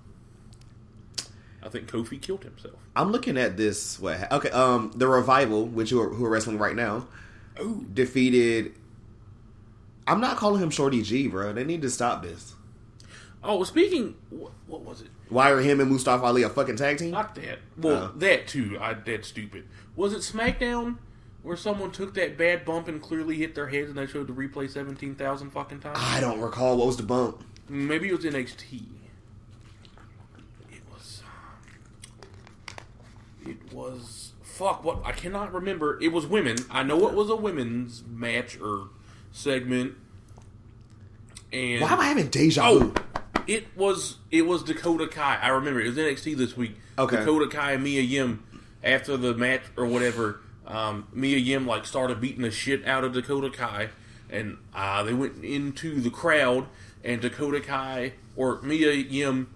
I 1.62 1.68
think 1.70 1.90
Kofi 1.90 2.20
killed 2.20 2.44
himself. 2.44 2.74
I'm 2.94 3.10
looking 3.10 3.38
at 3.38 3.56
this. 3.56 3.98
What? 3.98 4.30
Okay. 4.30 4.50
Um, 4.50 4.92
the 4.94 5.08
revival, 5.08 5.64
which 5.66 5.90
who 5.90 6.00
are, 6.00 6.10
who 6.10 6.24
are 6.24 6.30
wrestling 6.30 6.58
right 6.58 6.76
now, 6.76 7.08
Oh, 7.58 7.84
defeated. 7.92 8.74
I'm 10.06 10.20
not 10.20 10.36
calling 10.36 10.62
him 10.62 10.70
Shorty 10.70 11.02
G, 11.02 11.28
bro. 11.28 11.52
They 11.52 11.64
need 11.64 11.82
to 11.82 11.90
stop 11.90 12.22
this. 12.22 12.54
oh. 13.42 13.64
Speaking, 13.64 14.16
what, 14.30 14.52
what 14.66 14.82
was 14.82 15.00
it? 15.00 15.08
Why 15.30 15.50
are 15.50 15.60
him 15.60 15.80
and 15.80 15.90
Mustafa 15.90 16.24
Ali 16.24 16.42
a 16.42 16.48
fucking 16.50 16.76
tag 16.76 16.98
team? 16.98 17.10
Not 17.12 17.34
that. 17.36 17.58
Well, 17.76 18.04
Uh. 18.04 18.10
that 18.16 18.46
too. 18.46 18.76
I 18.80 18.94
that's 18.94 19.28
stupid. 19.28 19.64
Was 19.96 20.12
it 20.12 20.18
SmackDown 20.18 20.98
where 21.42 21.56
someone 21.56 21.90
took 21.90 22.14
that 22.14 22.36
bad 22.36 22.64
bump 22.64 22.88
and 22.88 23.00
clearly 23.00 23.36
hit 23.36 23.54
their 23.54 23.68
heads 23.68 23.88
and 23.88 23.98
they 23.98 24.06
showed 24.06 24.26
the 24.26 24.32
replay 24.34 24.68
seventeen 24.70 25.14
thousand 25.14 25.50
fucking 25.50 25.80
times? 25.80 25.98
I 26.00 26.20
don't 26.20 26.40
recall 26.40 26.76
what 26.76 26.86
was 26.86 26.96
the 26.98 27.02
bump. 27.02 27.42
Maybe 27.68 28.08
it 28.08 28.16
was 28.16 28.24
NXT. 28.26 28.82
It 30.70 30.82
was. 30.92 31.22
It 33.46 33.72
was. 33.72 34.32
Fuck, 34.42 34.84
what? 34.84 35.00
I 35.04 35.12
cannot 35.12 35.52
remember. 35.52 35.98
It 36.00 36.12
was 36.12 36.26
women. 36.26 36.56
I 36.70 36.82
know 36.82 37.08
it 37.08 37.14
was 37.14 37.28
a 37.30 37.36
women's 37.36 38.04
match 38.06 38.58
or 38.60 38.88
segment. 39.34 39.94
And. 41.52 41.82
Why 41.82 41.92
am 41.92 42.00
I 42.00 42.06
having 42.06 42.28
deja 42.28 42.62
Oh, 42.66 42.78
vu? 42.78 42.94
it 43.46 43.66
was 43.76 44.16
it 44.30 44.42
was 44.46 44.62
Dakota 44.62 45.06
Kai. 45.06 45.38
I 45.42 45.48
remember 45.48 45.80
it 45.80 45.88
was 45.88 45.96
NXT 45.98 46.36
this 46.36 46.56
week. 46.56 46.76
Okay. 46.98 47.16
Dakota 47.16 47.46
Kai 47.48 47.72
and 47.72 47.84
Mia 47.84 48.00
Yim 48.00 48.42
after 48.82 49.16
the 49.18 49.34
match 49.34 49.62
or 49.76 49.84
whatever. 49.86 50.40
Um, 50.66 51.08
Mia 51.12 51.36
Yim 51.36 51.66
like 51.66 51.84
started 51.84 52.20
beating 52.20 52.42
the 52.42 52.50
shit 52.50 52.86
out 52.86 53.04
of 53.04 53.12
Dakota 53.12 53.50
Kai, 53.50 53.90
and 54.30 54.56
uh, 54.74 55.02
they 55.02 55.12
went 55.12 55.44
into 55.44 56.00
the 56.00 56.10
crowd. 56.10 56.66
And 57.04 57.20
Dakota 57.20 57.60
Kai 57.60 58.14
or 58.34 58.62
Mia 58.62 58.92
Yim, 58.92 59.54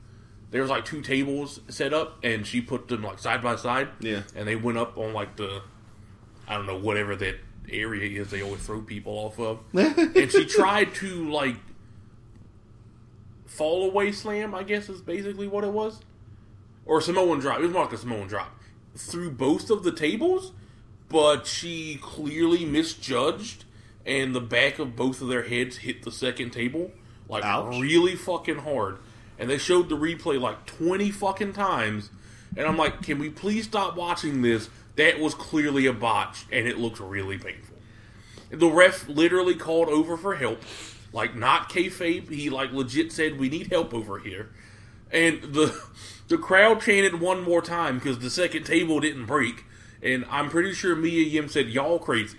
there 0.51 0.61
was 0.61 0.69
like 0.71 0.85
two 0.85 1.01
tables 1.01 1.61
set 1.69 1.95
up, 1.95 2.19
and 2.23 2.47
she 2.47 2.61
put 2.61 2.89
them 2.89 3.03
like 3.03 3.19
side 3.19 3.43
by 3.43 3.57
side. 3.57 3.89
Yeah. 4.01 4.23
and 4.37 4.47
they 4.47 4.55
went 4.57 4.77
up 4.77 4.99
on 4.99 5.15
like 5.15 5.37
the 5.37 5.63
I 6.47 6.55
don't 6.57 6.67
know 6.67 6.77
whatever 6.79 7.17
that 7.17 7.37
area 7.71 8.21
is 8.21 8.31
they 8.31 8.43
always 8.43 8.61
throw 8.61 8.81
people 8.81 9.13
off 9.15 9.39
of, 9.39 9.61
and 9.75 10.31
she 10.31 10.45
tried 10.47 10.95
to 10.97 11.31
like 11.31 11.57
fall 13.47 13.91
away 13.91 14.13
slam, 14.13 14.55
I 14.55 14.63
guess 14.63 14.89
is 14.89 15.01
basically 15.01 15.49
what 15.49 15.65
it 15.65 15.73
was. 15.73 16.01
Or 16.87 17.01
Samoan 17.01 17.41
drop. 17.41 17.59
It 17.59 17.63
was 17.63 17.73
more 17.73 17.85
like 17.85 17.93
a 17.93 17.99
Samoan 17.99 18.29
drop. 18.29 18.55
Through 18.97 19.33
both 19.33 19.71
of 19.71 19.83
the 19.83 19.93
tables, 19.93 20.53
but 21.09 21.47
she 21.47 21.99
clearly 22.01 22.65
misjudged, 22.65 23.65
and 24.07 24.35
the 24.35 24.41
back 24.41 24.79
of 24.79 24.97
both 24.97 25.21
of 25.21 25.29
their 25.29 25.43
heads 25.43 25.79
hit 25.79 26.03
the 26.03 26.13
second 26.13 26.51
table. 26.51 26.93
Like, 27.29 27.45
Ouch. 27.45 27.81
really 27.81 28.15
fucking 28.15 28.59
hard. 28.59 28.99
And 29.39 29.51
they 29.51 29.59
showed 29.59 29.89
the 29.89 29.97
replay 29.97 30.41
like 30.41 30.65
20 30.67 31.11
fucking 31.11 31.53
times. 31.53 32.11
And 32.57 32.67
I'm 32.67 32.77
like, 32.77 33.03
can 33.03 33.19
we 33.19 33.29
please 33.29 33.65
stop 33.65 33.97
watching 33.97 34.43
this? 34.43 34.71
That 34.99 35.21
was 35.21 35.33
clearly 35.33 35.87
a 35.87 35.93
botch, 35.93 36.45
and 36.51 36.67
it 36.67 36.77
looked 36.77 36.99
really 36.99 37.39
painful. 37.39 37.77
The 38.51 38.67
ref 38.67 39.09
literally 39.09 39.55
called 39.55 39.89
over 39.89 40.17
for 40.17 40.35
help, 40.35 40.61
like 41.13 41.37
not 41.37 41.71
kayfabe. 41.71 42.29
He 42.29 42.51
like 42.51 42.73
legit 42.73 43.13
said, 43.13 43.39
"We 43.39 43.49
need 43.49 43.69
help 43.69 43.95
over 43.95 44.19
here," 44.19 44.51
and 45.13 45.41
the 45.41 45.81
the 46.27 46.37
crowd 46.37 46.81
chanted 46.81 47.21
one 47.21 47.45
more 47.45 47.63
time 47.63 47.99
because 47.99 48.19
the 48.19 48.29
second 48.29 48.65
table 48.65 48.99
didn't 48.99 49.27
break. 49.27 49.65
And 50.03 50.25
I'm 50.29 50.51
pretty 50.51 50.75
sure 50.75 50.97
Mia 50.97 51.23
Yim 51.23 51.49
said, 51.49 51.69
"Y'all 51.69 52.01
crazy," 52.01 52.39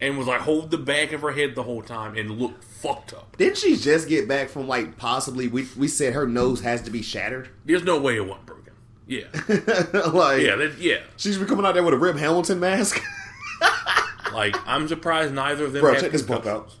and 0.00 0.18
was 0.18 0.26
like 0.26 0.40
hold 0.40 0.72
the 0.72 0.78
back 0.78 1.12
of 1.12 1.20
her 1.20 1.30
head 1.30 1.54
the 1.54 1.62
whole 1.62 1.82
time 1.82 2.16
and 2.16 2.40
looked 2.40 2.64
fucked 2.64 3.14
up. 3.14 3.36
Didn't 3.36 3.58
she 3.58 3.76
just 3.76 4.08
get 4.08 4.26
back 4.26 4.48
from 4.48 4.66
like 4.66 4.96
possibly? 4.96 5.46
We 5.46 5.68
we 5.76 5.86
said 5.86 6.14
her 6.14 6.26
nose 6.26 6.62
has 6.62 6.82
to 6.82 6.90
be 6.90 7.02
shattered. 7.02 7.50
There's 7.64 7.84
no 7.84 8.00
way 8.00 8.16
it 8.16 8.26
wasn't. 8.26 8.49
Yeah, 9.10 9.24
like 10.12 10.40
yeah, 10.42 10.54
that, 10.54 10.76
yeah. 10.78 10.98
she's 11.16 11.36
been 11.36 11.48
coming 11.48 11.66
out 11.66 11.74
there 11.74 11.82
with 11.82 11.94
a 11.94 11.98
Rip 11.98 12.16
Hamilton 12.16 12.60
mask. 12.60 13.02
Like 14.32 14.54
I'm 14.64 14.86
surprised 14.86 15.34
neither 15.34 15.64
of 15.64 15.72
them. 15.72 15.80
Bro, 15.80 15.96
check 15.96 16.12
this 16.12 16.22
bump 16.22 16.46
out. 16.46 16.72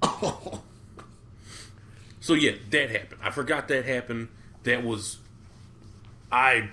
So 2.20 2.34
yeah, 2.34 2.52
that 2.70 2.90
happened. 2.90 3.20
I 3.24 3.30
forgot 3.30 3.66
that 3.68 3.84
happened. 3.86 4.28
That 4.64 4.84
was, 4.84 5.18
I 6.30 6.68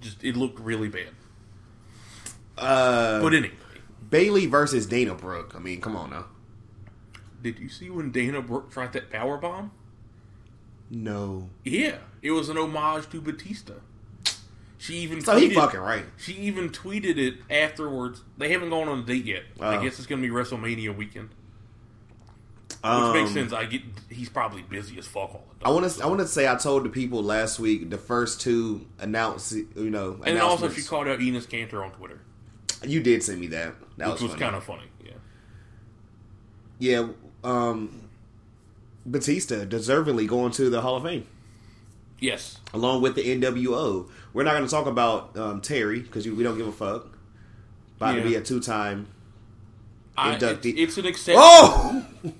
just 0.00 0.22
it 0.22 0.36
looked 0.36 0.60
really 0.60 0.88
bad. 0.88 1.08
uh, 2.56 3.20
But 3.20 3.34
anyway, 3.34 3.54
Bayley 4.08 4.46
versus 4.46 4.86
Dana 4.86 5.14
Brooke. 5.14 5.52
I 5.54 5.58
mean, 5.58 5.80
come 5.80 5.96
on 5.96 6.10
now. 6.10 6.26
did 7.42 7.58
you 7.58 7.68
see 7.68 7.90
when 7.90 8.12
Dana 8.12 8.40
Brooke 8.40 8.70
tried 8.70 8.92
that 8.92 9.10
power 9.10 9.36
bomb? 9.36 9.72
No. 10.90 11.50
Yeah, 11.64 11.96
it 12.22 12.30
was 12.30 12.48
an 12.48 12.56
homage 12.56 13.08
to 13.10 13.20
Batista. 13.20 13.74
She 14.80 14.94
even 15.00 15.20
So 15.20 15.36
he 15.36 15.50
tweeted- 15.50 15.54
fucking 15.56 15.80
right. 15.80 16.04
She 16.16 16.32
even 16.32 16.70
tweeted 16.70 17.18
it 17.18 17.34
afterwards. 17.50 18.22
They 18.38 18.50
haven't 18.50 18.70
gone 18.70 18.88
on 18.88 19.00
a 19.00 19.02
date 19.02 19.26
yet. 19.26 19.42
I 19.60 19.76
guess 19.82 19.98
it's 19.98 20.06
going 20.06 20.22
to 20.22 20.26
be 20.26 20.32
WrestleMania 20.34 20.96
weekend, 20.96 21.28
which 22.68 22.78
Um, 22.82 23.12
makes 23.12 23.30
sense. 23.32 23.52
I 23.52 23.66
get 23.66 23.82
he's 24.08 24.30
probably 24.30 24.62
busy 24.62 24.98
as 24.98 25.06
fuck 25.06 25.34
all 25.34 25.44
the 25.58 25.62
time. 25.64 25.70
I 25.70 25.74
want 25.74 25.90
to. 25.92 26.02
I 26.02 26.06
want 26.06 26.20
to 26.20 26.26
say 26.26 26.48
I 26.50 26.54
told 26.54 26.84
the 26.84 26.88
people 26.88 27.22
last 27.22 27.58
week 27.60 27.90
the 27.90 27.98
first 27.98 28.40
two 28.40 28.86
announce. 28.98 29.52
You 29.52 29.90
know, 29.90 30.18
and 30.24 30.38
also 30.38 30.70
she 30.70 30.80
called 30.80 31.08
out 31.08 31.18
Enes 31.18 31.46
Kanter 31.46 31.84
on 31.84 31.90
Twitter, 31.90 32.20
you 32.82 33.02
did 33.02 33.22
send 33.22 33.38
me 33.38 33.48
that. 33.48 33.74
That 33.98 34.12
which 34.12 34.22
was, 34.22 34.32
was 34.32 34.40
kind 34.40 34.56
of 34.56 34.64
funny. 34.64 34.84
Yeah. 35.04 35.12
yeah. 36.78 37.08
Um, 37.44 38.08
Batista 39.04 39.66
deservedly 39.66 40.26
going 40.26 40.52
to 40.52 40.70
the 40.70 40.80
Hall 40.80 40.96
of 40.96 41.02
Fame 41.02 41.26
Yes. 42.20 42.58
along 42.74 43.02
with 43.02 43.14
the 43.14 43.22
NWO. 43.22 44.08
We're 44.32 44.44
not 44.44 44.52
going 44.52 44.64
to 44.64 44.70
talk 44.70 44.86
about 44.86 45.36
um, 45.36 45.60
Terry 45.60 46.00
because 46.00 46.26
we 46.28 46.42
don't 46.44 46.56
give 46.58 46.68
a 46.68 46.72
fuck. 46.72 47.08
About 47.96 48.12
to 48.12 48.18
Yeah. 48.18 48.24
be 48.24 48.34
a 48.36 48.40
two-time. 48.40 49.08
I, 50.16 50.34
it's, 50.34 50.44
Inductee. 50.44 50.74
it's 50.76 50.98
an 50.98 51.06
exception. 51.06 51.42
Oh, 51.42 52.04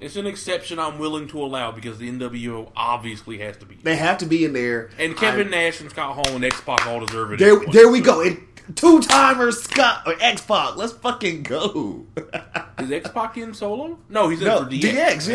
It's 0.00 0.16
an 0.16 0.26
exception 0.26 0.78
I'm 0.78 0.98
willing 0.98 1.28
to 1.28 1.42
allow 1.42 1.70
because 1.70 1.98
the 1.98 2.10
NWO 2.10 2.70
obviously 2.76 3.38
has 3.38 3.56
to 3.58 3.64
be. 3.64 3.76
they 3.82 3.96
have 3.96 4.18
to 4.18 4.26
be 4.26 4.44
in 4.44 4.52
there. 4.52 4.90
And 4.98 5.16
Kevin 5.16 5.46
I- 5.46 5.50
Nash 5.50 5.80
and 5.80 5.88
Scott 5.88 6.14
Hall 6.14 6.34
and 6.34 6.44
X 6.44 6.60
Pac 6.60 6.86
all 6.86 7.00
deserve 7.06 7.32
it. 7.32 7.38
There, 7.38 7.58
there 7.72 7.88
we 7.90 8.00
go. 8.00 8.20
And 8.20 8.38
two-timer 8.74 9.52
Scott 9.52 10.02
or 10.06 10.14
X 10.20 10.42
Pac. 10.42 10.76
Let's 10.76 10.92
fucking 10.94 11.44
go. 11.44 12.04
Is 12.80 12.90
X 12.90 13.08
Pac 13.10 13.38
in 13.38 13.54
solo? 13.54 13.98
No, 14.10 14.28
he's 14.28 14.40
in 14.42 14.48
No, 14.48 14.64
for 14.64 14.70
DX. 14.70 14.92
DX, 14.92 15.32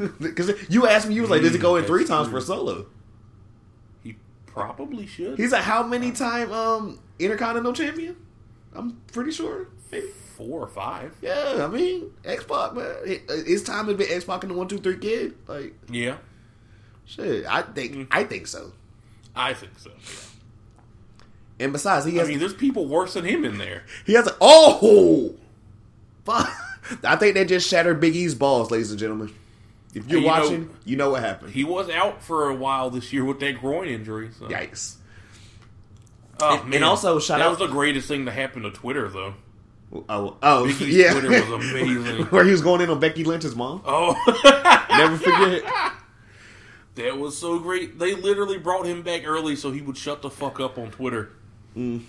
yeah. 0.00 0.06
Because 0.20 0.52
you 0.70 0.86
asked 0.86 1.08
me, 1.08 1.14
you 1.14 1.20
was 1.22 1.30
like, 1.30 1.42
"Does 1.42 1.54
it 1.54 1.60
go 1.60 1.76
in 1.76 1.84
three 1.84 2.06
times 2.06 2.28
for 2.28 2.40
solo?" 2.40 2.86
Probably 4.56 5.06
should. 5.06 5.38
He's 5.38 5.52
a 5.52 5.60
how 5.60 5.82
many 5.82 6.12
time 6.12 6.50
um 6.50 6.98
Intercontinental 7.18 7.72
champion? 7.74 8.16
I'm 8.74 9.00
pretty 9.12 9.30
sure. 9.30 9.68
Maybe. 9.92 10.06
four 10.36 10.60
or 10.62 10.66
five. 10.66 11.14
Yeah, 11.22 11.60
I 11.64 11.66
mean 11.68 12.10
X 12.24 12.44
Pac, 12.44 12.74
man. 12.74 12.94
It- 13.04 13.46
His 13.46 13.62
time 13.62 13.86
has 13.86 13.96
been 13.96 14.10
X 14.10 14.24
Pac 14.24 14.42
and 14.44 14.52
the 14.52 14.56
one 14.56 14.66
two 14.68 14.78
three 14.78 14.96
kid. 14.98 15.34
Like 15.46 15.74
Yeah, 15.90 16.16
shit, 17.04 17.44
I 17.46 17.62
think 17.62 17.92
Mm. 17.94 18.06
I 18.10 18.24
think 18.24 18.46
so. 18.46 18.72
I 19.34 19.52
think 19.52 19.78
so. 19.78 19.90
And 21.60 21.72
besides, 21.72 22.06
he 22.06 22.12
Yeah. 22.12 22.18
I 22.18 22.20
has 22.22 22.28
mean, 22.28 22.38
there's 22.38 22.54
people 22.54 22.86
worse 22.86 23.14
than 23.14 23.24
him 23.24 23.44
in 23.44 23.58
there. 23.58 23.84
he 24.06 24.14
has 24.14 24.26
a 24.26 24.34
oh, 24.40 25.34
fuck. 26.24 26.50
I 27.04 27.16
think 27.16 27.34
they 27.34 27.44
just 27.44 27.68
shattered 27.68 28.00
Big 28.00 28.14
E's 28.16 28.34
balls, 28.34 28.70
ladies 28.70 28.90
and 28.90 28.98
gentlemen. 29.00 29.34
If 29.96 30.08
you're 30.08 30.20
You 30.20 30.26
know- 30.26 30.32
watching, 30.32 30.70
you 30.84 30.96
know 30.96 31.10
what 31.10 31.22
happened. 31.22 31.52
He 31.54 31.64
was 31.64 31.88
out 31.88 32.22
for 32.22 32.50
a 32.50 32.54
while 32.54 32.90
this 32.90 33.12
year 33.12 33.24
with 33.24 33.40
that 33.40 33.58
groin 33.60 33.88
injury. 33.88 34.30
So. 34.38 34.46
Yikes. 34.46 34.96
Oh, 36.38 36.56
And- 36.58 36.64
man. 36.66 36.74
and 36.74 36.84
also, 36.84 37.18
shout 37.18 37.38
that 37.38 37.46
out- 37.46 37.50
was 37.50 37.58
the 37.60 37.66
greatest 37.68 38.06
thing 38.06 38.26
to 38.26 38.30
happen 38.30 38.62
to 38.64 38.70
Twitter, 38.70 39.08
though. 39.08 39.34
Oh, 40.08 40.36
oh, 40.42 40.66
Big 40.66 40.80
yeah. 40.88 41.12
Twitter 41.12 41.30
was 41.30 41.64
amazing. 41.70 42.26
Where 42.30 42.44
he 42.44 42.50
was 42.52 42.60
going 42.60 42.82
in 42.82 42.90
on 42.90 43.00
Becky 43.00 43.24
Lynch's 43.24 43.56
mom. 43.56 43.80
Oh, 43.86 44.14
Never 44.90 45.16
forget. 45.16 45.62
that 46.96 47.16
was 47.18 47.38
so 47.38 47.58
great. 47.58 47.98
They 47.98 48.14
literally 48.14 48.58
brought 48.58 48.84
him 48.86 49.02
back 49.02 49.22
early 49.26 49.56
so 49.56 49.70
he 49.70 49.80
would 49.80 49.96
shut 49.96 50.20
the 50.22 50.28
fuck 50.30 50.60
up 50.60 50.76
on 50.76 50.90
Twitter. 50.90 51.30
Mm. 51.76 52.02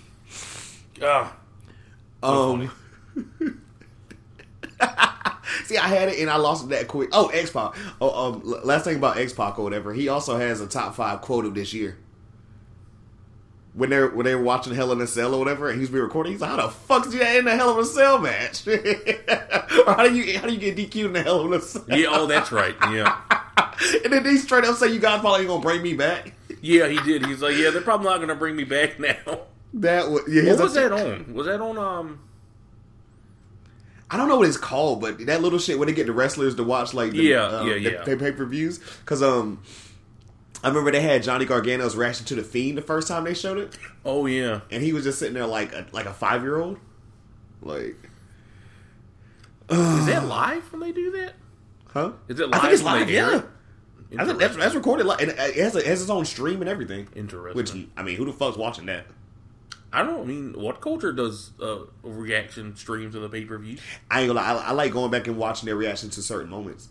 Ah, 1.02 1.34
Um, 2.22 2.70
see, 5.64 5.76
I 5.76 5.88
had 5.88 6.08
it 6.08 6.18
and 6.18 6.30
I 6.30 6.36
lost 6.36 6.64
it 6.64 6.70
that 6.70 6.88
quick. 6.88 7.10
Oh, 7.12 7.28
X 7.28 7.50
Pac. 7.50 7.74
Oh, 8.00 8.32
um, 8.32 8.42
last 8.44 8.84
thing 8.84 8.96
about 8.96 9.16
X 9.18 9.32
Pac 9.32 9.58
or 9.58 9.62
whatever. 9.62 9.92
He 9.92 10.08
also 10.08 10.38
has 10.38 10.60
a 10.60 10.66
top 10.66 10.94
five 10.94 11.20
quote 11.20 11.44
of 11.44 11.54
this 11.54 11.72
year. 11.72 11.98
When 13.74 13.90
they're 13.90 14.08
when 14.08 14.24
they 14.24 14.34
were 14.34 14.42
watching 14.42 14.74
Hell 14.74 14.90
in 14.92 15.00
a 15.00 15.06
Cell 15.06 15.34
or 15.34 15.38
whatever, 15.38 15.68
and 15.68 15.76
he 15.76 15.80
was 15.82 15.90
being 15.90 16.02
recorded, 16.02 16.30
he's 16.30 16.40
like, 16.40 16.50
"How 16.50 16.56
the 16.56 16.68
fuck 16.68 17.04
did 17.04 17.12
you 17.12 17.22
in 17.22 17.44
the 17.44 17.54
Hell 17.54 17.74
in 17.74 17.80
a 17.80 17.84
Cell 17.84 18.18
match? 18.18 18.66
or 18.66 19.94
how 19.94 20.08
do 20.08 20.14
you 20.14 20.38
how 20.38 20.48
do 20.48 20.52
you 20.52 20.58
get 20.58 20.76
DQ'd 20.76 21.06
in 21.06 21.12
the 21.12 21.22
Hell 21.22 21.46
in 21.46 21.52
a 21.52 21.60
Cell? 21.60 21.84
yeah. 21.88 22.08
Oh, 22.10 22.26
that's 22.26 22.50
right. 22.50 22.74
Yeah, 22.90 23.20
and 24.04 24.12
then 24.12 24.24
he 24.24 24.36
straight 24.38 24.64
up 24.64 24.76
say, 24.76 24.88
"You 24.88 24.98
guys 24.98 25.20
probably 25.20 25.42
ain't 25.42 25.48
gonna 25.48 25.62
bring 25.62 25.82
me 25.82 25.94
back." 25.94 26.32
yeah. 26.62 26.88
He 26.88 26.98
did. 27.00 27.26
He's 27.26 27.42
like, 27.42 27.56
yeah, 27.56 27.70
they're 27.70 27.82
probably 27.82 28.06
not 28.06 28.16
going 28.16 28.28
to 28.28 28.34
bring 28.34 28.56
me 28.56 28.64
back 28.64 28.98
now. 28.98 29.40
That 29.74 30.10
was 30.10 30.22
yeah. 30.28 30.52
What 30.52 30.60
was 30.60 30.74
that 30.74 30.92
on? 30.92 31.34
Was 31.34 31.46
that 31.46 31.60
on? 31.60 31.78
Um, 31.78 32.20
I 34.10 34.16
don't 34.16 34.28
know 34.28 34.38
what 34.38 34.48
it's 34.48 34.56
called, 34.56 35.00
but 35.00 35.24
that 35.26 35.42
little 35.42 35.58
shit 35.58 35.78
when 35.78 35.86
they 35.88 35.94
get 35.94 36.06
the 36.06 36.12
wrestlers 36.12 36.54
to 36.54 36.64
watch 36.64 36.94
like 36.94 37.12
the, 37.12 37.18
Yeah, 37.22 37.44
um, 37.44 37.66
yeah, 37.68 37.74
the- 37.74 37.80
yeah. 37.80 38.04
their 38.04 38.16
pay 38.16 38.32
per 38.32 38.44
views 38.46 38.78
because 39.00 39.22
um. 39.22 39.62
I 40.64 40.66
remember 40.68 40.90
they 40.90 41.00
had 41.00 41.22
Johnny 41.22 41.46
Gargano's 41.46 41.94
reaction 41.94 42.26
to 42.26 42.34
the 42.34 42.42
Fiend 42.42 42.76
the 42.76 42.82
first 42.82 43.06
time 43.06 43.22
they 43.22 43.34
showed 43.34 43.58
it, 43.58 43.78
Oh 44.04 44.26
yeah. 44.26 44.62
and 44.72 44.82
he 44.82 44.92
was 44.92 45.04
just 45.04 45.20
sitting 45.20 45.34
there 45.34 45.46
like 45.46 45.72
a, 45.72 45.86
like 45.92 46.06
a 46.06 46.12
five 46.12 46.42
year 46.42 46.58
old, 46.58 46.78
like, 47.62 47.94
Is 49.70 50.06
that 50.06 50.24
live 50.26 50.72
when 50.72 50.80
they 50.80 50.90
do 50.90 51.12
that? 51.12 51.34
huh? 51.92 52.10
Is 52.26 52.40
it 52.40 52.48
I 52.52 52.58
think 52.58 52.62
live 52.64 52.72
it's 52.72 52.82
live. 52.82 53.08
Yeah? 53.10 53.42
I 54.18 54.24
think 54.24 54.38
that's, 54.40 54.56
that's 54.56 54.74
recorded 54.74 55.06
live, 55.06 55.20
and 55.20 55.30
it 55.30 55.54
has, 55.56 55.76
a, 55.76 55.78
it 55.78 55.86
has 55.86 56.00
its 56.02 56.10
own 56.10 56.24
stream 56.24 56.60
and 56.60 56.68
everything. 56.68 57.06
Interesting. 57.14 57.54
Which 57.56 57.88
I 57.96 58.02
mean, 58.02 58.16
who 58.16 58.24
the 58.24 58.32
fuck's 58.32 58.56
watching 58.56 58.86
that? 58.86 59.06
I 59.92 60.02
don't 60.02 60.26
mean 60.26 60.52
WhatCulture 60.54 61.16
does 61.16 61.52
uh, 61.62 61.78
reaction 62.02 62.76
streams 62.76 63.14
of 63.14 63.22
the 63.22 63.28
pay 63.28 63.44
per 63.44 63.56
view? 63.58 63.78
I 64.10 64.20
ain't 64.20 64.28
gonna 64.28 64.40
lie. 64.40 64.52
I, 64.62 64.68
I 64.68 64.72
like 64.72 64.92
going 64.92 65.10
back 65.10 65.26
and 65.26 65.36
watching 65.38 65.66
their 65.66 65.76
reaction 65.76 66.10
to 66.10 66.22
certain 66.22 66.50
moments. 66.50 66.88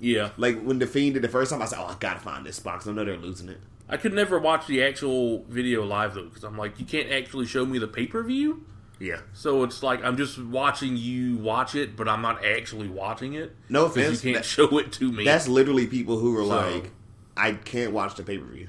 Yeah, 0.00 0.30
Like 0.36 0.60
when 0.62 0.78
the 0.78 0.86
Fiend 0.86 1.14
did 1.14 1.22
the 1.22 1.28
first 1.28 1.50
time, 1.50 1.62
I 1.62 1.66
said, 1.66 1.78
"Oh, 1.80 1.86
I 1.86 1.96
gotta 2.00 2.20
find 2.20 2.44
this 2.44 2.58
box." 2.60 2.86
I 2.86 2.92
know 2.92 3.04
they're 3.04 3.16
losing 3.16 3.48
it." 3.48 3.60
I 3.88 3.96
could 3.96 4.12
never 4.12 4.38
watch 4.38 4.66
the 4.66 4.82
actual 4.82 5.44
video 5.44 5.84
live 5.84 6.14
though 6.14 6.24
because 6.24 6.42
I'm 6.44 6.58
like, 6.58 6.78
you 6.80 6.84
can't 6.86 7.10
actually 7.10 7.46
show 7.46 7.64
me 7.64 7.78
the 7.78 7.86
pay 7.88 8.06
per 8.06 8.22
view. 8.22 8.66
Yeah. 8.98 9.20
So 9.32 9.62
it's 9.64 9.82
like 9.82 10.04
I'm 10.04 10.16
just 10.16 10.38
watching 10.38 10.96
you 10.96 11.36
watch 11.38 11.74
it, 11.74 11.96
but 11.96 12.08
I'm 12.08 12.20
not 12.22 12.44
actually 12.44 12.88
watching 12.88 13.34
it. 13.34 13.54
No 13.68 13.86
'cause 13.86 13.96
you 13.96 14.02
offense, 14.02 14.20
can't 14.20 14.36
that- 14.36 14.44
show 14.44 14.78
it 14.78 14.92
to 14.92 15.10
me. 15.12 15.24
That's 15.24 15.48
literally 15.48 15.86
people 15.86 16.18
who 16.18 16.36
are 16.38 16.42
So- 16.42 16.70
like, 16.74 16.90
"I 17.36 17.52
can't 17.52 17.92
watch 17.92 18.16
the 18.16 18.22
pay 18.24 18.36
per 18.38 18.44
view 18.46 18.68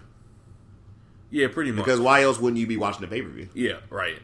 yeah, 1.36 1.48
pretty 1.50 1.72
much. 1.72 1.84
because 1.84 2.00
why 2.00 2.24
else 2.24 2.40
wouldn't 2.40 2.60
you 2.60 2.66
be 2.68 2.78
watching 2.78 3.02
the 3.02 3.08
pay 3.08 3.22
per 3.22 3.28
view?" 3.30 3.50
yeah, 3.54 3.78
right. 3.90 4.20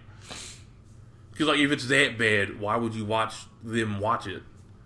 Because 1.31 1.47
like 1.47 1.59
if 1.59 1.71
it's 1.71 1.87
that 1.87 2.17
bad, 2.17 2.59
why 2.59 2.75
would 2.77 2.93
you 2.95 3.03
watch 3.05 3.35
them 3.63 3.99
watch 3.99 4.27
it? 4.27 4.43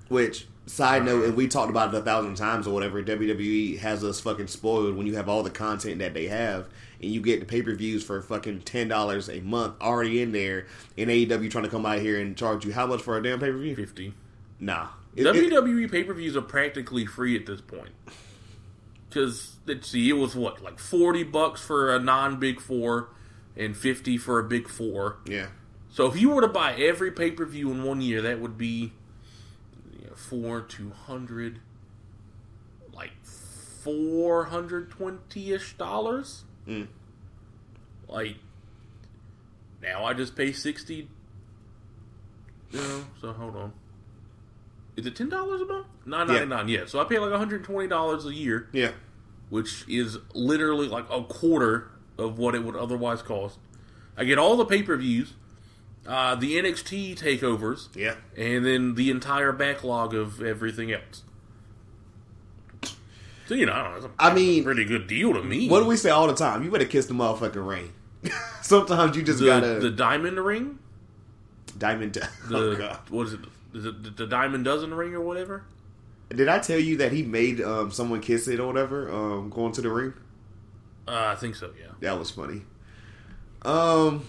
Which 0.10 0.48
side 0.66 1.06
note, 1.06 1.26
and 1.26 1.36
we 1.36 1.48
talked 1.48 1.70
about 1.70 1.94
it 1.94 1.98
a 1.98 2.02
thousand 2.02 2.36
times 2.36 2.66
or 2.68 2.74
whatever. 2.74 3.04
WWE 3.04 3.78
has 3.80 4.04
us 4.04 4.20
fucking 4.20 4.48
spoiled 4.48 4.96
when 4.96 5.06
you 5.06 5.16
have 5.16 5.30
all 5.30 5.44
the 5.44 5.50
content 5.52 6.00
that 6.00 6.14
they 6.16 6.28
have, 6.28 6.68
and 7.02 7.12
you 7.12 7.22
get 7.22 7.40
the 7.40 7.46
pay 7.46 7.62
per 7.62 7.76
views 7.76 8.04
for 8.04 8.22
fucking 8.22 8.62
ten 8.62 8.88
dollars 8.88 9.30
a 9.30 9.40
month 9.42 9.80
already 9.82 10.22
in 10.22 10.32
there. 10.32 10.66
And 10.98 11.10
AEW 11.10 11.50
trying 11.52 11.66
to 11.66 11.70
come 11.70 11.86
out 11.86 12.00
here 12.00 12.20
and 12.20 12.36
charge 12.38 12.66
you 12.66 12.74
how 12.74 12.88
much 12.88 13.02
for 13.02 13.18
a 13.18 13.24
damn 13.24 13.40
pay 13.40 13.52
per 13.52 13.58
view? 13.58 13.76
Fifty. 13.76 14.14
Nah. 14.60 14.88
It- 15.16 15.26
WWE 15.26 15.92
pay 15.92 16.04
per 16.04 16.14
views 16.14 16.36
are 16.36 16.42
practically 16.42 17.06
free 17.06 17.36
at 17.36 17.46
this 17.46 17.62
point. 17.62 17.90
Because 19.16 19.56
let's 19.66 19.88
see, 19.88 20.10
it 20.10 20.14
was 20.18 20.36
what 20.36 20.62
like 20.62 20.78
forty 20.78 21.24
bucks 21.24 21.62
for 21.62 21.96
a 21.96 22.00
non 22.00 22.38
Big 22.38 22.60
Four, 22.60 23.12
and 23.56 23.76
fifty 23.76 24.18
for 24.18 24.40
a 24.40 24.44
Big 24.44 24.68
Four. 24.68 25.20
yeah. 25.26 25.48
So 25.90 26.06
if 26.08 26.20
you 26.20 26.32
were 26.32 26.42
to 26.42 26.50
buy 26.50 26.74
every 26.74 27.10
pay 27.14 27.32
per 27.32 27.46
view 27.46 27.72
in 27.72 27.86
one 27.86 28.02
year, 28.02 28.22
that 28.24 28.42
would 28.42 28.58
be 28.58 28.92
you 29.98 30.08
know, 30.08 30.16
four 30.16 30.60
two 30.60 30.90
hundred, 30.90 31.60
like 32.94 33.14
four 33.24 34.46
hundred 34.46 34.92
twenty 34.92 35.54
ish 35.54 35.78
dollars. 35.78 36.44
Mm. 36.68 36.88
Like 38.10 38.36
now, 39.82 40.04
I 40.04 40.14
just 40.14 40.36
pay 40.36 40.52
sixty. 40.52 41.08
You 42.72 42.82
know, 42.82 43.06
so 43.22 43.32
hold 43.32 43.56
on. 43.56 43.72
Is 44.98 45.06
it 45.06 45.16
ten 45.16 45.30
dollars 45.30 45.62
a 45.62 45.66
month? 45.66 45.88
Nine 46.06 46.28
ninety 46.28 46.46
nine. 46.48 46.68
Yeah. 46.68 46.86
So 46.88 47.00
I 47.00 47.06
pay 47.06 47.18
like 47.20 47.32
one 47.32 47.40
hundred 47.40 47.64
twenty 47.64 47.88
dollars 47.88 48.26
a 48.26 48.34
year, 48.34 48.68
Yeah. 48.74 48.92
Which 49.50 49.86
is 49.88 50.18
literally 50.34 50.88
like 50.88 51.06
a 51.12 51.24
quarter 51.24 51.92
of 52.18 52.38
what 52.38 52.56
it 52.56 52.64
would 52.64 52.76
otherwise 52.76 53.22
cost. 53.22 53.58
I 54.18 54.24
get 54.24 54.38
all 54.38 54.56
the 54.58 54.66
pay 54.66 54.82
per 54.84 54.96
views, 54.98 55.34
uh, 56.08 56.36
the 56.36 56.58
NXT 56.58 57.16
takeovers, 57.18 57.88
Yeah. 57.96 58.16
and 58.38 58.66
then 58.66 58.96
the 58.96 59.10
entire 59.10 59.52
backlog 59.52 60.14
of 60.14 60.42
everything 60.42 60.92
else. 60.92 61.24
So 63.48 63.54
you 63.54 63.66
know, 63.68 63.74
I 63.74 64.00
know. 64.00 64.06
A, 64.06 64.10
I 64.32 64.34
mean- 64.34 64.64
pretty 64.64 64.86
good 64.86 65.08
deal 65.08 65.34
to 65.34 65.44
me. 65.44 65.70
What 65.70 65.82
do 65.82 65.86
we 65.86 65.98
say 65.98 66.10
all 66.10 66.28
the 66.28 66.34
time? 66.34 66.64
You 66.64 66.72
better 66.72 66.86
kiss 66.86 67.06
the 67.06 67.14
motherfucking 67.14 67.68
ring. 67.68 67.94
Sometimes 68.62 69.16
you 69.16 69.22
just 69.24 69.40
the, 69.40 69.46
gotta 69.46 69.80
the 69.80 69.92
diamond 69.92 70.40
ring? 70.40 70.80
diamond. 71.78 72.18
The 72.50 72.58
oh 72.58 72.76
god! 72.76 73.00
what 73.10 73.28
is 73.28 73.34
it? 73.34 73.42
Is 73.74 73.86
it 73.86 74.02
the, 74.04 74.10
the 74.10 74.26
diamond 74.28 74.64
dozen 74.66 74.94
ring 74.94 75.14
or 75.14 75.22
whatever? 75.22 75.66
Did 76.30 76.48
I 76.50 76.60
tell 76.60 76.80
you 76.80 76.98
that 76.98 77.12
he 77.12 77.24
made 77.24 77.62
um, 77.62 77.92
someone 77.92 78.20
kiss 78.22 78.48
it 78.48 78.60
or 78.60 78.68
whatever? 78.68 79.12
Um, 79.12 79.50
going 79.50 79.72
to 79.74 79.82
the 79.82 79.90
ring. 79.92 80.14
Uh, 81.08 81.26
I 81.28 81.36
think 81.36 81.56
so. 81.56 81.72
Yeah. 81.80 81.90
That 82.00 82.18
was 82.18 82.32
funny. 82.32 82.62
Um, 83.62 84.28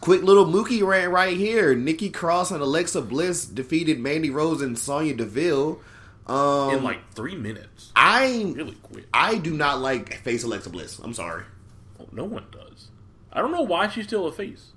quick 0.00 0.22
little 0.22 0.46
Mookie 0.46 0.86
rant 0.86 1.12
right 1.12 1.36
here. 1.36 1.74
Nikki 1.74 2.10
Cross 2.10 2.50
and 2.50 2.62
Alexa 2.62 3.02
Bliss 3.02 3.44
defeated 3.46 3.98
Mandy 3.98 4.30
Rose 4.30 4.60
and 4.62 4.78
Sonya 4.78 5.14
Deville. 5.14 5.80
Um, 6.26 6.74
In 6.74 6.82
like 6.82 7.12
three 7.14 7.36
minutes, 7.36 7.92
I 7.94 8.52
really 8.56 8.74
quick. 8.82 9.06
I 9.14 9.38
do 9.38 9.56
not 9.56 9.80
like 9.80 10.12
face 10.22 10.42
Alexa 10.42 10.70
Bliss. 10.70 10.98
I'm 10.98 11.14
sorry. 11.14 11.44
Oh, 12.00 12.06
no 12.12 12.24
one 12.24 12.44
does. 12.50 12.88
I 13.32 13.40
don't 13.40 13.52
know 13.52 13.62
why 13.62 13.88
she's 13.88 14.06
still 14.06 14.26
a 14.26 14.32
face. 14.32 14.72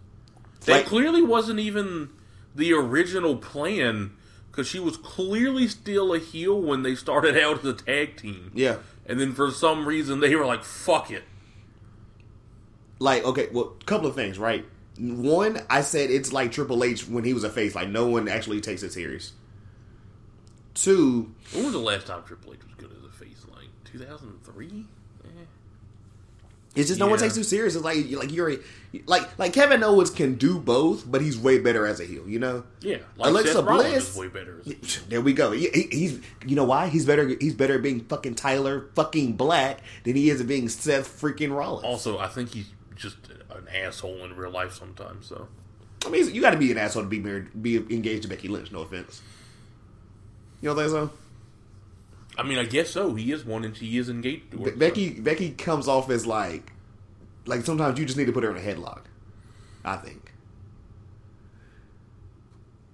That 0.65 0.73
Like- 0.73 0.85
clearly 0.85 1.23
wasn't 1.23 1.59
even 1.59 2.09
the 2.55 2.73
original 2.73 3.37
plan 3.37 4.11
because 4.51 4.67
she 4.67 4.79
was 4.79 4.97
clearly 4.97 5.67
still 5.67 6.13
a 6.13 6.19
heel 6.19 6.59
when 6.61 6.83
they 6.83 6.95
started 6.95 7.37
out 7.41 7.59
as 7.59 7.65
a 7.65 7.73
tag 7.73 8.17
team. 8.17 8.51
Yeah. 8.53 8.77
And 9.05 9.19
then 9.19 9.33
for 9.33 9.51
some 9.51 9.87
reason 9.87 10.19
they 10.19 10.35
were 10.35 10.45
like, 10.45 10.63
fuck 10.63 11.11
it. 11.11 11.23
Like 12.99 13.23
okay, 13.23 13.47
well, 13.51 13.75
a 13.79 13.85
couple 13.85 14.07
of 14.07 14.15
things, 14.15 14.37
right? 14.37 14.65
One, 14.99 15.61
I 15.69 15.81
said 15.81 16.09
it's 16.11 16.33
like 16.33 16.51
Triple 16.51 16.83
H 16.83 17.07
when 17.07 17.23
he 17.23 17.33
was 17.33 17.43
a 17.45 17.49
face. 17.49 17.73
Like 17.75 17.89
no 17.89 18.07
one 18.07 18.27
actually 18.27 18.59
takes 18.59 18.83
it 18.83 18.91
serious. 18.91 19.31
Two, 20.73 21.33
When 21.53 21.63
was 21.63 21.73
the 21.73 21.79
last 21.79 22.07
time 22.07 22.23
Triple 22.23 22.53
H 22.53 22.59
was 22.65 22.73
good 22.75 22.91
as 22.91 23.03
a 23.03 23.11
face? 23.11 23.45
Like 23.53 23.67
2003? 23.85 24.85
It's 26.75 26.87
just 26.87 26.99
no 26.99 27.07
one 27.07 27.17
takes 27.19 27.35
you 27.35 27.43
serious. 27.43 27.75
It's 27.75 27.83
like 27.83 27.97
like 28.11 28.31
you're 28.31 28.51
a- 28.51 28.59
like 29.07 29.37
like 29.39 29.53
Kevin 29.53 29.83
Owens 29.83 30.11
can 30.11 30.35
do 30.35 30.59
both, 30.59 31.09
but 31.09 31.19
he's 31.19 31.37
way 31.37 31.57
better 31.59 31.85
as 31.87 31.99
a 31.99 32.05
heel. 32.05 32.27
You 32.29 32.39
know. 32.39 32.63
Yeah. 32.81 32.97
Like 33.17 33.29
Alexa 33.31 33.53
Seth 33.53 33.65
Bliss- 33.65 34.09
is 34.11 34.15
way 34.15 34.27
better. 34.27 34.59
As 34.61 34.97
a 34.97 35.09
There 35.09 35.19
we 35.21 35.33
go. 35.33 35.51
He- 35.51 35.69
he- 35.69 35.87
he's 35.91 36.19
you 36.45 36.55
know 36.55 36.65
why 36.65 36.87
he's 36.87 37.05
better. 37.05 37.27
He's 37.27 37.55
better 37.55 37.75
at 37.75 37.81
being 37.81 38.01
fucking 38.01 38.35
Tyler 38.35 38.87
fucking 38.95 39.33
Black 39.33 39.79
than 40.03 40.15
he 40.15 40.29
is 40.29 40.41
at 40.41 40.47
being 40.47 40.69
Seth 40.69 41.19
freaking 41.21 41.55
Rollins. 41.55 41.85
Also, 41.85 42.19
I 42.19 42.27
think 42.27 42.53
he's 42.53 42.69
just 42.95 43.17
an 43.49 43.67
asshole 43.75 44.23
in 44.23 44.35
real 44.35 44.51
life 44.51 44.73
sometimes. 44.73 45.25
So 45.25 45.47
I 46.05 46.09
mean, 46.09 46.33
you 46.33 46.39
got 46.39 46.51
to 46.51 46.57
be 46.57 46.71
an 46.71 46.77
asshole 46.77 47.03
to 47.03 47.09
be 47.09 47.19
married, 47.19 47.61
be 47.61 47.77
engaged 47.77 48.21
to 48.23 48.27
Becky 48.29 48.47
Lynch. 48.47 48.71
No 48.71 48.81
offense. 48.81 49.21
You 50.61 50.69
don't 50.69 50.77
think 50.77 50.89
so? 50.91 51.11
I 52.39 52.43
mean, 52.43 52.57
I 52.57 52.63
guess 52.63 52.89
so. 52.89 53.15
He 53.15 53.31
is 53.31 53.43
one, 53.45 53.65
and 53.65 53.75
she 53.75 53.97
is 53.97 54.09
engaged. 54.09 54.51
Be- 54.51 54.65
so- 54.71 54.75
Becky 54.77 55.09
Becky 55.09 55.51
comes 55.51 55.87
off 55.87 56.09
as 56.09 56.25
like 56.25 56.71
like 57.45 57.65
sometimes 57.65 57.99
you 57.99 58.05
just 58.05 58.17
need 58.17 58.27
to 58.27 58.31
put 58.31 58.43
her 58.43 58.51
in 58.51 58.57
a 58.57 58.59
headlock. 58.61 59.01
I 59.83 59.97
think. 59.97 60.31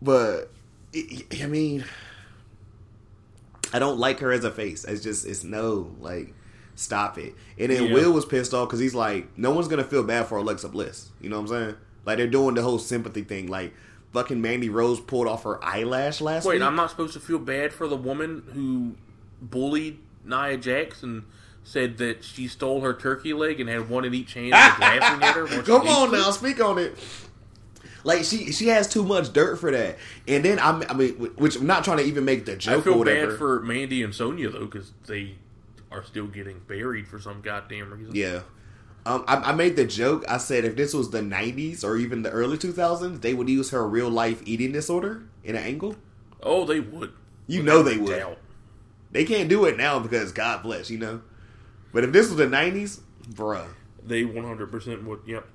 But 0.02 0.52
I 1.42 1.46
mean, 1.48 1.84
I 3.74 3.80
don't 3.80 4.00
like 4.00 4.20
her 4.20 4.32
as 4.32 4.44
a 4.44 4.52
face. 4.52 4.84
It's 4.86 5.04
just 5.04 5.26
it's 5.26 5.44
no 5.44 5.92
like 6.00 6.34
stop 6.76 7.18
it. 7.18 7.34
And 7.58 7.72
then 7.72 7.86
Yeah. 7.88 7.94
Will 7.94 8.14
was 8.14 8.26
pissed 8.26 8.54
off 8.54 8.68
because 8.68 8.80
he's 8.80 8.96
like, 8.96 9.38
no 9.38 9.52
one's 9.52 9.68
gonna 9.68 9.84
feel 9.84 10.04
bad 10.04 10.28
for 10.28 10.38
Alexa 10.38 10.70
Bliss. 10.70 11.10
You 11.22 11.30
know 11.30 11.38
what 11.42 11.52
I'm 11.52 11.64
saying? 11.66 11.76
Like 12.06 12.18
they're 12.18 12.28
doing 12.28 12.56
the 12.56 12.62
whole 12.62 12.80
sympathy 12.80 13.24
thing. 13.24 13.48
Like 13.48 13.74
fucking 14.14 14.42
Mandy 14.42 14.70
Rose 14.70 15.00
pulled 15.00 15.28
off 15.28 15.44
her 15.44 15.64
eyelash 15.64 16.22
last 16.22 16.46
Wait, 16.46 16.56
week. 16.56 16.64
I'm 16.64 16.76
not 16.76 16.90
supposed 16.90 17.14
to 17.14 17.20
feel 17.20 17.40
bad 17.40 17.74
for 17.74 17.88
the 17.88 17.98
woman 17.98 18.44
who 18.54 18.96
bullied 19.42 20.00
Nia 20.24 20.58
Jax 20.58 21.04
and 21.04 21.24
said 21.64 21.98
that 21.98 22.24
she 22.24 22.48
stole 22.48 22.82
her 22.82 22.94
turkey 22.94 23.34
leg 23.34 23.60
and 23.60 23.70
had 23.70 23.90
one 23.90 24.06
in 24.06 24.14
each 24.14 24.34
hand 24.34 24.54
and 24.54 24.72
was 24.72 24.80
laughing 24.80 25.24
at 25.24 25.36
her. 25.36 25.48
Come 25.64 25.88
on 25.88 26.10
it? 26.10 26.18
now, 26.18 26.32
speak 26.32 26.64
on 26.64 26.78
it. 26.78 26.98
Like 28.04 28.24
she 28.24 28.52
she 28.52 28.68
has 28.68 28.88
too 28.88 29.04
much 29.04 29.34
dirt 29.34 29.56
for 29.58 29.72
that, 29.72 29.98
and 30.28 30.46
then 30.46 30.60
I'm 30.60 30.84
I 30.88 30.94
mean, 30.94 31.14
which 31.38 31.56
I'm 31.56 31.66
not 31.66 31.84
trying 31.84 31.98
to 31.98 32.04
even 32.04 32.24
make 32.24 32.46
the 32.46 32.52
I 32.54 32.56
joke 32.58 32.86
or 32.86 32.94
feel 32.94 33.04
bad 33.04 33.38
for 33.38 33.62
Mandy 33.62 34.04
and 34.04 34.14
Sonya 34.14 34.50
though 34.52 34.66
because 34.66 34.94
they 35.08 35.36
are 35.92 36.04
still 36.04 36.28
getting 36.28 36.60
buried 36.68 37.08
for 37.08 37.20
some 37.20 37.42
goddamn 37.42 37.92
reason. 37.92 38.14
yeah, 38.16 38.42
um, 39.08 39.24
I, 39.28 39.38
I 39.38 39.52
made 39.54 39.76
the 39.76 39.86
joke. 39.86 40.24
I 40.30 40.38
said 40.38 40.66
if 40.66 40.76
this 40.76 40.94
was 40.94 41.10
the 41.10 41.22
'90s 41.22 41.84
or 41.84 41.98
even 41.98 42.22
the 42.22 42.30
early 42.30 42.60
2000s, 42.60 43.22
they 43.22 43.34
would 43.34 43.50
use 43.50 43.72
her 43.72 43.88
real 43.88 44.10
life 44.12 44.40
eating 44.46 44.72
disorder 44.72 45.24
in 45.44 45.56
an 45.56 45.64
angle. 45.64 45.96
Oh, 46.44 46.64
they 46.64 46.80
would. 46.80 47.12
You 47.48 47.62
Without 47.62 47.74
know 47.74 47.82
they 47.84 47.98
would. 47.98 48.18
doubt. 48.20 48.38
They 49.16 49.24
can't 49.24 49.48
do 49.48 49.64
it 49.64 49.78
now 49.78 49.98
because 50.00 50.34
God 50.34 50.62
bless, 50.62 50.90
you 50.90 50.98
know. 50.98 51.22
But 51.94 52.04
if 52.04 52.12
this 52.12 52.28
was 52.28 52.36
the 52.36 52.48
'90s, 52.48 53.00
bruh. 53.30 53.66
They 54.06 54.24
100% 54.24 55.06
would. 55.06 55.22
Yep. 55.26 55.48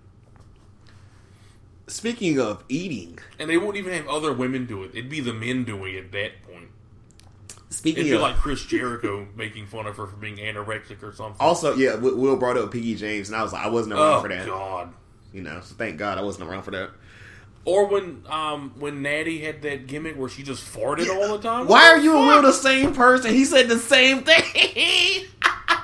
Speaking 1.86 2.40
of 2.40 2.64
eating, 2.70 3.18
And 3.38 3.50
they 3.50 3.58
won't 3.58 3.76
even 3.76 3.92
have 3.92 4.08
other 4.08 4.32
women 4.32 4.64
do 4.64 4.82
it. 4.82 4.92
It'd 4.94 5.10
be 5.10 5.20
the 5.20 5.34
men 5.34 5.64
doing 5.64 5.94
it 5.94 6.04
at 6.06 6.12
that 6.12 6.42
point. 6.50 6.68
speaking 7.68 8.06
It'd 8.06 8.12
be 8.12 8.16
of 8.16 8.22
like 8.22 8.36
Chris 8.36 8.64
Jericho 8.64 9.28
making 9.36 9.66
fun 9.66 9.86
of 9.86 9.98
her 9.98 10.06
for 10.06 10.16
being 10.16 10.38
anorexic 10.38 11.02
or 11.02 11.12
something. 11.12 11.36
also, 11.38 11.74
yeah, 11.74 11.96
Will 11.96 12.16
Will 12.16 12.36
brought 12.38 12.56
up 12.56 12.72
Piggy 12.72 12.94
James, 12.94 13.28
and 13.28 13.36
I 13.36 13.42
was 13.42 13.52
like, 13.52 13.62
I 13.62 13.68
wasn't 13.68 13.92
around 13.92 14.20
oh 14.20 14.22
for 14.22 14.28
that. 14.28 14.46
God. 14.46 14.94
you 15.34 15.42
know. 15.42 15.60
So 15.62 15.74
thank 15.74 15.98
God 15.98 16.16
I 16.16 16.22
wasn't 16.22 16.48
around 16.48 16.62
for 16.62 16.70
that. 16.70 16.92
Or 17.64 17.86
when 17.86 18.24
um 18.28 18.72
when 18.78 19.02
Natty 19.02 19.40
had 19.40 19.62
that 19.62 19.86
gimmick 19.86 20.16
where 20.16 20.28
she 20.28 20.42
just 20.42 20.64
farted 20.64 21.08
all 21.14 21.36
the 21.36 21.42
time. 21.42 21.66
Why 21.66 21.88
are 21.88 21.98
you 21.98 22.16
and 22.16 22.26
Will 22.26 22.42
the 22.42 22.52
same 22.52 22.94
person? 22.94 23.34
He 23.34 23.44
said 23.44 23.68
the 23.68 23.78
same 23.78 24.22
thing. 24.24 25.26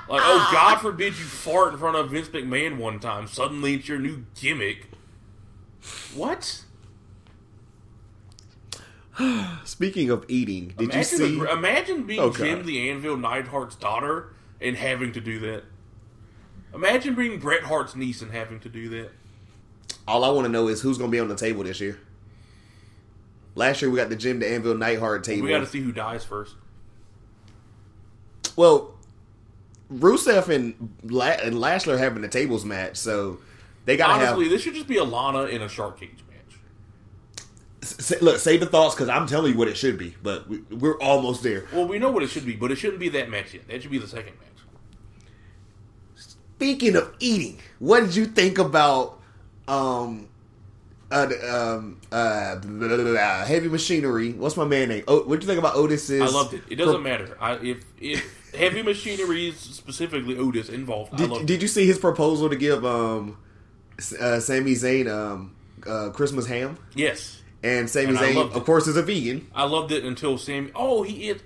Like, 0.08 0.22
oh 0.24 0.48
God 0.52 0.76
forbid 0.82 1.18
you 1.18 1.24
fart 1.24 1.72
in 1.72 1.80
front 1.80 1.96
of 1.96 2.12
Vince 2.12 2.28
McMahon 2.28 2.76
one 2.76 3.00
time. 3.00 3.26
Suddenly 3.26 3.74
it's 3.74 3.88
your 3.88 3.98
new 3.98 4.24
gimmick. 4.40 4.86
What? 6.14 6.62
Speaking 9.64 10.10
of 10.10 10.24
eating, 10.28 10.74
did 10.78 10.90
imagine, 10.92 10.98
you 10.98 11.04
see? 11.04 11.38
the- 11.40 11.50
imagine 11.52 12.02
being 12.04 12.20
Oh, 12.20 12.30
Jim 12.30 12.64
the 12.64 12.88
Anvil 12.88 13.16
Neidhart's 13.16 13.74
daughter 13.74 14.32
and 14.60 14.76
having 14.76 15.10
to 15.12 15.20
do 15.20 15.38
that. 15.40 15.64
Imagine 16.74 17.14
being 17.14 17.38
Bret 17.40 17.62
Hart's 17.64 17.96
niece 17.96 18.22
and 18.22 18.30
having 18.30 18.60
to 18.60 18.68
do 18.68 18.88
that. 18.90 19.10
All 20.08 20.24
I 20.24 20.30
want 20.30 20.46
to 20.46 20.52
know 20.52 20.68
is 20.68 20.80
who's 20.80 20.98
going 20.98 21.10
to 21.10 21.12
be 21.12 21.20
on 21.20 21.28
the 21.28 21.36
table 21.36 21.64
this 21.64 21.80
year. 21.80 21.98
Last 23.54 23.80
year 23.82 23.90
we 23.90 23.96
got 23.96 24.08
the 24.08 24.16
Jim 24.16 24.38
the 24.38 24.48
Anvil 24.48 24.76
Neidhart 24.76 25.24
table. 25.24 25.44
We 25.44 25.50
got 25.50 25.60
to 25.60 25.66
see 25.66 25.80
who 25.80 25.90
dies 25.92 26.24
first. 26.24 26.54
Well, 28.54 28.94
Rusev 29.92 30.48
and, 30.48 30.96
La- 31.04 31.36
and 31.42 31.58
Lashley 31.60 31.94
are 31.94 31.98
having 31.98 32.22
the 32.22 32.28
tables 32.28 32.64
match, 32.64 32.96
so 32.96 33.38
they 33.84 33.96
got 33.96 34.08
to 34.08 34.12
have. 34.14 34.22
Honestly, 34.34 34.48
this 34.48 34.62
should 34.62 34.74
just 34.74 34.88
be 34.88 34.98
a 34.98 35.04
Lana 35.04 35.44
in 35.44 35.62
a 35.62 35.68
shark 35.68 35.98
cage 35.98 36.22
match. 36.30 36.58
S- 37.82 38.20
look, 38.20 38.38
save 38.38 38.60
the 38.60 38.66
thoughts 38.66 38.94
because 38.94 39.08
I'm 39.08 39.26
telling 39.26 39.52
you 39.52 39.58
what 39.58 39.68
it 39.68 39.76
should 39.76 39.98
be, 39.98 40.14
but 40.22 40.48
we, 40.48 40.58
we're 40.70 40.98
almost 40.98 41.42
there. 41.42 41.66
Well, 41.72 41.86
we 41.86 41.98
know 41.98 42.10
what 42.10 42.22
it 42.22 42.28
should 42.30 42.46
be, 42.46 42.56
but 42.56 42.70
it 42.70 42.76
shouldn't 42.76 43.00
be 43.00 43.08
that 43.10 43.30
match 43.30 43.54
yet. 43.54 43.68
That 43.68 43.82
should 43.82 43.90
be 43.90 43.98
the 43.98 44.08
second 44.08 44.34
match. 44.38 44.46
Speaking 46.14 46.96
of 46.96 47.14
eating, 47.20 47.58
what 47.78 48.00
did 48.00 48.16
you 48.16 48.26
think 48.26 48.58
about 48.58 49.15
um 49.68 50.28
uh, 51.10 51.28
um 51.48 52.00
uh 52.10 52.56
blah, 52.56 52.88
blah, 52.88 52.96
blah, 52.96 53.44
heavy 53.44 53.68
machinery? 53.68 54.32
What's 54.32 54.56
my 54.56 54.64
man 54.64 54.88
name? 54.88 55.04
Oh, 55.06 55.22
what 55.22 55.40
do 55.40 55.44
you 55.44 55.48
think 55.48 55.58
about 55.58 55.76
Otis's? 55.76 56.20
I 56.20 56.26
loved 56.26 56.54
it. 56.54 56.62
It 56.68 56.76
doesn't 56.76 57.02
matter. 57.02 57.36
I, 57.40 57.54
if 57.54 57.84
if 58.00 58.54
heavy 58.54 58.82
machinery 58.82 59.48
is 59.48 59.58
specifically 59.58 60.36
Otis 60.36 60.68
involved, 60.68 61.14
I 61.14 61.26
Did, 61.26 61.46
did 61.46 61.62
you 61.62 61.68
see 61.68 61.86
his 61.86 61.98
proposal 61.98 62.48
to 62.50 62.56
give 62.56 62.84
um 62.84 63.38
uh, 64.20 64.40
Sami 64.40 64.72
Zayn 64.72 65.08
um 65.08 65.54
uh, 65.86 66.10
Christmas 66.10 66.46
ham? 66.46 66.78
Yes, 66.94 67.42
And 67.62 67.88
Sami 67.88 68.08
And 68.08 68.18
Zayn, 68.18 68.52
of 68.54 68.64
course, 68.64 68.86
is 68.86 68.96
a 68.96 69.02
vegan. 69.02 69.48
I 69.54 69.64
loved 69.64 69.92
it 69.92 70.04
until 70.04 70.38
Sami. 70.38 70.70
Oh, 70.74 71.02
he 71.02 71.28
is. 71.30 71.42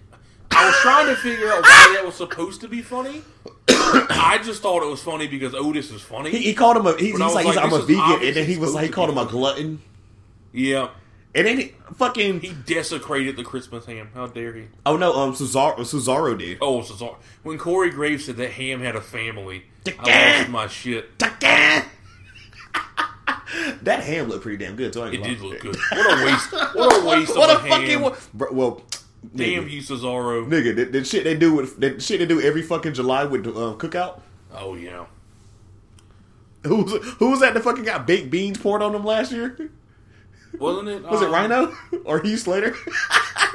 I 0.52 0.66
was 0.66 0.74
trying 0.82 1.06
to 1.06 1.16
figure 1.16 1.48
out 1.48 1.62
why 1.62 1.92
that 1.96 2.04
was 2.04 2.14
supposed 2.16 2.60
to 2.62 2.68
be 2.68 2.82
funny. 2.82 3.22
I 3.68 4.40
just 4.44 4.62
thought 4.62 4.82
it 4.82 4.88
was 4.90 5.02
funny 5.02 5.26
because 5.26 5.54
Otis 5.54 5.90
is 5.90 6.02
funny. 6.02 6.30
He, 6.30 6.38
he 6.38 6.54
called 6.54 6.76
him 6.76 6.86
a. 6.86 6.96
He, 6.96 7.06
he's 7.10 7.18
was 7.18 7.34
like, 7.34 7.46
he's 7.46 7.56
like, 7.56 7.64
I'm 7.64 7.72
a 7.72 7.82
vegan, 7.82 8.26
and 8.26 8.36
then 8.36 8.46
he 8.46 8.56
was 8.56 8.74
like, 8.74 8.84
he 8.86 8.90
called 8.90 9.10
him 9.10 9.18
a 9.18 9.26
glutton, 9.26 9.80
yeah, 10.52 10.88
and 11.34 11.46
then 11.46 11.58
he 11.58 11.74
fucking. 11.94 12.40
he 12.40 12.54
desecrated 12.66 13.36
the 13.36 13.44
Christmas 13.44 13.86
ham. 13.86 14.10
How 14.14 14.26
dare 14.26 14.54
he? 14.54 14.64
oh 14.86 14.96
no, 14.96 15.14
um, 15.14 15.32
Cesaro, 15.34 15.76
Cesaro 15.78 16.38
did. 16.38 16.58
Oh, 16.60 16.80
Cesaro. 16.80 17.16
When 17.42 17.58
Corey 17.58 17.90
Graves 17.90 18.24
said 18.26 18.36
that 18.36 18.52
ham 18.52 18.80
had 18.80 18.96
a 18.96 19.00
family, 19.00 19.64
I 19.98 20.38
lost 20.38 20.50
my 20.50 20.66
shit. 20.66 21.18
that 23.82 24.02
ham 24.02 24.28
looked 24.28 24.42
pretty 24.42 24.62
damn 24.64 24.76
good. 24.76 24.94
So 24.94 25.04
I 25.04 25.08
It 25.10 25.22
did 25.22 25.40
look 25.40 25.60
good. 25.60 25.76
What 25.92 26.20
a 26.20 26.24
waste! 26.24 26.52
What 26.74 27.02
a 27.02 27.06
waste 27.06 27.32
What 27.36 27.50
of 27.50 27.64
a 27.64 27.68
fucking 27.68 27.86
ham! 27.88 28.00
wa- 28.02 28.16
Bro, 28.34 28.52
well, 28.52 28.82
Damn 29.34 29.64
nigga, 29.66 29.70
you, 29.70 29.80
Cesaro. 29.82 30.46
nigga, 30.48 30.74
that, 30.76 30.92
that 30.92 31.06
shit 31.06 31.24
they 31.24 31.36
do 31.36 31.54
with 31.54 31.78
that 31.80 32.02
shit 32.02 32.20
they 32.20 32.26
do 32.26 32.40
every 32.40 32.62
fucking 32.62 32.94
July 32.94 33.24
with 33.24 33.44
the 33.44 33.54
um, 33.54 33.78
cookout. 33.78 34.20
Oh 34.52 34.74
yeah. 34.74 35.06
Who's 36.64 36.92
who 37.18 37.30
was 37.30 37.40
that? 37.40 37.54
The 37.54 37.60
fucking 37.60 37.84
got 37.84 38.06
baked 38.06 38.30
beans 38.30 38.58
poured 38.58 38.82
on 38.82 38.92
them 38.92 39.04
last 39.04 39.32
year. 39.32 39.70
Wasn't 40.58 40.88
it? 40.88 41.02
Was 41.04 41.22
it 41.22 41.26
um, 41.26 41.32
Rhino 41.32 41.76
or 42.04 42.20
Heath 42.20 42.40
Slater? 42.40 42.68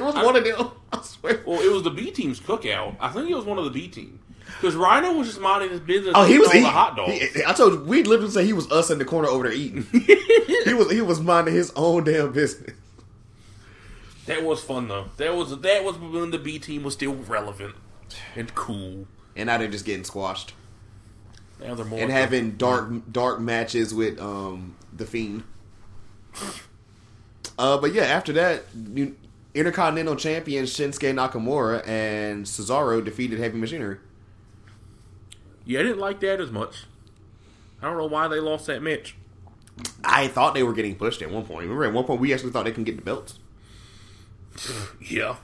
was 0.00 0.14
one 0.14 0.36
of 0.36 0.44
them. 0.44 0.70
I 0.92 1.02
swear. 1.02 1.42
Well, 1.46 1.60
it 1.60 1.70
was 1.70 1.82
the 1.82 1.90
B 1.90 2.10
team's 2.10 2.40
cookout. 2.40 2.96
I 3.00 3.08
think 3.10 3.30
it 3.30 3.34
was 3.34 3.44
one 3.44 3.58
of 3.58 3.64
the 3.64 3.70
B 3.70 3.88
team 3.88 4.18
because 4.60 4.74
Rhino 4.74 5.12
was 5.12 5.28
just 5.28 5.40
minding 5.40 5.70
his 5.70 5.80
business. 5.80 6.14
Oh, 6.16 6.24
he 6.24 6.38
was 6.38 6.48
eating. 6.50 6.62
the 6.62 6.70
hot 6.70 6.96
dogs. 6.96 7.12
He- 7.12 7.44
I 7.44 7.52
told 7.52 7.74
you, 7.74 7.80
we 7.84 8.02
literally 8.02 8.30
say 8.30 8.44
he 8.44 8.52
was 8.52 8.70
us 8.72 8.90
in 8.90 8.98
the 8.98 9.04
corner 9.04 9.28
over 9.28 9.44
there 9.44 9.52
eating. 9.52 9.82
he 10.64 10.74
was 10.74 10.90
he 10.90 11.00
was 11.00 11.20
minding 11.20 11.54
his 11.54 11.72
own 11.76 12.04
damn 12.04 12.32
business. 12.32 12.72
That 14.26 14.42
was 14.44 14.62
fun 14.62 14.88
though. 14.88 15.06
That 15.16 15.34
was 15.34 15.58
that 15.60 15.84
was 15.84 15.98
when 15.98 16.30
the 16.30 16.38
B 16.38 16.58
team 16.58 16.82
was 16.82 16.94
still 16.94 17.14
relevant 17.14 17.74
and 18.34 18.54
cool. 18.54 19.06
And 19.34 19.46
now 19.46 19.58
they're 19.58 19.68
just 19.68 19.84
getting 19.84 20.04
squashed 20.04 20.54
Now 21.60 21.74
they're 21.74 21.84
more 21.84 22.00
and 22.00 22.10
having 22.10 22.52
dark 22.52 22.90
dark 23.10 23.40
matches 23.40 23.94
with 23.94 24.20
um 24.20 24.76
the 24.92 25.06
Fiend. 25.06 25.44
Uh, 27.58 27.78
but 27.78 27.94
yeah, 27.94 28.02
after 28.04 28.32
that, 28.34 28.64
you, 28.94 29.16
Intercontinental 29.54 30.16
Champion 30.16 30.66
Shinsuke 30.66 31.14
Nakamura 31.14 31.86
and 31.88 32.44
Cesaro 32.44 33.02
defeated 33.02 33.38
Heavy 33.38 33.56
Machinery. 33.56 33.96
Yeah, 35.64 35.80
I 35.80 35.82
didn't 35.84 35.98
like 35.98 36.20
that 36.20 36.40
as 36.40 36.50
much. 36.50 36.84
I 37.80 37.86
don't 37.86 37.96
know 37.96 38.06
why 38.06 38.28
they 38.28 38.38
lost 38.40 38.66
that 38.66 38.82
match. 38.82 39.16
I 40.04 40.28
thought 40.28 40.54
they 40.54 40.62
were 40.62 40.72
getting 40.72 40.94
pushed 40.96 41.22
at 41.22 41.30
one 41.30 41.44
point. 41.44 41.62
Remember, 41.62 41.84
at 41.84 41.92
one 41.92 42.04
point 42.04 42.20
we 42.20 42.32
actually 42.34 42.52
thought 42.52 42.64
they 42.64 42.72
can 42.72 42.84
get 42.84 42.96
the 42.96 43.02
belts. 43.02 43.38
Yeah. 45.00 45.36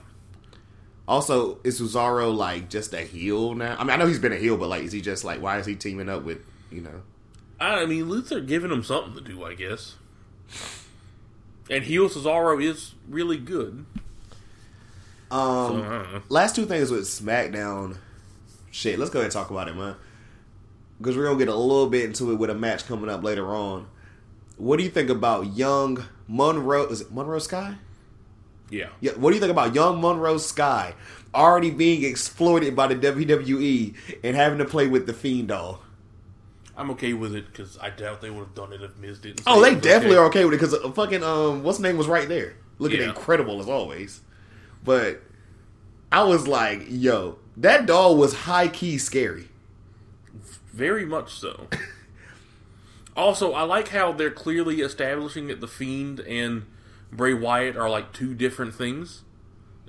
Also, 1.07 1.59
is 1.65 1.81
Cesaro 1.81 2.33
like 2.33 2.69
just 2.69 2.93
a 2.93 3.01
heel 3.01 3.53
now? 3.55 3.75
I 3.77 3.83
mean, 3.83 3.89
I 3.89 3.95
know 3.97 4.07
he's 4.07 4.19
been 4.19 4.31
a 4.31 4.37
heel, 4.37 4.55
but 4.57 4.69
like, 4.69 4.83
is 4.83 4.91
he 4.93 5.01
just 5.01 5.25
like, 5.25 5.41
why 5.41 5.57
is 5.59 5.65
he 5.65 5.75
teaming 5.75 6.07
up 6.09 6.23
with 6.23 6.39
you 6.71 6.81
know? 6.81 7.01
I 7.59 7.85
mean, 7.85 8.09
Luther 8.09 8.39
giving 8.39 8.71
him 8.71 8.83
something 8.83 9.13
to 9.13 9.21
do, 9.21 9.43
I 9.43 9.53
guess. 9.53 9.95
And 11.69 11.83
heel 11.83 12.09
Cesaro 12.09 12.61
is 12.63 12.93
really 13.09 13.37
good. 13.37 13.85
Um, 15.31 15.31
So, 15.31 15.75
I 15.75 15.89
don't 15.89 16.13
know. 16.13 16.21
last 16.29 16.55
two 16.55 16.65
things 16.65 16.91
with 16.91 17.03
SmackDown. 17.03 17.97
Shit, 18.71 18.97
let's 18.99 19.11
go 19.11 19.19
ahead 19.19 19.25
and 19.27 19.33
talk 19.33 19.49
about 19.49 19.67
it, 19.67 19.75
man. 19.75 19.95
Because 20.99 21.17
we're 21.17 21.25
gonna 21.25 21.37
get 21.39 21.47
a 21.47 21.55
little 21.55 21.89
bit 21.89 22.05
into 22.05 22.31
it 22.31 22.35
with 22.35 22.49
a 22.49 22.55
match 22.55 22.85
coming 22.87 23.09
up 23.09 23.23
later 23.23 23.47
on. 23.53 23.87
What 24.57 24.77
do 24.77 24.83
you 24.83 24.89
think 24.89 25.09
about 25.09 25.55
young 25.55 26.03
Monroe? 26.27 26.85
Is 26.85 27.01
it 27.01 27.11
Monroe 27.13 27.39
Sky? 27.39 27.75
Yeah. 28.73 28.89
Yeah. 29.01 29.11
What 29.13 29.29
do 29.29 29.35
you 29.35 29.39
think 29.39 29.51
about 29.51 29.75
young 29.75 30.01
Monroe 30.01 30.37
Sky 30.37 30.95
already 31.33 31.69
being 31.71 32.03
exploited 32.03 32.75
by 32.75 32.87
the 32.87 32.95
WWE 32.95 33.95
and 34.23 34.35
having 34.35 34.57
to 34.57 34.65
play 34.65 34.87
with 34.87 35.05
the 35.05 35.13
Fiend 35.13 35.49
doll? 35.49 35.81
I'm 36.75 36.89
okay 36.91 37.13
with 37.13 37.35
it 37.35 37.45
because 37.45 37.77
I 37.77 37.91
doubt 37.91 38.21
they 38.21 38.31
would 38.31 38.39
have 38.39 38.55
done 38.55 38.73
it 38.73 38.81
if 38.81 38.97
Miz 38.97 39.19
didn't. 39.19 39.43
Oh, 39.45 39.61
they 39.61 39.75
definitely 39.75 40.17
okay. 40.17 40.23
are 40.23 40.25
okay 40.25 40.45
with 40.45 40.55
it 40.55 40.57
because 40.57 40.73
uh, 40.73 40.91
fucking 40.91 41.23
um, 41.23 41.61
what's 41.63 41.77
his 41.77 41.83
name 41.83 41.97
was 41.97 42.07
right 42.07 42.27
there, 42.27 42.55
looking 42.79 42.99
Yeah. 42.99 43.09
incredible 43.09 43.59
as 43.59 43.69
always. 43.69 44.21
But 44.83 45.21
I 46.11 46.23
was 46.23 46.47
like, 46.47 46.85
yo, 46.87 47.37
that 47.57 47.85
doll 47.85 48.17
was 48.17 48.33
high 48.33 48.67
key 48.69 48.97
scary. 48.97 49.49
Very 50.73 51.05
much 51.05 51.35
so. 51.35 51.67
also, 53.15 53.53
I 53.53 53.61
like 53.61 53.89
how 53.89 54.11
they're 54.11 54.31
clearly 54.31 54.81
establishing 54.81 55.47
that 55.47 55.61
the 55.61 55.67
Fiend 55.67 56.19
and 56.21 56.65
Bray 57.15 57.33
Wyatt 57.33 57.75
are 57.77 57.89
like 57.89 58.13
two 58.13 58.33
different 58.33 58.75
things, 58.75 59.23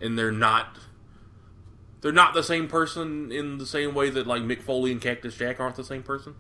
and 0.01 0.19
they're 0.19 0.33
not. 0.33 0.79
They're 2.01 2.13
not 2.13 2.35
the 2.35 2.43
same 2.43 2.69
person 2.69 3.33
in 3.33 3.57
the 3.59 3.65
same 3.67 3.95
way 3.95 4.11
that 4.11 4.27
like 4.27 4.43
Mick 4.43 4.61
Foley 4.63 4.93
and 4.93 5.01
Cactus 5.01 5.35
Jack 5.37 5.59
aren't 5.59 5.77
the 5.77 5.85
same 5.85 6.03
person. 6.03 6.35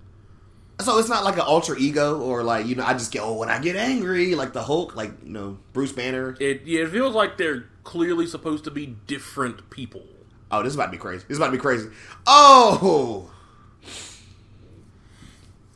So 0.80 0.98
it's 0.98 1.08
not 1.08 1.24
like 1.24 1.34
an 1.36 1.40
alter 1.42 1.76
ego 1.76 2.20
or 2.20 2.42
like 2.42 2.66
you 2.66 2.74
know 2.74 2.84
I 2.84 2.92
just 2.94 3.12
get 3.12 3.22
oh 3.22 3.34
when 3.34 3.48
I 3.48 3.60
get 3.60 3.76
angry 3.76 4.34
like 4.34 4.52
the 4.52 4.62
Hulk 4.62 4.94
like 4.96 5.12
you 5.22 5.30
know 5.30 5.58
Bruce 5.72 5.92
Banner. 5.92 6.36
It 6.40 6.62
yeah, 6.66 6.82
it 6.82 6.90
feels 6.90 7.14
like 7.14 7.38
they're 7.38 7.64
clearly 7.84 8.26
supposed 8.26 8.64
to 8.64 8.70
be 8.70 8.86
different 9.06 9.70
people. 9.70 10.04
Oh, 10.50 10.62
this 10.62 10.70
is 10.70 10.74
about 10.74 10.86
to 10.86 10.92
be 10.92 10.98
crazy. 10.98 11.24
This 11.28 11.36
is 11.36 11.38
about 11.38 11.46
to 11.46 11.52
be 11.52 11.58
crazy. 11.58 11.88
Oh, 12.26 13.30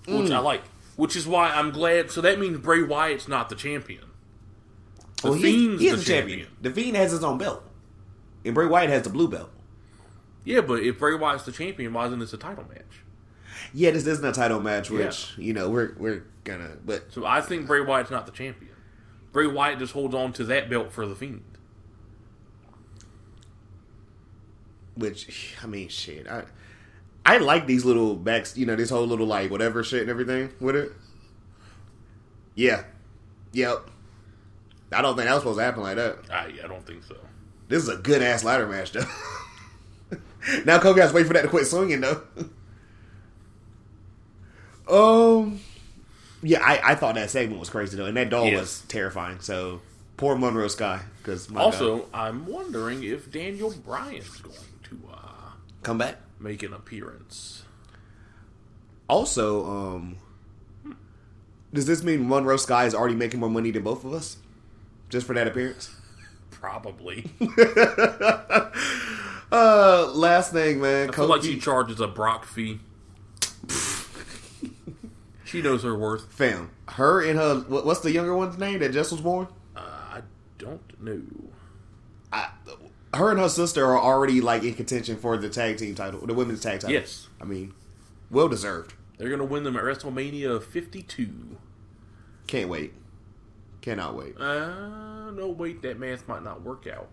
which 0.06 0.28
Mm. 0.28 0.34
I 0.34 0.38
like. 0.40 0.62
Which 0.96 1.14
is 1.16 1.26
why 1.26 1.50
I'm 1.50 1.70
glad. 1.70 2.10
So 2.10 2.20
that 2.20 2.38
means 2.40 2.58
Bray 2.58 2.82
Wyatt's 2.82 3.28
not 3.28 3.48
the 3.48 3.54
champion. 3.54 4.04
The 5.22 5.28
well, 5.30 5.34
he, 5.34 5.42
Fiend's 5.42 5.80
he 5.80 5.88
is 5.88 5.92
the 5.92 5.98
the 5.98 6.04
champion. 6.04 6.38
champion. 6.40 6.56
The 6.62 6.70
Fiend 6.70 6.96
has 6.96 7.10
his 7.12 7.24
own 7.24 7.38
belt, 7.38 7.64
and 8.44 8.54
Bray 8.54 8.66
Wyatt 8.66 8.90
has 8.90 9.02
the 9.02 9.10
blue 9.10 9.28
belt. 9.28 9.50
Yeah, 10.44 10.60
but 10.60 10.80
if 10.82 10.98
Bray 10.98 11.14
Wyatt's 11.14 11.44
the 11.44 11.52
champion, 11.52 11.92
why 11.92 12.06
isn't 12.06 12.18
this 12.18 12.32
a 12.32 12.38
title 12.38 12.64
match? 12.68 13.02
Yeah, 13.74 13.90
this 13.90 14.06
isn't 14.06 14.24
a 14.24 14.32
title 14.32 14.60
match, 14.60 14.90
which 14.90 15.36
you 15.36 15.52
know 15.52 15.68
we're 15.68 15.94
we're 15.98 16.24
gonna. 16.44 16.76
But 16.84 17.12
So 17.12 17.26
I 17.26 17.40
think 17.40 17.66
Bray 17.66 17.80
Wyatt's 17.80 18.10
not 18.10 18.26
the 18.26 18.32
champion. 18.32 18.72
Bray 19.32 19.46
Wyatt 19.46 19.78
just 19.78 19.92
holds 19.92 20.14
on 20.14 20.32
to 20.34 20.44
that 20.44 20.70
belt 20.70 20.92
for 20.92 21.06
the 21.06 21.14
Fiend. 21.14 21.42
which 24.98 25.54
I 25.62 25.66
mean, 25.66 25.88
shit. 25.88 26.26
I 26.28 26.44
I 27.24 27.38
like 27.38 27.66
these 27.66 27.84
little 27.84 28.16
backs. 28.16 28.56
You 28.56 28.66
know, 28.66 28.76
this 28.76 28.90
whole 28.90 29.06
little 29.06 29.26
like 29.26 29.50
whatever 29.50 29.82
shit 29.84 30.02
and 30.02 30.10
everything 30.10 30.50
with 30.60 30.76
it. 30.76 30.92
Yeah. 32.54 32.84
Yep. 33.52 33.88
I 34.92 35.02
don't 35.02 35.16
think 35.16 35.26
that 35.28 35.34
was 35.34 35.42
supposed 35.42 35.58
to 35.58 35.64
happen 35.64 35.82
like 35.82 35.96
that. 35.96 36.16
I, 36.32 36.52
I 36.64 36.66
don't 36.68 36.86
think 36.86 37.04
so. 37.04 37.16
This 37.68 37.82
is 37.82 37.88
a 37.90 37.96
good 37.96 38.22
ass 38.22 38.42
ladder 38.44 38.66
match, 38.66 38.92
though. 38.92 39.00
now 40.64 40.78
Kofi 40.78 40.98
has 41.00 41.10
to 41.10 41.16
wait 41.16 41.26
for 41.26 41.34
that 41.34 41.42
to 41.42 41.48
quit 41.48 41.66
swinging, 41.66 42.00
though. 42.00 42.22
um, 44.88 45.60
Yeah, 46.42 46.60
I, 46.62 46.92
I 46.92 46.94
thought 46.94 47.16
that 47.16 47.30
segment 47.30 47.60
was 47.60 47.68
crazy 47.70 47.96
though, 47.96 48.06
and 48.06 48.16
that 48.16 48.30
doll 48.30 48.46
Yes. 48.46 48.60
was 48.60 48.80
terrifying. 48.88 49.40
So 49.40 49.80
poor 50.16 50.36
Monroe 50.36 50.68
Sky, 50.68 51.00
because 51.18 51.54
Also, 51.54 52.06
I'm 52.14 52.46
wondering 52.46 53.02
if 53.02 53.30
Daniel 53.30 53.70
Bryan's 53.84 54.40
going 54.40 54.56
to 54.84 55.00
uh, 55.12 55.50
come 55.82 55.98
back. 55.98 56.16
make 56.40 56.62
an 56.62 56.72
appearance. 56.72 57.64
Also, 59.08 59.66
um, 59.66 60.16
does 61.72 61.86
this 61.86 62.02
mean 62.02 62.28
Monroe 62.28 62.56
Sky 62.56 62.86
is 62.86 62.94
already 62.94 63.14
making 63.14 63.40
more 63.40 63.50
money 63.50 63.70
than 63.70 63.82
both 63.82 64.04
of 64.04 64.12
us, 64.12 64.36
just 65.08 65.26
for 65.26 65.34
that 65.34 65.46
appearance? 65.46 65.94
Probably. 66.50 67.30
Uh, 69.50 70.10
last 70.14 70.52
thing, 70.52 70.80
man. 70.80 71.08
I 71.08 71.12
feel 71.12 71.26
like 71.26 71.42
she 71.42 71.58
charges 71.58 72.00
a 72.00 72.06
Brock 72.06 72.44
fee. 72.44 72.80
she 75.44 75.62
knows 75.62 75.82
her 75.84 75.96
worth. 75.96 76.30
fam, 76.30 76.70
her 76.88 77.22
and 77.22 77.38
her. 77.38 77.60
What's 77.60 78.00
the 78.00 78.10
younger 78.12 78.36
one's 78.36 78.58
name 78.58 78.80
that 78.80 78.92
just 78.92 79.10
was 79.10 79.22
born? 79.22 79.48
Uh, 79.74 79.80
I 79.80 80.20
don't 80.58 81.02
know. 81.02 81.22
I, 82.30 82.50
her 83.14 83.30
and 83.30 83.40
her 83.40 83.48
sister 83.48 83.86
are 83.86 83.98
already 83.98 84.42
like 84.42 84.64
in 84.64 84.74
contention 84.74 85.16
for 85.16 85.38
the 85.38 85.48
tag 85.48 85.78
team 85.78 85.94
title, 85.94 86.26
the 86.26 86.34
women's 86.34 86.60
tag 86.60 86.80
title. 86.80 86.90
Yes. 86.90 87.28
I 87.40 87.44
mean, 87.44 87.72
well 88.30 88.48
deserved. 88.48 88.92
They're 89.16 89.28
going 89.28 89.40
to 89.40 89.46
win 89.46 89.64
them 89.64 89.76
at 89.76 89.82
WrestleMania 89.82 90.62
52. 90.62 91.56
Can't 92.46 92.68
wait. 92.68 92.92
Cannot 93.80 94.16
wait. 94.16 94.36
Uh, 94.38 95.30
no, 95.30 95.48
wait, 95.56 95.82
that 95.82 95.98
math 95.98 96.26
might 96.28 96.42
not 96.42 96.62
work 96.62 96.86
out. 96.86 97.08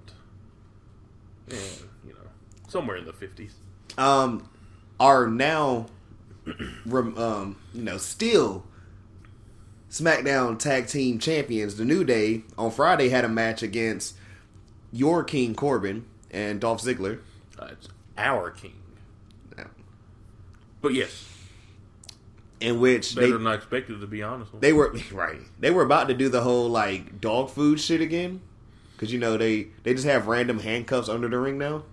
Yeah, 1.48 1.58
you 2.06 2.14
know, 2.14 2.20
somewhere 2.68 2.98
in 2.98 3.06
the 3.06 3.14
50s. 3.14 3.52
um, 3.98 4.50
are 5.00 5.28
now, 5.28 5.86
um, 6.92 7.56
you 7.74 7.84
know, 7.84 7.98
still 7.98 8.66
SmackDown 9.92 10.58
Tag 10.58 10.88
Team 10.88 11.20
Champions. 11.20 11.76
The 11.76 11.86
New 11.86 12.04
Day 12.04 12.44
on 12.58 12.72
Friday 12.72 13.10
had 13.10 13.26
a 13.26 13.30
match 13.30 13.62
against 13.62 14.16
your 14.92 15.24
King 15.24 15.54
Corbin 15.54 16.06
and 16.32 16.60
Dolph 16.60 16.82
Ziggler. 16.82 17.20
Uh, 17.60 17.68
it's 17.72 17.88
our 18.18 18.50
king. 18.52 18.74
But 20.82 20.94
yes, 20.94 21.28
In 22.66 22.80
which 22.80 23.16
better 23.16 23.28
they 23.28 23.34
than 23.34 23.48
I 23.48 23.54
expected, 23.56 24.02
to 24.02 24.08
be 24.08 24.24
honest. 24.24 24.52
they 24.60 24.74
were 24.74 24.96
right. 25.12 25.40
They 25.60 25.72
were 25.72 25.84
about 25.84 26.08
to 26.08 26.14
do 26.14 26.30
the 26.30 26.42
whole 26.42 26.68
like 26.70 27.22
dog 27.22 27.50
food 27.50 27.80
shit 27.80 28.02
again, 28.02 28.42
because 28.94 29.12
you 29.14 29.20
know 29.20 29.38
they 29.38 29.68
they 29.84 29.94
just 29.94 30.06
have 30.06 30.28
random 30.28 30.60
handcuffs 30.60 31.08
under 31.10 31.30
the 31.30 31.38
ring 31.38 31.58
now. 31.58 31.84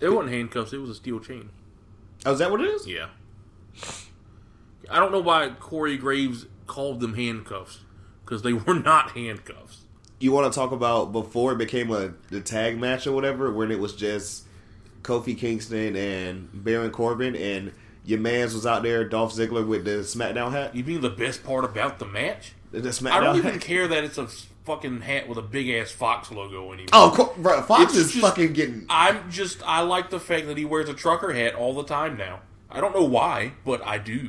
it 0.00 0.08
wasn't 0.08 0.32
handcuffs, 0.32 0.72
it 0.72 0.78
was 0.78 0.90
a 0.90 0.94
steel 0.94 1.20
chain. 1.20 1.50
Oh, 2.26 2.32
is 2.32 2.38
that 2.40 2.50
what 2.50 2.60
it 2.60 2.66
is? 2.68 2.86
Yeah. 2.86 3.08
I 4.90 4.98
don't 4.98 5.12
know 5.12 5.20
why 5.20 5.50
Corey 5.60 5.96
Graves 5.96 6.46
called 6.66 7.00
them 7.00 7.14
handcuffs, 7.14 7.80
because 8.24 8.42
they 8.42 8.52
were 8.66 8.74
not 8.74 9.12
handcuffs. 9.12 9.82
You 10.18 10.32
want 10.32 10.52
to 10.52 10.58
talk 10.58 10.72
about 10.72 11.12
before 11.12 11.52
it 11.52 11.58
became 11.58 11.90
a 11.92 12.14
the 12.30 12.40
tag 12.40 12.78
match 12.78 13.06
or 13.06 13.12
whatever, 13.12 13.52
when 13.52 13.70
it 13.70 13.78
was 13.78 13.94
just 13.94 14.44
Kofi 15.02 15.38
Kingston 15.38 15.94
and 15.94 16.48
Baron 16.52 16.90
Corbin, 16.90 17.36
and 17.36 17.72
your 18.04 18.20
man's 18.20 18.54
was 18.54 18.66
out 18.66 18.82
there, 18.82 19.04
Dolph 19.04 19.34
Ziggler 19.34 19.66
with 19.66 19.84
the 19.84 20.00
SmackDown 20.02 20.52
hat. 20.52 20.74
You 20.74 20.84
mean 20.84 21.00
the 21.00 21.10
best 21.10 21.44
part 21.44 21.64
about 21.64 21.98
the 21.98 22.06
match? 22.06 22.52
The 22.72 22.80
SmackDown 22.80 23.10
I 23.12 23.20
don't 23.20 23.36
even 23.36 23.58
care 23.58 23.88
that 23.88 24.04
it's 24.04 24.18
a 24.18 24.28
fucking 24.64 25.00
hat 25.00 25.28
with 25.28 25.38
a 25.38 25.42
big 25.42 25.70
ass 25.70 25.90
Fox 25.90 26.30
logo 26.30 26.72
anymore. 26.72 26.88
Oh, 26.92 27.34
bro, 27.38 27.62
Fox 27.62 27.84
It's 27.84 27.94
is 27.96 28.12
just- 28.12 28.24
fucking 28.24 28.52
getting. 28.52 28.86
I'm 28.90 29.30
just 29.30 29.62
I 29.66 29.80
like 29.80 30.10
the 30.10 30.20
fact 30.20 30.46
that 30.48 30.58
he 30.58 30.64
wears 30.64 30.88
a 30.88 30.94
trucker 30.94 31.32
hat 31.32 31.54
all 31.54 31.74
the 31.74 31.84
time 31.84 32.16
now. 32.16 32.40
I 32.70 32.80
don't 32.80 32.94
know 32.94 33.04
why, 33.04 33.52
but 33.64 33.84
I 33.86 33.98
do. 33.98 34.28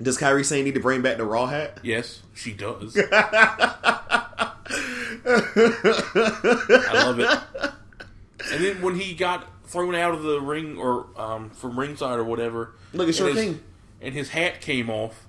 Does 0.00 0.16
Kyrie 0.18 0.44
say 0.44 0.62
need 0.62 0.74
to 0.74 0.80
bring 0.80 1.02
back 1.02 1.18
the 1.18 1.24
Raw 1.24 1.46
hat? 1.46 1.78
Yes, 1.82 2.22
she 2.34 2.52
does. 2.52 2.96
I 3.12 4.52
love 6.94 7.20
it. 7.20 7.38
And 8.52 8.64
then 8.64 8.82
when 8.82 8.96
he 8.98 9.14
got 9.14 9.46
thrown 9.74 9.96
out 9.96 10.14
of 10.14 10.22
the 10.22 10.40
ring 10.40 10.78
or 10.78 11.06
um, 11.16 11.50
from 11.50 11.76
ringside 11.78 12.16
or 12.16 12.22
whatever, 12.24 12.70
Look, 12.92 13.08
it's 13.08 13.18
and 13.18 13.28
your 13.28 13.36
his, 13.36 13.44
king. 13.44 13.60
and 14.00 14.14
his 14.14 14.28
hat 14.30 14.60
came 14.60 14.88
off. 14.88 15.26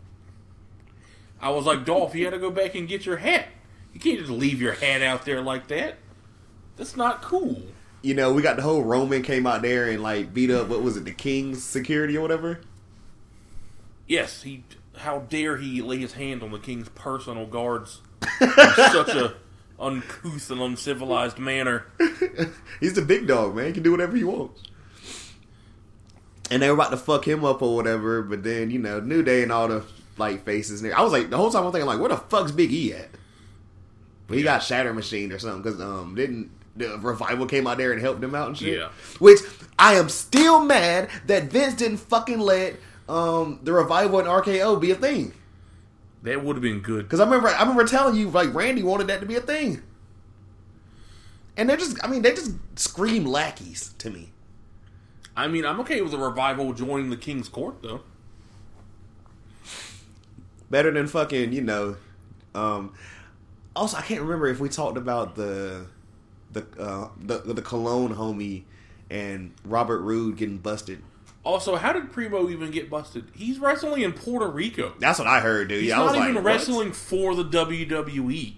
I 1.41 1.49
was 1.49 1.65
like, 1.65 1.83
Dolph, 1.83 2.13
you 2.13 2.23
got 2.23 2.29
to 2.29 2.39
go 2.39 2.51
back 2.51 2.75
and 2.75 2.87
get 2.87 3.05
your 3.07 3.17
hat. 3.17 3.47
You 3.91 3.99
can't 3.99 4.19
just 4.19 4.29
leave 4.31 4.61
your 4.61 4.73
hat 4.73 5.01
out 5.01 5.25
there 5.25 5.41
like 5.41 5.67
that. 5.67 5.95
That's 6.77 6.95
not 6.95 7.23
cool. 7.23 7.61
You 8.03 8.13
know, 8.13 8.31
we 8.33 8.43
got 8.43 8.55
the 8.57 8.61
whole 8.61 8.83
Roman 8.83 9.23
came 9.23 9.47
out 9.47 9.63
there 9.63 9.89
and 9.89 10.03
like 10.03 10.31
beat 10.31 10.51
up 10.51 10.67
what 10.67 10.83
was 10.83 10.95
it, 10.95 11.05
the 11.05 11.11
King's 11.11 11.63
security 11.63 12.15
or 12.15 12.21
whatever. 12.21 12.61
Yes, 14.07 14.43
he. 14.43 14.63
How 14.97 15.19
dare 15.19 15.57
he 15.57 15.81
lay 15.81 15.97
his 15.97 16.13
hand 16.13 16.41
on 16.43 16.51
the 16.51 16.59
king's 16.59 16.87
personal 16.89 17.45
guards 17.47 17.99
such 18.39 19.09
a 19.09 19.33
uncouth 19.79 20.49
and 20.51 20.61
uncivilized 20.61 21.39
manner? 21.39 21.85
He's 22.79 22.93
the 22.93 23.01
big 23.01 23.27
dog, 23.27 23.55
man. 23.55 23.67
He 23.67 23.73
can 23.73 23.83
do 23.83 23.91
whatever 23.91 24.15
he 24.15 24.23
wants. 24.23 24.63
And 26.51 26.61
they 26.61 26.67
were 26.67 26.75
about 26.75 26.91
to 26.91 26.97
fuck 26.97 27.27
him 27.27 27.43
up 27.43 27.61
or 27.61 27.75
whatever, 27.75 28.21
but 28.21 28.43
then 28.43 28.69
you 28.69 28.79
know, 28.79 28.99
New 28.99 29.23
Day 29.23 29.43
and 29.43 29.51
all 29.51 29.67
the 29.67 29.83
like 30.17 30.45
faces. 30.45 30.83
I 30.83 31.01
was 31.01 31.11
like, 31.11 31.29
the 31.29 31.37
whole 31.37 31.49
time 31.49 31.65
I'm 31.65 31.71
thinking 31.71 31.87
like, 31.87 31.99
where 31.99 32.09
the 32.09 32.17
fuck's 32.17 32.51
Big 32.51 32.71
E 32.71 32.93
at? 32.93 33.09
But 34.27 34.37
he 34.37 34.43
got 34.43 34.63
Shatter 34.63 34.93
Machine 34.93 35.31
or 35.31 35.39
something 35.39 35.61
because 35.61 35.79
um 35.81 36.15
didn't 36.15 36.51
the 36.75 36.97
revival 36.99 37.45
came 37.45 37.67
out 37.67 37.77
there 37.77 37.91
and 37.93 38.01
helped 38.01 38.23
him 38.23 38.35
out 38.35 38.49
and 38.49 38.57
shit. 38.57 38.77
Yeah. 38.77 38.89
Which 39.19 39.39
I 39.79 39.95
am 39.95 40.09
still 40.09 40.63
mad 40.63 41.09
that 41.27 41.43
Vince 41.45 41.75
didn't 41.75 41.97
fucking 41.97 42.39
let 42.39 42.75
um 43.07 43.59
the 43.63 43.73
revival 43.73 44.19
and 44.19 44.27
RKO 44.27 44.79
be 44.79 44.91
a 44.91 44.95
thing. 44.95 45.33
That 46.25 46.43
would 46.43 46.55
have 46.55 46.63
been 46.63 46.79
good. 46.79 47.05
Because 47.05 47.19
I 47.19 47.23
remember, 47.23 47.49
I 47.49 47.59
remember 47.61 47.85
telling 47.85 48.15
you, 48.15 48.29
like 48.29 48.51
Randy 48.53 48.81
wanted 48.81 49.07
that 49.07 49.19
to 49.19 49.27
be 49.27 49.35
a 49.35 49.41
thing, 49.41 49.83
and 51.55 51.69
they're 51.69 51.77
just, 51.77 52.03
I 52.03 52.07
mean, 52.07 52.23
they 52.23 52.31
just 52.33 52.51
scream 52.75 53.25
lackeys 53.25 53.93
to 53.99 54.09
me. 54.09 54.31
I 55.37 55.47
mean, 55.47 55.65
I'm 55.65 55.79
okay 55.81 56.01
with 56.01 56.13
a 56.13 56.17
revival 56.17 56.73
joining 56.73 57.11
the 57.11 57.17
king's 57.17 57.47
court, 57.47 57.83
though. 57.83 58.01
Better 60.71 60.89
than 60.91 61.05
fucking, 61.05 61.53
you 61.53 61.61
know. 61.61 61.97
Um, 62.55 62.93
also, 63.75 63.97
I 63.97 64.01
can't 64.01 64.21
remember 64.21 64.47
if 64.47 64.59
we 64.59 64.67
talked 64.67 64.97
about 64.97 65.35
the 65.35 65.85
the 66.51 66.65
uh, 66.79 67.09
the 67.21 67.37
the 67.53 67.61
Cologne 67.61 68.15
homie 68.15 68.63
and 69.11 69.53
Robert 69.63 69.99
Roode 69.99 70.37
getting 70.37 70.57
busted. 70.57 71.03
Also, 71.45 71.75
how 71.75 71.93
did 71.93 72.11
Primo 72.11 72.49
even 72.49 72.71
get 72.71 72.89
busted? 72.89 73.25
He's 73.35 73.59
wrestling 73.59 74.01
in 74.01 74.13
Puerto 74.13 74.47
Rico. 74.47 74.95
That's 74.99 75.19
what 75.19 75.27
I 75.27 75.39
heard, 75.41 75.69
dude. 75.69 75.81
He's 75.81 75.89
yeah, 75.89 76.01
I 76.01 76.03
was 76.03 76.13
not 76.13 76.19
like, 76.19 76.29
even 76.31 76.43
what? 76.43 76.49
wrestling 76.49 76.91
for 76.91 77.35
the 77.35 77.45
WWE. 77.45 78.55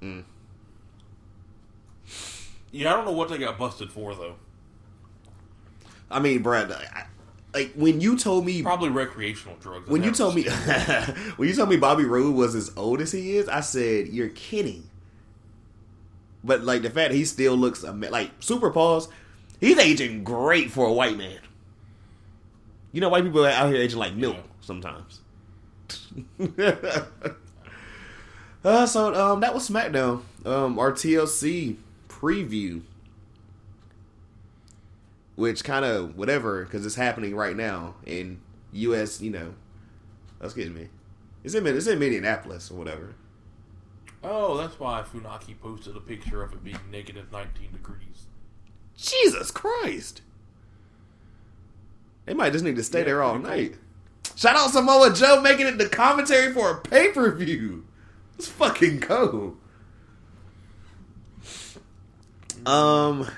Mm. 0.00 0.24
Yeah, 2.72 2.92
I 2.92 2.96
don't 2.96 3.04
know 3.04 3.12
what 3.12 3.28
they 3.28 3.36
got 3.36 3.58
busted 3.58 3.92
for 3.92 4.14
though. 4.14 4.36
I 6.10 6.20
mean, 6.20 6.42
Brad, 6.42 6.72
I, 6.72 7.06
like 7.52 7.72
when 7.74 8.00
you 8.00 8.16
told 8.16 8.46
me 8.46 8.62
Probably 8.62 8.88
recreational 8.88 9.56
drugs. 9.58 9.88
when 9.88 10.02
you 10.02 10.12
told 10.12 10.34
me 10.34 10.44
when 11.36 11.48
you 11.48 11.54
told 11.54 11.68
me 11.68 11.76
Bobby 11.76 12.04
Roode 12.04 12.34
was 12.34 12.54
as 12.54 12.72
old 12.74 13.02
as 13.02 13.12
he 13.12 13.36
is, 13.36 13.48
I 13.48 13.60
said 13.60 14.08
you're 14.08 14.30
kidding. 14.30 14.88
But 16.42 16.62
like 16.62 16.82
the 16.82 16.90
fact 16.90 17.12
he 17.12 17.26
still 17.26 17.54
looks 17.54 17.82
like 17.82 18.30
super 18.40 18.70
pause, 18.70 19.08
he's 19.60 19.78
aging 19.78 20.24
great 20.24 20.70
for 20.70 20.86
a 20.86 20.92
white 20.92 21.16
man. 21.16 21.38
You 22.92 23.00
know, 23.00 23.08
white 23.08 23.24
people 23.24 23.44
are 23.44 23.50
out 23.50 23.68
here 23.72 23.80
aging 23.82 23.98
like 23.98 24.14
milk 24.14 24.36
Yeah. 24.36 24.42
sometimes. 24.60 25.20
uh, 28.64 28.86
so 28.86 29.14
um, 29.14 29.40
that 29.40 29.54
was 29.54 29.68
SmackDown. 29.68 30.22
Um, 30.44 30.78
our 30.78 30.92
TLC 30.92 31.76
preview, 32.08 32.82
which 35.36 35.64
kind 35.64 35.84
of 35.84 36.16
whatever 36.16 36.64
because 36.64 36.84
it's 36.86 36.94
happening 36.96 37.34
right 37.36 37.56
now 37.56 37.94
in 38.06 38.40
U.S. 38.72 39.20
You 39.20 39.30
know, 39.30 39.54
excuse 40.42 40.70
me, 40.70 40.88
in 41.54 41.66
it's 41.66 41.86
in 41.86 41.98
Minneapolis 41.98 42.70
or 42.70 42.74
whatever. 42.78 43.14
oh, 44.24 44.56
that's 44.56 44.78
why 44.80 45.02
Funaki 45.02 45.58
posted 45.60 45.96
a 45.96 46.00
picture 46.00 46.42
of 46.42 46.52
it 46.52 46.64
being 46.64 46.78
negative 46.90 47.30
19 47.32 47.72
degrees. 47.72 48.26
Jesus 48.98 49.50
Christ! 49.50 50.20
They 52.26 52.34
might 52.34 52.52
just 52.52 52.64
need 52.64 52.76
to 52.76 52.82
stay 52.82 52.98
Yeah, 52.98 53.04
there 53.06 53.22
all 53.22 53.38
night. 53.38 53.76
Shout 54.36 54.56
out 54.56 54.70
Samoa 54.70 55.14
Joe 55.14 55.40
making 55.40 55.66
it 55.66 55.78
the 55.78 55.88
commentary 55.88 56.52
for 56.52 56.70
a 56.70 56.80
pay 56.80 57.10
per 57.10 57.34
view. 57.34 57.86
Let's 58.36 58.48
fucking 58.48 59.00
go. 59.00 59.56
Um. 62.66 63.30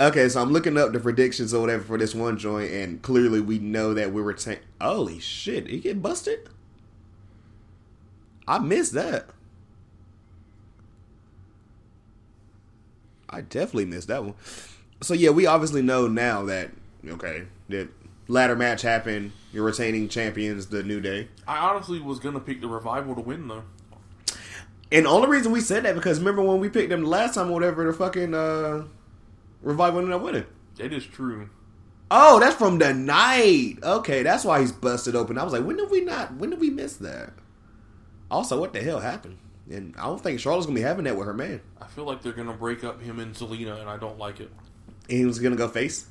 Okay, 0.00 0.28
so 0.28 0.40
I'm 0.40 0.52
looking 0.52 0.78
up 0.78 0.92
the 0.92 1.00
predictions 1.00 1.52
or 1.52 1.60
whatever 1.60 1.82
for 1.82 1.98
this 1.98 2.14
one 2.14 2.38
joint, 2.38 2.70
and 2.70 3.02
clearly 3.02 3.40
we 3.40 3.58
know 3.58 3.94
that 3.94 4.12
we 4.12 4.22
were 4.22 4.36
saying, 4.36 4.60
"Holy 4.80 5.18
shit, 5.18 5.66
he 5.66 5.80
get 5.80 6.02
busted." 6.02 6.48
I 8.48 8.58
missed 8.58 8.92
that. 8.92 9.28
I 13.36 13.42
definitely 13.42 13.84
missed 13.84 14.08
that 14.08 14.24
one. 14.24 14.34
So 15.02 15.12
yeah, 15.12 15.28
we 15.28 15.44
obviously 15.44 15.82
know 15.82 16.08
now 16.08 16.46
that 16.46 16.70
okay, 17.06 17.44
that 17.68 17.88
ladder 18.28 18.56
match 18.56 18.80
happened. 18.80 19.32
Your 19.52 19.64
retaining 19.64 20.08
champions, 20.08 20.68
the 20.68 20.82
New 20.82 21.00
Day. 21.02 21.28
I 21.46 21.58
honestly 21.58 22.00
was 22.00 22.18
gonna 22.18 22.40
pick 22.40 22.62
the 22.62 22.68
revival 22.68 23.14
to 23.14 23.20
win 23.20 23.46
though. 23.48 23.64
And 24.90 25.06
only 25.06 25.28
reason 25.28 25.52
we 25.52 25.60
said 25.60 25.84
that 25.84 25.94
because 25.94 26.18
remember 26.18 26.42
when 26.42 26.60
we 26.60 26.70
picked 26.70 26.88
them 26.88 27.02
the 27.02 27.08
last 27.08 27.34
time, 27.34 27.50
or 27.50 27.52
whatever, 27.52 27.84
the 27.84 27.92
fucking 27.92 28.32
uh, 28.32 28.84
revival 29.60 29.98
ended 29.98 30.14
up 30.14 30.22
winning. 30.22 30.46
That 30.76 30.94
is 30.94 31.04
true. 31.04 31.50
Oh, 32.10 32.40
that's 32.40 32.56
from 32.56 32.78
the 32.78 32.94
night. 32.94 33.78
Okay, 33.82 34.22
that's 34.22 34.44
why 34.44 34.60
he's 34.60 34.72
busted 34.72 35.14
open. 35.14 35.36
I 35.36 35.44
was 35.44 35.52
like, 35.52 35.64
when 35.64 35.76
did 35.76 35.90
we 35.90 36.00
not? 36.00 36.34
When 36.36 36.50
did 36.50 36.60
we 36.60 36.70
miss 36.70 36.96
that? 36.98 37.32
Also, 38.30 38.58
what 38.58 38.72
the 38.72 38.80
hell 38.80 39.00
happened? 39.00 39.38
And 39.70 39.94
I 39.98 40.04
don't 40.04 40.22
think 40.22 40.38
Charlotte's 40.40 40.66
gonna 40.66 40.76
be 40.76 40.82
having 40.82 41.04
that 41.04 41.16
with 41.16 41.26
her 41.26 41.34
man. 41.34 41.60
I 41.80 41.86
feel 41.86 42.04
like 42.04 42.22
they're 42.22 42.32
gonna 42.32 42.52
break 42.52 42.84
up 42.84 43.00
him 43.02 43.18
and 43.18 43.34
Zelina, 43.34 43.80
and 43.80 43.88
I 43.90 43.96
don't 43.96 44.18
like 44.18 44.40
it. 44.40 44.50
And 45.08 45.18
he 45.18 45.24
was 45.24 45.38
gonna 45.38 45.56
go 45.56 45.68
face. 45.68 46.06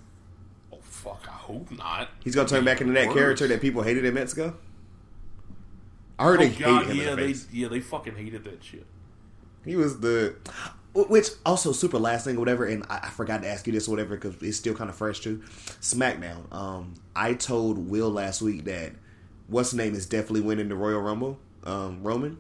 Oh 0.73 0.80
fuck! 0.82 1.23
I 1.27 1.32
hope 1.32 1.72
not. 1.72 2.10
He's 2.23 2.36
gonna 2.36 2.49
turn 2.49 2.65
back 2.65 2.82
into 2.82 2.94
that 2.94 3.07
Worse. 3.07 3.15
character 3.18 3.48
that 3.48 3.61
people 3.61 3.82
hated 3.82 4.03
in 4.06 4.14
Mexico. 4.14 4.56
I 6.18 6.23
heard 6.26 6.40
Oh 6.41 6.44
they 6.44 6.49
god, 6.49 6.86
hate 6.88 6.91
him 6.95 6.98
yeah, 7.07 7.15
they 7.15 7.27
face. 7.27 7.48
yeah 7.52 7.68
they 7.68 7.80
fucking 7.80 8.15
hated 8.15 8.44
that 8.45 8.64
shit. 8.64 8.86
He 9.65 9.76
was 9.76 9.99
the, 9.99 10.36
which 10.94 11.27
also 11.45 11.72
super 11.72 11.98
last 11.98 12.26
thing 12.26 12.38
whatever. 12.38 12.65
And 12.65 12.84
I, 12.90 12.99
I 13.03 13.10
forgot 13.10 13.41
to 13.41 13.48
ask 13.49 13.65
you 13.68 13.73
this 13.73 13.88
or 13.88 13.91
whatever 13.91 14.15
because 14.15 14.36
it's 14.41 14.57
still 14.57 14.76
kind 14.76 14.90
of 14.90 14.95
fresh 14.95 15.19
too. 15.22 15.41
SmackDown. 15.82 16.53
Um, 16.53 16.94
I 17.15 17.34
told 17.34 17.90
Will 17.90 18.10
last 18.11 18.41
week 18.41 18.65
that 18.65 18.91
what's 19.48 19.73
name 19.73 19.94
is 19.95 20.06
definitely 20.06 20.41
winning 20.41 20.69
the 20.69 20.76
Royal 20.76 21.02
Rumble. 21.02 21.40
Um, 21.64 22.03
Roman. 22.03 22.38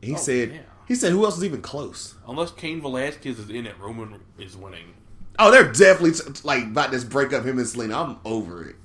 He 0.00 0.14
Oh, 0.14 0.16
said. 0.16 0.52
yeah. 0.52 0.60
He 0.88 0.94
said 0.94 1.12
who 1.12 1.24
else 1.24 1.36
is 1.36 1.44
even 1.44 1.62
close? 1.62 2.14
Unless 2.26 2.52
Cain 2.52 2.80
Velasquez 2.80 3.38
is 3.38 3.48
in 3.50 3.66
it, 3.66 3.78
Roman 3.78 4.20
is 4.38 4.56
winning. 4.56 4.94
Oh, 5.38 5.50
they're 5.50 5.70
definitely 5.72 6.12
like 6.42 6.64
about 6.64 6.90
this 6.90 7.04
breakup 7.04 7.44
him 7.44 7.58
and 7.58 7.66
Selena. 7.68 8.00
I'm 8.02 8.16
over 8.24 8.68
it. 8.68 8.76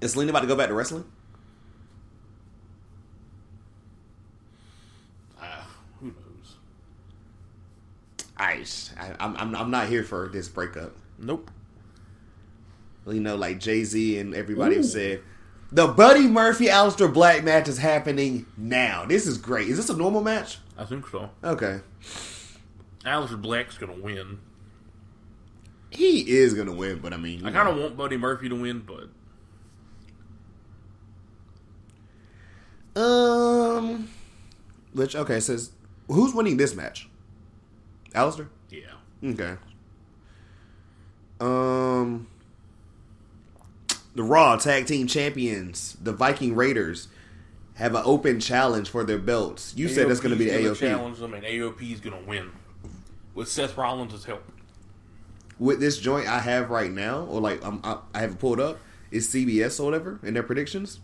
Is 0.00 0.12
Selena 0.12 0.30
about 0.30 0.40
to 0.40 0.46
go 0.46 0.56
back 0.56 0.68
to 0.68 0.74
wrestling? 0.74 1.04
Ah, 5.40 5.68
who 6.00 6.06
knows? 6.06 6.56
I, 8.36 8.64
I 8.98 9.14
I'm, 9.20 9.36
I'm 9.36 9.54
I'm 9.56 9.70
not 9.70 9.88
here 9.88 10.02
for 10.04 10.28
this 10.28 10.48
breakup. 10.48 10.94
Nope. 11.18 11.50
You 13.06 13.20
know, 13.20 13.36
like 13.36 13.58
Jay 13.58 13.84
Z 13.84 14.18
and 14.18 14.34
everybody 14.34 14.76
have 14.76 14.84
said, 14.84 15.22
the 15.70 15.86
Buddy 15.88 16.26
Murphy 16.26 16.66
Aleister 16.66 17.12
Black 17.12 17.44
match 17.44 17.68
is 17.68 17.78
happening 17.78 18.46
now. 18.56 19.04
This 19.06 19.26
is 19.26 19.38
great. 19.38 19.68
Is 19.68 19.76
this 19.76 19.90
a 19.90 19.96
normal 19.96 20.22
match? 20.22 20.58
I 20.76 20.84
think 20.84 21.06
so. 21.08 21.30
Okay, 21.44 21.80
Aleister 23.04 23.40
Black's 23.40 23.76
gonna 23.78 23.92
win. 24.00 24.38
he 25.90 26.20
is 26.38 26.54
gonna 26.54 26.72
win, 26.74 26.98
but 27.00 27.12
I 27.12 27.16
mean, 27.16 27.44
I 27.46 27.50
kind 27.52 27.68
of 27.68 27.76
want 27.76 27.96
Buddy 27.96 28.16
Murphy 28.16 28.48
to 28.48 28.54
win, 28.54 28.84
but 28.86 29.08
um, 33.00 34.08
which 34.92 35.14
okay 35.16 35.40
says 35.40 35.70
who's 36.08 36.34
winning 36.34 36.56
this 36.56 36.74
match? 36.74 37.08
Aleister. 38.14 38.48
yeah. 38.70 38.80
Okay. 39.24 39.56
Um, 41.40 42.26
the 44.18 44.24
Raw 44.24 44.56
Tag 44.56 44.86
Team 44.86 45.06
Champions, 45.06 45.96
the 46.02 46.12
Viking 46.12 46.56
Raiders, 46.56 47.06
have 47.74 47.94
an 47.94 48.02
open 48.04 48.40
challenge 48.40 48.90
for 48.90 49.04
their 49.04 49.16
belts. 49.16 49.74
You 49.76 49.86
said 49.86 50.08
that's 50.08 50.18
going 50.18 50.32
to 50.32 50.36
be 50.36 50.50
the 50.50 50.56
AOP. 50.56 50.76
challenge 50.76 51.18
them, 51.18 51.34
and 51.34 51.44
AOP 51.44 51.92
is 51.92 52.00
gonna 52.00 52.20
win 52.26 52.50
with 53.36 53.46
Seth 53.46 53.76
Rollins' 53.76 54.24
help. 54.24 54.42
With 55.60 55.78
this 55.78 55.98
joint 55.98 56.26
I 56.26 56.40
have 56.40 56.68
right 56.68 56.90
now, 56.90 57.26
or 57.26 57.40
like 57.40 57.64
I'm, 57.64 57.80
I, 57.84 57.98
I 58.12 58.22
have 58.22 58.40
pulled 58.40 58.58
up, 58.58 58.78
is 59.12 59.28
CBS 59.28 59.78
or 59.78 59.84
whatever 59.84 60.18
in 60.24 60.34
their 60.34 60.42
predictions. 60.42 60.98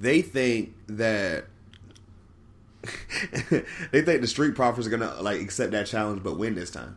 They 0.00 0.22
think 0.22 0.74
that 0.88 1.44
they 3.92 4.02
think 4.02 4.22
the 4.22 4.26
Street 4.26 4.56
Profits 4.56 4.88
are 4.88 4.90
gonna 4.90 5.22
like 5.22 5.40
accept 5.40 5.70
that 5.70 5.86
challenge 5.86 6.24
but 6.24 6.36
win 6.36 6.56
this 6.56 6.72
time. 6.72 6.96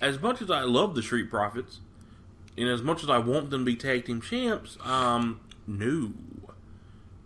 As 0.00 0.20
much 0.20 0.42
as 0.42 0.50
I 0.50 0.62
love 0.62 0.94
the 0.94 1.02
Street 1.02 1.30
Profits, 1.30 1.80
and 2.58 2.68
as 2.68 2.82
much 2.82 3.02
as 3.02 3.10
I 3.10 3.18
want 3.18 3.50
them 3.50 3.60
to 3.60 3.64
be 3.64 3.76
tag 3.76 4.04
team 4.06 4.20
champs, 4.20 4.76
um, 4.84 5.40
no, 5.66 6.12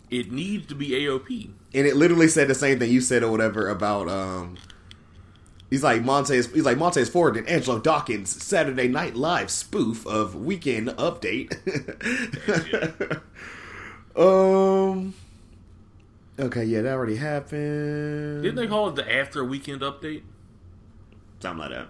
it 0.09 0.31
needs 0.31 0.67
to 0.67 0.75
be 0.75 0.89
AOP. 0.89 1.51
and 1.73 1.87
it 1.87 1.95
literally 1.95 2.27
said 2.27 2.47
the 2.47 2.55
same 2.55 2.79
thing 2.79 2.91
you 2.91 3.01
said 3.01 3.23
or 3.23 3.31
whatever 3.31 3.69
about 3.69 4.09
um 4.09 4.57
he's 5.69 5.83
like 5.83 6.03
Montez 6.03 6.51
he's 6.51 6.65
like 6.65 6.77
Montez 6.77 7.07
Ford 7.07 7.37
and 7.37 7.47
Angelo 7.47 7.79
Dawkins 7.79 8.43
Saturday 8.43 8.89
Night 8.89 9.15
Live 9.15 9.49
spoof 9.49 10.05
of 10.05 10.35
weekend 10.35 10.89
update. 10.89 11.53
um 14.15 15.13
Okay, 16.39 16.63
yeah, 16.65 16.81
that 16.81 16.93
already 16.93 17.17
happened. 17.17 18.41
Didn't 18.41 18.55
they 18.55 18.65
call 18.67 18.89
it 18.89 18.95
the 18.95 19.13
After 19.13 19.45
Weekend 19.45 19.81
Update? 19.81 20.23
Something 21.39 21.59
like 21.59 21.69
that. 21.69 21.87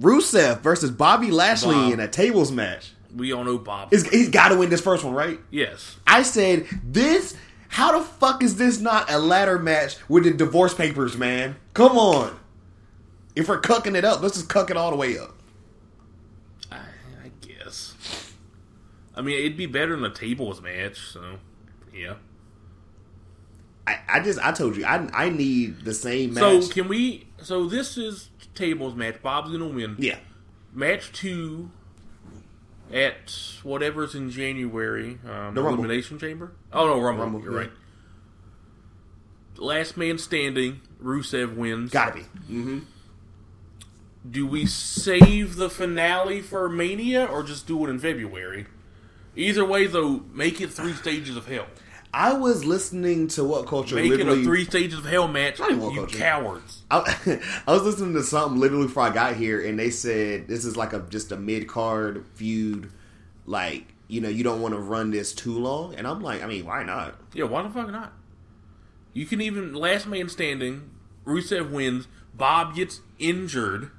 Rusev 0.00 0.60
versus 0.60 0.90
Bobby 0.90 1.30
Lashley 1.30 1.74
Bob. 1.74 1.92
in 1.92 2.00
a 2.00 2.08
tables 2.08 2.52
match. 2.52 2.92
We 3.14 3.32
all 3.32 3.44
know 3.44 3.58
Bob. 3.58 3.90
He's, 3.90 4.08
he's 4.08 4.28
got 4.28 4.48
to 4.48 4.56
win 4.58 4.68
this 4.68 4.80
first 4.80 5.04
one, 5.04 5.14
right? 5.14 5.40
yes. 5.50 5.96
I 6.06 6.22
said, 6.22 6.66
this, 6.84 7.34
how 7.68 7.98
the 7.98 8.04
fuck 8.04 8.42
is 8.42 8.56
this 8.56 8.78
not 8.78 9.10
a 9.10 9.18
ladder 9.18 9.58
match 9.58 9.96
with 10.08 10.24
the 10.24 10.32
divorce 10.32 10.74
papers, 10.74 11.16
man? 11.16 11.56
Come 11.72 11.96
on. 11.96 12.38
If 13.34 13.48
we're 13.48 13.60
cucking 13.60 13.94
it 13.94 14.04
up, 14.04 14.22
let's 14.22 14.34
just 14.34 14.48
cuck 14.48 14.70
it 14.70 14.76
all 14.76 14.90
the 14.90 14.96
way 14.96 15.18
up. 15.18 15.34
I, 16.70 16.76
I 17.24 17.30
guess. 17.40 17.94
I 19.14 19.22
mean, 19.22 19.38
it'd 19.38 19.56
be 19.56 19.66
better 19.66 19.94
than 19.94 20.04
a 20.04 20.14
tables 20.14 20.60
match, 20.60 20.98
so 20.98 21.38
yeah. 21.94 22.14
I, 23.86 23.98
I 24.08 24.20
just, 24.20 24.38
I 24.40 24.52
told 24.52 24.76
you, 24.76 24.84
I, 24.84 25.08
I 25.12 25.30
need 25.30 25.84
the 25.84 25.94
same 25.94 26.34
match. 26.34 26.64
So 26.64 26.72
can 26.72 26.88
we? 26.88 27.28
So 27.42 27.66
this 27.66 27.96
is 27.96 28.30
tables 28.56 28.94
match. 28.94 29.22
Bob's 29.22 29.50
gonna 29.52 29.68
win. 29.68 29.96
yeah. 29.98 30.16
Match 30.72 31.12
two 31.12 31.70
at 32.92 33.34
whatever's 33.62 34.14
in 34.14 34.30
January. 34.30 35.18
Um, 35.28 35.54
The 35.54 35.62
Rumble. 35.62 35.84
Elimination 35.84 36.18
Chamber. 36.18 36.52
Oh 36.72 36.86
no, 36.86 37.00
Rumble. 37.00 37.24
Rumble, 37.24 37.42
You're 37.42 37.52
yeah. 37.52 37.58
right. 37.58 37.70
Last 39.56 39.96
man 39.96 40.18
standing. 40.18 40.80
Rusev 41.02 41.56
wins. 41.56 41.90
Gotta 41.90 42.14
be. 42.14 42.20
Mm-hmm. 42.50 42.78
Do 44.30 44.46
we 44.46 44.66
save 44.66 45.56
the 45.56 45.70
finale 45.70 46.40
for 46.40 46.68
Mania 46.68 47.24
or 47.26 47.42
just 47.42 47.66
do 47.66 47.86
it 47.86 47.90
in 47.90 47.98
February? 47.98 48.66
Either 49.36 49.64
way, 49.64 49.86
though, 49.86 50.22
make 50.32 50.60
it 50.60 50.70
three 50.70 50.94
stages 50.94 51.36
of 51.36 51.46
hell. 51.46 51.66
I 52.18 52.32
was 52.32 52.64
listening 52.64 53.28
to 53.28 53.42
WhatCulture 53.42 53.92
Make 53.92 54.06
it 54.06 54.16
literally. 54.16 54.40
a 54.40 54.44
three 54.44 54.64
stages 54.64 54.98
of 55.00 55.04
hell 55.04 55.28
match. 55.28 55.58
Not 55.58 55.70
even 55.70 55.82
What 55.82 55.92
You 55.92 56.00
Culture. 56.00 56.16
cowards. 56.18 56.82
I, 56.90 57.40
I 57.66 57.72
was 57.74 57.82
listening 57.82 58.14
to 58.14 58.22
something 58.22 58.58
literally 58.58 58.86
before 58.86 59.02
I 59.02 59.10
got 59.10 59.36
here, 59.36 59.62
and 59.62 59.78
they 59.78 59.90
said 59.90 60.48
this 60.48 60.64
is 60.64 60.78
like 60.78 60.94
a 60.94 61.00
just 61.10 61.30
a 61.30 61.36
mid 61.36 61.68
card 61.68 62.24
feud. 62.32 62.90
Like 63.44 63.92
you 64.08 64.22
know, 64.22 64.30
you 64.30 64.42
don't 64.44 64.62
want 64.62 64.72
to 64.72 64.80
run 64.80 65.10
this 65.10 65.34
too 65.34 65.58
long, 65.58 65.94
and 65.94 66.06
I'm 66.06 66.22
like, 66.22 66.42
I 66.42 66.46
mean, 66.46 66.64
why 66.64 66.84
not? 66.84 67.16
Yeah, 67.34 67.44
why 67.44 67.62
the 67.62 67.68
fuck 67.68 67.90
not? 67.90 68.14
You 69.12 69.26
can 69.26 69.42
even 69.42 69.74
last 69.74 70.06
man 70.06 70.30
standing. 70.30 70.88
Rusev 71.26 71.70
wins. 71.70 72.08
Bob 72.32 72.74
gets 72.74 73.00
injured. 73.18 73.90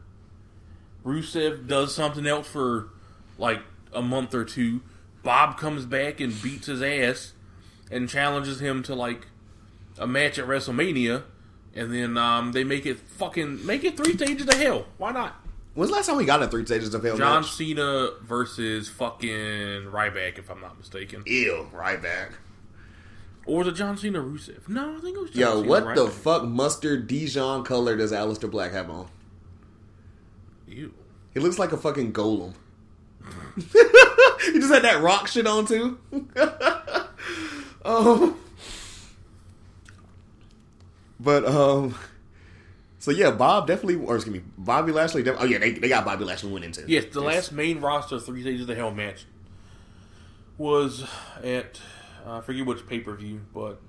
Rusev 1.05 1.67
does 1.67 1.93
something 1.93 2.25
else 2.25 2.47
for 2.47 2.89
like 3.37 3.61
a 3.93 4.01
month 4.01 4.33
or 4.33 4.43
two. 4.43 4.81
Bob 5.21 5.57
comes 5.57 5.85
back 5.85 6.19
and 6.19 6.41
beats 6.41 6.65
his 6.65 6.81
ass 6.81 7.33
and 7.91 8.07
challenges 8.09 8.59
him 8.59 8.83
to 8.83 8.95
like 8.95 9.27
a 9.97 10.07
match 10.07 10.37
at 10.37 10.45
WrestleMania, 10.45 11.23
and 11.75 11.93
then 11.93 12.17
um, 12.17 12.51
they 12.51 12.63
make 12.63 12.85
it 12.85 12.99
fucking 12.99 13.65
make 13.65 13.83
it 13.83 13.97
three 13.97 14.13
stages 14.13 14.47
of 14.47 14.53
hell. 14.55 14.85
Why 14.97 15.11
not? 15.11 15.35
When's 15.73 15.91
the 15.91 15.95
last 15.97 16.07
time 16.07 16.17
we 16.17 16.25
got 16.25 16.41
a 16.41 16.47
three 16.47 16.65
stages 16.65 16.93
of 16.95 17.03
hell 17.03 17.17
John 17.17 17.41
match? 17.43 17.51
Cena 17.51 18.09
versus 18.23 18.89
fucking 18.89 19.29
Ryback, 19.29 20.39
if 20.39 20.49
I'm 20.49 20.59
not 20.59 20.77
mistaken, 20.77 21.21
Ew, 21.27 21.69
right 21.71 22.01
back. 22.01 22.31
or 23.45 23.63
the 23.63 23.71
John 23.71 23.95
Cena 23.95 24.19
Rusev. 24.19 24.67
No, 24.67 24.97
I 24.97 24.99
think 24.99 25.15
it 25.17 25.21
was 25.21 25.29
John 25.29 25.35
Cena. 25.35 25.45
Yo, 25.49 25.61
Cena 25.61 25.69
what 25.69 25.95
the 25.95 26.07
fuck 26.07 26.45
mustard 26.45 27.07
Dijon 27.07 27.63
color 27.63 27.95
does 27.95 28.11
Aleister 28.11 28.49
Black 28.49 28.71
have 28.71 28.89
on? 28.89 29.07
Ew. 30.67 30.93
He 31.33 31.39
looks 31.39 31.59
like 31.59 31.71
a 31.71 31.77
fucking 31.77 32.11
golem. 32.11 32.53
he 33.57 33.61
just 34.59 34.73
had 34.73 34.83
that 34.83 35.01
rock 35.01 35.27
shit 35.27 35.45
on 35.45 35.65
too. 35.67 35.99
um, 37.87 38.37
but 41.19 41.45
um, 41.45 41.95
so 42.99 43.11
yeah, 43.11 43.31
Bob 43.31 43.67
definitely, 43.67 43.95
or 43.95 44.15
excuse 44.15 44.35
me, 44.35 44.43
Bobby 44.57 44.91
Lashley. 44.91 45.23
Def- 45.23 45.37
oh 45.39 45.45
yeah, 45.45 45.57
they, 45.57 45.71
they 45.71 45.87
got 45.89 46.05
Bobby 46.05 46.25
Lashley 46.25 46.51
winning 46.51 46.71
too. 46.71 46.85
Yes, 46.87 47.05
the 47.11 47.21
last 47.21 47.51
main 47.51 47.79
roster 47.81 48.19
three 48.19 48.41
stages 48.41 48.61
of 48.61 48.67
the 48.67 48.75
hell 48.75 48.91
match 48.91 49.25
was 50.57 51.05
at 51.43 51.79
uh, 52.25 52.37
I 52.37 52.41
forget 52.41 52.65
which 52.65 52.85
pay 52.87 52.99
per 52.99 53.15
view, 53.15 53.41
but 53.53 53.79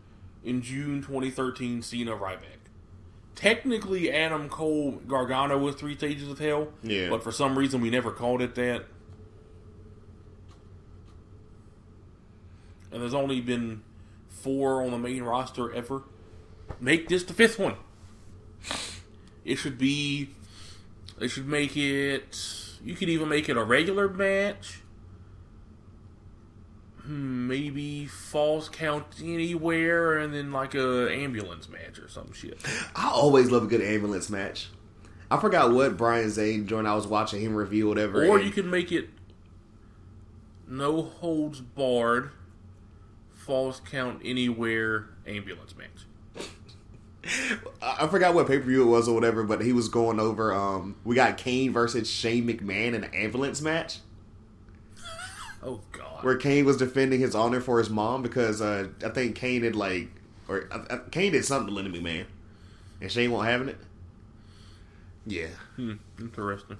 in 0.44 0.62
June 0.62 1.02
2013, 1.02 1.82
Cena 1.82 2.12
Ryback. 2.12 2.38
technically 3.34 4.10
Adam 4.12 4.48
Cole 4.48 4.92
Gargano 5.06 5.58
was 5.58 5.74
three 5.74 5.96
stages 5.96 6.28
of 6.30 6.38
hell. 6.38 6.68
Yeah. 6.82 7.10
But 7.10 7.22
for 7.24 7.32
some 7.32 7.58
reason 7.58 7.80
we 7.80 7.90
never 7.90 8.10
called 8.12 8.40
it 8.40 8.54
that. 8.54 8.84
And 12.90 13.02
there's 13.02 13.14
only 13.14 13.40
been 13.40 13.82
four 14.42 14.82
on 14.82 14.90
the 14.90 14.98
main 14.98 15.22
roster 15.22 15.72
ever. 15.72 16.02
Make 16.80 17.08
this 17.08 17.24
the 17.24 17.32
fifth 17.32 17.58
one. 17.58 17.74
It 19.44 19.56
should 19.56 19.78
be. 19.78 20.30
They 21.18 21.28
should 21.28 21.48
make 21.48 21.76
it. 21.76 22.38
You 22.84 22.94
could 22.94 23.08
even 23.08 23.28
make 23.28 23.48
it 23.48 23.56
a 23.56 23.64
regular 23.64 24.08
match. 24.08 24.80
Hmm, 27.02 27.46
Maybe 27.48 28.06
falls 28.06 28.68
count 28.68 29.06
anywhere, 29.22 30.18
and 30.18 30.32
then 30.34 30.52
like 30.52 30.74
a 30.74 31.10
ambulance 31.12 31.68
match 31.68 31.98
or 31.98 32.08
some 32.08 32.32
shit. 32.32 32.60
I 32.94 33.08
always 33.08 33.50
love 33.50 33.64
a 33.64 33.66
good 33.66 33.80
ambulance 33.80 34.28
match. 34.28 34.68
I 35.30 35.38
forgot 35.38 35.72
what 35.72 35.96
Brian 35.96 36.30
Zane 36.30 36.66
joined. 36.66 36.86
I 36.88 36.94
was 36.94 37.06
watching 37.06 37.40
him 37.40 37.54
review 37.54 37.88
whatever. 37.88 38.26
Or 38.26 38.36
and- 38.36 38.46
you 38.46 38.52
could 38.52 38.66
make 38.66 38.92
it 38.92 39.08
no 40.66 41.00
holds 41.02 41.60
barred, 41.60 42.30
falls 43.48 43.80
count 43.90 44.20
anywhere 44.24 45.06
ambulance 45.26 45.74
match. 45.76 46.04
I 47.82 48.06
forgot 48.06 48.34
what 48.34 48.46
pay 48.46 48.58
per 48.58 48.64
view 48.64 48.82
it 48.82 48.86
was 48.90 49.08
or 49.08 49.14
whatever, 49.14 49.42
but 49.42 49.60
he 49.62 49.72
was 49.72 49.88
going 49.88 50.20
over. 50.20 50.52
Um, 50.52 50.94
we 51.04 51.16
got 51.16 51.36
Kane 51.36 51.72
versus 51.72 52.08
Shane 52.08 52.46
McMahon 52.46 52.88
in 52.94 53.02
an 53.04 53.12
ambulance 53.14 53.60
match 53.60 53.98
Oh 55.62 55.80
god. 55.92 56.22
where 56.22 56.36
Kane 56.36 56.64
was 56.64 56.76
defending 56.76 57.20
his 57.20 57.34
honor 57.34 57.60
for 57.60 57.78
his 57.80 57.90
mom 57.90 58.22
because 58.22 58.62
uh, 58.62 58.88
I 59.04 59.08
think 59.08 59.34
Kane 59.34 59.64
had 59.64 59.74
like 59.74 60.08
or 60.46 60.68
uh, 60.70 60.98
Kane 61.10 61.32
did 61.32 61.44
something 61.44 61.68
to 61.68 61.74
Linda 61.74 61.98
McMahon, 61.98 62.26
and 63.00 63.10
Shane 63.10 63.30
won't 63.32 63.46
having 63.48 63.68
it. 63.68 63.78
Yeah, 65.26 65.48
Hmm, 65.76 65.94
interesting. 66.18 66.78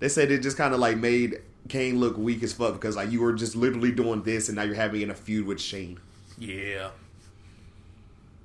they 0.00 0.08
said 0.08 0.30
it 0.32 0.42
just 0.42 0.56
kind 0.56 0.74
of 0.74 0.80
like 0.80 0.96
made 0.96 1.36
Kane 1.68 2.00
look 2.00 2.16
weak 2.16 2.42
as 2.42 2.52
fuck 2.52 2.74
because 2.74 2.96
like 2.96 3.10
you 3.10 3.20
were 3.20 3.32
just 3.32 3.54
literally 3.54 3.92
doing 3.92 4.22
this 4.22 4.48
and 4.48 4.56
now 4.56 4.62
you're 4.62 4.74
having 4.74 5.10
a 5.10 5.14
feud 5.14 5.46
with 5.46 5.60
Shane. 5.60 5.98
Yeah. 6.38 6.90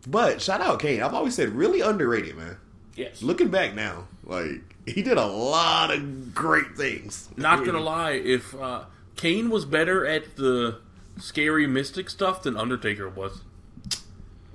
But 0.08 0.42
shout 0.42 0.62
out 0.62 0.80
Kane. 0.80 1.02
I've 1.02 1.14
always 1.14 1.36
said 1.36 1.50
really 1.50 1.82
underrated, 1.82 2.36
man. 2.36 2.58
Yes. 2.96 3.22
Looking 3.22 3.50
back 3.50 3.74
now, 3.74 4.08
like 4.24 4.62
he 4.86 5.02
did 5.02 5.18
a 5.18 5.26
lot 5.26 5.92
of 5.92 6.36
great 6.36 6.76
things. 6.76 7.30
Not 7.38 7.66
gonna 7.66 7.80
lie, 7.82 8.12
if 8.12 8.54
uh, 8.56 8.84
Kane 9.16 9.50
was 9.50 9.66
better 9.66 10.06
at 10.06 10.36
the 10.36 10.80
scary 11.18 11.68
mystic 11.68 12.10
stuff 12.10 12.44
than 12.44 12.58
Undertaker 12.58 13.10
was. 13.10 13.42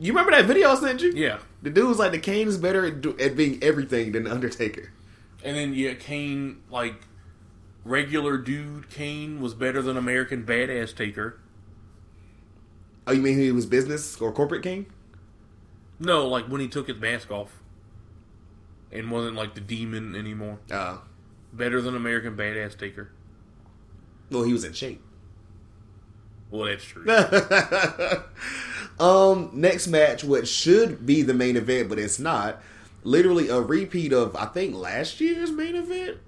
You 0.01 0.13
remember 0.13 0.31
that 0.33 0.45
video 0.45 0.71
I 0.71 0.75
sent 0.77 1.03
you? 1.03 1.13
Yeah. 1.13 1.39
The 1.63 1.71
dude 1.71 1.89
was 1.89 1.99
like, 1.99 2.13
the 2.13 2.21
Kane 2.21 2.47
is 2.47 2.57
better 2.57 2.85
at, 2.85 3.01
do, 3.01 3.17
at 3.19 3.37
being 3.37 3.61
everything 3.63 4.13
than 4.13 4.25
the 4.25 4.33
Undertaker. 4.33 4.93
And 5.43 5.57
then 5.57 5.75
yeah, 5.75 5.95
Kane 5.95 6.63
like 6.71 6.95
regular 7.85 8.37
dude 8.39 8.91
Kane 8.91 9.41
was 9.41 9.55
better 9.55 9.81
than 9.83 9.97
American 9.97 10.45
Badass 10.45 10.95
Taker. 10.95 11.39
Oh, 13.07 13.13
you 13.13 13.23
mean 13.23 13.39
he 13.39 13.51
was 13.53 13.67
business 13.67 14.21
or 14.21 14.33
corporate 14.33 14.63
King? 14.63 14.87
No, 15.99 16.27
like 16.29 16.47
when 16.47 16.61
he 16.61 16.69
took 16.69 16.89
his 16.89 16.99
mask 16.99 17.31
off 17.31 17.63
and 18.93 19.11
wasn't 19.11 19.37
like 19.37 19.55
the 19.55 19.61
demon 19.61 20.15
anymore. 20.15 20.59
Uh, 20.71 20.99
Better 21.53 21.81
than 21.81 21.97
American 21.97 22.37
Badass 22.37 22.77
Taker. 22.79 23.11
well, 24.31 24.43
he 24.43 24.53
was 24.53 24.65
in 24.65 24.75
shape. 24.75 25.03
Well, 26.51 26.65
that's 26.67 26.85
true. 26.85 27.05
um, 29.01 29.51
next 29.53 29.87
match, 29.89 30.25
what 30.25 30.47
should 30.49 31.05
be 31.07 31.23
the 31.23 31.35
main 31.35 31.57
event, 31.57 31.89
but 31.89 31.99
it's 31.99 32.19
not. 32.19 32.63
Literally 33.05 33.49
a 33.49 33.61
repeat 33.61 34.13
of 34.13 34.35
I 34.37 34.47
think 34.47 34.75
last 34.75 35.21
year's 35.21 35.51
main 35.51 35.75
event, 35.77 36.19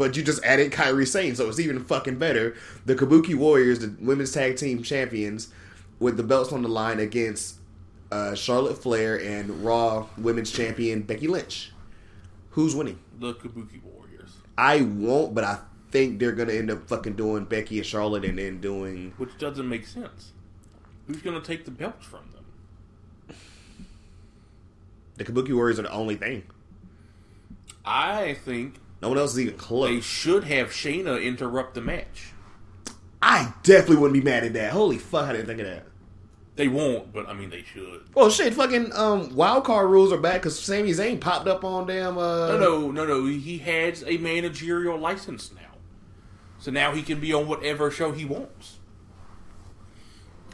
but 0.00 0.16
you 0.16 0.22
just 0.22 0.42
added 0.42 0.72
Kairi 0.72 1.06
Sane, 1.06 1.36
so 1.36 1.46
it's 1.46 1.60
even 1.60 1.84
fucking 1.84 2.16
better. 2.16 2.56
The 2.86 2.94
Kabuki 2.94 3.34
Warriors, 3.34 3.80
the 3.80 3.94
women's 4.00 4.32
tag 4.32 4.56
team 4.56 4.82
champions, 4.82 5.52
with 5.98 6.16
the 6.16 6.22
belts 6.22 6.54
on 6.54 6.62
the 6.62 6.70
line 6.70 6.98
against 6.98 7.56
uh, 8.10 8.34
Charlotte 8.34 8.82
Flair 8.82 9.20
and 9.20 9.62
Raw 9.62 10.06
Women's 10.16 10.50
Champion 10.50 11.02
Becky 11.02 11.28
Lynch. 11.28 11.72
Who's 12.52 12.74
winning? 12.74 12.98
the 13.18 13.34
Kabuki 13.34 13.82
Warriors, 13.82 14.38
I 14.56 14.80
won't, 14.80 15.34
but 15.34 15.44
I 15.44 15.58
think 15.90 16.18
they're 16.18 16.32
gonna 16.32 16.54
end 16.54 16.70
up 16.70 16.88
fucking 16.88 17.16
doing 17.16 17.44
Becky 17.44 17.76
and 17.76 17.86
Charlotte, 17.86 18.24
and 18.24 18.38
then 18.38 18.58
doing 18.58 19.12
which 19.18 19.36
doesn't 19.36 19.68
make 19.68 19.86
sense. 19.86 20.32
Who's 21.06 21.20
going 21.20 21.38
to 21.38 21.46
take 21.46 21.66
the 21.66 21.70
belts 21.70 22.06
from 22.06 22.20
them? 22.32 23.36
the 25.16 25.24
Kabuki 25.24 25.54
Warriors 25.54 25.78
are 25.78 25.82
the 25.82 25.92
only 25.92 26.14
thing. 26.14 26.44
I 27.84 28.32
think 28.34 28.76
No 29.02 29.08
one 29.08 29.18
else 29.18 29.32
is 29.32 29.40
even 29.40 29.56
they 29.82 30.00
should 30.00 30.44
have 30.44 30.68
Shayna 30.68 31.22
interrupt 31.22 31.74
the 31.74 31.80
match. 31.80 32.32
I 33.22 33.52
definitely 33.62 33.96
wouldn't 33.96 34.22
be 34.24 34.30
mad 34.30 34.44
at 34.44 34.52
that. 34.54 34.72
Holy 34.72 34.98
fuck, 34.98 35.28
I 35.28 35.32
didn't 35.32 35.46
think 35.46 35.60
of 35.60 35.66
that. 35.66 35.86
They 36.56 36.68
won't, 36.68 37.12
but 37.12 37.26
I 37.28 37.32
mean 37.32 37.48
they 37.48 37.62
should. 37.62 38.02
Well, 38.14 38.28
shit, 38.28 38.52
fucking 38.52 38.92
um, 38.94 39.34
wild 39.34 39.64
card 39.64 39.88
rules 39.90 40.12
are 40.12 40.18
back 40.18 40.42
because 40.42 40.58
Sami 40.58 40.90
Zayn 40.90 41.18
popped 41.20 41.48
up 41.48 41.64
on 41.64 41.86
damn. 41.86 42.18
Uh, 42.18 42.48
No, 42.48 42.58
no, 42.58 42.90
no, 42.90 43.06
no. 43.06 43.26
He 43.26 43.58
has 43.58 44.04
a 44.06 44.18
managerial 44.18 44.98
license 44.98 45.50
now, 45.54 45.78
so 46.58 46.70
now 46.70 46.92
he 46.92 47.02
can 47.02 47.20
be 47.20 47.32
on 47.32 47.48
whatever 47.48 47.90
show 47.90 48.12
he 48.12 48.26
wants. 48.26 48.78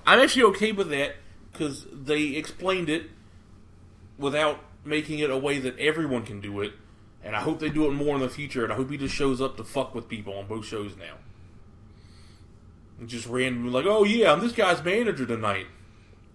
I'm 0.06 0.20
actually 0.20 0.44
okay 0.44 0.70
with 0.70 0.90
that 0.90 1.16
because 1.52 1.86
they 1.93 2.35
explained 2.36 2.89
it 2.89 3.10
without 4.16 4.60
making 4.85 5.18
it 5.18 5.31
a 5.31 5.36
way 5.36 5.59
that 5.59 5.77
everyone 5.78 6.24
can 6.24 6.40
do 6.40 6.60
it, 6.60 6.73
and 7.27 7.35
I 7.35 7.40
hope 7.40 7.59
they 7.59 7.69
do 7.69 7.86
it 7.86 7.90
more 7.90 8.15
in 8.15 8.20
the 8.20 8.28
future. 8.28 8.62
And 8.62 8.73
I 8.73 8.77
hope 8.77 8.89
he 8.89 8.97
just 8.97 9.15
shows 9.15 9.40
up 9.40 9.57
to 9.57 9.65
fuck 9.65 9.94
with 9.94 10.09
people 10.09 10.35
on 10.35 10.47
both 10.47 10.65
shows 10.65 10.97
now. 10.97 11.15
And 13.01 13.09
just 13.09 13.27
randomly 13.27 13.70
like, 13.70 13.85
oh 13.85 14.05
yeah, 14.05 14.32
I'm 14.32 14.40
this 14.40 14.53
guy's 14.53 14.82
manager 14.85 15.27
tonight. 15.27 15.66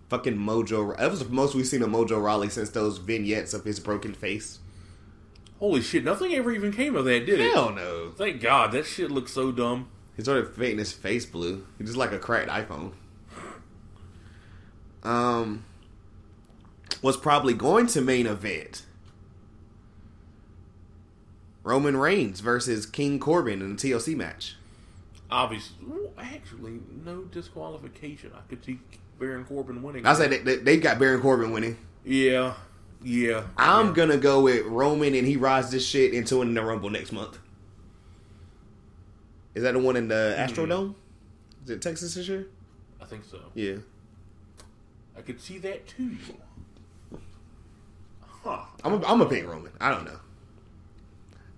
Fucking 0.09 0.37
Mojo. 0.37 0.95
That 0.97 1.09
was 1.09 1.25
the 1.25 1.29
most 1.33 1.55
we've 1.55 1.65
seen 1.65 1.81
of 1.81 1.89
Mojo 1.89 2.21
Rawley 2.21 2.49
since 2.49 2.69
those 2.69 2.97
vignettes 2.97 3.53
of 3.53 3.63
his 3.63 3.79
broken 3.79 4.13
face. 4.13 4.59
Holy 5.59 5.81
shit! 5.81 6.03
Nothing 6.03 6.33
ever 6.33 6.51
even 6.51 6.73
came 6.73 6.95
of 6.95 7.05
that, 7.05 7.25
did 7.25 7.39
it? 7.39 7.53
Hell 7.53 7.71
no. 7.71 8.11
Thank 8.11 8.41
God. 8.41 8.73
That 8.73 8.85
shit 8.85 9.09
looks 9.09 9.31
so 9.31 9.51
dumb. 9.51 9.89
He 10.17 10.23
started 10.23 10.55
painting 10.57 10.79
his 10.79 10.91
face 10.91 11.25
blue. 11.25 11.65
He's 11.77 11.87
just 11.87 11.97
like 11.97 12.11
a 12.11 12.19
cracked 12.19 12.49
iPhone. 12.49 12.91
Um, 15.03 15.63
was 17.01 17.15
probably 17.15 17.53
going 17.53 17.87
to 17.87 18.01
main 18.01 18.27
event. 18.27 18.83
Roman 21.63 21.97
Reigns 21.97 22.39
versus 22.39 22.85
King 22.85 23.19
Corbin 23.19 23.61
in 23.61 23.73
a 23.73 23.75
TLC 23.75 24.15
match. 24.15 24.55
Obviously, 25.29 25.75
actually, 26.17 26.79
no 27.05 27.21
disqualification. 27.23 28.31
I 28.35 28.41
could 28.49 28.63
see 28.65 28.79
Baron 29.19 29.45
Corbin 29.45 29.81
winning. 29.81 30.05
I 30.05 30.13
said 30.13 30.31
they, 30.31 30.39
they, 30.39 30.55
they've 30.57 30.81
got 30.81 30.99
Baron 30.99 31.21
Corbin 31.21 31.51
winning. 31.51 31.77
yeah, 32.03 32.55
yeah. 33.03 33.43
I'm 33.57 33.87
yeah. 33.87 33.93
gonna 33.93 34.17
go 34.17 34.41
with 34.41 34.65
Roman, 34.65 35.15
and 35.15 35.25
he 35.25 35.37
rides 35.37 35.71
this 35.71 35.85
shit 35.85 36.13
into 36.13 36.41
in 36.41 36.53
the 36.53 36.61
Rumble 36.63 36.89
next 36.89 37.11
month. 37.11 37.37
Is 39.53 39.63
that 39.63 39.73
the 39.73 39.79
one 39.79 39.95
in 39.95 40.07
the 40.07 40.35
Astrodome? 40.37 40.95
Is 41.63 41.69
it 41.69 41.81
Texas 41.81 42.15
this 42.15 42.27
year? 42.27 42.47
I 43.01 43.05
think 43.05 43.23
so. 43.25 43.39
Yeah. 43.53 43.77
I 45.17 45.21
could 45.21 45.41
see 45.41 45.57
that 45.59 45.87
too. 45.87 46.17
Huh. 48.43 48.63
I'm 48.83 48.93
a, 48.93 49.05
I'm 49.05 49.21
a 49.21 49.25
pick 49.27 49.47
Roman. 49.47 49.71
I 49.79 49.91
don't 49.91 50.05
know. 50.05 50.19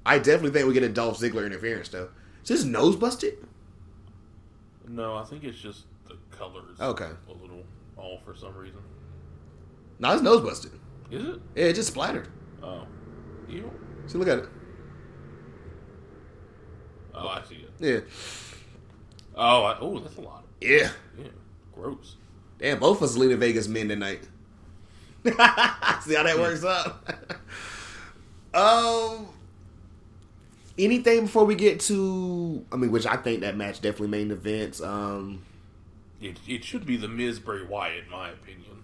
I 0.05 0.17
definitely 0.17 0.51
think 0.51 0.67
we 0.67 0.73
get 0.73 0.83
a 0.83 0.89
Dolph 0.89 1.19
Ziggler 1.19 1.45
interference 1.45 1.89
though. 1.89 2.09
Is 2.43 2.49
his 2.49 2.65
nose 2.65 2.95
busted? 2.95 3.37
No, 4.87 5.15
I 5.15 5.23
think 5.23 5.43
it's 5.43 5.57
just 5.57 5.83
the 6.07 6.15
colors. 6.35 6.79
Okay. 6.79 7.09
A 7.29 7.31
little 7.31 7.63
off 7.97 8.23
for 8.25 8.35
some 8.35 8.55
reason. 8.55 8.79
No, 9.99 10.11
his 10.11 10.21
nose 10.21 10.41
busted. 10.41 10.71
Is 11.09 11.23
it? 11.23 11.41
Yeah, 11.55 11.65
it 11.65 11.73
just 11.73 11.89
splattered. 11.89 12.27
Oh. 12.61 12.85
You? 13.47 13.71
See, 14.07 14.17
look 14.17 14.27
at 14.27 14.39
it. 14.39 14.49
Oh, 17.13 17.27
I 17.27 17.43
see 17.43 17.55
it. 17.55 17.71
Yeah. 17.79 17.99
Oh, 19.35 19.63
I, 19.63 19.77
oh, 19.79 19.99
that's 19.99 20.17
a 20.17 20.21
lot. 20.21 20.43
Yeah. 20.59 20.89
Yeah. 21.17 21.27
Gross. 21.73 22.17
Damn, 22.59 22.79
both 22.79 22.97
of 22.97 23.03
us 23.03 23.17
leaving 23.17 23.39
Vegas 23.39 23.67
men 23.67 23.87
tonight. 23.89 24.21
See 25.25 25.31
how 26.15 26.23
that 26.23 26.37
works 26.37 26.63
out. 26.65 27.07
um, 28.53 29.27
anything 30.77 31.21
before 31.21 31.45
we 31.45 31.55
get 31.55 31.79
to? 31.81 32.65
I 32.71 32.75
mean, 32.75 32.91
which 32.91 33.05
I 33.05 33.15
think 33.17 33.41
that 33.41 33.55
match 33.57 33.81
definitely 33.81 34.07
main 34.09 34.31
events. 34.31 34.81
Um, 34.81 35.43
It, 36.21 36.37
it 36.47 36.63
should 36.63 36.85
be 36.85 36.97
the 36.97 37.07
Miz 37.07 37.39
Bray 37.39 37.63
Wyatt, 37.63 38.05
in 38.05 38.09
my 38.11 38.29
opinion. 38.29 38.83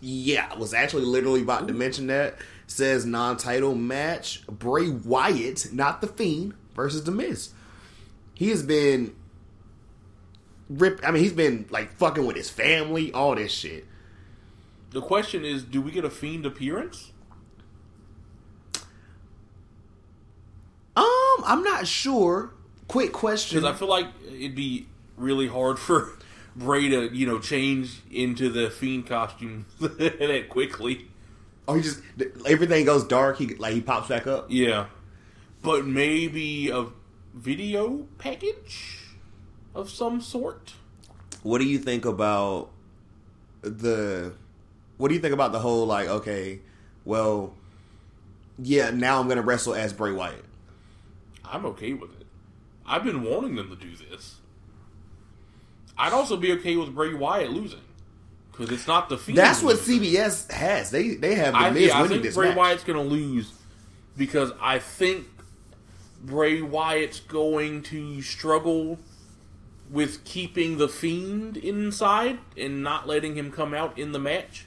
yeah, 0.00 0.48
I 0.52 0.56
was 0.58 0.74
actually 0.74 1.04
literally 1.04 1.42
about 1.42 1.68
to 1.68 1.74
mention 1.74 2.06
that. 2.08 2.36
Says 2.66 3.04
non-title 3.04 3.74
match: 3.74 4.46
Bray 4.46 4.88
Wyatt, 4.88 5.72
not 5.72 6.00
the 6.00 6.06
Fiend, 6.06 6.54
versus 6.74 7.04
The 7.04 7.10
Miz. 7.12 7.50
He 8.32 8.48
has 8.48 8.62
been 8.62 9.14
rip. 10.70 11.00
I 11.06 11.10
mean, 11.10 11.22
he's 11.22 11.32
been 11.34 11.66
like 11.70 11.92
fucking 11.92 12.26
with 12.26 12.36
his 12.36 12.48
family, 12.50 13.12
all 13.12 13.34
this 13.34 13.52
shit. 13.52 13.86
The 14.90 15.02
question 15.02 15.44
is, 15.44 15.62
do 15.62 15.82
we 15.82 15.90
get 15.90 16.04
a 16.04 16.10
Fiend 16.10 16.46
appearance? 16.46 17.10
Um, 20.96 21.44
I'm 21.44 21.62
not 21.62 21.86
sure. 21.86 22.50
Quick 22.88 23.12
question. 23.12 23.60
Because 23.60 23.74
I 23.74 23.78
feel 23.78 23.88
like 23.88 24.06
it'd 24.26 24.54
be 24.54 24.86
really 25.16 25.48
hard 25.48 25.78
for 25.78 26.12
Bray 26.56 26.88
to, 26.88 27.14
you 27.14 27.26
know, 27.26 27.38
change 27.38 28.00
into 28.12 28.48
the 28.48 28.70
fiend 28.70 29.06
costume 29.06 29.66
that 29.80 30.46
quickly. 30.48 31.08
oh, 31.66 31.74
he 31.74 31.82
just 31.82 32.00
everything 32.46 32.84
goes 32.84 33.04
dark. 33.04 33.38
He 33.38 33.54
like 33.54 33.74
he 33.74 33.80
pops 33.80 34.08
back 34.08 34.26
up. 34.26 34.46
Yeah, 34.50 34.86
but 35.62 35.84
maybe 35.86 36.70
a 36.70 36.86
video 37.34 38.06
package 38.18 38.98
of 39.74 39.90
some 39.90 40.20
sort. 40.20 40.74
What 41.42 41.58
do 41.58 41.64
you 41.66 41.78
think 41.78 42.04
about 42.04 42.70
the? 43.62 44.32
What 44.96 45.08
do 45.08 45.14
you 45.14 45.20
think 45.20 45.34
about 45.34 45.50
the 45.50 45.58
whole 45.58 45.86
like? 45.86 46.08
Okay, 46.08 46.60
well, 47.04 47.52
yeah. 48.58 48.90
Now 48.90 49.20
I'm 49.20 49.26
gonna 49.26 49.42
wrestle 49.42 49.74
as 49.74 49.92
Bray 49.92 50.12
Wyatt. 50.12 50.44
I'm 51.44 51.66
okay 51.66 51.92
with 51.92 52.18
it. 52.20 52.26
I've 52.86 53.04
been 53.04 53.22
wanting 53.22 53.56
them 53.56 53.70
to 53.70 53.76
do 53.76 53.94
this. 53.96 54.36
I'd 55.96 56.12
also 56.12 56.36
be 56.36 56.52
okay 56.52 56.76
with 56.76 56.94
Bray 56.94 57.14
Wyatt 57.14 57.50
losing 57.50 57.80
because 58.50 58.70
it's 58.70 58.86
not 58.86 59.08
the 59.08 59.18
fiend. 59.18 59.38
That's 59.38 59.62
what. 59.62 59.76
CBS 59.76 60.50
has. 60.50 60.90
They 60.90 61.14
they 61.14 61.34
have 61.34 61.52
the 61.52 61.58
I, 61.58 61.70
Miz 61.70 61.88
yeah, 61.88 61.98
I 61.98 62.02
winning 62.02 62.16
think 62.16 62.22
this 62.24 62.34
Bray 62.34 62.48
match. 62.48 62.56
Wyatt's 62.56 62.84
going 62.84 62.98
to 62.98 63.08
lose 63.08 63.52
because 64.16 64.52
I 64.60 64.78
think 64.78 65.26
Bray 66.22 66.62
Wyatt's 66.62 67.20
going 67.20 67.82
to 67.84 68.22
struggle 68.22 68.98
with 69.90 70.24
keeping 70.24 70.78
the 70.78 70.88
Fiend 70.88 71.56
inside 71.56 72.38
and 72.56 72.82
not 72.82 73.06
letting 73.06 73.36
him 73.36 73.52
come 73.52 73.74
out 73.74 73.98
in 73.98 74.12
the 74.12 74.18
match, 74.18 74.66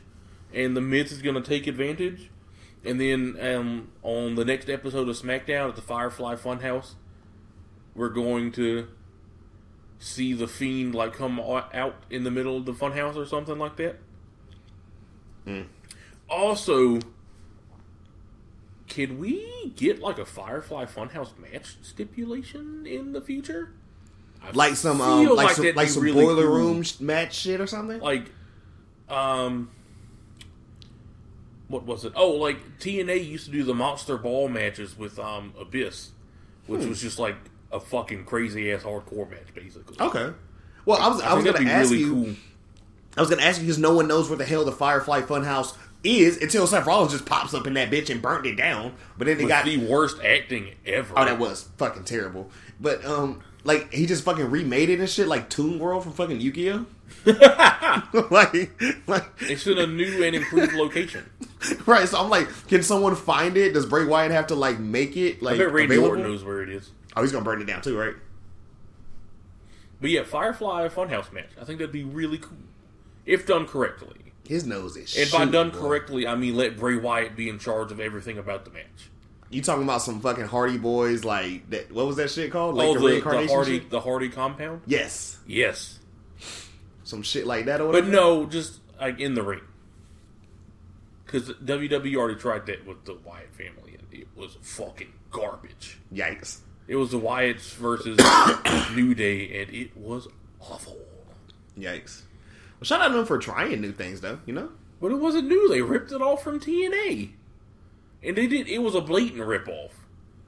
and 0.53 0.77
the 0.77 0.81
Miz 0.81 1.11
is 1.11 1.21
going 1.21 1.35
to 1.35 1.41
take 1.41 1.67
advantage. 1.67 2.29
And 2.88 3.01
then 3.01 3.38
um, 3.41 3.89
on 4.01 4.35
the 4.35 4.45
next 4.45 4.69
episode 4.69 5.09
of 5.09 5.15
SmackDown 5.18 5.69
at 5.69 5.76
the 5.76 5.81
Firefly 5.81 6.35
Funhouse, 6.35 6.93
we're 7.93 8.09
going 8.09 8.51
to 8.53 8.88
see 9.99 10.34
the 10.34 10.47
Fiend 10.47 10.95
like 10.95 11.14
come 11.14 11.39
out 11.39 12.03
in 12.09 12.23
the 12.23 12.31
middle 12.31 12.55
of 12.55 12.65
the 12.65 12.73
Funhouse 12.73 13.15
or 13.15 13.26
something 13.26 13.59
like 13.59 13.76
that. 13.77 13.97
Also, 16.30 16.99
can 18.88 19.18
we 19.19 19.73
get 19.76 19.99
like 19.99 20.18
a 20.18 20.26
Firefly 20.26 20.85
Funhouse 20.85 21.38
match 21.38 21.77
stipulation 21.81 22.85
in 22.85 23.11
the 23.11 23.22
future? 23.22 23.73
I 24.41 24.51
like 24.51 24.76
some 24.76 25.01
um, 25.01 25.26
feel 25.26 25.35
like, 25.35 25.55
some, 25.55 25.76
like 25.76 25.89
some 25.89 26.03
really 26.03 26.23
boiler 26.23 26.45
cool. 26.45 26.55
room 26.55 26.84
match 26.99 27.35
shit 27.35 27.59
or 27.59 27.68
something. 27.68 27.99
Like, 27.99 28.31
um, 29.09 29.72
what 31.68 31.84
was 31.85 32.06
it? 32.06 32.14
Oh, 32.15 32.31
like 32.31 32.80
TNA 32.80 33.27
used 33.27 33.45
to 33.45 33.52
do 33.52 33.64
the 33.64 33.73
Monster 33.73 34.18
Ball 34.18 34.48
matches 34.49 34.98
with 34.98 35.19
um 35.19 35.53
Abyss, 35.60 36.11
which 36.68 36.81
Hmm. 36.84 36.89
was 36.89 37.02
just 37.02 37.19
like 37.19 37.35
a 37.72 37.80
fucking 37.80 38.26
crazy 38.26 38.72
ass 38.72 38.84
hardcore 38.84 39.30
match, 39.30 39.53
basically. 39.53 39.98
okay. 39.99 40.34
Well, 40.85 40.98
I 41.02 41.07
was 41.10 41.22
I, 41.22 41.31
I 41.31 41.34
was 41.34 41.44
gonna 41.44 41.57
that'd 41.57 41.68
ask 41.68 41.91
really 41.91 42.03
you. 42.03 42.14
cool. 42.14 42.35
I 43.18 43.22
was 43.22 43.30
gonna 43.30 43.41
ask 43.41 43.60
you 43.60 43.65
because 43.65 43.80
no 43.80 43.94
one 43.95 44.07
knows 44.07 44.30
where 44.30 44.38
the 44.38 44.45
hell 44.45 44.64
the 44.64 44.72
Firefly 44.72 45.22
Funhouse 45.23 45.76
is 46.03 46.38
until 46.41 46.68
Seth 46.68 46.85
Rollins 46.85 47.11
just 47.11 47.26
pops 47.26 47.53
up 47.53 47.65
in 47.68 47.73
that 47.73 47.89
bitch 47.91 48.10
and 48.10 48.22
burnt 48.22 48.45
it 48.45 48.56
down. 48.56 48.94
But 49.18 49.26
then 49.27 49.38
they 49.38 49.45
got 49.45 49.65
the 49.65 49.77
worst 49.77 50.23
acting 50.23 50.76
ever. 50.85 51.14
oh 51.18 51.26
that 51.26 51.39
was 51.39 51.68
fucking 51.77 52.03
terrible. 52.06 52.49
But 52.80 53.03
um, 53.03 53.41
like 53.65 53.91
he 53.91 54.06
just 54.06 54.23
fucking 54.23 54.49
remade 54.49 54.89
it 54.89 54.99
and 54.99 55.10
shit 55.10 55.27
like 55.27 55.49
Toon 55.49 55.80
World 55.80 56.03
from 56.03 56.14
fucking 56.14 56.39
Yu-Gi-Oh. 56.39 56.85
like, 58.31 58.72
like 59.07 59.26
It's 59.41 59.65
in 59.68 59.77
a 59.77 59.88
new 59.88 60.23
and 60.23 60.35
improved 60.35 60.73
location. 60.73 61.30
right. 61.85 62.07
So 62.07 62.19
I'm 62.19 62.29
like, 62.29 62.47
can 62.67 62.84
someone 62.84 63.15
find 63.15 63.57
it? 63.57 63.73
Does 63.73 63.85
Bray 63.85 64.05
Wyatt 64.05 64.31
have 64.31 64.47
to 64.47 64.55
like 64.55 64.79
make 64.79 65.17
it 65.17 65.41
like 65.41 65.55
I 65.55 65.57
bet 65.59 65.71
Randy 65.71 65.95
available? 65.95 66.09
Orton 66.09 66.23
knows 66.23 66.43
where 66.43 66.61
it 66.61 66.69
is. 66.69 66.89
Oh, 67.15 67.21
he's 67.21 67.31
gonna 67.31 67.45
burn 67.45 67.61
it 67.61 67.65
down 67.65 67.81
too, 67.81 67.97
right? 67.97 68.15
But 69.99 70.11
yeah, 70.11 70.23
Firefly 70.23 70.88
Funhouse 70.89 71.31
match. 71.34 71.49
I 71.59 71.65
think 71.65 71.79
that'd 71.79 71.91
be 71.91 72.03
really 72.03 72.38
cool 72.38 72.57
if 73.25 73.45
done 73.45 73.65
correctly. 73.65 74.15
His 74.47 74.65
nose 74.65 74.95
is. 74.95 75.15
And 75.17 75.29
by 75.31 75.39
shooting, 75.39 75.51
done 75.51 75.69
boy. 75.71 75.79
correctly, 75.79 76.27
I 76.27 76.35
mean 76.35 76.55
let 76.55 76.77
Bray 76.77 76.95
Wyatt 76.95 77.35
be 77.35 77.49
in 77.49 77.59
charge 77.59 77.91
of 77.91 77.99
everything 77.99 78.38
about 78.38 78.65
the 78.65 78.71
match. 78.71 79.09
You 79.49 79.61
talking 79.61 79.84
about 79.84 80.01
some 80.01 80.19
fucking 80.19 80.45
Hardy 80.45 80.77
Boys 80.77 81.23
like 81.23 81.69
that? 81.69 81.91
What 81.91 82.05
was 82.05 82.17
that 82.17 82.29
shit 82.29 82.51
called? 82.51 82.75
Like 82.75 82.88
oh, 82.88 82.93
the, 82.95 82.99
the, 82.99 83.21
the 83.21 83.47
Hardy, 83.47 83.79
shit? 83.79 83.89
the 83.89 84.01
Hardy 84.01 84.29
compound. 84.29 84.81
Yes, 84.85 85.39
Yes, 85.47 85.99
some 87.03 87.23
shit 87.23 87.47
like 87.47 87.65
that 87.65 87.79
or 87.81 87.88
whatever. 87.88 88.05
but 88.05 88.11
no, 88.11 88.45
just 88.45 88.79
like 88.99 89.19
in 89.19 89.34
the 89.34 89.43
ring. 89.43 89.61
Because 91.27 91.49
WWE 91.49 92.15
already 92.15 92.39
tried 92.39 92.65
that 92.67 92.87
with 92.87 93.03
the 93.03 93.15
Wyatt 93.15 93.53
family, 93.53 93.97
and 93.99 94.07
it 94.11 94.27
was 94.33 94.57
fucking 94.61 95.11
garbage. 95.29 95.99
Yikes! 96.11 96.59
It 96.87 96.95
was 96.95 97.11
the 97.11 97.19
Wyatts 97.19 97.73
versus 97.75 98.17
New 98.95 99.13
Day, 99.13 99.61
and 99.61 99.73
it 99.73 99.95
was 99.97 100.29
awful. 100.61 100.97
Yikes! 101.77 102.21
Well, 102.79 102.85
shout 102.85 103.01
out 103.01 103.09
to 103.09 103.17
them 103.17 103.25
for 103.25 103.37
trying 103.37 103.81
new 103.81 103.91
things, 103.91 104.21
though. 104.21 104.39
You 104.45 104.53
know, 104.53 104.69
But 105.01 105.11
it 105.11 105.15
wasn't 105.15 105.49
new. 105.49 105.67
They 105.67 105.81
ripped 105.81 106.13
it 106.13 106.21
off 106.21 106.43
from 106.43 106.61
TNA. 106.61 107.31
And 108.23 108.35
they 108.35 108.47
did 108.47 108.67
it 108.67 108.79
was 108.79 108.95
a 108.95 109.01
blatant 109.01 109.45
rip 109.45 109.67
off. 109.67 110.05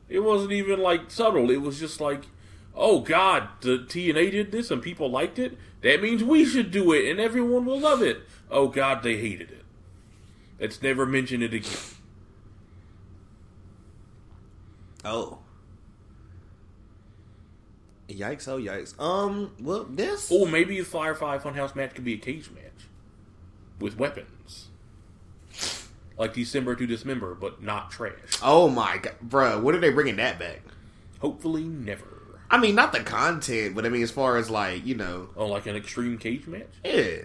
It 0.07 0.22
wasn't 0.22 0.53
even 0.53 0.80
like 0.80 1.11
subtle. 1.11 1.51
It 1.51 1.61
was 1.61 1.80
just 1.80 2.01
like, 2.01 2.23
oh 2.76 3.01
god, 3.01 3.49
the 3.61 3.80
TNA 3.80 4.31
did 4.31 4.51
this 4.51 4.72
and 4.72 4.81
people 4.81 5.11
liked 5.11 5.38
it. 5.38 5.57
That 5.81 6.01
means 6.01 6.23
we 6.23 6.45
should 6.45 6.72
do 6.72 6.91
it 6.93 7.10
and 7.10 7.19
everyone 7.19 7.65
will 7.65 7.80
love 7.80 8.01
it. 8.01 8.23
Oh 8.49 8.68
god, 8.68 9.03
they 9.03 9.18
hated 9.18 9.51
it. 9.51 9.59
Let's 10.60 10.81
never 10.81 11.06
mention 11.06 11.41
it 11.41 11.53
again. 11.53 11.72
oh, 15.06 15.40
yikes! 18.10 18.48
Oh, 18.48 18.57
yikes! 18.57 18.99
Um, 18.99 19.52
well, 19.60 19.86
this. 19.90 20.31
Or 20.31 20.48
maybe 20.48 20.77
the 20.80 20.86
Firefly 20.86 21.38
Funhouse 21.38 21.76
match 21.76 21.94
could 21.95 22.03
be 22.03 22.14
a 22.15 22.18
cage 22.18 22.49
match 22.52 22.88
with 23.80 23.98
weapons. 23.98 24.68
Like 26.18 26.34
December 26.34 26.76
to 26.76 26.86
Dismember, 26.86 27.34
but 27.34 27.64
not 27.64 27.91
trash. 27.91 28.14
Oh 28.44 28.68
my 28.68 28.98
god, 28.98 29.15
bruh, 29.26 29.61
When 29.64 29.73
are 29.76 29.80
they 29.80 29.91
bringing 29.91 30.18
that 30.18 30.38
back? 30.38 30.61
Hopefully 31.22 31.64
never. 31.64 32.40
I 32.52 32.57
mean, 32.57 32.76
not 32.76 32.91
the 32.91 32.99
content, 32.99 33.73
but 33.76 33.86
I 33.86 33.90
mean, 33.90 34.02
as 34.03 34.11
far 34.11 34.36
as 34.36 34.49
like 34.49 34.86
you 34.86 34.95
know, 34.95 35.30
Oh, 35.38 35.45
like 35.48 35.65
an 35.65 35.77
extreme 35.77 36.18
cage 36.18 36.45
match? 36.48 36.68
yeah. 36.84 37.19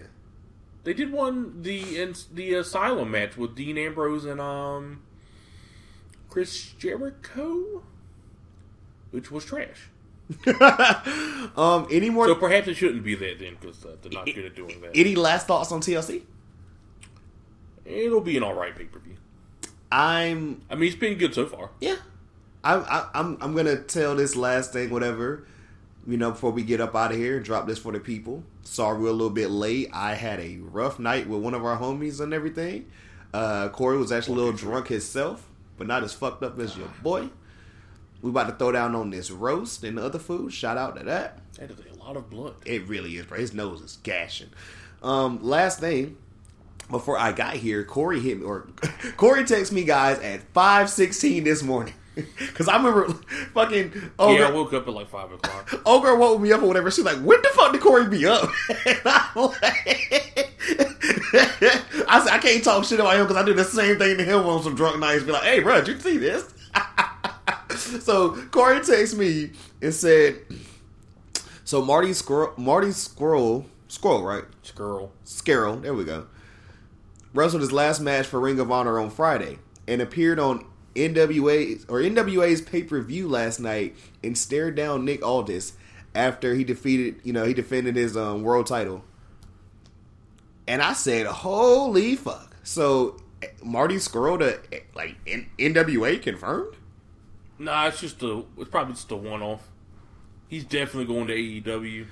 They 0.84 0.92
did 0.92 1.12
one 1.12 1.62
the 1.62 2.00
in, 2.00 2.14
the 2.32 2.54
Asylum 2.54 3.10
match 3.10 3.36
with 3.36 3.56
Dean 3.56 3.78
Ambrose 3.78 4.24
and 4.24 4.40
um 4.40 5.02
Chris 6.28 6.72
Jericho, 6.78 7.82
which 9.10 9.30
was 9.30 9.44
trash. 9.44 9.88
um, 11.56 11.86
any 11.90 12.08
more? 12.08 12.26
So 12.26 12.34
perhaps 12.34 12.66
it 12.68 12.74
shouldn't 12.74 13.04
be 13.04 13.14
that 13.14 13.38
then 13.38 13.56
because 13.60 13.84
uh, 13.84 13.96
they're 14.00 14.12
not 14.12 14.26
good 14.26 14.44
at 14.46 14.54
doing 14.54 14.80
that. 14.80 14.90
any 14.94 15.14
last 15.14 15.46
thoughts 15.46 15.70
on 15.70 15.80
TLC? 15.80 16.22
It'll 17.84 18.22
be 18.22 18.36
an 18.36 18.42
all 18.42 18.54
right 18.54 18.74
pay 18.74 18.84
per 18.84 18.98
view. 18.98 19.16
I'm 19.92 20.62
I 20.70 20.74
mean, 20.74 20.88
it's 20.88 20.96
been 20.96 21.18
good 21.18 21.34
so 21.34 21.46
far. 21.46 21.70
Yeah, 21.80 21.96
I'm. 22.62 22.84
I'm 23.14 23.38
I'm 23.40 23.54
gonna 23.54 23.76
tell 23.76 24.16
this 24.16 24.34
last 24.34 24.72
thing, 24.72 24.90
whatever. 24.90 25.46
You 26.06 26.18
know, 26.18 26.32
before 26.32 26.50
we 26.50 26.62
get 26.62 26.80
up 26.80 26.94
out 26.94 27.12
of 27.12 27.16
here 27.16 27.36
and 27.36 27.44
drop 27.44 27.66
this 27.66 27.78
for 27.78 27.92
the 27.92 28.00
people. 28.00 28.44
Sorry, 28.62 28.98
we're 28.98 29.08
a 29.08 29.12
little 29.12 29.30
bit 29.30 29.50
late. 29.50 29.88
I 29.92 30.14
had 30.14 30.38
a 30.38 30.58
rough 30.58 30.98
night 30.98 31.26
with 31.28 31.40
one 31.40 31.54
of 31.54 31.64
our 31.64 31.78
homies 31.78 32.20
and 32.20 32.34
everything. 32.34 32.90
Uh, 33.32 33.68
Corey 33.70 33.96
was 33.96 34.12
actually 34.12 34.34
a 34.34 34.36
little 34.44 34.52
drunk 34.52 34.88
himself, 34.88 35.48
but 35.78 35.86
not 35.86 36.04
as 36.04 36.12
fucked 36.12 36.42
up 36.42 36.58
as 36.58 36.76
your 36.76 36.88
boy. 37.02 37.30
We 38.20 38.30
about 38.30 38.48
to 38.48 38.54
throw 38.54 38.72
down 38.72 38.94
on 38.94 39.10
this 39.10 39.30
roast 39.30 39.82
and 39.84 39.98
other 39.98 40.18
food. 40.18 40.52
Shout 40.52 40.76
out 40.76 40.96
to 40.96 41.04
that. 41.04 41.40
That 41.58 41.70
is 41.70 41.78
a 41.78 41.98
lot 41.98 42.16
of 42.16 42.30
blood. 42.30 42.54
It 42.64 42.86
really 42.86 43.16
is, 43.16 43.26
bro. 43.26 43.38
His 43.38 43.52
nose 43.54 43.80
is 43.80 43.98
gashing. 44.02 44.50
Um, 45.02 45.42
last 45.42 45.80
thing, 45.80 46.16
before 46.90 47.18
I 47.18 47.32
got 47.32 47.56
here, 47.56 47.84
Corey 47.84 48.20
hit 48.20 48.38
me, 48.38 48.44
or 48.44 48.68
Corey 49.16 49.42
texted 49.44 49.72
me 49.72 49.84
guys 49.84 50.18
at 50.20 50.42
five 50.52 50.88
sixteen 50.90 51.44
this 51.44 51.62
morning. 51.62 51.94
Cause 52.54 52.68
I 52.68 52.76
remember 52.76 53.12
fucking 53.54 53.92
Ogre, 54.18 54.40
yeah, 54.40 54.48
I 54.48 54.50
woke 54.52 54.72
up 54.72 54.86
at 54.86 54.94
like 54.94 55.08
five 55.08 55.32
o'clock. 55.32 55.82
Ogre 55.86 56.16
woke 56.16 56.40
me 56.40 56.52
up 56.52 56.62
or 56.62 56.66
whatever. 56.66 56.90
She's 56.90 57.04
like, 57.04 57.18
"When 57.18 57.40
the 57.42 57.48
fuck 57.54 57.72
did 57.72 57.80
Corey 57.80 58.08
be 58.08 58.26
up?" 58.26 58.48
And 58.86 59.00
I'm 59.04 59.46
like, 59.46 60.52
I 62.08 62.22
said, 62.24 62.32
"I 62.32 62.38
can't 62.40 62.62
talk 62.62 62.84
shit 62.84 63.00
about 63.00 63.16
him 63.16 63.26
because 63.26 63.36
I 63.36 63.44
do 63.44 63.54
the 63.54 63.64
same 63.64 63.98
thing 63.98 64.16
to 64.18 64.24
him 64.24 64.46
on 64.46 64.62
some 64.62 64.74
drunk 64.74 65.00
nights. 65.00 65.24
Be 65.24 65.32
like, 65.32 65.42
hey, 65.42 65.60
bro, 65.60 65.82
did 65.82 65.96
you 65.96 66.00
see 66.00 66.18
this?" 66.18 66.52
so 67.76 68.30
Corey 68.50 68.78
texted 68.80 69.18
me 69.18 69.50
and 69.82 69.92
said, 69.92 70.36
"So 71.64 71.82
Marty 71.82 72.12
Squirrel, 72.12 72.52
Marty 72.56 72.92
Squirrel, 72.92 73.66
Squirrel, 73.88 74.22
right? 74.22 74.44
Squirrel, 74.62 75.12
Scarrow, 75.24 75.82
there 75.82 75.94
we 75.94 76.04
go. 76.04 76.26
Wrestled 77.32 77.62
his 77.62 77.72
last 77.72 78.00
match 78.00 78.26
for 78.26 78.38
Ring 78.38 78.60
of 78.60 78.70
Honor 78.70 78.98
on 79.00 79.10
Friday 79.10 79.58
and 79.86 80.00
appeared 80.00 80.38
on 80.38 80.64
NWA 80.94 81.84
or 81.88 81.98
NWA's 82.00 82.60
pay 82.60 82.82
per 82.82 83.00
view 83.00 83.28
last 83.28 83.58
night 83.60 83.96
and 84.22 84.36
stared 84.36 84.74
down 84.76 85.04
Nick 85.04 85.24
Aldis 85.24 85.74
after 86.14 86.54
he 86.54 86.62
defeated, 86.64 87.20
you 87.24 87.32
know, 87.32 87.44
he 87.44 87.52
defended 87.54 87.96
his 87.96 88.16
um, 88.16 88.42
world 88.42 88.66
title. 88.66 89.04
And 90.66 90.80
I 90.80 90.92
said, 90.94 91.26
"Holy 91.26 92.16
fuck!" 92.16 92.56
So 92.62 93.16
Marty 93.62 93.96
Scurll 93.96 94.38
to 94.38 94.60
like 94.94 95.16
N- 95.26 95.50
NWA 95.58 96.20
confirmed. 96.22 96.76
Nah, 97.58 97.88
it's 97.88 98.00
just 98.00 98.22
a. 98.22 98.44
It's 98.58 98.70
probably 98.70 98.94
just 98.94 99.10
a 99.10 99.16
one-off. 99.16 99.68
He's 100.48 100.64
definitely 100.64 101.06
going 101.12 101.26
to 101.26 101.34
AEW. 101.34 102.06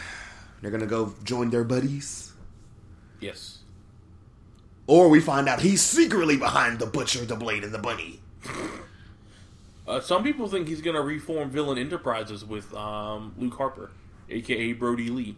They're 0.62 0.70
gonna 0.70 0.86
go 0.86 1.14
join 1.24 1.50
their 1.50 1.64
buddies, 1.64 2.32
Yes. 3.20 3.58
or 4.86 5.08
we 5.08 5.20
find 5.20 5.48
out 5.48 5.60
he's 5.60 5.82
secretly 5.82 6.36
behind 6.36 6.78
the 6.78 6.86
butcher, 6.86 7.24
the 7.24 7.36
blade, 7.36 7.64
and 7.64 7.72
the 7.72 7.78
bunny. 7.78 8.17
Uh, 9.86 10.00
some 10.00 10.22
people 10.22 10.46
think 10.48 10.68
he's 10.68 10.82
going 10.82 10.96
to 10.96 11.02
reform 11.02 11.50
Villain 11.50 11.78
Enterprises 11.78 12.44
with 12.44 12.72
um, 12.74 13.34
Luke 13.38 13.54
Harper, 13.54 13.90
aka 14.28 14.72
Brodie 14.74 15.08
Lee, 15.08 15.36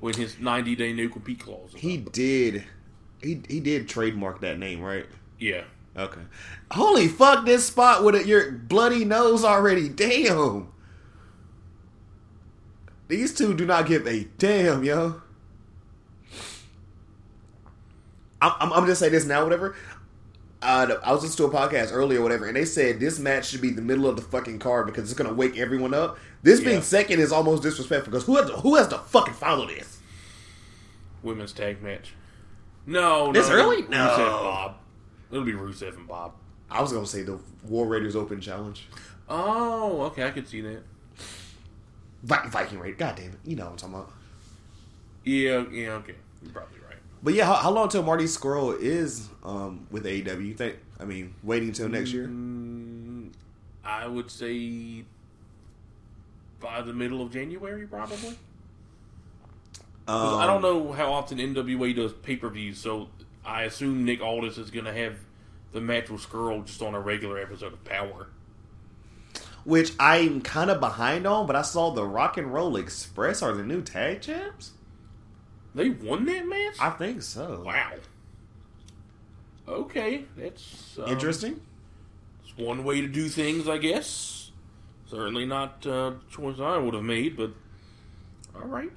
when 0.00 0.14
his 0.14 0.36
90-day 0.36 0.92
no 0.94 1.08
compete 1.08 1.40
clause. 1.40 1.72
He 1.76 1.98
up. 1.98 2.12
did, 2.12 2.64
he 3.22 3.42
he 3.48 3.60
did 3.60 3.88
trademark 3.88 4.40
that 4.40 4.58
name, 4.58 4.80
right? 4.80 5.06
yeah. 5.38 5.64
Okay. 5.94 6.22
Holy 6.70 7.06
fuck! 7.06 7.44
This 7.44 7.66
spot 7.66 8.02
with 8.02 8.14
it, 8.14 8.26
your 8.26 8.52
bloody 8.52 9.04
nose 9.04 9.44
already. 9.44 9.90
Damn. 9.90 10.72
These 13.08 13.34
two 13.34 13.52
do 13.52 13.66
not 13.66 13.86
give 13.86 14.06
a 14.06 14.24
damn, 14.38 14.82
yo. 14.84 15.20
I'm, 18.40 18.52
I'm, 18.58 18.72
I'm 18.72 18.86
just 18.86 19.00
say 19.00 19.10
this 19.10 19.26
now, 19.26 19.44
whatever. 19.44 19.76
Uh, 20.62 20.94
I 21.02 21.12
was 21.12 21.22
listening 21.24 21.50
to 21.50 21.56
a 21.56 21.60
podcast 21.60 21.90
earlier, 21.92 22.22
whatever, 22.22 22.46
and 22.46 22.56
they 22.56 22.64
said 22.64 23.00
this 23.00 23.18
match 23.18 23.48
should 23.48 23.60
be 23.60 23.70
the 23.70 23.82
middle 23.82 24.06
of 24.06 24.16
the 24.16 24.22
fucking 24.22 24.60
card 24.60 24.86
because 24.86 25.04
it's 25.10 25.14
gonna 25.20 25.34
wake 25.34 25.58
everyone 25.58 25.92
up. 25.92 26.18
This 26.42 26.60
Yeah. 26.60 26.66
being 26.70 26.82
second 26.82 27.18
is 27.20 27.32
almost 27.32 27.62
disrespectful 27.62 28.10
because 28.12 28.24
who 28.24 28.36
has 28.36 28.48
to, 28.48 28.56
who 28.58 28.76
has 28.76 28.86
to 28.88 28.98
fucking 28.98 29.34
follow 29.34 29.66
this? 29.66 29.98
Women's 31.22 31.52
tag 31.52 31.82
match. 31.82 32.14
No, 32.86 33.32
This 33.32 33.48
no, 33.48 33.54
early? 33.54 33.82
Rusev 33.82 33.90
No. 33.90 34.06
Bob. 34.16 34.74
It'll 35.30 35.44
be 35.44 35.52
Rusev 35.52 35.96
and 35.96 36.06
Bob. 36.06 36.32
I 36.70 36.80
was 36.80 36.92
gonna 36.92 37.06
say 37.06 37.22
the 37.22 37.38
War 37.64 37.86
Raiders 37.86 38.14
Open 38.16 38.40
Challenge, 38.40 38.88
Oh, 39.28 40.02
okay, 40.02 40.26
I 40.26 40.30
could 40.30 40.46
see 40.48 40.60
that. 40.62 40.82
Viking 42.22 42.78
Raid. 42.78 42.98
God 42.98 43.16
damn 43.16 43.30
it, 43.32 43.38
you 43.44 43.56
know 43.56 43.64
what 43.64 43.70
I'm 43.72 43.76
talking 43.78 43.94
about. 43.96 44.12
Yeah, 45.24 45.64
yeah, 45.72 45.90
okay. 45.94 46.14
You're 46.42 46.52
probably. 46.52 46.78
But 47.22 47.34
yeah, 47.34 47.46
how, 47.46 47.54
how 47.54 47.70
long 47.70 47.88
till 47.88 48.02
Marty 48.02 48.24
Scurll 48.24 48.78
is 48.80 49.28
um, 49.44 49.86
with 49.90 50.04
AEW? 50.04 50.46
You 50.46 50.54
think? 50.54 50.76
I 50.98 51.04
mean, 51.04 51.34
waiting 51.42 51.68
until 51.68 51.88
next 51.88 52.12
year. 52.12 52.26
Mm, 52.26 53.32
I 53.84 54.06
would 54.06 54.30
say 54.30 55.04
by 56.60 56.82
the 56.82 56.92
middle 56.92 57.22
of 57.22 57.32
January, 57.32 57.86
probably. 57.86 58.36
Um, 60.08 60.34
I 60.34 60.46
don't 60.46 60.62
know 60.62 60.92
how 60.92 61.12
often 61.12 61.38
NWA 61.38 61.94
does 61.94 62.12
pay 62.12 62.36
per 62.36 62.48
views, 62.48 62.78
so 62.78 63.08
I 63.44 63.62
assume 63.64 64.04
Nick 64.04 64.20
Aldis 64.20 64.58
is 64.58 64.70
going 64.70 64.84
to 64.86 64.92
have 64.92 65.16
the 65.72 65.80
match 65.80 66.10
with 66.10 66.28
Scurll 66.28 66.64
just 66.64 66.82
on 66.82 66.94
a 66.94 67.00
regular 67.00 67.38
episode 67.38 67.72
of 67.72 67.84
Power. 67.84 68.28
Which 69.64 69.92
I'm 70.00 70.40
kind 70.40 70.70
of 70.70 70.80
behind 70.80 71.24
on, 71.24 71.46
but 71.46 71.54
I 71.54 71.62
saw 71.62 71.90
the 71.90 72.04
Rock 72.04 72.36
and 72.36 72.52
Roll 72.52 72.76
Express 72.76 73.42
are 73.42 73.52
the 73.52 73.62
new 73.62 73.80
tag 73.80 74.22
champs. 74.22 74.72
They 75.74 75.88
won 75.90 76.24
that 76.26 76.46
match. 76.46 76.76
I 76.80 76.90
think 76.90 77.22
so. 77.22 77.62
wow. 77.64 77.92
Okay, 79.68 80.24
that's 80.36 80.98
um, 80.98 81.08
Interesting. 81.08 81.60
It's 82.44 82.56
one 82.56 82.84
way 82.84 83.00
to 83.00 83.06
do 83.06 83.28
things, 83.28 83.68
I 83.68 83.78
guess. 83.78 84.50
Certainly 85.08 85.46
not 85.46 85.86
uh, 85.86 86.10
the 86.10 86.16
choice 86.30 86.58
I 86.58 86.76
would 86.78 86.94
have 86.94 87.02
made, 87.04 87.36
but 87.36 87.52
all 88.54 88.66
right, 88.66 88.92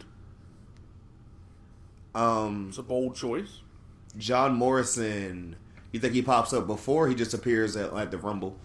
Um, 2.14 2.68
it's 2.70 2.78
a 2.78 2.84
bold 2.84 3.16
choice. 3.16 3.60
John 4.18 4.54
Morrison. 4.56 5.56
You 5.92 6.00
think 6.00 6.14
he 6.14 6.22
pops 6.22 6.52
up 6.54 6.68
before 6.68 7.08
he 7.08 7.16
just 7.16 7.34
appears 7.34 7.76
at 7.78 8.12
the 8.12 8.18
Rumble? 8.18 8.58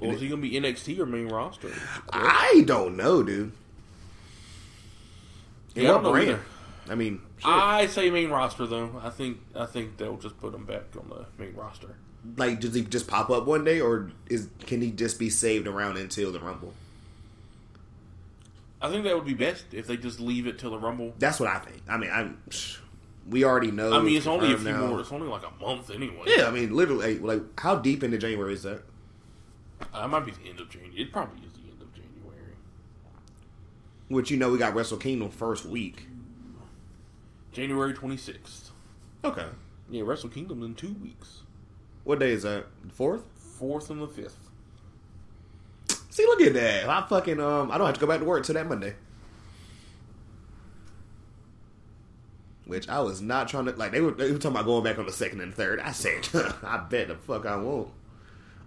Well, 0.00 0.12
is 0.12 0.20
he 0.20 0.28
going 0.28 0.40
to 0.42 0.48
be 0.48 0.58
NXT 0.58 0.98
or 0.98 1.06
main 1.06 1.28
roster? 1.28 1.70
I 2.12 2.62
don't 2.66 2.96
know, 2.96 3.22
dude. 3.22 3.52
Yeah, 5.74 5.82
I 5.82 5.86
what 5.86 5.92
don't 5.94 6.02
know 6.04 6.10
brand? 6.12 6.28
either. 6.30 6.40
I 6.90 6.96
mean, 6.96 7.22
shit. 7.38 7.46
I 7.46 7.86
say 7.86 8.10
main 8.10 8.30
roster 8.30 8.66
though. 8.66 9.00
I 9.02 9.10
think 9.10 9.38
I 9.54 9.64
think 9.64 9.96
they'll 9.96 10.16
just 10.16 10.38
put 10.40 10.52
him 10.52 10.66
back 10.66 10.82
on 10.98 11.08
the 11.08 11.24
main 11.42 11.54
roster. 11.54 11.94
like, 12.36 12.58
does 12.60 12.74
he 12.74 12.82
just 12.82 13.06
pop 13.06 13.30
up 13.30 13.46
one 13.46 13.64
day, 13.64 13.80
or 13.80 14.10
is 14.28 14.48
can 14.66 14.82
he 14.82 14.90
just 14.90 15.18
be 15.18 15.30
saved 15.30 15.68
around 15.68 15.96
until 15.96 16.32
the 16.32 16.40
Rumble? 16.40 16.74
I 18.82 18.90
think 18.90 19.04
that 19.04 19.14
would 19.14 19.24
be 19.26 19.34
best 19.34 19.66
if 19.72 19.86
they 19.86 19.96
just 19.96 20.18
leave 20.18 20.48
it 20.48 20.58
till 20.58 20.72
the 20.72 20.78
Rumble. 20.78 21.14
That's 21.18 21.38
what 21.38 21.48
I 21.48 21.58
think. 21.58 21.82
I 21.88 21.96
mean, 21.96 22.10
I'm. 22.12 22.42
We 23.28 23.44
already 23.44 23.70
know. 23.70 23.92
I 23.92 24.02
mean, 24.02 24.16
it's 24.16 24.26
only 24.26 24.52
a 24.52 24.58
few 24.58 24.72
now. 24.72 24.86
more. 24.86 25.00
It's 25.00 25.12
only 25.12 25.28
like 25.28 25.42
a 25.44 25.64
month 25.64 25.90
anyway. 25.90 26.24
Yeah, 26.26 26.48
I 26.48 26.50
mean, 26.50 26.74
literally, 26.74 27.20
like, 27.20 27.60
how 27.60 27.76
deep 27.76 28.02
into 28.02 28.18
January 28.18 28.54
is 28.54 28.64
that? 28.64 28.82
Uh, 29.80 29.84
I 29.92 30.06
might 30.06 30.24
be 30.26 30.32
the 30.32 30.48
end 30.48 30.58
of 30.58 30.68
January. 30.68 31.00
It 31.00 31.12
probably 31.12 31.46
is 31.46 31.52
the 31.52 31.70
end 31.70 31.80
of 31.80 31.92
January. 31.94 32.54
Which 34.08 34.30
you 34.32 34.38
know, 34.38 34.50
we 34.50 34.58
got 34.58 34.74
Wrestle 34.74 34.98
Kingdom 34.98 35.30
first 35.30 35.64
week. 35.64 36.06
January 37.52 37.92
twenty 37.92 38.16
sixth. 38.16 38.70
Okay, 39.24 39.46
Yeah, 39.90 40.02
Wrestle 40.04 40.30
Kingdom 40.30 40.62
in 40.62 40.74
two 40.74 40.94
weeks. 41.02 41.42
what 42.04 42.18
day 42.20 42.30
is 42.32 42.42
that? 42.44 42.66
The 42.84 42.90
Fourth. 42.92 43.22
Fourth 43.58 43.90
and 43.90 44.00
the 44.00 44.06
fifth. 44.08 44.38
See, 46.08 46.24
look 46.24 46.40
at 46.40 46.54
that. 46.54 46.88
I 46.88 47.06
fucking 47.06 47.38
um, 47.40 47.70
I 47.70 47.76
don't 47.78 47.86
have 47.86 47.94
to 47.96 48.00
go 48.00 48.06
back 48.06 48.20
to 48.20 48.24
work 48.24 48.44
till 48.44 48.54
that 48.54 48.66
Monday. 48.68 48.94
Which 52.66 52.88
I 52.88 53.00
was 53.00 53.20
not 53.20 53.48
trying 53.48 53.64
to 53.66 53.72
like. 53.72 53.90
They 53.92 54.00
were, 54.00 54.12
they 54.12 54.30
were 54.30 54.38
talking 54.38 54.52
about 54.52 54.64
going 54.66 54.84
back 54.84 54.98
on 54.98 55.06
the 55.06 55.12
second 55.12 55.40
and 55.40 55.52
third. 55.54 55.80
I 55.80 55.90
said, 55.92 56.28
I 56.62 56.76
bet 56.78 57.08
the 57.08 57.16
fuck 57.16 57.44
I 57.44 57.56
won't. 57.56 57.88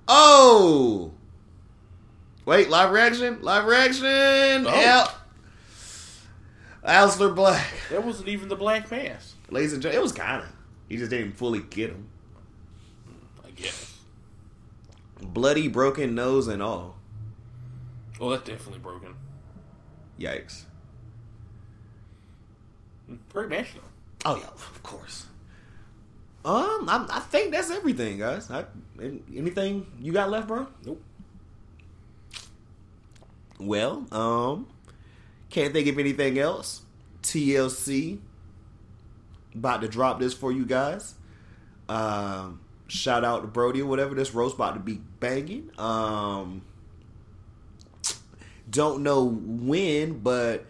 Oh, 0.07 1.13
wait, 2.45 2.69
live 2.69 2.91
reaction, 2.91 3.39
live 3.41 3.65
reaction. 3.65 4.03
Oh. 4.67 5.19
Aleister 6.85 7.33
Black, 7.33 7.65
That 7.89 8.03
wasn't 8.05 8.27
even 8.27 8.49
the 8.49 8.55
Black 8.55 8.91
Mass. 8.91 9.35
ladies 9.49 9.73
and 9.73 9.81
gentlemen. 9.81 9.99
It 9.99 10.03
was 10.03 10.11
kind 10.11 10.41
of. 10.43 10.49
He 10.89 10.97
just 10.97 11.09
didn't 11.09 11.33
fully 11.33 11.61
get 11.61 11.91
him. 11.91 12.07
I 13.45 13.51
guess. 13.51 13.97
Bloody, 15.21 15.67
broken 15.69 16.13
nose 16.13 16.47
and 16.47 16.61
all. 16.61 16.97
Well, 18.19 18.29
that's 18.31 18.43
definitely 18.43 18.79
broken. 18.79 19.15
Yikes. 20.19 20.63
Great 23.31 23.49
match 23.49 23.67
though. 23.73 23.81
Oh 24.31 24.35
yeah, 24.37 24.47
of 24.47 24.83
course. 24.83 25.25
Um, 26.45 26.89
I, 26.89 27.05
I 27.09 27.19
think 27.21 27.51
that's 27.51 27.71
everything, 27.71 28.17
guys. 28.19 28.51
I, 28.51 28.65
anything 29.01 29.85
you 30.01 30.11
got 30.11 30.29
left, 30.29 30.47
bro? 30.47 30.67
Nope. 30.85 31.01
Well, 33.59 34.05
um, 34.11 34.67
can't 35.53 35.71
think 35.71 35.87
of 35.87 35.99
anything 35.99 36.39
else. 36.39 36.81
TLC 37.21 38.19
about 39.55 39.81
to 39.81 39.87
drop 39.87 40.19
this 40.19 40.33
for 40.33 40.51
you 40.51 40.65
guys. 40.65 41.13
Um, 41.87 42.59
shout 42.87 43.23
out 43.23 43.41
to 43.41 43.47
Brody 43.47 43.81
or 43.81 43.85
whatever. 43.85 44.15
This 44.15 44.33
roast 44.33 44.55
about 44.55 44.73
to 44.73 44.79
be 44.79 44.99
banging. 45.19 45.69
Um, 45.77 46.63
don't 48.69 49.03
know 49.03 49.25
when, 49.25 50.19
but 50.19 50.65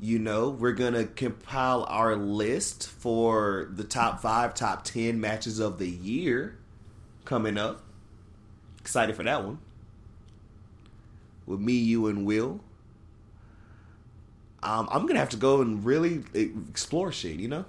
you 0.00 0.18
know 0.18 0.50
we're 0.50 0.72
gonna 0.72 1.04
compile 1.04 1.84
our 1.88 2.16
list 2.16 2.88
for 2.88 3.68
the 3.70 3.84
top 3.84 4.20
five, 4.20 4.54
top 4.54 4.82
ten 4.82 5.20
matches 5.20 5.60
of 5.60 5.78
the 5.78 5.88
year 5.88 6.58
coming 7.24 7.56
up. 7.56 7.84
Excited 8.80 9.14
for 9.14 9.22
that 9.22 9.44
one. 9.44 9.58
With 11.46 11.60
me, 11.60 11.74
you, 11.74 12.08
and 12.08 12.26
Will. 12.26 12.60
Um, 14.64 14.88
I'm 14.90 15.06
gonna 15.06 15.18
have 15.20 15.28
to 15.30 15.36
go 15.36 15.60
and 15.60 15.84
really 15.84 16.24
explore 16.34 17.12
shit. 17.12 17.36
You 17.36 17.48
know, 17.48 17.64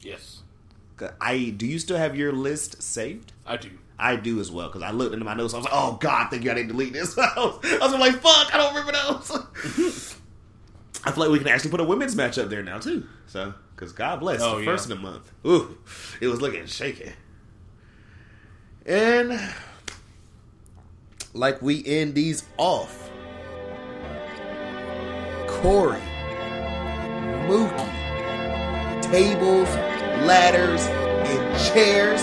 Yes. 0.00 0.40
I 1.20 1.54
do. 1.56 1.66
You 1.66 1.78
still 1.78 1.98
have 1.98 2.16
your 2.16 2.32
list 2.32 2.82
saved? 2.82 3.32
I 3.44 3.58
do. 3.58 3.68
I 3.98 4.16
do 4.16 4.40
as 4.40 4.50
well 4.50 4.68
because 4.68 4.82
I 4.82 4.90
looked 4.92 5.12
into 5.12 5.24
my 5.26 5.34
notes. 5.34 5.52
I 5.52 5.58
was 5.58 5.64
like, 5.64 5.74
"Oh 5.74 5.98
God, 6.00 6.28
thank 6.30 6.44
you! 6.44 6.50
I 6.50 6.54
didn't 6.54 6.68
delete 6.68 6.92
this." 6.94 7.16
I 7.18 7.34
was, 7.36 7.58
I 7.64 7.78
was 7.86 7.92
like, 8.00 8.14
"Fuck, 8.14 8.54
I 8.54 8.56
don't 8.58 8.74
remember 8.74 8.92
those." 8.92 10.16
I 11.04 11.12
feel 11.12 11.22
like 11.24 11.30
we 11.32 11.38
can 11.38 11.48
actually 11.48 11.70
put 11.70 11.80
a 11.80 11.84
women's 11.84 12.16
match 12.16 12.38
up 12.38 12.48
there 12.48 12.62
now 12.62 12.78
too. 12.78 13.06
So, 13.26 13.52
because 13.74 13.92
God 13.92 14.20
bless 14.20 14.40
Oh, 14.40 14.56
the 14.56 14.64
yeah. 14.64 14.70
first 14.70 14.84
of 14.84 14.88
the 14.90 14.96
month. 14.96 15.30
Ooh, 15.46 15.76
it 16.20 16.28
was 16.28 16.40
looking 16.40 16.64
shaky. 16.66 17.12
And 18.86 19.38
like 21.34 21.60
we 21.60 21.84
end 21.86 22.14
these 22.14 22.44
off, 22.56 23.10
Corey, 25.62 26.00
Mookie, 27.48 29.02
tables, 29.02 29.68
ladders, 30.26 30.82
and 30.82 31.72
chairs. 31.72 32.22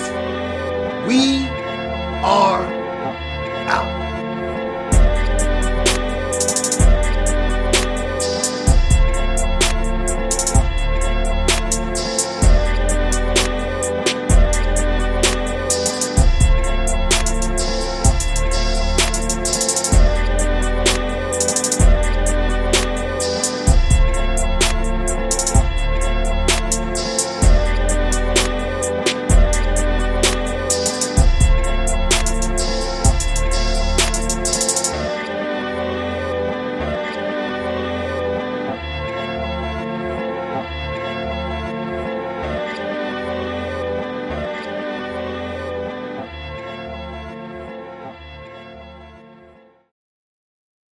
We 1.07 1.47
are 2.23 2.64
out. 3.68 4.03